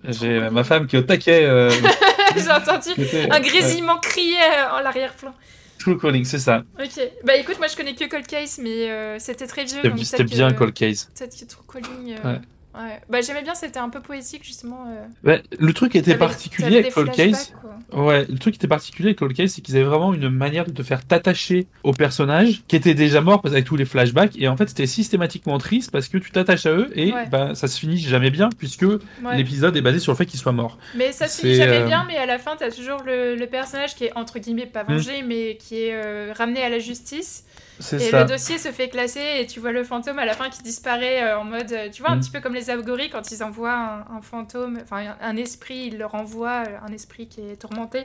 J'ai 0.07 0.49
ma 0.49 0.63
femme 0.63 0.87
qui 0.87 0.95
est 0.95 0.99
au 0.99 1.03
taquet. 1.03 1.43
euh, 1.43 1.71
J'ai 2.35 2.51
entendu 2.51 2.89
un 3.31 3.39
grésillement 3.39 3.97
crié 3.97 4.35
euh, 4.35 4.77
en 4.77 4.81
l'arrière-plan. 4.81 5.33
True 5.79 5.97
Calling, 5.97 6.25
c'est 6.25 6.39
ça. 6.39 6.63
Ok. 6.79 7.01
Bah 7.23 7.35
écoute, 7.37 7.57
moi 7.57 7.67
je 7.67 7.75
connais 7.75 7.95
que 7.95 8.07
Cold 8.09 8.27
Case, 8.27 8.59
mais 8.61 8.89
euh, 8.91 9.17
c'était 9.17 9.47
très 9.47 9.63
vieux. 9.65 9.81
C'était 10.03 10.23
bien 10.25 10.51
que- 10.51 10.57
Cold 10.59 10.73
Case. 10.73 11.09
Peut-être 11.17 11.39
que 11.39 11.45
True 11.45 11.63
Calling. 11.71 12.15
euh, 12.23 12.33
Ouais. 12.33 12.39
Ouais. 12.83 13.01
Bah 13.09 13.21
j'aimais 13.21 13.41
bien, 13.43 13.53
c'était 13.55 13.79
un 13.79 13.89
peu 13.89 13.99
poétique 14.01 14.43
justement. 14.43 14.85
euh. 14.87 15.05
Ouais, 15.29 15.43
le 15.59 15.73
truc 15.73 15.91
qui 15.91 15.97
était 15.97 16.15
particulier 16.15 16.77
avec 16.79 16.93
Cold 16.93 17.11
Case, 17.11 17.53
quoi. 17.61 18.03
Ouais, 18.03 18.25
le 18.29 18.37
truc 18.37 18.53
qui 18.53 18.57
était 18.59 18.67
particulier 18.67 19.09
avec 19.09 19.19
Cold 19.19 19.33
Case, 19.35 19.51
c'est 19.51 19.61
qu'ils 19.61 19.75
avaient 19.75 19.85
vraiment 19.85 20.13
une 20.13 20.29
manière 20.29 20.65
de 20.65 20.71
te 20.71 20.83
faire 20.83 21.05
t'attacher 21.05 21.67
au 21.83 21.91
personnage 21.93 22.61
qui 22.67 22.75
était 22.75 22.93
déjà 22.93 23.21
mort 23.21 23.41
parce 23.41 23.53
avec 23.53 23.65
tous 23.65 23.75
les 23.75 23.85
flashbacks 23.85 24.35
et 24.37 24.47
en 24.47 24.55
fait 24.57 24.69
c'était 24.69 24.85
systématiquement 24.87 25.57
triste 25.57 25.91
parce 25.91 26.07
que 26.07 26.17
tu 26.17 26.31
t'attaches 26.31 26.65
à 26.65 26.71
eux 26.71 26.89
et 26.95 27.11
Ouais. 27.13 27.27
ben 27.29 27.55
ça 27.55 27.67
se 27.67 27.79
finit 27.79 27.97
jamais 27.97 28.29
bien 28.29 28.49
puisque 28.57 28.83
Ouais. 28.83 28.99
l'épisode 29.35 29.75
est 29.75 29.81
basé 29.81 29.99
sur 29.99 30.11
le 30.11 30.17
fait 30.17 30.25
qu'ils 30.25 30.39
soient 30.39 30.51
morts. 30.51 30.77
Mais 30.95 31.11
ça 31.11 31.27
se 31.27 31.41
finit 31.41 31.55
jamais 31.55 31.77
euh, 31.79 31.85
bien, 31.85 32.05
mais 32.07 32.17
à 32.17 32.25
la 32.25 32.37
fin, 32.39 32.55
t'as 32.57 32.71
toujours 32.71 33.01
le, 33.05 33.35
le 33.35 33.47
personnage 33.47 33.95
qui 33.95 34.05
est 34.05 34.11
entre 34.15 34.39
guillemets 34.39 34.65
pas 34.65 34.83
Hmm. 34.83 34.93
vengé, 34.93 35.23
mais 35.23 35.57
qui 35.57 35.75
est 35.83 35.93
euh, 35.93 36.33
ramené 36.37 36.61
à 36.63 36.69
la 36.69 36.79
justice. 36.79 37.43
Et 37.79 37.99
ça. 37.99 38.21
le 38.23 38.25
dossier 38.29 38.57
se 38.57 38.69
fait 38.71 38.89
classer 38.89 39.37
et 39.39 39.45
tu 39.47 39.59
vois 39.61 39.71
le 39.71 39.83
fantôme 39.83 40.19
à 40.19 40.25
la 40.25 40.33
fin 40.33 40.49
qui 40.49 40.61
disparaît 40.63 41.23
euh, 41.23 41.39
en 41.39 41.45
mode. 41.45 41.71
euh, 41.71 41.89
Tu 41.89 42.01
vois, 42.01 42.11
un 42.11 42.17
Mm. 42.17 42.19
petit 42.19 42.31
peu 42.31 42.39
comme 42.41 42.53
les 42.53 42.69
algoris 42.69 43.09
quand 43.09 43.31
ils 43.31 43.41
envoient 43.43 43.73
un, 43.73 43.99
un 44.17 44.21
fantôme, 44.21 44.79
enfin 44.83 44.97
un, 44.97 45.17
un 45.21 45.35
esprit, 45.37 45.85
ils 45.87 45.97
leur 45.97 46.15
envoient 46.15 46.63
euh, 46.67 46.77
un 46.85 46.91
esprit 46.91 47.27
qui 47.27 47.41
est 47.41 47.55
tourmenté, 47.55 48.03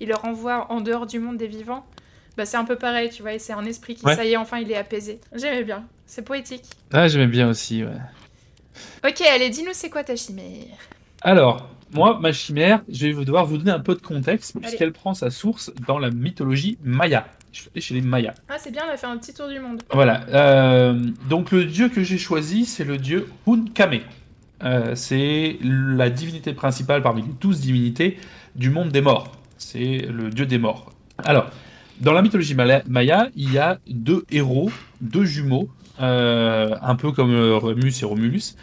ils 0.00 0.08
le 0.08 0.14
renvoient 0.14 0.70
en 0.70 0.80
dehors 0.82 1.06
du 1.06 1.18
monde 1.18 1.38
des 1.38 1.46
vivants. 1.46 1.86
Bah, 2.36 2.44
c'est 2.44 2.58
un 2.58 2.64
peu 2.66 2.76
pareil, 2.76 3.08
tu 3.08 3.22
vois, 3.22 3.32
et 3.32 3.38
c'est 3.38 3.54
un 3.54 3.64
esprit 3.64 3.94
qui, 3.94 4.04
Ouais. 4.04 4.14
ça 4.14 4.24
y 4.26 4.32
est, 4.32 4.36
enfin, 4.36 4.58
il 4.58 4.70
est 4.70 4.76
apaisé. 4.76 5.18
J'aimais 5.34 5.64
bien, 5.64 5.86
c'est 6.04 6.20
poétique. 6.22 6.64
Ah, 6.92 7.08
j'aimais 7.08 7.26
bien 7.28 7.48
aussi, 7.48 7.82
ouais. 7.84 7.96
Ok, 9.08 9.22
allez, 9.22 9.48
dis-nous 9.48 9.70
c'est 9.72 9.88
quoi 9.88 10.04
ta 10.04 10.16
chimère? 10.16 10.76
Alors, 11.22 11.68
moi, 11.92 12.18
ma 12.20 12.32
chimère, 12.32 12.82
je 12.88 13.06
vais 13.06 13.24
devoir 13.24 13.46
vous 13.46 13.56
donner 13.56 13.70
un 13.70 13.80
peu 13.80 13.94
de 13.94 14.00
contexte 14.02 14.58
puisqu'elle 14.60 14.92
prend 14.92 15.14
sa 15.14 15.30
source 15.30 15.72
dans 15.86 15.98
la 15.98 16.10
mythologie 16.10 16.76
maya. 16.82 17.26
Je 17.56 17.62
suis 17.62 17.70
allé 17.74 17.80
chez 17.80 17.94
les 17.94 18.02
Mayas. 18.02 18.34
Ah, 18.50 18.56
c'est 18.58 18.70
bien, 18.70 18.82
on 18.86 18.92
a 18.92 18.96
fait 18.98 19.06
un 19.06 19.16
petit 19.16 19.32
tour 19.32 19.48
du 19.48 19.58
monde. 19.58 19.82
Voilà. 19.90 20.26
euh, 20.28 20.92
donc 21.30 21.52
le 21.52 21.64
dieu 21.64 21.88
que 21.88 22.02
j'ai 22.02 22.18
choisi, 22.18 22.66
c'est 22.66 22.84
le 22.84 22.98
dieu 22.98 23.28
Hunkame. 23.46 24.00
Euh, 24.62 24.94
c'est 24.94 25.56
la 25.62 26.10
divinité 26.10 26.52
principale 26.52 27.02
parmi 27.02 27.22
les 27.22 27.32
douze 27.40 27.60
divinités 27.60 28.18
du 28.56 28.68
monde 28.68 28.90
des 28.90 29.00
morts. 29.00 29.32
C'est 29.56 30.06
le 30.10 30.28
dieu 30.28 30.44
des 30.44 30.58
morts. 30.58 30.92
Alors, 31.24 31.50
dans 32.00 32.12
la 32.12 32.20
mythologie 32.20 32.54
maya, 32.54 33.28
il 33.36 33.52
y 33.52 33.58
a 33.58 33.78
deux 33.88 34.24
héros, 34.30 34.70
deux 35.00 35.24
jumeaux, 35.24 35.70
euh, 36.00 36.74
un 36.82 36.94
peu 36.94 37.10
comme 37.12 37.32
euh, 37.32 37.56
Remus 37.56 38.02
et 38.02 38.04
Romulus, 38.04 38.56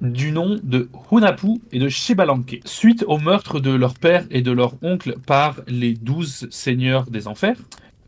du 0.00 0.30
nom 0.30 0.60
de 0.62 0.88
Hunapu 1.10 1.60
et 1.72 1.80
de 1.80 1.88
Shibalanke, 1.88 2.60
suite 2.64 3.04
au 3.08 3.18
meurtre 3.18 3.58
de 3.58 3.72
leur 3.72 3.94
père 3.94 4.24
et 4.30 4.40
de 4.42 4.52
leur 4.52 4.74
oncle 4.82 5.16
par 5.26 5.56
les 5.66 5.94
douze 5.94 6.46
seigneurs 6.50 7.06
des 7.10 7.26
enfers. 7.26 7.56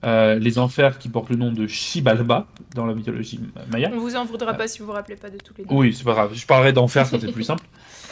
Euh, 0.05 0.39
les 0.39 0.59
enfers 0.59 0.99
qui 0.99 1.09
portent 1.09 1.31
le 1.31 1.37
nom 1.37 1.51
de 1.51 1.67
Shibalba 1.67 2.47
dans 2.75 2.87
la 2.87 2.95
mythologie 2.95 3.41
maya. 3.73 3.91
On 3.93 3.99
vous 3.99 4.15
en 4.15 4.25
voudra 4.25 4.55
pas 4.55 4.69
si 4.69 4.79
vous 4.79 4.87
vous 4.87 4.93
rappelez 4.93 5.17
pas 5.17 5.29
de 5.29 5.39
tous 5.39 5.55
les 5.59 5.65
noms. 5.65 5.77
Oui, 5.77 5.93
c'est 5.93 6.05
pas 6.05 6.13
grave. 6.13 6.31
Je 6.35 6.47
parlerai 6.47 6.73
d'enfer, 6.73 7.07
ça 7.07 7.19
c'est 7.21 7.33
plus 7.33 7.43
simple. 7.43 7.65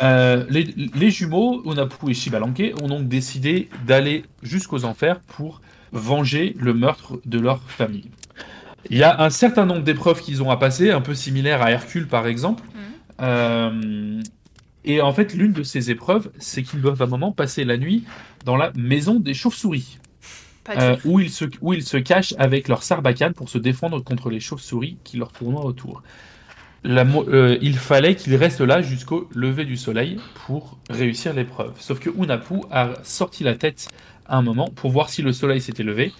Euh, 0.03 0.45
les, 0.51 0.64
les 0.64 1.11
jumeaux, 1.11 1.62
Unapu 1.64 2.11
et 2.11 2.14
Shibalanke, 2.14 2.74
ont 2.82 2.89
donc 2.89 3.07
décidé 3.07 3.68
d'aller 3.87 4.24
jusqu'aux 4.43 4.84
enfers 4.84 5.20
pour 5.20 5.61
venger 5.93 6.57
le 6.59 6.74
meurtre 6.74 7.20
de 7.24 7.39
leur 7.39 7.62
famille. 7.62 8.11
Il 8.91 8.99
y 8.99 9.05
a 9.05 9.22
un 9.22 9.30
certain 9.30 9.64
nombre 9.64 9.82
d'épreuves 9.82 10.20
qu'ils 10.20 10.43
ont 10.43 10.51
à 10.51 10.57
passer, 10.57 10.91
un 10.91 11.01
peu 11.01 11.14
similaires 11.14 11.62
à 11.62 11.70
Hercule 11.70 12.09
par 12.09 12.26
exemple. 12.26 12.64
Mhm. 12.64 12.80
Euh, 13.22 14.22
et 14.84 15.01
en 15.01 15.12
fait, 15.12 15.34
l'une 15.34 15.53
de 15.53 15.62
ces 15.62 15.91
épreuves, 15.91 16.30
c'est 16.39 16.62
qu'ils 16.62 16.80
doivent 16.80 17.03
à 17.03 17.07
un 17.07 17.09
moment 17.09 17.32
passer 17.32 17.64
la 17.64 17.76
nuit 17.76 18.05
dans 18.45 18.57
la 18.57 18.72
maison 18.76 19.18
des 19.18 19.34
chauves-souris. 19.34 19.99
Euh, 20.71 20.97
où, 21.05 21.21
ils 21.21 21.31
se, 21.31 21.45
où 21.61 21.73
ils 21.75 21.85
se 21.85 21.97
cachent 21.97 22.35
avec 22.39 22.69
leur 22.69 22.83
sarbacane 22.83 23.35
pour 23.35 23.49
se 23.49 23.59
défendre 23.59 24.03
contre 24.03 24.31
les 24.31 24.41
chauves-souris 24.41 24.97
qui 25.05 25.17
leur 25.17 25.33
tournoient 25.33 25.64
autour. 25.64 26.03
La 26.85 27.05
euh, 27.05 27.59
il 27.62 27.77
fallait 27.77 28.14
qu'ils 28.14 28.37
restent 28.37 28.61
là 28.61 28.83
jusqu'au 28.83 29.29
lever 29.35 29.64
du 29.64 29.77
soleil 29.77 30.19
pour 30.47 30.79
réussir 30.91 31.35
l'épreuve. 31.35 31.73
Sauf 31.79 31.99
que 31.99 32.11
Unapu 32.11 32.61
a 32.71 32.95
sorti 33.03 33.45
la 33.45 33.55
tête 33.55 33.89
à 34.27 34.37
un 34.37 34.43
moment 34.43 34.69
pour 34.69 34.91
voir 34.91 35.09
si 35.09 35.23
le 35.23 35.33
soleil 35.33 35.61
s'était 35.61 35.83
levé. 35.83 36.12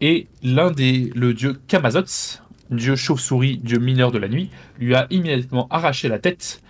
Et 0.00 0.26
l'un 0.42 0.70
des, 0.70 1.10
le 1.14 1.32
dieu 1.34 1.58
Kamazots, 1.68 2.40
dieu 2.70 2.96
chauve-souris, 2.96 3.58
dieu 3.58 3.78
mineur 3.78 4.12
de 4.12 4.18
la 4.18 4.28
nuit, 4.28 4.50
lui 4.78 4.94
a 4.94 5.06
immédiatement 5.10 5.68
arraché 5.70 6.08
la 6.08 6.18
tête 6.18 6.62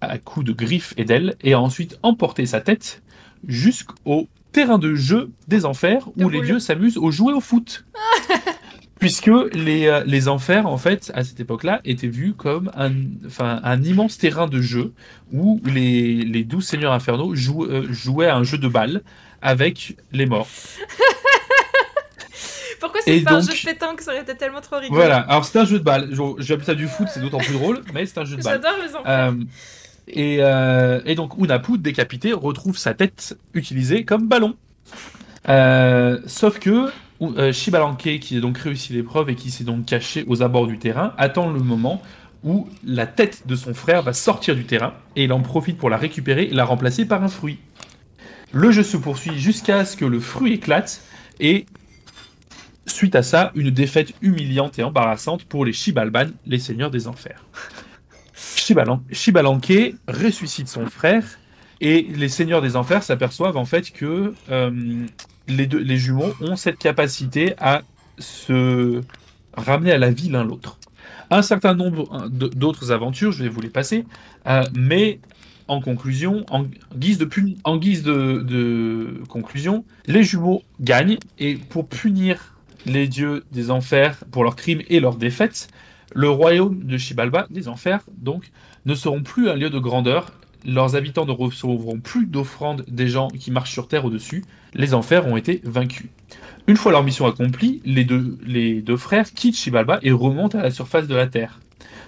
à 0.00 0.18
coups 0.18 0.46
de 0.46 0.52
griffes 0.52 0.94
et 0.96 1.04
d'ailes 1.04 1.34
et 1.42 1.54
a 1.54 1.60
ensuite 1.60 1.98
emporté 2.02 2.46
sa 2.46 2.60
tête 2.60 3.02
jusqu'au 3.46 4.28
terrain 4.56 4.78
de 4.78 4.94
jeu 4.94 5.28
des 5.48 5.66
enfers 5.66 6.08
De 6.16 6.24
où 6.24 6.30
les 6.30 6.40
dieux 6.40 6.60
s'amusent 6.60 6.96
au 6.96 7.10
jouer 7.10 7.34
au 7.34 7.42
foot. 7.42 7.84
Puisque 8.98 9.30
les, 9.52 9.86
euh, 9.86 10.02
les 10.06 10.28
enfers, 10.28 10.66
en 10.66 10.78
fait, 10.78 11.12
à 11.14 11.22
cette 11.24 11.38
époque-là, 11.38 11.82
étaient 11.84 12.06
vus 12.08 12.32
comme 12.32 12.70
un, 12.74 12.90
enfin, 13.26 13.60
un 13.62 13.82
immense 13.82 14.16
terrain 14.16 14.46
de 14.46 14.62
jeu 14.62 14.94
où 15.30 15.60
les, 15.66 16.24
les 16.24 16.44
douze 16.44 16.66
seigneurs 16.66 16.94
infernaux 16.94 17.34
jou- 17.34 17.64
euh, 17.66 17.86
jouaient 17.90 18.28
à 18.28 18.36
un 18.36 18.44
jeu 18.44 18.56
de 18.56 18.68
balle 18.68 19.02
avec 19.42 19.98
les 20.12 20.24
morts. 20.24 20.48
Pourquoi 22.80 23.00
c'est 23.04 23.20
pas 23.20 23.34
un 23.34 23.40
jeu 23.40 23.52
de 23.52 23.64
pétanque? 23.64 24.00
Ça 24.00 24.12
aurait 24.12 24.22
été 24.22 24.34
tellement 24.36 24.60
trop 24.62 24.78
rigolo. 24.78 24.98
Voilà, 24.98 25.18
alors 25.28 25.44
c'est 25.44 25.58
un 25.58 25.64
jeu 25.66 25.78
de 25.78 25.84
balle. 25.84 26.08
J'appelle 26.38 26.64
ça 26.64 26.74
du 26.74 26.86
foot, 26.88 27.08
c'est 27.12 27.20
d'autant 27.20 27.38
plus 27.38 27.52
drôle, 27.54 27.82
mais 27.92 28.06
c'est 28.06 28.18
un 28.18 28.24
jeu 28.24 28.36
de 28.36 28.42
balle. 28.42 28.60
J'adore 28.62 28.78
les 28.82 28.94
enfants. 28.94 29.04
Euh, 29.06 29.32
et, 30.08 30.38
euh, 30.40 31.00
et 31.04 31.14
donc 31.14 31.36
Unapu, 31.38 31.78
décapité, 31.78 32.32
retrouve 32.32 32.78
sa 32.78 32.94
tête 32.94 33.38
utilisée 33.54 34.04
comme 34.04 34.28
ballon. 34.28 34.54
Euh, 35.48 36.20
sauf 36.26 36.58
que 36.58 36.90
euh, 37.22 37.52
Shibalanke, 37.52 38.18
qui 38.20 38.36
a 38.36 38.40
donc 38.40 38.58
réussi 38.58 38.92
l'épreuve 38.92 39.30
et 39.30 39.34
qui 39.34 39.50
s'est 39.50 39.64
donc 39.64 39.86
caché 39.86 40.24
aux 40.26 40.42
abords 40.42 40.66
du 40.66 40.78
terrain, 40.78 41.14
attend 41.18 41.50
le 41.50 41.60
moment 41.60 42.02
où 42.44 42.68
la 42.84 43.06
tête 43.06 43.46
de 43.46 43.56
son 43.56 43.74
frère 43.74 44.02
va 44.02 44.12
sortir 44.12 44.54
du 44.54 44.64
terrain 44.64 44.94
et 45.16 45.24
il 45.24 45.32
en 45.32 45.40
profite 45.40 45.78
pour 45.78 45.90
la 45.90 45.96
récupérer 45.96 46.44
et 46.44 46.54
la 46.54 46.64
remplacer 46.64 47.04
par 47.04 47.22
un 47.22 47.28
fruit. 47.28 47.58
Le 48.52 48.70
jeu 48.70 48.82
se 48.82 48.96
poursuit 48.96 49.38
jusqu'à 49.38 49.84
ce 49.84 49.96
que 49.96 50.04
le 50.04 50.20
fruit 50.20 50.54
éclate 50.54 51.02
et 51.40 51.66
suite 52.86 53.16
à 53.16 53.22
ça, 53.22 53.50
une 53.56 53.70
défaite 53.70 54.12
humiliante 54.22 54.78
et 54.78 54.84
embarrassante 54.84 55.44
pour 55.44 55.64
les 55.64 55.72
Shibalban, 55.72 56.26
les 56.46 56.58
seigneurs 56.58 56.90
des 56.90 57.08
enfers. 57.08 57.44
Shibalan- 58.66 59.02
Shibalanke 59.12 59.94
ressuscite 60.08 60.68
son 60.68 60.86
frère 60.86 61.24
et 61.80 62.02
les 62.02 62.28
seigneurs 62.28 62.62
des 62.62 62.74
enfers 62.74 63.04
s'aperçoivent 63.04 63.56
en 63.56 63.64
fait 63.64 63.92
que 63.92 64.34
euh, 64.50 65.06
les, 65.46 65.96
jumeaux 65.96 66.34
ont 66.40 66.56
cette 66.56 66.78
capacité 66.78 67.54
à 67.58 67.82
se 68.18 69.02
ramener 69.56 69.92
à 69.92 69.98
la 69.98 70.10
vie 70.10 70.30
l'un 70.30 70.42
l'autre. 70.42 70.78
Un 71.30 71.42
certain 71.42 71.74
nombre 71.74 72.08
euh, 72.12 72.28
d'autres 72.28 72.90
aventures, 72.90 73.30
je 73.30 73.44
vais 73.44 73.48
vous 73.48 73.60
les 73.60 73.68
passer, 73.68 74.04
euh, 74.48 74.64
mais 74.74 75.20
en 75.68 75.80
conclusion, 75.80 76.44
en 76.50 76.66
guise 76.96 77.18
de 77.18 79.22
conclusion, 79.28 79.84
les 80.06 80.24
jumeaux 80.24 80.64
gagnent 80.80 81.18
et 81.38 81.54
pour 81.54 81.86
punir 81.86 82.56
les 82.84 83.06
dieux 83.06 83.44
des 83.52 83.70
enfers 83.70 84.24
pour 84.32 84.42
leurs 84.42 84.56
crimes 84.56 84.82
et 84.88 84.98
leurs 84.98 85.16
défaites, 85.16 85.68
le 86.14 86.28
royaume 86.28 86.84
de 86.84 86.98
Shibalba, 86.98 87.46
des 87.50 87.68
enfers, 87.68 88.00
donc, 88.18 88.50
ne 88.84 88.94
seront 88.94 89.22
plus 89.22 89.48
un 89.48 89.56
lieu 89.56 89.70
de 89.70 89.78
grandeur. 89.78 90.32
Leurs 90.64 90.96
habitants 90.96 91.26
ne 91.26 91.32
recevront 91.32 92.00
plus 92.00 92.26
d'offrandes 92.26 92.84
des 92.88 93.08
gens 93.08 93.28
qui 93.28 93.50
marchent 93.50 93.72
sur 93.72 93.88
terre 93.88 94.04
au-dessus. 94.04 94.44
Les 94.74 94.94
enfers 94.94 95.26
ont 95.26 95.36
été 95.36 95.60
vaincus. 95.64 96.06
Une 96.66 96.76
fois 96.76 96.90
leur 96.92 97.04
mission 97.04 97.26
accomplie, 97.26 97.80
les 97.84 98.04
deux, 98.04 98.38
les 98.44 98.82
deux 98.82 98.96
frères 98.96 99.32
quittent 99.32 99.56
Shibalba 99.56 100.00
et 100.02 100.10
remontent 100.10 100.58
à 100.58 100.62
la 100.62 100.70
surface 100.70 101.06
de 101.06 101.14
la 101.14 101.26
terre. 101.26 101.60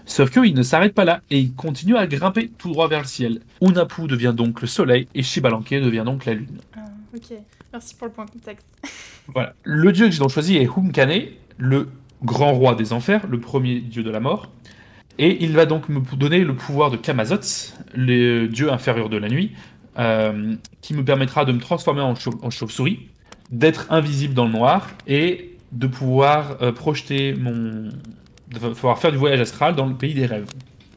Sauf 0.06 0.30
qu'ils 0.30 0.54
ne 0.54 0.62
s'arrêtent 0.62 0.94
pas 0.94 1.04
là 1.04 1.20
et 1.30 1.38
ils 1.38 1.52
continuent 1.52 1.96
à 1.96 2.06
grimper 2.06 2.50
tout 2.58 2.70
droit 2.70 2.88
vers 2.88 3.00
le 3.00 3.06
ciel. 3.06 3.40
Unapu 3.60 4.06
devient 4.06 4.32
donc 4.34 4.62
le 4.62 4.66
soleil 4.66 5.06
et 5.14 5.22
Shibalanke 5.22 5.70
devient 5.70 6.02
donc 6.04 6.24
la 6.24 6.34
lune. 6.34 6.58
ok. 7.14 7.38
Merci 7.72 7.94
pour 7.94 8.06
le 8.06 8.12
point 8.12 8.26
contexte. 8.26 8.66
Voilà. 9.28 9.54
Le 9.62 9.92
dieu 9.92 10.06
que 10.06 10.12
j'ai 10.12 10.18
donc 10.18 10.30
choisi 10.30 10.56
est 10.56 10.66
Humkane, 10.66 11.24
le 11.58 11.88
grand 12.23 12.53
roi 12.53 12.74
des 12.74 12.93
enfers, 12.93 13.27
le 13.28 13.40
premier 13.40 13.81
dieu 13.81 14.03
de 14.03 14.11
la 14.11 14.20
mort. 14.20 14.51
Et 15.19 15.43
il 15.45 15.53
va 15.53 15.66
donc 15.66 15.89
me 15.89 16.01
donner 16.16 16.45
le 16.45 16.55
pouvoir 16.55 16.90
de 16.90 16.97
Kamazots, 16.97 17.74
le 17.95 18.47
dieu 18.47 18.73
inférieur 18.73 19.09
de 19.09 19.16
la 19.16 19.28
nuit, 19.28 19.53
euh, 19.99 20.55
qui 20.81 20.95
me 20.95 21.05
permettra 21.05 21.45
de 21.45 21.53
me 21.53 21.59
transformer 21.59 22.03
en, 22.03 22.15
chau- 22.15 22.39
en 22.43 22.51
chauve-souris, 22.51 23.09
d'être 23.51 23.86
invisible 23.90 24.35
dans 24.35 24.45
le 24.45 24.53
noir 24.53 24.89
et 25.09 25.57
de 25.73 25.86
pouvoir 25.86 26.59
euh, 26.62 26.70
projeter 26.73 27.35
mon. 27.35 27.89
de 28.49 28.59
pouvoir 28.59 28.99
faire 28.99 29.11
du 29.11 29.19
voyage 29.19 29.40
astral 29.40 29.74
dans 29.74 29.86
le 29.86 29.95
pays 29.95 30.15
des 30.15 30.27
rêves. 30.27 30.47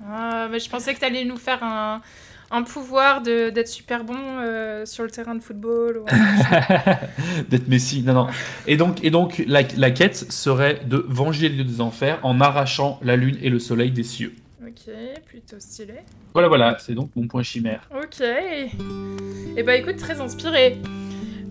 Ah, 0.07 0.48
mais 0.52 0.60
je 0.60 0.69
pensais 0.69 0.93
que 0.93 0.99
tu 0.99 1.06
allais 1.06 1.26
nous 1.26 1.38
faire 1.38 1.64
un, 1.64 2.02
un 2.51 2.63
pouvoir 2.63 3.21
d'être 3.21 3.67
super 3.67 4.03
bon 4.03 4.17
euh, 4.17 4.85
sur 4.85 5.03
le 5.03 5.09
terrain 5.09 5.35
de 5.35 5.41
football. 5.41 5.99
ou 5.99 6.05
D'être 7.49 7.67
Messi, 7.67 8.03
non, 8.03 8.13
non. 8.13 8.27
Et 8.67 8.77
donc, 8.77 9.03
et 9.03 9.09
donc 9.09 9.43
la, 9.47 9.61
la 9.77 9.91
quête 9.91 10.15
serait 10.31 10.81
de 10.85 11.05
venger 11.07 11.49
les 11.49 11.55
dieux 11.55 11.63
des 11.63 11.81
enfers 11.81 12.19
en 12.23 12.41
arrachant 12.41 12.99
la 13.03 13.15
lune 13.15 13.37
et 13.41 13.49
le 13.49 13.59
soleil 13.59 13.91
des 13.91 14.03
cieux. 14.03 14.33
ok, 14.61 14.93
plutôt 15.25 15.57
stylé. 15.59 15.95
Voilà, 16.33 16.47
voilà, 16.47 16.77
c'est 16.79 16.93
donc 16.93 17.09
mon 17.15 17.27
point 17.27 17.43
chimère. 17.43 17.87
Ok. 17.95 18.21
Et 19.57 19.63
bah 19.63 19.75
écoute, 19.75 19.97
très 19.97 20.19
inspiré. 20.21 20.77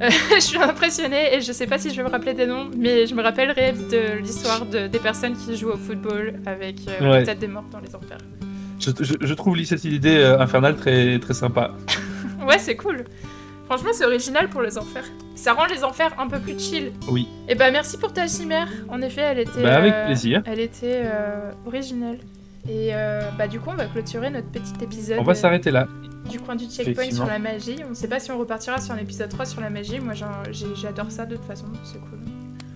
Euh, 0.02 0.08
je 0.34 0.40
suis 0.40 0.58
impressionnée 0.58 1.34
et 1.34 1.40
je 1.42 1.52
sais 1.52 1.66
pas 1.66 1.76
si 1.78 1.90
je 1.90 1.96
vais 1.96 2.02
me 2.02 2.08
rappeler 2.08 2.32
des 2.34 2.46
noms, 2.46 2.70
mais 2.76 3.06
je 3.06 3.14
me 3.14 3.22
rappellerai 3.22 3.72
de 3.72 4.18
l'histoire 4.22 4.64
de, 4.64 4.86
des 4.86 4.98
personnes 4.98 5.36
qui 5.36 5.56
jouent 5.56 5.70
au 5.72 5.76
football 5.76 6.40
avec 6.46 6.76
euh, 6.88 7.10
Ouais. 7.10 7.24
peut-être 7.24 7.38
des 7.38 7.48
morts 7.48 7.66
dans 7.70 7.80
les 7.80 7.94
enfers. 7.94 8.18
Je, 8.80 8.90
je- 9.00 9.14
je 9.26 9.34
trouve 9.34 9.62
cette 9.64 9.84
idée 9.84 10.16
euh, 10.18 10.40
infernale 10.40 10.76
très, 10.76 11.18
très 11.18 11.34
sympa. 11.34 11.72
Ouais, 12.46 12.58
c'est 12.58 12.74
cool. 12.74 13.04
Franchement, 13.66 13.90
c'est 13.92 14.04
original 14.06 14.48
pour 14.48 14.62
les 14.62 14.78
enfers. 14.78 15.04
Ça 15.36 15.52
rend 15.52 15.66
les 15.66 15.84
enfers 15.84 16.10
un 16.18 16.26
peu 16.26 16.38
plus 16.40 16.58
chill. 16.58 16.90
Oui. 17.08 17.28
Et 17.48 17.54
bah 17.54 17.70
merci 17.70 17.98
pour 17.98 18.12
ta 18.12 18.26
chimère. 18.26 18.66
En 18.88 19.00
effet, 19.02 19.20
elle 19.20 19.38
était. 19.40 19.62
Bah, 19.62 19.76
avec 19.76 19.92
euh, 19.92 20.06
plaisir. 20.06 20.42
Elle 20.46 20.58
était 20.58 21.02
euh, 21.04 21.52
originale. 21.66 22.16
Et 22.68 22.94
euh, 22.94 23.20
bah 23.38 23.46
du 23.46 23.60
coup, 23.60 23.68
on 23.70 23.76
va 23.76 23.84
clôturer 23.86 24.30
notre 24.30 24.48
petit 24.48 24.72
épisode. 24.82 25.18
On 25.20 25.22
va 25.22 25.34
s'arrêter 25.34 25.70
là. 25.70 25.86
du 26.30 26.40
coin 26.40 26.56
du 26.56 26.64
checkpoint 26.64 27.10
sur 27.12 27.26
la 27.26 27.38
magie. 27.38 27.76
On 27.88 27.94
sait 27.94 28.08
pas 28.08 28.18
si 28.20 28.30
on 28.32 28.38
repartira 28.38 28.80
sur 28.80 28.94
un 28.94 28.98
épisode 28.98 29.28
3 29.28 29.44
sur 29.44 29.60
la 29.60 29.70
magie. 29.70 30.00
Moi, 30.00 30.14
j'adore 30.74 31.10
ça 31.10 31.26
de 31.26 31.36
toute 31.36 31.44
façon, 31.44 31.66
c'est 31.84 32.00
cool. 32.00 32.18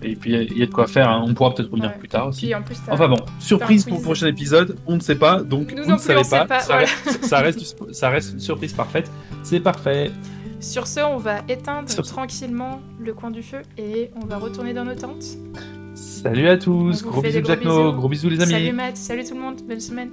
Et 0.05 0.15
puis, 0.15 0.33
il 0.33 0.57
y 0.57 0.63
a 0.63 0.65
de 0.65 0.71
quoi 0.71 0.87
faire. 0.87 1.09
hein. 1.09 1.23
On 1.27 1.33
pourra 1.33 1.53
peut-être 1.53 1.69
revenir 1.71 1.89
Ouais. 1.91 1.97
plus 1.97 2.07
tard 2.07 2.27
aussi. 2.27 2.53
En 2.53 2.61
plus, 2.61 2.77
Enfin 2.89 3.07
bon, 3.07 3.17
surprise 3.39 3.83
pour 3.85 3.97
le 3.97 4.03
prochain 4.03 4.27
épisode, 4.27 4.77
on 4.85 4.95
ne 4.95 4.99
sait 5.01 5.15
pas, 5.15 5.41
donc 5.41 5.73
Nous 5.75 5.85
ne 5.85 5.97
sait 5.97 6.13
pas, 6.15 6.23
ça, 6.23 6.77
reste, 6.77 7.23
ça, 7.25 7.39
reste, 7.39 7.59
du 7.59 7.65
spo- 7.65 7.91
ça 7.93 8.09
reste 8.09 8.33
une 8.33 8.39
surprise 8.39 8.73
parfaite. 8.73 9.09
C'est 9.43 9.59
parfait. 9.59 10.11
Sur 10.59 10.87
ce, 10.87 11.01
on 11.01 11.17
va 11.17 11.39
éteindre 11.49 11.89
Sur- 11.89 12.05
tranquillement 12.05 12.81
le 12.99 13.13
coin 13.13 13.29
du 13.31 13.43
feu 13.43 13.59
et 13.77 14.09
on 14.21 14.25
va 14.25 14.37
retourner 14.37 14.73
dans 14.73 14.85
nos 14.85 14.95
tentes. 14.95 15.23
Salut 15.93 16.47
à 16.47 16.57
tous, 16.57 17.03
gros 17.03 17.21
bisous 17.21 17.41
Jack 17.45 17.61
gros 17.63 17.69
No, 17.83 17.93
gros 17.93 18.09
bisous 18.09 18.29
les 18.29 18.41
amis. 18.41 18.51
Salut 18.51 18.71
Matt, 18.73 18.97
salut 18.97 19.23
tout 19.23 19.35
le 19.35 19.41
monde, 19.41 19.61
bonne 19.67 19.79
semaine. 19.79 20.09